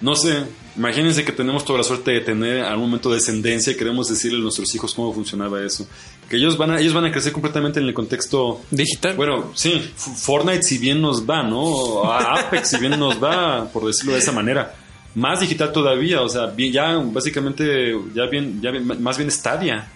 no 0.00 0.14
sé, 0.14 0.44
imagínense 0.76 1.24
que 1.24 1.32
tenemos 1.32 1.64
toda 1.64 1.78
la 1.78 1.84
suerte 1.84 2.10
de 2.12 2.20
tener 2.20 2.62
algún 2.64 2.86
momento 2.86 3.10
descendencia 3.10 3.72
y 3.72 3.76
queremos 3.76 4.08
decirle 4.08 4.38
a 4.38 4.42
nuestros 4.42 4.74
hijos 4.74 4.92
cómo 4.94 5.12
funcionaba 5.12 5.62
eso. 5.62 5.86
Que 6.28 6.36
ellos 6.36 6.58
van 6.58 6.72
a, 6.72 6.80
ellos 6.80 6.92
van 6.92 7.04
a 7.06 7.12
crecer 7.12 7.32
completamente 7.32 7.80
en 7.80 7.86
el 7.86 7.94
contexto 7.94 8.60
Digital. 8.70 9.14
bueno, 9.16 9.52
sí, 9.54 9.92
Fortnite 9.96 10.62
si 10.62 10.78
bien 10.78 11.00
nos 11.00 11.28
va, 11.28 11.42
¿no? 11.44 12.04
A 12.10 12.40
Apex 12.40 12.68
si 12.70 12.78
bien 12.78 12.98
nos 12.98 13.22
va, 13.22 13.68
por 13.72 13.86
decirlo 13.86 14.12
de 14.12 14.18
esa 14.18 14.32
manera. 14.32 14.74
Más 15.14 15.40
digital 15.40 15.72
todavía, 15.72 16.20
o 16.20 16.28
sea, 16.28 16.44
bien, 16.46 16.72
ya 16.74 16.94
básicamente, 16.98 17.96
ya 18.14 18.26
bien, 18.26 18.60
ya 18.60 18.70
bien- 18.70 19.02
más 19.02 19.16
bien 19.16 19.30
Stadia. 19.30 19.90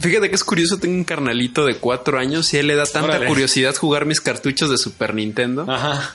Fíjate 0.00 0.30
que 0.30 0.34
es 0.34 0.42
curioso, 0.44 0.78
tengo 0.78 0.94
un 0.96 1.04
carnalito 1.04 1.66
de 1.66 1.76
cuatro 1.76 2.18
años 2.18 2.52
y 2.54 2.56
a 2.56 2.60
él 2.60 2.68
le 2.68 2.74
da 2.76 2.84
tanta 2.86 3.08
Órale. 3.10 3.26
curiosidad 3.26 3.74
jugar 3.76 4.06
mis 4.06 4.22
cartuchos 4.22 4.70
de 4.70 4.78
Super 4.78 5.14
Nintendo. 5.14 5.66
Ajá. 5.68 6.14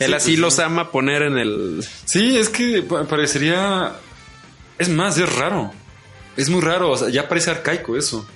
Él 0.00 0.08
Sí, 0.08 0.14
así 0.14 0.30
pues, 0.32 0.38
los 0.40 0.54
sí. 0.56 0.62
ama 0.62 0.90
poner 0.90 1.22
en 1.22 1.38
el... 1.38 1.84
Sí, 2.04 2.36
es 2.36 2.48
que 2.48 2.82
pa- 2.82 3.04
parecería... 3.04 3.92
Es 4.78 4.88
más, 4.88 5.16
es 5.18 5.32
raro. 5.36 5.70
Es 6.36 6.48
muy 6.48 6.60
raro, 6.60 6.90
o 6.90 6.96
sea, 6.96 7.08
ya 7.10 7.28
parece 7.28 7.50
arcaico 7.52 7.96
eso. 7.96 8.26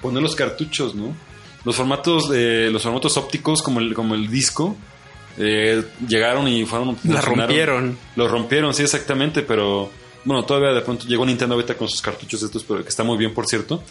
Poner 0.00 0.22
los 0.22 0.36
cartuchos, 0.36 0.94
¿no? 0.94 1.16
Los 1.64 1.76
formatos, 1.76 2.28
de, 2.28 2.70
los 2.70 2.82
formatos 2.82 3.16
ópticos 3.16 3.62
como 3.62 3.80
el, 3.80 3.94
como 3.94 4.14
el 4.14 4.28
disco 4.28 4.76
eh, 5.38 5.82
llegaron 6.06 6.46
y 6.46 6.64
fueron... 6.66 6.96
La 7.04 7.20
rompieron. 7.20 7.96
Lo 8.16 8.28
rompieron, 8.28 8.72
sí, 8.74 8.82
exactamente, 8.82 9.42
pero 9.42 9.90
bueno, 10.24 10.44
todavía 10.44 10.72
de 10.72 10.82
pronto 10.82 11.06
llegó 11.06 11.24
Nintendo 11.26 11.54
ahorita 11.54 11.74
con 11.76 11.88
sus 11.88 12.00
cartuchos 12.02 12.42
estos, 12.42 12.62
pero 12.64 12.82
que 12.82 12.88
está 12.90 13.02
muy 13.02 13.16
bien, 13.18 13.32
por 13.34 13.46
cierto. 13.46 13.82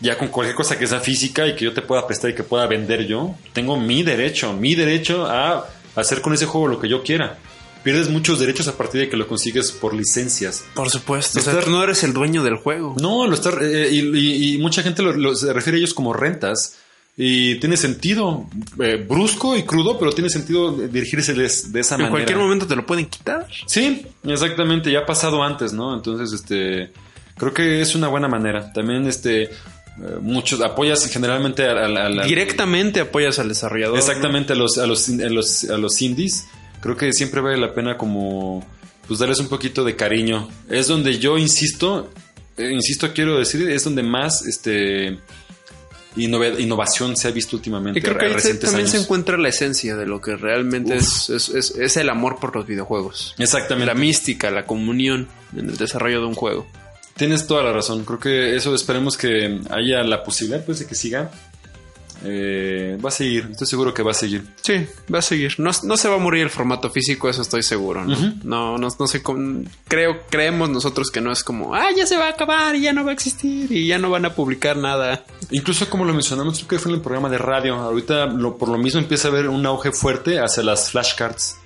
Ya 0.00 0.16
con 0.16 0.28
cualquier 0.28 0.54
cosa 0.54 0.78
que 0.78 0.86
sea 0.86 1.00
física 1.00 1.46
y 1.48 1.56
que 1.56 1.64
yo 1.64 1.72
te 1.72 1.82
pueda 1.82 2.06
prestar 2.06 2.30
y 2.30 2.34
que 2.34 2.44
pueda 2.44 2.66
vender 2.68 3.04
yo, 3.06 3.34
tengo 3.52 3.76
mi 3.76 4.04
derecho, 4.04 4.52
mi 4.52 4.76
derecho 4.76 5.26
a 5.26 5.66
hacer 6.00 6.20
con 6.20 6.32
ese 6.34 6.46
juego 6.46 6.68
lo 6.68 6.80
que 6.80 6.88
yo 6.88 7.02
quiera. 7.02 7.38
Pierdes 7.84 8.08
muchos 8.10 8.40
derechos 8.40 8.66
a 8.68 8.76
partir 8.76 9.00
de 9.02 9.08
que 9.08 9.16
lo 9.16 9.28
consigues 9.28 9.70
por 9.72 9.94
licencias. 9.94 10.64
Por 10.74 10.90
supuesto. 10.90 11.38
O 11.38 11.42
Estar- 11.42 11.54
sea, 11.54 11.62
tú 11.64 11.70
no 11.70 11.82
eres 11.82 12.02
el 12.02 12.12
dueño 12.12 12.42
del 12.42 12.56
juego. 12.56 12.96
No, 13.00 13.26
lo 13.26 13.34
está, 13.34 13.50
eh, 13.62 13.88
y, 13.90 14.00
y- 14.18 14.54
y 14.54 14.58
mucha 14.58 14.82
gente 14.82 15.02
lo, 15.02 15.12
lo- 15.12 15.34
se 15.36 15.52
refiere 15.52 15.76
a 15.76 15.80
ellos 15.80 15.94
como 15.94 16.12
rentas. 16.12 16.76
Y 17.20 17.56
tiene 17.56 17.76
sentido, 17.76 18.46
eh, 18.80 19.04
brusco 19.08 19.56
y 19.56 19.64
crudo, 19.64 19.98
pero 19.98 20.12
tiene 20.12 20.30
sentido 20.30 20.70
dirigirse 20.72 21.32
de, 21.34 21.40
de 21.42 21.80
esa 21.80 21.96
en 21.96 22.02
manera. 22.02 22.10
cualquier 22.10 22.38
momento 22.38 22.64
te 22.66 22.76
lo 22.76 22.86
pueden 22.86 23.06
quitar. 23.06 23.48
Sí, 23.66 24.06
exactamente, 24.24 24.92
ya 24.92 25.00
ha 25.00 25.06
pasado 25.06 25.42
antes, 25.42 25.72
¿no? 25.72 25.96
Entonces, 25.96 26.32
este, 26.32 26.92
creo 27.36 27.52
que 27.52 27.80
es 27.80 27.96
una 27.96 28.06
buena 28.06 28.28
manera. 28.28 28.72
También, 28.72 29.04
este, 29.08 29.50
muchos 30.20 30.60
apoyas 30.60 31.04
generalmente 31.06 31.66
a, 31.66 31.72
a- 31.72 31.84
a 31.84 32.08
la- 32.08 32.24
Directamente 32.24 33.00
apoyas 33.00 33.38
al 33.38 33.48
desarrollador. 33.48 33.98
exactamente 33.98 34.52
a 34.52 34.56
los, 34.56 34.78
a 34.78 34.86
los, 34.86 35.08
a 35.08 35.28
los, 35.28 35.64
a 35.70 35.76
los 35.78 36.00
indies. 36.02 36.46
Creo 36.80 36.96
que 36.96 37.12
siempre 37.12 37.40
vale 37.40 37.58
la 37.58 37.74
pena 37.74 37.96
como, 37.98 38.64
pues 39.06 39.18
darles 39.18 39.40
un 39.40 39.48
poquito 39.48 39.82
de 39.84 39.96
cariño. 39.96 40.48
Es 40.68 40.86
donde 40.86 41.18
yo 41.18 41.36
insisto, 41.38 42.10
eh, 42.56 42.70
insisto, 42.72 43.12
quiero 43.12 43.38
decir, 43.38 43.68
es 43.68 43.82
donde 43.84 44.02
más, 44.04 44.46
este, 44.46 45.18
innovación 46.16 47.16
se 47.16 47.28
ha 47.28 47.30
visto 47.30 47.56
últimamente. 47.56 47.98
Y 47.98 48.02
creo 48.02 48.18
que 48.18 48.26
ahí 48.26 48.40
se- 48.40 48.54
también 48.54 48.88
se 48.88 48.98
encuentra 48.98 49.36
la 49.36 49.48
esencia 49.48 49.96
de 49.96 50.06
lo 50.06 50.20
que 50.20 50.36
realmente 50.36 50.96
es, 50.96 51.28
es, 51.30 51.48
es- 51.50 51.70
es 51.72 51.96
el 51.96 52.08
amor 52.08 52.38
por 52.40 52.54
los 52.56 52.66
videojuegos. 52.66 53.34
Exactamente. 53.38 53.86
La 53.86 53.94
mística, 53.98 54.50
la 54.50 54.64
comunión 54.66 55.28
en 55.56 55.70
el 55.70 55.76
desarrollo 55.76 56.20
de 56.20 56.26
un 56.26 56.34
juego. 56.34 56.66
Tienes 57.18 57.46
toda 57.46 57.62
la 57.64 57.72
razón. 57.72 58.04
Creo 58.04 58.18
que 58.18 58.56
eso 58.56 58.74
esperemos 58.74 59.16
que 59.18 59.60
haya 59.70 60.02
la 60.04 60.22
posibilidad 60.22 60.64
pues, 60.64 60.78
de 60.78 60.86
que 60.86 60.94
siga. 60.94 61.30
Eh, 62.24 62.98
va 63.04 63.10
a 63.10 63.12
seguir. 63.12 63.48
Estoy 63.52 63.66
seguro 63.68 63.94
que 63.94 64.02
va 64.02 64.10
a 64.10 64.14
seguir. 64.14 64.42
Sí, 64.62 64.74
va 65.12 65.20
a 65.20 65.22
seguir. 65.22 65.54
No, 65.58 65.70
no 65.84 65.96
se 65.96 66.08
va 66.08 66.16
a 66.16 66.18
morir 66.18 66.42
el 66.42 66.50
formato 66.50 66.90
físico, 66.90 67.28
eso 67.28 67.42
estoy 67.42 67.62
seguro. 67.62 68.04
No, 68.04 68.16
no, 68.42 68.76
no, 68.78 68.88
no 68.98 69.06
sé 69.06 69.22
cómo- 69.22 69.62
Creo, 69.86 70.22
creemos 70.28 70.68
nosotros 70.68 71.10
que 71.12 71.20
no 71.20 71.30
es 71.30 71.44
como, 71.44 71.74
ah, 71.76 71.90
ya 71.96 72.06
se 72.06 72.16
va 72.16 72.26
a 72.26 72.30
acabar 72.30 72.74
y 72.74 72.80
ya 72.80 72.92
no 72.92 73.04
va 73.04 73.10
a 73.10 73.14
existir 73.14 73.70
y 73.70 73.86
ya 73.86 73.98
no 73.98 74.10
van 74.10 74.24
a 74.24 74.34
publicar 74.34 74.76
nada. 74.76 75.24
Incluso 75.52 75.88
como 75.88 76.04
lo 76.04 76.12
mencionamos, 76.12 76.58
creo 76.58 76.68
que 76.68 76.78
fue 76.80 76.90
en 76.90 76.96
el 76.96 77.02
programa 77.02 77.28
de 77.30 77.38
radio. 77.38 77.76
Ahorita 77.76 78.26
lo- 78.26 78.56
por 78.58 78.68
lo 78.68 78.78
mismo 78.78 78.98
empieza 79.00 79.28
a 79.28 79.30
haber 79.30 79.48
un 79.48 79.64
auge 79.64 79.92
fuerte 79.92 80.40
hacia 80.40 80.64
las 80.64 80.90
flashcards. 80.90 81.56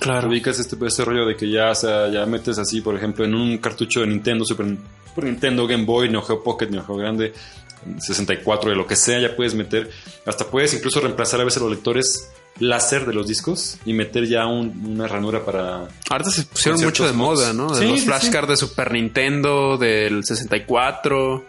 Claro. 0.00 0.28
Ubicas 0.28 0.58
este, 0.58 0.76
este 0.86 1.04
rollo 1.04 1.26
de 1.26 1.34
que 1.36 1.50
ya, 1.50 1.70
o 1.70 1.74
sea, 1.74 2.08
ya 2.10 2.24
metes 2.26 2.58
así, 2.58 2.80
por 2.82 2.94
ejemplo, 2.96 3.24
en 3.24 3.34
un 3.34 3.56
cartucho 3.58 4.00
de 4.00 4.06
Nintendo, 4.06 4.44
Super, 4.44 4.76
Super 5.08 5.24
Nintendo, 5.24 5.66
Game 5.66 5.84
Boy, 5.84 6.08
Neo 6.08 6.22
Geo 6.22 6.42
Pocket, 6.42 6.68
Neo 6.68 6.84
Geo 6.84 6.96
Grande, 6.96 7.32
64, 7.98 8.70
de 8.70 8.76
lo 8.76 8.86
que 8.86 8.96
sea, 8.96 9.18
ya 9.20 9.34
puedes 9.36 9.54
meter. 9.54 9.90
Hasta 10.26 10.44
puedes 10.46 10.74
incluso 10.74 11.00
reemplazar 11.00 11.40
a 11.40 11.44
veces 11.44 11.62
los 11.62 11.70
lectores 11.70 12.28
láser 12.58 13.06
de 13.06 13.14
los 13.14 13.26
discos 13.28 13.76
y 13.84 13.92
meter 13.92 14.26
ya 14.26 14.46
un- 14.46 14.84
una 14.84 15.06
ranura 15.06 15.44
para... 15.44 15.86
Ahorita 16.10 16.30
se 16.30 16.42
pusieron 16.42 16.80
mucho 16.82 17.06
de 17.06 17.12
mods. 17.12 17.38
moda, 17.40 17.52
¿no? 17.52 17.70
De 17.72 17.80
Sí, 17.82 17.88
los 17.88 18.00
sí, 18.00 18.06
flashcards 18.06 18.48
de 18.48 18.56
Super 18.56 18.92
Nintendo, 18.92 19.76
del 19.78 20.24
64. 20.24 21.44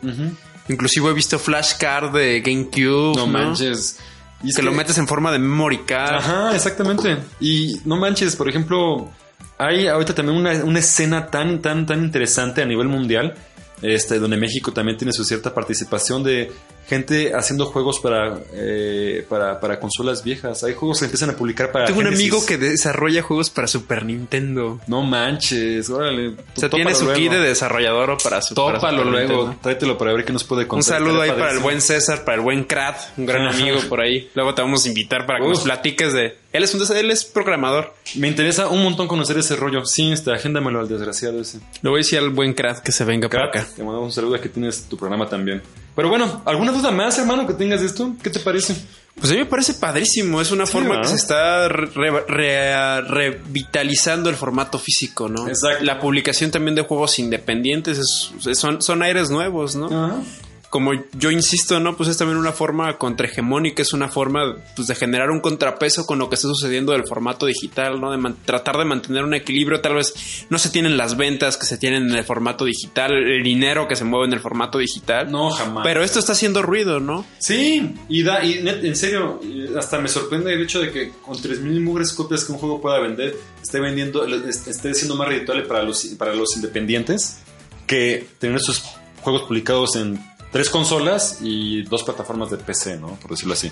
Inclusive 0.68 1.10
he 1.10 1.14
visto 1.14 1.40
flashcard 1.40 2.12
de 2.14 2.42
GameCube. 2.42 3.16
No 3.16 3.26
No, 3.26 3.28
manches. 3.28 3.98
Y 4.44 4.50
es 4.50 4.56
que, 4.56 4.62
lo 4.62 4.72
metes 4.72 4.98
en 5.00 5.08
forma 5.08 5.32
de 5.32 5.40
memory 5.40 5.80
card. 5.80 6.16
Ajá, 6.18 6.56
exactamente. 6.56 7.18
Y 7.42 7.78
no 7.86 7.98
manches, 7.98 8.36
por 8.36 8.48
ejemplo, 8.48 9.10
hay 9.58 9.88
ahorita 9.88 10.14
también 10.16 10.38
una, 10.38 10.64
una 10.64 10.80
escena 10.80 11.26
tan, 11.28 11.60
tan, 11.62 11.86
tan 11.88 12.04
interesante 12.04 12.62
a 12.62 12.66
nivel 12.66 12.88
mundial, 12.88 13.36
este, 13.82 14.20
donde 14.20 14.38
México 14.38 14.72
también 14.72 14.98
tiene 14.98 15.14
su 15.14 15.24
cierta 15.24 15.54
participación 15.54 16.24
de 16.24 16.52
gente 16.90 17.34
haciendo 17.36 17.68
juegos 17.68 18.00
para, 18.00 18.40
eh, 18.54 19.26
para, 19.30 19.60
para 19.60 19.80
consolas 19.80 20.24
viejas. 20.24 20.64
Hay 20.64 20.74
juegos 20.74 21.00
que 21.00 21.06
empiezan 21.06 21.30
a 21.30 21.34
publicar 21.38 21.72
para. 21.72 21.86
Tengo 21.86 22.00
un 22.00 22.08
amigo 22.08 22.44
que 22.46 22.58
desarrolla 22.58 23.22
juegos 23.22 23.50
para 23.50 23.68
Super 23.68 24.04
Nintendo. 24.06 24.80
No 24.88 25.04
manches, 25.04 25.90
órale. 25.90 26.30
O 26.30 26.60
sea, 26.60 26.70
tiene 26.70 26.96
su 26.96 27.12
kit 27.14 27.32
de 27.32 27.40
desarrollador 27.40 28.18
para 28.24 28.42
su 28.42 28.56
para 28.56 28.74
Tópalo 28.76 29.04
Super 29.04 29.12
luego, 29.12 29.34
Nintendo. 29.36 29.60
tráetelo 29.62 29.98
para 29.98 30.14
ver 30.14 30.26
qué 30.26 30.34
nos 30.34 30.44
puede 30.44 30.64
Un 30.64 30.70
contar. 30.70 30.98
saludo 31.00 31.22
ahí 31.22 31.30
para 31.32 31.52
el 31.52 31.60
buen 31.60 31.82
César, 31.82 32.26
para 32.26 32.36
el 32.36 32.42
buen 32.42 32.64
Krat, 32.64 32.98
un 33.18 33.26
gran 33.26 33.48
Ajá. 33.48 33.58
amigo 33.58 33.80
por 33.88 34.02
ahí. 34.02 34.30
Luego 34.34 34.56
te 34.56 34.62
vamos 34.62 34.84
a 34.86 34.88
invitar 34.88 35.26
para 35.26 35.40
que 35.40 35.48
nos 35.48 35.62
platiques 35.62 36.14
de. 36.14 36.38
Él 36.52 36.64
es 36.64 36.74
un 36.74 36.98
él 36.98 37.12
es 37.12 37.26
programador. 37.26 37.94
Me 38.16 38.28
interesa 38.28 38.68
un 38.70 38.82
montón 38.82 39.08
conocer 39.08 39.38
ese 39.38 39.56
rollo. 39.56 39.86
Sí, 39.86 40.12
este, 40.12 40.34
agéndamelo 40.34 40.80
al 40.80 40.88
desgraciado 40.88 41.40
ese. 41.42 41.60
Le 41.84 41.90
voy 41.90 42.00
a 42.00 42.02
decir 42.02 42.18
al 42.18 42.32
buen 42.32 42.54
Krat 42.56 42.80
que 42.80 42.92
se 42.92 43.06
venga 43.06 43.30
para 43.30 43.46
acá. 43.46 43.68
Te 43.76 43.84
mandamos 43.84 44.08
un 44.08 44.12
saludo, 44.12 44.36
aquí 44.36 44.50
tienes 44.50 44.84
tu 44.86 44.98
programa 44.98 45.30
también. 45.30 45.62
Pero 45.96 46.10
bueno, 46.10 46.42
¿alguna 46.46 46.72
duda 46.72 46.92
más, 46.92 47.18
hermano, 47.20 47.46
que 47.48 47.54
tengas 47.54 47.82
de 47.82 47.88
esto? 47.88 48.14
¿Qué 48.24 48.30
te 48.30 48.40
parece? 48.40 48.76
Pues 49.20 49.32
a 49.32 49.34
mí 49.34 49.40
me 49.42 49.46
parece 49.48 49.74
padrísimo. 49.74 50.40
Es 50.40 50.52
una 50.52 50.66
Sí, 50.66 50.72
forma 50.72 51.02
que 51.02 51.08
se 51.10 51.16
está 51.16 51.68
re- 51.68 52.24
re- 52.28 53.02
revitalizando 53.02 54.30
el 54.30 54.36
formato 54.38 54.80
físico, 54.80 55.28
¿no? 55.28 55.48
Exacto. 55.48 55.84
La 55.84 56.00
publicación 56.00 56.52
también 56.52 56.76
de 56.76 56.84
juegos 56.84 57.20
independientes 57.20 57.98
es- 57.98 58.58
son, 58.58 58.82
son 58.82 59.04
aires 59.04 59.30
nuevos, 59.30 59.76
¿no? 59.76 59.88
Ajá. 59.88 60.22
Como 60.70 60.92
yo 61.18 61.32
insisto, 61.32 61.80
¿no? 61.80 61.98
Pues 61.98 62.10
es 62.10 62.18
también 62.18 62.38
una 62.38 62.52
forma 62.52 62.96
contrahegemónica, 63.00 63.82
es 63.82 63.92
una 63.94 64.08
forma 64.08 64.56
pues, 64.76 64.88
de 64.88 64.94
generar 64.94 65.32
un 65.32 65.40
contrapeso 65.40 66.06
con 66.06 66.20
lo 66.20 66.30
que 66.30 66.36
está 66.36 66.48
sucediendo 66.48 66.92
del 66.92 67.08
formato 67.08 67.48
digital, 67.48 68.00
¿no? 68.00 68.12
De 68.16 68.34
tratar 68.46 68.78
de 68.78 68.86
mantener 68.86 69.24
un 69.24 69.34
equilibrio. 69.34 69.82
Tal 69.82 69.96
vez 69.96 70.46
no 70.52 70.60
se 70.60 70.70
tienen 70.70 70.96
las 70.96 71.18
ventas 71.18 71.58
que 71.58 71.66
se 71.66 71.78
tienen 71.80 72.08
en 72.10 72.16
el 72.16 72.24
formato 72.24 72.66
digital, 72.66 73.12
el 73.14 73.42
dinero 73.44 73.88
que 73.88 73.96
se 73.96 74.04
mueve 74.04 74.28
en 74.28 74.34
el 74.34 74.40
formato 74.42 74.78
digital. 74.78 75.32
No, 75.32 75.50
jamás. 75.50 75.84
Pero 75.84 76.04
esto 76.04 76.20
está 76.20 76.34
haciendo 76.34 76.62
ruido, 76.62 77.00
¿no? 77.00 77.26
Sí, 77.40 77.96
y 78.08 78.22
da, 78.22 78.44
y 78.46 78.60
en 78.68 78.96
serio, 78.96 79.40
hasta 79.76 80.00
me 80.00 80.08
sorprende 80.08 80.54
el 80.54 80.62
hecho 80.62 80.82
de 80.82 80.92
que 80.92 81.12
con 81.26 81.36
3.000 81.36 81.82
mugres 81.82 82.14
copias 82.14 82.46
que 82.46 82.52
un 82.52 82.60
juego 82.60 82.80
pueda 82.80 83.00
vender, 83.00 83.36
esté 83.62 83.80
vendiendo, 83.80 84.24
est- 84.26 84.68
esté 84.68 84.94
siendo 84.94 85.16
más 85.16 85.28
redituable 85.28 85.64
para 85.64 85.82
los, 85.82 86.06
para 86.18 86.36
los 86.36 86.56
independientes 86.56 87.40
que 87.88 88.28
tener 88.38 88.58
esos 88.58 88.84
juegos 89.22 89.42
publicados 89.44 89.96
en 89.96 90.24
tres 90.52 90.70
consolas 90.70 91.40
y 91.42 91.84
dos 91.84 92.04
plataformas 92.04 92.50
de 92.50 92.58
PC, 92.58 92.98
¿no? 92.98 93.20
Por 93.22 93.32
decirlo 93.32 93.54
así. 93.54 93.72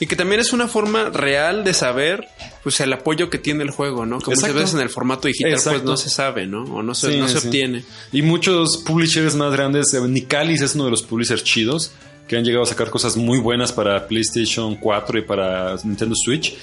Y 0.00 0.06
que 0.06 0.16
también 0.16 0.40
es 0.40 0.52
una 0.52 0.66
forma 0.68 1.10
real 1.10 1.62
de 1.64 1.72
saber 1.72 2.26
pues 2.62 2.80
el 2.80 2.92
apoyo 2.92 3.30
que 3.30 3.38
tiene 3.38 3.62
el 3.62 3.70
juego, 3.70 4.06
¿no? 4.06 4.18
Que 4.18 4.26
muchas 4.30 4.38
Exacto. 4.40 4.58
veces 4.60 4.74
en 4.74 4.80
el 4.80 4.90
formato 4.90 5.28
digital 5.28 5.52
Exacto. 5.52 5.78
pues 5.80 5.84
no 5.90 5.96
se 5.96 6.10
sabe, 6.10 6.46
¿no? 6.46 6.64
O 6.64 6.82
no 6.82 6.94
se, 6.94 7.12
Sí, 7.12 7.18
no 7.18 7.28
se 7.28 7.40
sí. 7.40 7.46
obtiene. 7.46 7.84
Y 8.12 8.22
muchos 8.22 8.78
publishers 8.78 9.34
más 9.36 9.52
grandes, 9.52 9.94
eh, 9.94 10.00
Nicalis 10.00 10.62
es 10.62 10.74
uno 10.74 10.86
de 10.86 10.90
los 10.90 11.02
publishers 11.02 11.44
chidos 11.44 11.92
que 12.26 12.36
han 12.36 12.44
llegado 12.44 12.64
a 12.64 12.66
sacar 12.66 12.90
cosas 12.90 13.16
muy 13.16 13.38
buenas 13.38 13.72
para 13.72 14.08
PlayStation 14.08 14.74
4 14.74 15.18
y 15.20 15.22
para 15.22 15.76
Nintendo 15.84 16.14
Switch. 16.16 16.56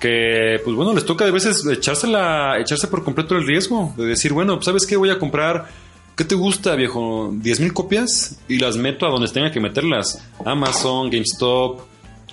Que, 0.00 0.58
pues 0.64 0.74
bueno, 0.74 0.94
les 0.94 1.04
toca 1.04 1.26
a 1.26 1.30
veces 1.30 1.62
echarse, 1.66 2.06
la, 2.06 2.58
echarse 2.58 2.86
por 2.86 3.04
completo 3.04 3.36
el 3.36 3.46
riesgo 3.46 3.92
de 3.98 4.06
decir, 4.06 4.32
bueno, 4.32 4.62
¿sabes 4.62 4.86
qué? 4.86 4.96
Voy 4.96 5.10
a 5.10 5.18
comprar, 5.18 5.68
¿qué 6.20 6.24
te 6.26 6.34
gusta, 6.34 6.74
viejo? 6.76 7.30
¿10.000 7.32 7.72
copias? 7.72 8.38
Y 8.46 8.58
las 8.58 8.76
meto 8.76 9.06
a 9.06 9.08
donde 9.08 9.26
tenga 9.28 9.50
que 9.50 9.58
meterlas. 9.58 10.22
Amazon, 10.44 11.08
GameStop, 11.08 11.80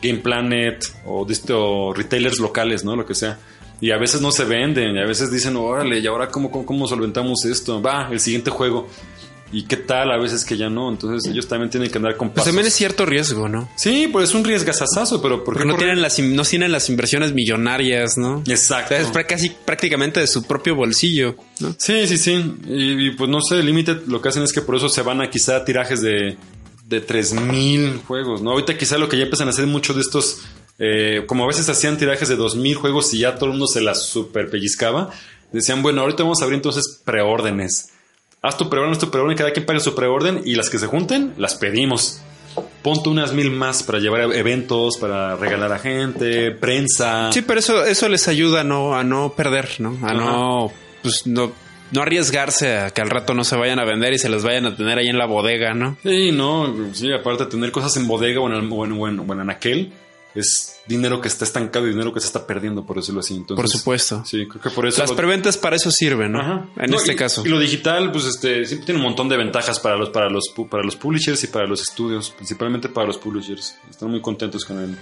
Game 0.02 0.18
Planet 0.18 0.84
o, 1.06 1.26
o 1.54 1.94
retailers 1.94 2.38
locales, 2.40 2.84
¿no? 2.84 2.98
Lo 2.98 3.06
que 3.06 3.16
sea. 3.16 3.40
Y 3.80 3.92
a 3.92 3.98
veces 3.98 4.20
no 4.20 4.34
se 4.34 4.44
venden, 4.44 4.94
y 4.98 5.00
a 5.00 5.06
veces 5.06 5.32
dicen, 5.32 5.56
órale, 5.56 6.00
¿y 6.00 6.08
ahora 6.08 6.28
cómo, 6.28 6.52
cómo, 6.52 6.66
cómo 6.66 6.86
solventamos 6.86 7.46
esto? 7.46 7.82
Va, 7.82 8.10
el 8.12 8.20
siguiente 8.20 8.52
juego. 8.52 8.90
¿Y 9.52 9.64
qué 9.64 9.78
tal? 9.78 10.12
A 10.12 10.18
veces 10.18 10.44
que 10.44 10.58
ya 10.58 10.70
no. 10.70 10.90
Entonces 10.90 11.32
ellos 11.32 11.48
también 11.48 11.70
tienen 11.70 11.90
que 11.90 11.98
andar 11.98 12.18
con 12.18 12.28
Pues 12.30 12.36
pasos. 12.40 12.48
también 12.50 12.68
es 12.68 12.74
cierto 12.74 13.06
riesgo, 13.06 13.48
¿no? 13.48 13.70
Sí, 13.78 14.10
pues 14.12 14.30
es 14.30 14.36
un 14.36 14.44
riesgazazazo, 14.44 15.22
pero 15.22 15.44
¿por 15.44 15.54
qué 15.56 15.60
Porque 15.60 15.66
no 15.68 15.74
correr? 15.76 15.88
tienen 15.88 16.02
las 16.02 16.20
no 16.20 16.44
tienen 16.44 16.72
las 16.72 16.90
inversiones 16.90 17.34
millonarias, 17.34 18.18
¿no? 18.18 18.44
Exacto. 18.46 18.94
O 18.96 18.98
sea, 18.98 19.22
es 19.22 19.28
casi 19.28 19.50
prácticamente 19.50 20.20
de 20.20 20.28
su 20.28 20.44
propio 20.44 20.76
bolsillo, 20.76 21.36
¿no? 21.62 21.74
Sí, 21.78 22.06
sí, 22.08 22.18
sí. 22.18 22.56
Y, 22.68 23.08
y, 23.08 23.12
pues 23.12 23.30
no 23.30 23.40
sé, 23.42 23.64
Limited 23.64 24.08
lo 24.08 24.22
que 24.22 24.30
hacen 24.30 24.44
es 24.44 24.52
que 24.52 24.62
por 24.62 24.76
eso 24.76 24.90
se 24.90 25.02
van 25.02 25.22
a 25.22 25.30
quizá 25.30 25.64
tirajes 25.64 26.02
de, 26.02 26.36
de 26.86 27.00
3000 27.02 28.02
juegos, 28.06 28.42
¿no? 28.42 28.52
Ahorita 28.52 28.78
quizá 28.78 28.98
lo 28.98 29.08
que 29.08 29.18
ya 29.18 29.24
empiezan 29.24 29.48
a 29.48 29.52
hacer 29.52 29.66
muchos 29.66 29.96
de 29.96 30.02
estos, 30.02 30.42
eh, 30.78 31.24
como 31.26 31.46
a 31.46 31.48
veces 31.48 31.70
hacían 31.70 31.98
tirajes 31.98 32.28
de 32.28 32.36
2000 32.36 32.76
juegos 32.76 33.14
y 33.14 33.20
ya 33.20 33.36
todo 33.36 33.46
el 33.46 33.52
mundo 33.52 33.68
se 33.68 33.80
las 33.80 34.04
super 34.08 34.50
pellizcaba, 34.50 35.10
decían, 35.54 35.82
bueno, 35.82 36.02
ahorita 36.02 36.24
vamos 36.24 36.42
a 36.42 36.44
abrir 36.44 36.58
entonces 36.58 37.00
preórdenes. 37.06 37.92
Haz 38.42 38.58
tu 38.58 38.70
preorden, 38.70 38.92
haz 38.92 39.00
tu 39.00 39.10
preorden, 39.10 39.36
cada 39.36 39.52
quien 39.52 39.66
pague 39.66 39.80
su 39.80 39.96
preorden 39.96 40.42
y 40.46 40.56
las 40.56 40.70
que 40.70 40.78
se 40.78 40.88
junten, 40.88 41.34
las 41.38 41.56
pedimos. 41.56 42.22
Ponte 42.82 43.10
unas 43.10 43.34
mil 43.34 43.52
más 43.52 43.84
para 43.84 44.00
llevar 44.00 44.22
a 44.22 44.36
eventos, 44.36 44.98
para 44.98 45.36
regalar 45.36 45.72
a 45.74 45.80
gente, 45.80 46.52
prensa. 46.52 47.32
Sí, 47.32 47.42
pero 47.42 47.60
eso, 47.60 47.84
eso 47.84 48.08
les 48.10 48.28
ayuda 48.28 48.64
no, 48.64 48.96
a 48.96 49.04
no 49.04 49.34
perder, 49.34 49.70
¿no? 49.80 49.98
A 50.02 50.12
Ajá. 50.12 50.14
no, 50.14 50.72
pues 51.04 51.28
no, 51.28 51.52
no 51.92 52.02
arriesgarse 52.02 52.78
a 52.78 52.90
que 52.92 53.02
al 53.02 53.10
rato 53.10 53.34
no 53.34 53.44
se 53.44 53.56
vayan 53.58 53.80
a 53.80 53.86
vender 53.86 54.14
y 54.14 54.20
se 54.20 54.30
les 54.30 54.44
vayan 54.44 54.66
a 54.66 54.76
tener 54.76 54.98
ahí 54.98 55.08
en 55.08 55.18
la 55.18 55.26
bodega, 55.26 55.74
¿no? 55.74 55.98
Sí, 56.04 56.32
no, 56.32 56.74
sí, 56.94 57.12
aparte 57.14 57.46
de 57.46 57.50
tener 57.52 57.72
cosas 57.72 57.96
en 57.98 58.08
bodega 58.08 58.40
o 58.40 58.48
en, 58.48 58.72
o 58.72 58.86
en, 58.86 58.92
o 58.94 59.08
en- 59.08 59.20
o 59.20 59.34
en 59.34 59.40
anaquel, 59.40 59.92
es 60.40 60.78
dinero 60.88 61.20
que 61.22 61.28
está 61.28 61.44
estancado 61.46 61.86
y 61.88 61.90
dinero 61.92 62.14
que 62.14 62.20
se 62.20 62.28
está 62.28 62.46
perdiendo, 62.48 62.86
por 62.86 62.96
decirlo 62.98 63.20
así. 63.22 63.36
Entonces, 63.36 63.62
Por 63.62 63.70
supuesto. 63.70 64.24
Sí, 64.26 64.48
creo 64.48 64.62
que 64.62 64.70
por 64.70 64.86
eso. 64.88 65.02
Las 65.02 65.10
lo- 65.10 65.16
preventas 65.16 65.58
para 65.58 65.76
eso 65.76 65.92
sirven, 65.92 66.32
¿no? 66.34 66.40
Ajá. 66.42 66.66
En 66.78 66.92
No, 66.92 66.98
este 66.98 67.14
y- 67.14 67.16
caso. 67.16 67.44
Y 67.46 67.50
lo 67.50 67.60
digital, 67.60 68.12
pues 68.12 68.26
este, 68.26 68.66
siempre 68.66 68.86
tiene 68.86 69.00
un 69.00 69.06
montón 69.06 69.28
de 69.30 69.38
ventajas 69.38 69.80
para 69.80 69.98
los, 69.98 70.10
para 70.10 70.30
los, 70.30 70.44
para 70.70 70.84
los 70.84 70.96
publishers 70.96 71.44
y 71.44 71.48
para 71.48 71.66
los 71.68 71.82
estudios, 71.82 72.30
principalmente 72.30 72.90
para 72.90 73.08
los 73.08 73.18
publishers. 73.18 73.76
Están 73.90 74.10
muy 74.12 74.22
contentos 74.22 74.64
con 74.66 74.80
el, 74.80 74.98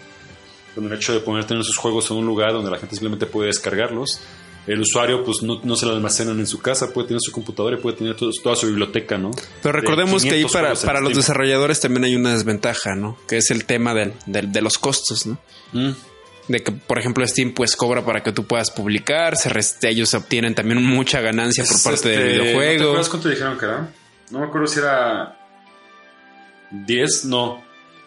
con 0.73 0.85
el 0.85 0.93
hecho 0.93 1.13
de 1.13 1.19
poder 1.19 1.45
tener 1.45 1.63
sus 1.63 1.77
juegos 1.77 2.09
en 2.11 2.17
un 2.17 2.25
lugar 2.25 2.53
donde 2.53 2.71
la 2.71 2.77
gente 2.77 2.95
simplemente 2.95 3.25
puede 3.25 3.47
descargarlos. 3.47 4.19
El 4.67 4.79
usuario, 4.81 5.23
pues 5.23 5.43
no, 5.43 5.59
no 5.63 5.75
se 5.75 5.85
lo 5.85 5.91
almacenan 5.93 6.39
en 6.39 6.47
su 6.47 6.59
casa, 6.59 6.91
puede 6.91 7.07
tener 7.09 7.21
su 7.21 7.31
computadora 7.31 7.77
y 7.77 7.79
puede 7.81 7.97
tener 7.97 8.15
todo- 8.15 8.31
toda 8.43 8.55
su 8.55 8.65
biblioteca, 8.67 9.17
¿no? 9.17 9.29
Pero 9.61 9.75
De 9.75 9.81
recordemos 9.81 10.23
que 10.23 10.29
ahí 10.31 10.43
500 10.45 10.51
para, 10.53 10.73
para 10.93 11.01
los 11.01 11.15
desarrolladores 11.15 11.79
también 11.79 12.03
hay 12.05 12.15
una 12.15 12.33
desventaja, 12.33 12.95
¿no? 12.95 13.15
Que 13.27 13.37
es 13.37 13.51
el 13.51 13.65
tema 13.65 13.93
del, 13.93 14.13
del- 14.25 14.51
de 14.51 14.61
los 14.61 14.77
costos, 14.79 15.27
¿no? 15.27 15.37
Mm. 15.73 15.91
De 16.47 16.63
que, 16.63 16.71
por 16.71 16.97
ejemplo, 16.99 17.27
Steam 17.27 17.53
pues 17.53 17.75
cobra 17.75 18.03
para 18.05 18.21
que 18.23 18.31
tú 18.31 18.45
puedas 18.45 18.71
publicar, 18.71 19.35
se 19.37 19.49
rest- 19.51 19.83
ellos 19.87 20.13
obtienen 20.15 20.55
también 20.55 20.81
mucha 20.83 21.21
ganancia 21.21 21.63
por 21.63 21.81
parte 21.83 22.09
del 22.09 22.19
este, 22.19 22.37
¿no 22.37 22.43
¿Te 22.43 22.49
videojuego. 22.49 22.83
acuerdas 22.85 23.09
cuánto 23.09 23.29
dijeron 23.29 23.57
que 23.59 23.65
era? 23.65 23.93
No 24.31 24.39
me 24.39 24.45
acuerdo 24.45 24.67
si 24.67 24.79
era 24.79 25.37
10, 26.71 27.25
no. 27.25 27.63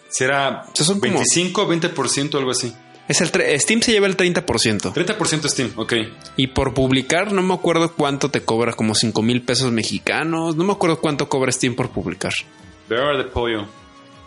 Si 0.08 0.24
era 0.24 0.64
sea, 0.74 0.84
son 0.86 1.00
como- 1.00 1.12
25, 1.14 1.66
20%, 1.68 2.38
algo 2.38 2.50
así. 2.50 2.72
Es 3.08 3.20
el 3.22 3.28
Steam 3.60 3.80
se 3.80 3.92
lleva 3.92 4.06
el 4.06 4.16
30%. 4.16 4.92
30% 4.92 5.48
Steam, 5.48 5.72
ok. 5.76 5.94
Y 6.36 6.48
por 6.48 6.74
publicar, 6.74 7.32
no 7.32 7.42
me 7.42 7.54
acuerdo 7.54 7.94
cuánto 7.94 8.30
te 8.30 8.42
cobra, 8.42 8.74
como 8.74 8.94
5 8.94 9.22
mil 9.22 9.42
pesos 9.42 9.72
mexicanos. 9.72 10.56
No 10.56 10.64
me 10.64 10.72
acuerdo 10.72 11.00
cuánto 11.00 11.28
cobra 11.28 11.50
Steam 11.50 11.74
por 11.74 11.88
publicar. 11.90 12.32
Bear 12.88 13.16
de 13.16 13.24
pollo. 13.24 13.66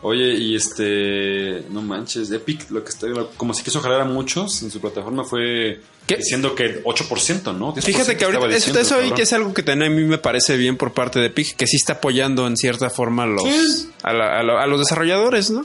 Oye, 0.03 0.33
y 0.33 0.55
este. 0.55 1.63
No 1.69 1.83
manches, 1.83 2.31
Epic, 2.31 2.71
lo 2.71 2.83
que 2.83 2.89
está. 2.89 3.05
Como 3.37 3.53
si 3.53 3.61
quiso 3.63 3.81
jalar 3.81 4.01
a 4.01 4.05
muchos 4.05 4.63
en 4.63 4.71
su 4.71 4.81
plataforma 4.81 5.23
fue 5.23 5.79
¿Qué? 6.07 6.15
diciendo 6.17 6.55
que 6.55 6.83
8%, 6.83 7.55
¿no? 7.55 7.75
10% 7.75 7.81
Fíjate 7.83 8.17
que 8.17 8.25
ahorita 8.25 8.47
eso, 8.49 8.79
eso 8.79 9.13
que 9.15 9.21
es 9.21 9.33
algo 9.33 9.53
que 9.53 9.61
también 9.61 9.91
a 9.91 9.95
mí 9.95 10.03
me 10.03 10.17
parece 10.17 10.57
bien 10.57 10.75
por 10.75 10.91
parte 10.93 11.19
de 11.19 11.27
Epic, 11.27 11.55
que 11.55 11.67
sí 11.67 11.75
está 11.75 11.93
apoyando 11.93 12.47
en 12.47 12.57
cierta 12.57 12.89
forma 12.89 13.23
a 13.23 13.27
los, 13.27 13.87
a, 14.01 14.11
la- 14.11 14.39
a 14.39 14.43
lo- 14.43 14.57
a 14.59 14.65
los 14.65 14.79
desarrolladores, 14.79 15.51
¿no? 15.51 15.63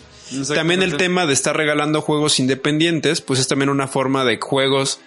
También 0.55 0.83
el 0.83 0.97
tema 0.97 1.27
de 1.27 1.33
estar 1.33 1.57
regalando 1.57 2.01
juegos 2.01 2.41
independientes, 2.41 3.20
pues 3.20 3.41
es 3.41 3.49
también 3.49 3.68
una 3.68 3.87
forma 3.87 4.24
de 4.24 4.39
juegos 4.41 5.01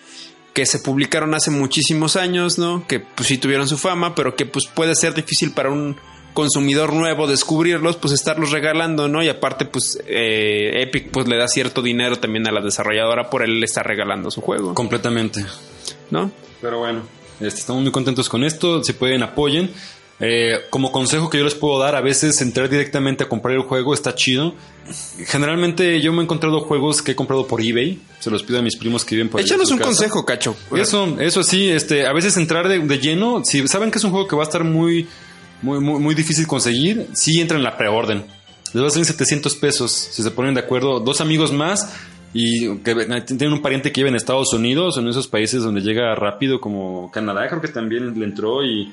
que 0.54 0.66
se 0.66 0.80
publicaron 0.80 1.34
hace 1.34 1.52
muchísimos 1.52 2.16
años, 2.16 2.58
¿no? 2.58 2.86
Que 2.88 3.00
pues 3.00 3.28
sí 3.28 3.38
tuvieron 3.38 3.68
su 3.68 3.78
fama, 3.78 4.16
pero 4.16 4.36
que 4.36 4.46
pues 4.46 4.68
puede 4.68 4.96
ser 4.96 5.14
difícil 5.14 5.52
para 5.52 5.70
un 5.70 5.98
consumidor 6.34 6.94
nuevo 6.94 7.28
descubrirlos, 7.28 7.98
pues 7.98 8.14
estarlos 8.14 8.52
regalando, 8.52 9.08
¿no? 9.08 9.22
Y 9.24 9.30
aparte, 9.30 9.66
pues 9.66 10.02
eh, 10.08 10.84
Epic 10.84 11.12
pues 11.12 11.28
le 11.28 11.38
da 11.38 11.48
cierto 11.48 11.82
dinero 11.82 12.16
también 12.18 12.48
a 12.48 12.52
la 12.52 12.62
desarrolladora 12.62 13.30
por 13.30 13.44
él 13.44 13.64
estar 13.64 13.86
regalando 13.86 14.32
su 14.32 14.42
juego, 14.42 14.74
Completamente. 14.74 15.46
¿no? 16.12 16.32
Pero 16.62 16.80
bueno, 16.80 17.02
este, 17.40 17.60
estamos 17.60 17.82
muy 17.82 17.92
contentos 17.92 18.30
con 18.30 18.44
esto. 18.44 18.84
Si 18.84 18.94
pueden, 18.94 19.24
apoyen. 19.24 19.72
Eh, 20.22 20.66
como 20.70 20.92
consejo 20.92 21.30
que 21.30 21.38
yo 21.38 21.46
les 21.46 21.56
puedo 21.56 21.80
dar, 21.80 21.96
a 21.96 22.02
veces 22.02 22.42
entrar 22.42 22.68
directamente 22.70 23.24
a 23.24 23.30
comprar 23.30 23.56
el 23.56 23.62
juego 23.62 23.94
está 23.94 24.16
chido. 24.16 24.54
Generalmente 25.26 26.02
yo 26.02 26.12
me 26.12 26.20
he 26.20 26.24
encontrado 26.24 26.60
juegos 26.62 27.02
que 27.02 27.12
he 27.12 27.16
comprado 27.16 27.48
por 27.48 27.62
eBay. 27.62 28.00
Se 28.20 28.30
los 28.30 28.44
pido 28.44 28.60
a 28.60 28.62
mis 28.62 28.76
primos 28.76 29.06
que 29.06 29.16
viven 29.16 29.30
por 29.30 29.40
Échanos 29.40 29.72
un 29.72 29.78
casa. 29.78 29.90
consejo, 29.90 30.26
Cacho. 30.26 30.58
Eso, 30.76 31.18
eso 31.20 31.44
sí, 31.44 31.70
este, 31.70 32.06
a 32.06 32.12
veces 32.14 32.36
entrar 32.38 32.68
de, 32.68 32.80
de 32.80 33.00
lleno, 33.00 33.44
si 33.46 33.66
saben 33.68 33.92
que 33.92 33.98
es 33.98 34.04
un 34.04 34.12
juego 34.12 34.28
que 34.28 34.36
va 34.36 34.44
a 34.44 34.46
estar 34.46 34.64
muy, 34.64 35.08
muy, 35.62 35.80
muy, 35.80 36.00
muy 36.00 36.16
difícil 36.16 36.48
conseguir, 36.48 37.08
sí 37.14 37.40
entran 37.40 37.60
en 37.60 37.64
la 37.64 37.78
preorden. 37.78 38.26
Les 38.74 38.84
va 38.84 38.88
a 38.88 38.92
salir 38.92 39.06
700 39.06 39.56
pesos 39.56 39.92
si 39.92 40.22
se 40.22 40.32
ponen 40.32 40.54
de 40.54 40.60
acuerdo. 40.60 41.00
Dos 41.00 41.22
amigos 41.22 41.52
más 41.54 41.96
y 42.34 42.78
que 42.80 42.94
tienen 43.26 43.54
un 43.54 43.62
pariente 43.62 43.92
que 43.92 44.02
vive 44.02 44.10
en 44.10 44.16
Estados 44.16 44.54
Unidos 44.54 44.98
o 44.98 45.00
en 45.00 45.08
esos 45.08 45.28
países 45.28 45.64
donde 45.64 45.82
llega 45.82 46.14
rápido 46.14 46.60
como 46.60 47.10
Canadá, 47.12 47.48
creo 47.48 47.62
que 47.62 47.70
también 47.70 48.20
le 48.20 48.26
entró 48.26 48.64
y 48.64 48.92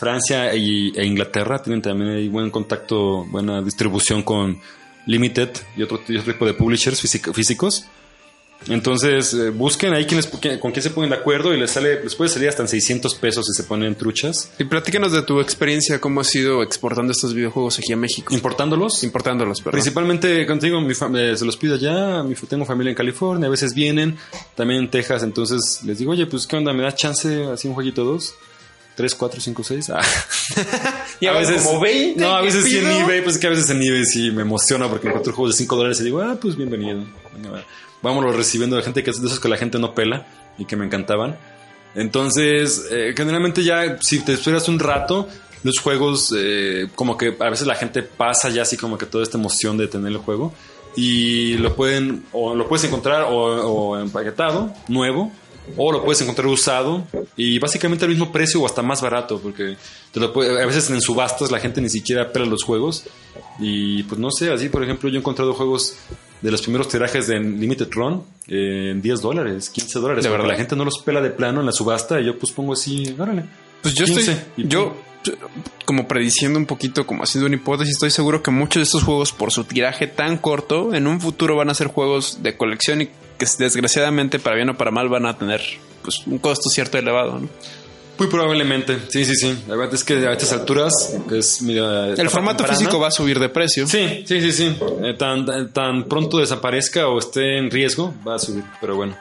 Francia 0.00 0.52
y, 0.56 0.92
e 0.96 1.04
Inglaterra 1.06 1.62
tienen 1.62 1.80
también 1.82 2.10
ahí 2.10 2.28
buen 2.28 2.50
contacto, 2.50 3.24
buena 3.26 3.62
distribución 3.62 4.22
con, 4.22 4.58
Limited 5.06 5.48
y 5.76 5.82
otro, 5.82 6.00
y 6.08 6.16
otro 6.18 6.32
tipo 6.32 6.44
de 6.46 6.54
publishers 6.54 7.00
físico- 7.00 7.32
físicos. 7.32 7.84
Entonces, 8.68 9.32
eh, 9.32 9.48
busquen 9.48 9.94
ahí 9.94 10.04
quién- 10.04 10.58
con 10.58 10.70
quién 10.70 10.82
se 10.82 10.90
ponen 10.90 11.08
de 11.10 11.16
acuerdo 11.16 11.54
y 11.54 11.58
les 11.58 11.70
sale, 11.70 12.02
les 12.04 12.14
puede 12.14 12.28
salir 12.28 12.50
hasta 12.50 12.60
en 12.62 12.68
600 12.68 13.14
pesos 13.14 13.46
si 13.46 13.54
se 13.54 13.66
ponen 13.66 13.94
truchas. 13.94 14.52
Y 14.58 14.64
platícanos 14.64 15.12
de 15.12 15.22
tu 15.22 15.40
experiencia, 15.40 15.98
cómo 15.98 16.20
has 16.20 16.28
sido 16.28 16.62
exportando 16.62 17.10
estos 17.12 17.32
videojuegos 17.32 17.78
aquí 17.78 17.92
a 17.94 17.96
México. 17.96 18.34
Importándolos. 18.34 19.02
Importándolos, 19.02 19.60
perdón. 19.60 19.72
Principalmente 19.72 20.44
contigo, 20.46 20.78
mi 20.82 20.92
eh, 20.92 21.36
se 21.38 21.44
los 21.46 21.56
pido 21.56 21.76
allá. 21.76 22.22
Mi, 22.22 22.34
tengo 22.34 22.66
familia 22.66 22.90
en 22.90 22.96
California, 22.96 23.46
a 23.46 23.50
veces 23.50 23.72
vienen, 23.74 24.18
también 24.54 24.80
en 24.82 24.90
Texas. 24.90 25.22
Entonces 25.22 25.80
les 25.86 25.98
digo, 25.98 26.12
oye, 26.12 26.26
pues 26.26 26.46
qué 26.46 26.56
onda, 26.56 26.74
¿me 26.74 26.82
das 26.82 26.96
chance 26.96 27.44
así 27.46 27.66
un 27.66 27.72
jueguito 27.74 28.04
dos? 28.04 28.34
¿Tres, 29.00 29.14
cuatro, 29.14 29.40
cinco, 29.40 29.64
seis? 29.64 29.88
Ah. 29.88 30.02
Y 31.20 31.26
a 31.26 31.32
veces 31.32 31.62
como 31.62 31.80
20. 31.80 32.20
No, 32.20 32.36
a 32.36 32.40
¿qué 32.40 32.46
veces 32.48 32.64
sí 32.66 32.76
en 32.76 32.86
eBay, 32.86 33.22
pues 33.22 33.36
es 33.36 33.40
que 33.40 33.46
a 33.46 33.50
veces 33.50 33.70
en 33.70 33.82
eBay 33.82 34.04
sí 34.04 34.30
me 34.30 34.42
emociona 34.42 34.90
porque 34.90 35.08
encuentro 35.08 35.32
juegos 35.32 35.54
de 35.54 35.58
5 35.58 35.74
dólares 35.74 36.00
y 36.00 36.04
digo, 36.04 36.20
ah, 36.20 36.36
pues 36.38 36.54
bienvenido. 36.54 37.02
Vámonos 38.02 38.36
recibiendo 38.36 38.76
de 38.76 38.82
gente 38.82 39.02
que 39.02 39.08
es 39.08 39.22
de 39.22 39.26
esos 39.26 39.40
que 39.40 39.48
la 39.48 39.56
gente 39.56 39.78
no 39.78 39.94
pela 39.94 40.26
y 40.58 40.66
que 40.66 40.76
me 40.76 40.84
encantaban. 40.84 41.38
Entonces, 41.94 42.88
eh, 42.90 43.14
generalmente 43.16 43.64
ya, 43.64 43.96
si 44.02 44.20
te 44.20 44.34
esperas 44.34 44.68
un 44.68 44.78
rato, 44.78 45.28
los 45.62 45.78
juegos, 45.78 46.34
eh, 46.36 46.88
como 46.94 47.16
que 47.16 47.34
a 47.40 47.48
veces 47.48 47.66
la 47.66 47.76
gente 47.76 48.02
pasa 48.02 48.50
ya 48.50 48.62
así 48.62 48.76
como 48.76 48.98
que 48.98 49.06
toda 49.06 49.24
esta 49.24 49.38
emoción 49.38 49.78
de 49.78 49.88
tener 49.88 50.12
el 50.12 50.18
juego 50.18 50.52
y 50.94 51.54
lo 51.54 51.74
pueden, 51.74 52.24
o 52.32 52.54
lo 52.54 52.68
puedes 52.68 52.84
encontrar 52.84 53.22
o, 53.22 53.34
o 53.34 53.98
empaquetado, 53.98 54.74
nuevo, 54.88 55.32
o 55.76 55.92
lo 55.92 56.04
puedes 56.04 56.20
encontrar 56.22 56.46
usado 56.48 57.04
y 57.36 57.58
básicamente 57.58 58.04
al 58.04 58.10
mismo 58.10 58.32
precio 58.32 58.60
o 58.62 58.66
hasta 58.66 58.82
más 58.82 59.00
barato, 59.02 59.38
porque 59.40 59.76
te 60.12 60.20
lo 60.20 60.32
puede- 60.32 60.62
a 60.62 60.66
veces 60.66 60.90
en 60.90 61.00
subastas 61.00 61.50
la 61.50 61.60
gente 61.60 61.80
ni 61.80 61.88
siquiera 61.88 62.32
pela 62.32 62.46
los 62.46 62.62
juegos 62.64 63.04
y 63.58 64.02
pues 64.04 64.18
no 64.20 64.30
sé, 64.30 64.50
así 64.52 64.68
por 64.68 64.82
ejemplo 64.82 65.08
yo 65.08 65.16
he 65.16 65.18
encontrado 65.18 65.54
juegos 65.54 65.96
de 66.42 66.50
los 66.50 66.62
primeros 66.62 66.88
tirajes 66.88 67.26
de 67.26 67.38
Limited 67.38 67.88
Run 67.90 68.22
en 68.48 69.02
10 69.02 69.20
dólares, 69.20 69.68
15 69.70 69.98
dólares, 70.00 70.24
¿De 70.24 70.30
porque 70.30 70.42
verdad? 70.42 70.54
la 70.54 70.58
gente 70.58 70.74
no 70.76 70.84
los 70.84 70.98
pela 71.04 71.20
de 71.20 71.30
plano 71.30 71.60
en 71.60 71.66
la 71.66 71.72
subasta 71.72 72.20
y 72.20 72.24
yo 72.26 72.38
pues 72.38 72.52
pongo 72.52 72.72
así, 72.72 73.14
órale. 73.18 73.44
Pues 73.82 73.94
yo 73.94 74.04
15, 74.06 74.20
estoy, 74.32 74.36
y 74.64 74.68
yo 74.68 74.96
como 75.84 76.08
prediciendo 76.08 76.58
un 76.58 76.64
poquito, 76.66 77.06
como 77.06 77.22
haciendo 77.22 77.46
una 77.46 77.56
hipótesis, 77.56 77.94
estoy 77.94 78.10
seguro 78.10 78.42
que 78.42 78.50
muchos 78.50 78.80
de 78.80 78.84
estos 78.84 79.02
juegos, 79.02 79.32
por 79.32 79.52
su 79.52 79.64
tiraje 79.64 80.06
tan 80.06 80.38
corto, 80.38 80.94
en 80.94 81.06
un 81.06 81.20
futuro 81.20 81.56
van 81.56 81.68
a 81.68 81.74
ser 81.74 81.88
juegos 81.88 82.42
de 82.42 82.56
colección 82.56 83.02
y 83.02 83.10
que 83.40 83.46
desgraciadamente, 83.58 84.38
para 84.38 84.54
bien 84.54 84.68
o 84.68 84.76
para 84.76 84.92
mal, 84.92 85.08
van 85.08 85.26
a 85.26 85.36
tener 85.36 85.60
pues 86.02 86.24
un 86.26 86.38
costo 86.38 86.68
cierto 86.70 86.96
elevado. 86.98 87.40
¿no? 87.40 87.48
Muy 88.18 88.28
probablemente, 88.28 88.98
sí, 89.08 89.24
sí, 89.24 89.34
sí. 89.34 89.58
La 89.66 89.76
verdad 89.76 89.94
es 89.94 90.04
que 90.04 90.12
a 90.28 90.32
estas 90.32 90.52
alturas 90.52 90.92
es 91.32 91.62
mira, 91.62 92.08
El 92.08 92.28
formato 92.28 92.58
temprana. 92.58 92.78
físico 92.78 93.00
va 93.00 93.08
a 93.08 93.10
subir 93.10 93.38
de 93.40 93.48
precio. 93.48 93.86
Sí, 93.86 94.24
sí, 94.26 94.40
sí, 94.42 94.52
sí. 94.52 94.76
Eh, 95.02 95.14
tan, 95.18 95.72
tan- 95.72 96.04
pronto 96.04 96.36
desaparezca 96.38 97.08
o 97.08 97.18
esté 97.18 97.56
en 97.56 97.70
riesgo, 97.70 98.14
va 98.28 98.34
a 98.34 98.38
subir. 98.38 98.62
Pero 98.80 98.94
bueno. 98.96 99.16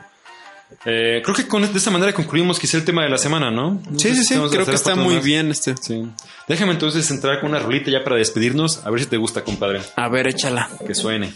Eh, 0.86 1.22
creo 1.24 1.36
que 1.36 1.48
con, 1.48 1.62
de 1.62 1.78
esta 1.78 1.90
manera 1.92 2.14
concluimos 2.14 2.60
quizá 2.60 2.78
el 2.78 2.84
tema 2.86 3.04
de 3.04 3.10
la 3.10 3.18
semana, 3.18 3.50
¿no? 3.50 3.82
Sí, 3.98 4.14
sí, 4.14 4.24
sí, 4.24 4.36
creo 4.52 4.66
que 4.66 4.76
está 4.76 4.96
muy 4.96 5.18
bien 5.20 5.50
este. 5.50 5.76
Sí. 5.82 6.06
Déjame 6.48 6.74
entonces 6.74 7.10
entrar 7.10 7.40
con 7.40 7.50
una 7.52 7.60
rolita 7.60 7.90
ya 7.90 8.04
para 8.04 8.18
despedirnos. 8.18 8.86
A 8.86 8.90
ver 8.92 9.00
si 9.00 9.06
te 9.08 9.18
gusta, 9.18 9.44
compadre. 9.46 9.80
A 9.96 10.10
ver, 10.10 10.28
échala. 10.28 10.70
Que 10.86 10.94
suene. 10.94 11.34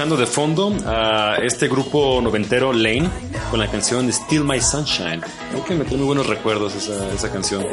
Escuchando 0.00 0.16
de 0.16 0.26
fondo 0.26 0.74
a 0.86 1.36
este 1.42 1.68
grupo 1.68 2.22
noventero 2.22 2.72
Lane 2.72 3.10
con 3.50 3.60
la 3.60 3.70
canción 3.70 4.10
Still 4.10 4.44
My 4.44 4.58
Sunshine. 4.58 5.20
Creo 5.50 5.64
que 5.66 5.74
me 5.74 5.84
trae 5.84 5.98
muy 5.98 6.06
buenos 6.06 6.26
recuerdos 6.26 6.74
esa, 6.74 7.12
esa 7.12 7.30
canción. 7.30 7.66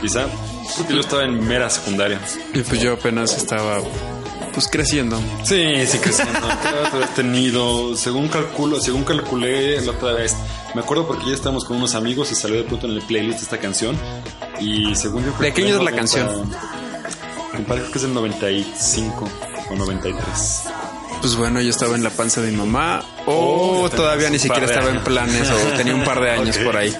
Quizá 0.00 0.26
yo 0.88 1.00
estaba 1.00 1.24
en 1.24 1.44
mera 1.44 1.68
secundaria. 1.68 2.20
Y 2.54 2.60
pues 2.60 2.80
yo 2.80 2.92
apenas 2.92 3.36
estaba 3.36 3.80
pues 4.52 4.68
creciendo. 4.68 5.20
Sí, 5.42 5.84
sí, 5.88 5.98
creciendo. 5.98 6.38
Tenido, 7.16 7.96
según 7.96 8.28
calculo, 8.28 8.80
según 8.80 9.02
calculé 9.02 9.80
la 9.80 9.90
otra 9.90 10.12
vez, 10.12 10.36
me 10.76 10.82
acuerdo 10.82 11.08
porque 11.08 11.26
ya 11.26 11.34
estábamos 11.34 11.64
con 11.64 11.78
unos 11.78 11.96
amigos 11.96 12.30
y 12.30 12.36
salió 12.36 12.58
de 12.58 12.62
pronto 12.62 12.86
en 12.86 12.92
el 12.92 13.02
playlist 13.02 13.42
esta 13.42 13.58
canción. 13.58 13.96
Y 14.60 14.94
según 14.94 15.24
yo 15.24 15.32
¿De 15.32 15.52
qué 15.52 15.62
año 15.62 15.78
es 15.78 15.82
la 15.82 15.90
90, 15.90 15.96
canción? 15.96 16.28
Compadre, 17.50 17.80
creo 17.80 17.90
que 17.90 17.98
es 17.98 18.02
del 18.02 18.14
95 18.14 19.28
o 19.68 19.74
93. 19.74 20.62
Pues 21.22 21.36
bueno, 21.36 21.60
yo 21.62 21.70
estaba 21.70 21.94
en 21.96 22.02
la 22.02 22.10
panza 22.10 22.40
de 22.42 22.50
mi 22.50 22.56
mamá 22.58 23.02
o 23.26 23.82
Oh, 23.84 23.88
todavía 23.90 24.28
ni 24.28 24.38
siquiera 24.38 24.66
estaba 24.66 24.86
en 24.90 24.96
años. 24.96 25.04
planes 25.04 25.48
o 25.50 25.76
tenía 25.76 25.94
un 25.94 26.04
par 26.04 26.20
de 26.20 26.30
años 26.38 26.56
Ok. 26.58 26.64
por 26.64 26.76
ahí. 26.76 26.94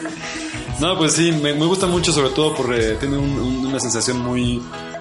No, 0.81 0.97
pues 0.97 1.13
sí, 1.13 1.31
me, 1.33 1.53
me 1.55 1.67
gusta 1.67 1.87
mucho, 1.87 2.13
sobre 2.13 2.31
todo 2.31 2.55
porque 2.55 2.97
tiene 2.99 3.17
un- 3.19 3.39
un- 3.39 3.67
una 3.67 3.79
sensación 3.79 4.19
muy 4.21 4.61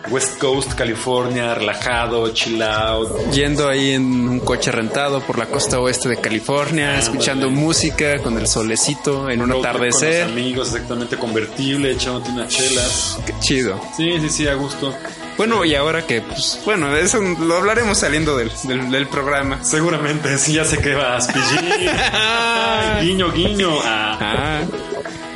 West 0.10 0.38
Coast, 0.40 0.74
California, 0.74 1.54
relajado, 1.56 2.30
chill 2.34 2.62
out. 2.62 3.32
Yendo 3.32 3.68
ahí 3.70 3.92
en 3.92 4.04
un 4.04 4.40
coche 4.42 4.72
rentado 4.72 5.22
por 5.22 5.38
la 5.40 5.46
costa 5.46 5.80
oeste 5.80 6.10
de 6.10 6.18
California, 6.18 7.00
escuchando 7.00 7.50
música 7.50 8.20
con 8.22 8.38
el 8.38 8.48
solecito 8.48 9.30
en 9.30 9.42
un 9.42 9.52
atardecer. 9.52 10.26
Con 10.26 10.32
los 10.36 10.42
amigos, 10.44 10.68
exactamente 10.74 11.16
convertible, 11.18 11.92
echándote 11.92 12.32
unas 12.32 12.48
chelas. 12.50 13.20
Qué 13.26 13.34
chido. 13.40 13.80
Sí, 13.96 14.20
sí, 14.20 14.30
sí, 14.30 14.48
a 14.48 14.56
gusto. 14.56 14.94
Bueno, 15.38 15.66
y 15.66 15.74
ahora 15.76 16.06
que, 16.06 16.22
pues, 16.22 16.60
bueno, 16.66 16.96
eso 16.96 17.20
lo 17.20 17.58
hablaremos 17.58 17.98
saliendo 17.98 18.38
del, 18.38 18.52
del, 18.64 18.92
del 18.92 19.08
programa. 19.08 19.64
Seguramente, 19.64 20.38
sí, 20.38 20.54
ya 20.54 20.66
sé 20.66 20.78
que 20.78 20.94
vas, 20.94 21.28
guiño, 23.02 23.32
guiño. 23.32 23.72
Ah. 23.84 24.18
Ah, 24.20 24.62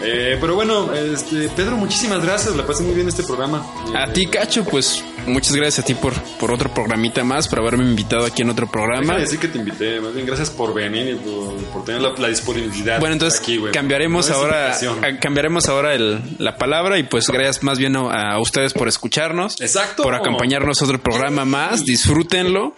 Eh, 0.04 0.38
pero 0.42 0.56
bueno, 0.56 0.94
este, 0.94 1.50
Pedro, 1.50 1.78
muchísimas 1.78 2.24
gracias. 2.24 2.56
La 2.56 2.66
pasé 2.66 2.84
muy 2.84 2.94
bien 2.94 3.08
este 3.08 3.24
programa. 3.24 3.66
A 3.96 4.12
ti, 4.12 4.28
Cacho, 4.28 4.64
pues 4.66 5.04
muchas 5.26 5.56
gracias 5.56 5.80
a 5.80 5.88
ti 5.88 5.94
por, 5.96 6.14
por 6.40 6.52
otro 6.52 6.72
programita 6.74 7.24
más, 7.24 7.48
por 7.48 7.60
haberme 7.60 7.86
invitado 7.86 8.26
aquí 8.26 8.42
en 8.42 8.50
otro 8.50 8.68
programa. 8.70 9.18
Decir 9.18 9.40
que 9.40 9.48
te 9.48 9.58
invité. 9.58 10.00
Más 10.02 10.14
bien, 10.14 10.26
gracias 10.26 10.50
por 10.50 10.74
venir 10.74 11.08
y 11.08 11.16
por, 11.16 11.56
por 11.72 11.86
tener 11.86 12.02
la, 12.02 12.12
la 12.18 12.28
disponibilidad. 12.28 13.00
Bueno, 13.00 13.14
entonces 13.14 13.40
aquí, 13.40 13.60
cambiaremos 13.72 14.30
No 14.30 14.36
ahora 14.36 14.78
cambiaremos 15.22 15.70
ahora 15.70 15.94
el- 15.94 16.22
la 16.40 16.58
palabra 16.58 16.98
y 17.00 17.04
pues 17.04 17.28
gracias 17.30 17.64
más 17.64 17.80
bien 17.80 17.96
a, 17.96 18.34
a 18.34 18.40
ustedes 18.40 18.74
por 18.74 18.88
escucharnos. 18.88 19.60
Exacto. 19.62 20.04
Por 20.04 20.14
acompañarnos 20.14 20.82
a 20.82 20.86
otro 20.86 21.02
programa 21.02 21.46
más. 21.46 21.86
Disfrútenlo. 21.86 22.76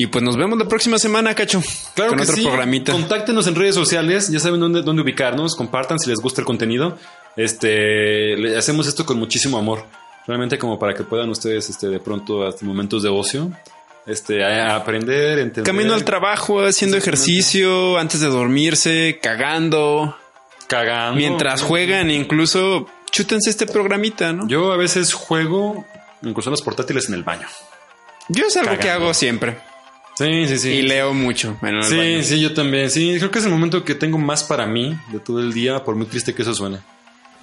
Y 0.00 0.06
pues 0.06 0.22
nos 0.22 0.36
vemos 0.36 0.56
la 0.56 0.66
próxima 0.66 0.96
semana, 0.96 1.34
Cacho. 1.34 1.60
Claro 1.94 2.10
con 2.10 2.18
que 2.18 2.22
otro 2.22 2.36
sí. 2.36 2.44
programita. 2.44 2.92
Contáctenos 2.92 3.48
en 3.48 3.56
redes 3.56 3.74
sociales, 3.74 4.30
ya 4.30 4.38
saben 4.38 4.60
dónde, 4.60 4.82
dónde 4.82 5.02
ubicarnos, 5.02 5.56
compartan 5.56 5.98
si 5.98 6.08
les 6.08 6.20
gusta 6.20 6.40
el 6.40 6.44
contenido. 6.44 6.96
Este, 7.34 8.36
le 8.36 8.56
hacemos 8.56 8.86
esto 8.86 9.04
con 9.04 9.18
muchísimo 9.18 9.58
amor, 9.58 9.84
realmente 10.24 10.56
como 10.56 10.78
para 10.78 10.94
que 10.94 11.02
puedan 11.02 11.28
ustedes, 11.30 11.68
este, 11.68 11.88
de 11.88 11.98
pronto, 11.98 12.46
hasta 12.46 12.64
momentos 12.64 13.02
de 13.02 13.08
ocio, 13.08 13.50
este, 14.06 14.44
a, 14.44 14.76
aprender, 14.76 15.40
entender. 15.40 15.64
Camino 15.64 15.94
al 15.94 16.04
trabajo, 16.04 16.64
haciendo 16.64 16.96
ejercicio, 16.96 17.98
antes 17.98 18.20
de 18.20 18.28
dormirse, 18.28 19.18
cagando. 19.20 20.16
cagando. 20.68 21.16
Mientras 21.16 21.62
juegan, 21.62 22.08
incluso 22.12 22.86
chútense 23.10 23.50
este 23.50 23.66
programita, 23.66 24.32
¿no? 24.32 24.44
Yo, 24.46 24.66
Yo 24.66 24.72
a 24.72 24.76
veces 24.76 25.12
juego, 25.12 25.84
incluso 26.22 26.50
en 26.50 26.52
los 26.52 26.62
portátiles 26.62 27.08
en 27.08 27.14
el 27.14 27.24
baño. 27.24 27.48
es 28.28 28.56
algo 28.56 28.78
que 28.78 28.90
hago 28.90 29.12
siempre. 29.12 29.67
Sí, 30.18 30.46
sí, 30.48 30.58
sí. 30.58 30.68
Y 30.70 30.82
leo 30.82 31.14
mucho 31.14 31.50
Sí, 31.52 31.56
baño. 31.62 32.22
sí, 32.22 32.40
yo 32.40 32.52
también. 32.52 32.90
Sí, 32.90 33.14
creo 33.18 33.30
que 33.30 33.38
es 33.38 33.44
el 33.44 33.50
momento 33.52 33.84
que 33.84 33.94
tengo 33.94 34.18
más 34.18 34.42
para 34.44 34.66
mí 34.66 34.96
de 35.12 35.20
todo 35.20 35.38
el 35.40 35.52
día, 35.52 35.84
por 35.84 35.94
muy 35.94 36.06
triste 36.06 36.34
que 36.34 36.42
eso 36.42 36.54
suene. 36.54 36.78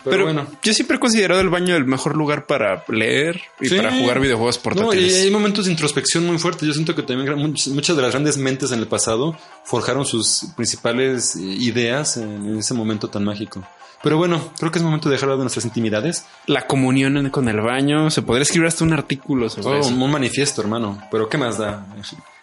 Pero, 0.04 0.18
Pero, 0.18 0.26
bueno. 0.26 0.48
yo 0.62 0.72
siempre 0.74 0.98
he 0.98 1.00
considerado 1.00 1.42
el 1.42 1.50
baño 1.50 1.76
el 1.76 1.86
mejor 1.86 2.16
lugar 2.16 2.46
para 2.46 2.84
leer 2.90 3.42
y 3.60 3.70
Sí. 3.70 3.76
para 3.76 3.92
jugar 3.92 4.20
videojuegos 4.20 4.58
No, 4.58 4.62
portátiles. 4.64 5.12
y 5.14 5.16
hay 5.22 5.32
momentos 5.32 5.66
de 5.66 5.72
introspección 5.72 6.28
muy 6.28 6.38
fuertes. 6.38 6.68
Yo 6.68 6.74
siento 6.76 6.94
que 6.94 7.02
también 7.02 7.40
muchas 7.40 7.96
de 7.96 8.02
las 8.04 8.12
grandes 8.12 8.38
mentes 8.38 8.72
en 8.72 8.80
el 8.80 8.88
pasado 8.88 9.36
forjaron 9.64 10.06
sus 10.06 10.46
principales 10.56 11.36
eh, 11.38 11.40
ideas 11.42 12.18
en 12.18 12.60
ese 12.60 12.76
momento 12.76 13.08
tan 13.10 13.24
mágico. 13.24 13.64
Pero 14.04 14.18
bueno, 14.18 14.52
creo 14.60 14.70
que 14.72 14.78
es 14.78 14.84
momento 14.84 15.10
de 15.10 15.16
dejar 15.16 15.30
de 15.32 15.38
nuestras 15.38 15.66
intimidades. 15.66 16.26
La 16.46 16.68
comunión 16.68 17.30
con 17.32 17.48
el 17.50 17.60
baño. 17.62 18.12
Se 18.12 18.22
podría 18.22 18.44
escribir 18.44 18.68
hasta 18.68 18.84
un 18.84 18.94
artículo 18.94 19.50
sobre 19.50 19.68
Oh, 19.70 19.80
eso. 19.80 19.90
un, 19.90 20.00
un 20.00 20.12
manifiesto, 20.12 20.62
hermano. 20.62 21.02
Pero 21.10 21.28
¿qué 21.30 21.40
más 21.40 21.58
da? 21.58 21.84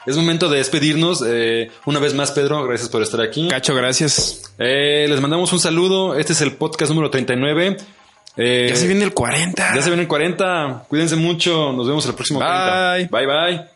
Es 0.07 0.16
momento 0.16 0.49
de 0.49 0.59
despedirnos. 0.59 1.23
Eh, 1.27 1.70
una 1.87 1.99
vez 2.01 2.15
más, 2.15 2.33
Pedro, 2.33 2.65
gracias 2.65 2.89
por 2.89 3.03
estar 3.03 3.20
aquí. 3.20 3.49
Cacho, 3.49 3.74
gracias. 3.74 4.53
Eh, 4.59 5.07
les 5.09 5.20
mandamos 5.20 5.53
un 5.53 5.61
saludo. 5.61 6.16
Este 6.19 6.33
es 6.33 6.41
el 6.41 6.53
podcast 6.53 6.91
número 6.91 7.11
39. 7.11 7.77
Eh, 8.37 8.66
Ya 8.70 8.77
se 8.77 8.87
viene 8.87 9.05
el 9.05 9.12
40. 9.12 9.74
Ya 9.74 9.83
se 9.83 9.91
viene 9.91 10.03
el 10.03 10.09
40. 10.09 10.87
Cuídense 10.89 11.16
mucho. 11.16 11.73
Nos 11.73 11.87
vemos 11.87 12.05
el 12.07 12.15
próximo 12.15 12.41
Bye. 12.41 13.09
40. 13.09 13.16
Bye, 13.16 13.27
bye. 13.27 13.72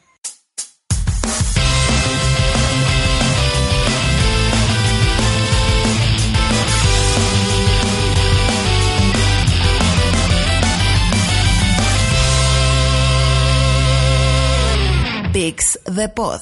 Pix 15.36 15.76
the 15.84 16.08
Pod. 16.08 16.40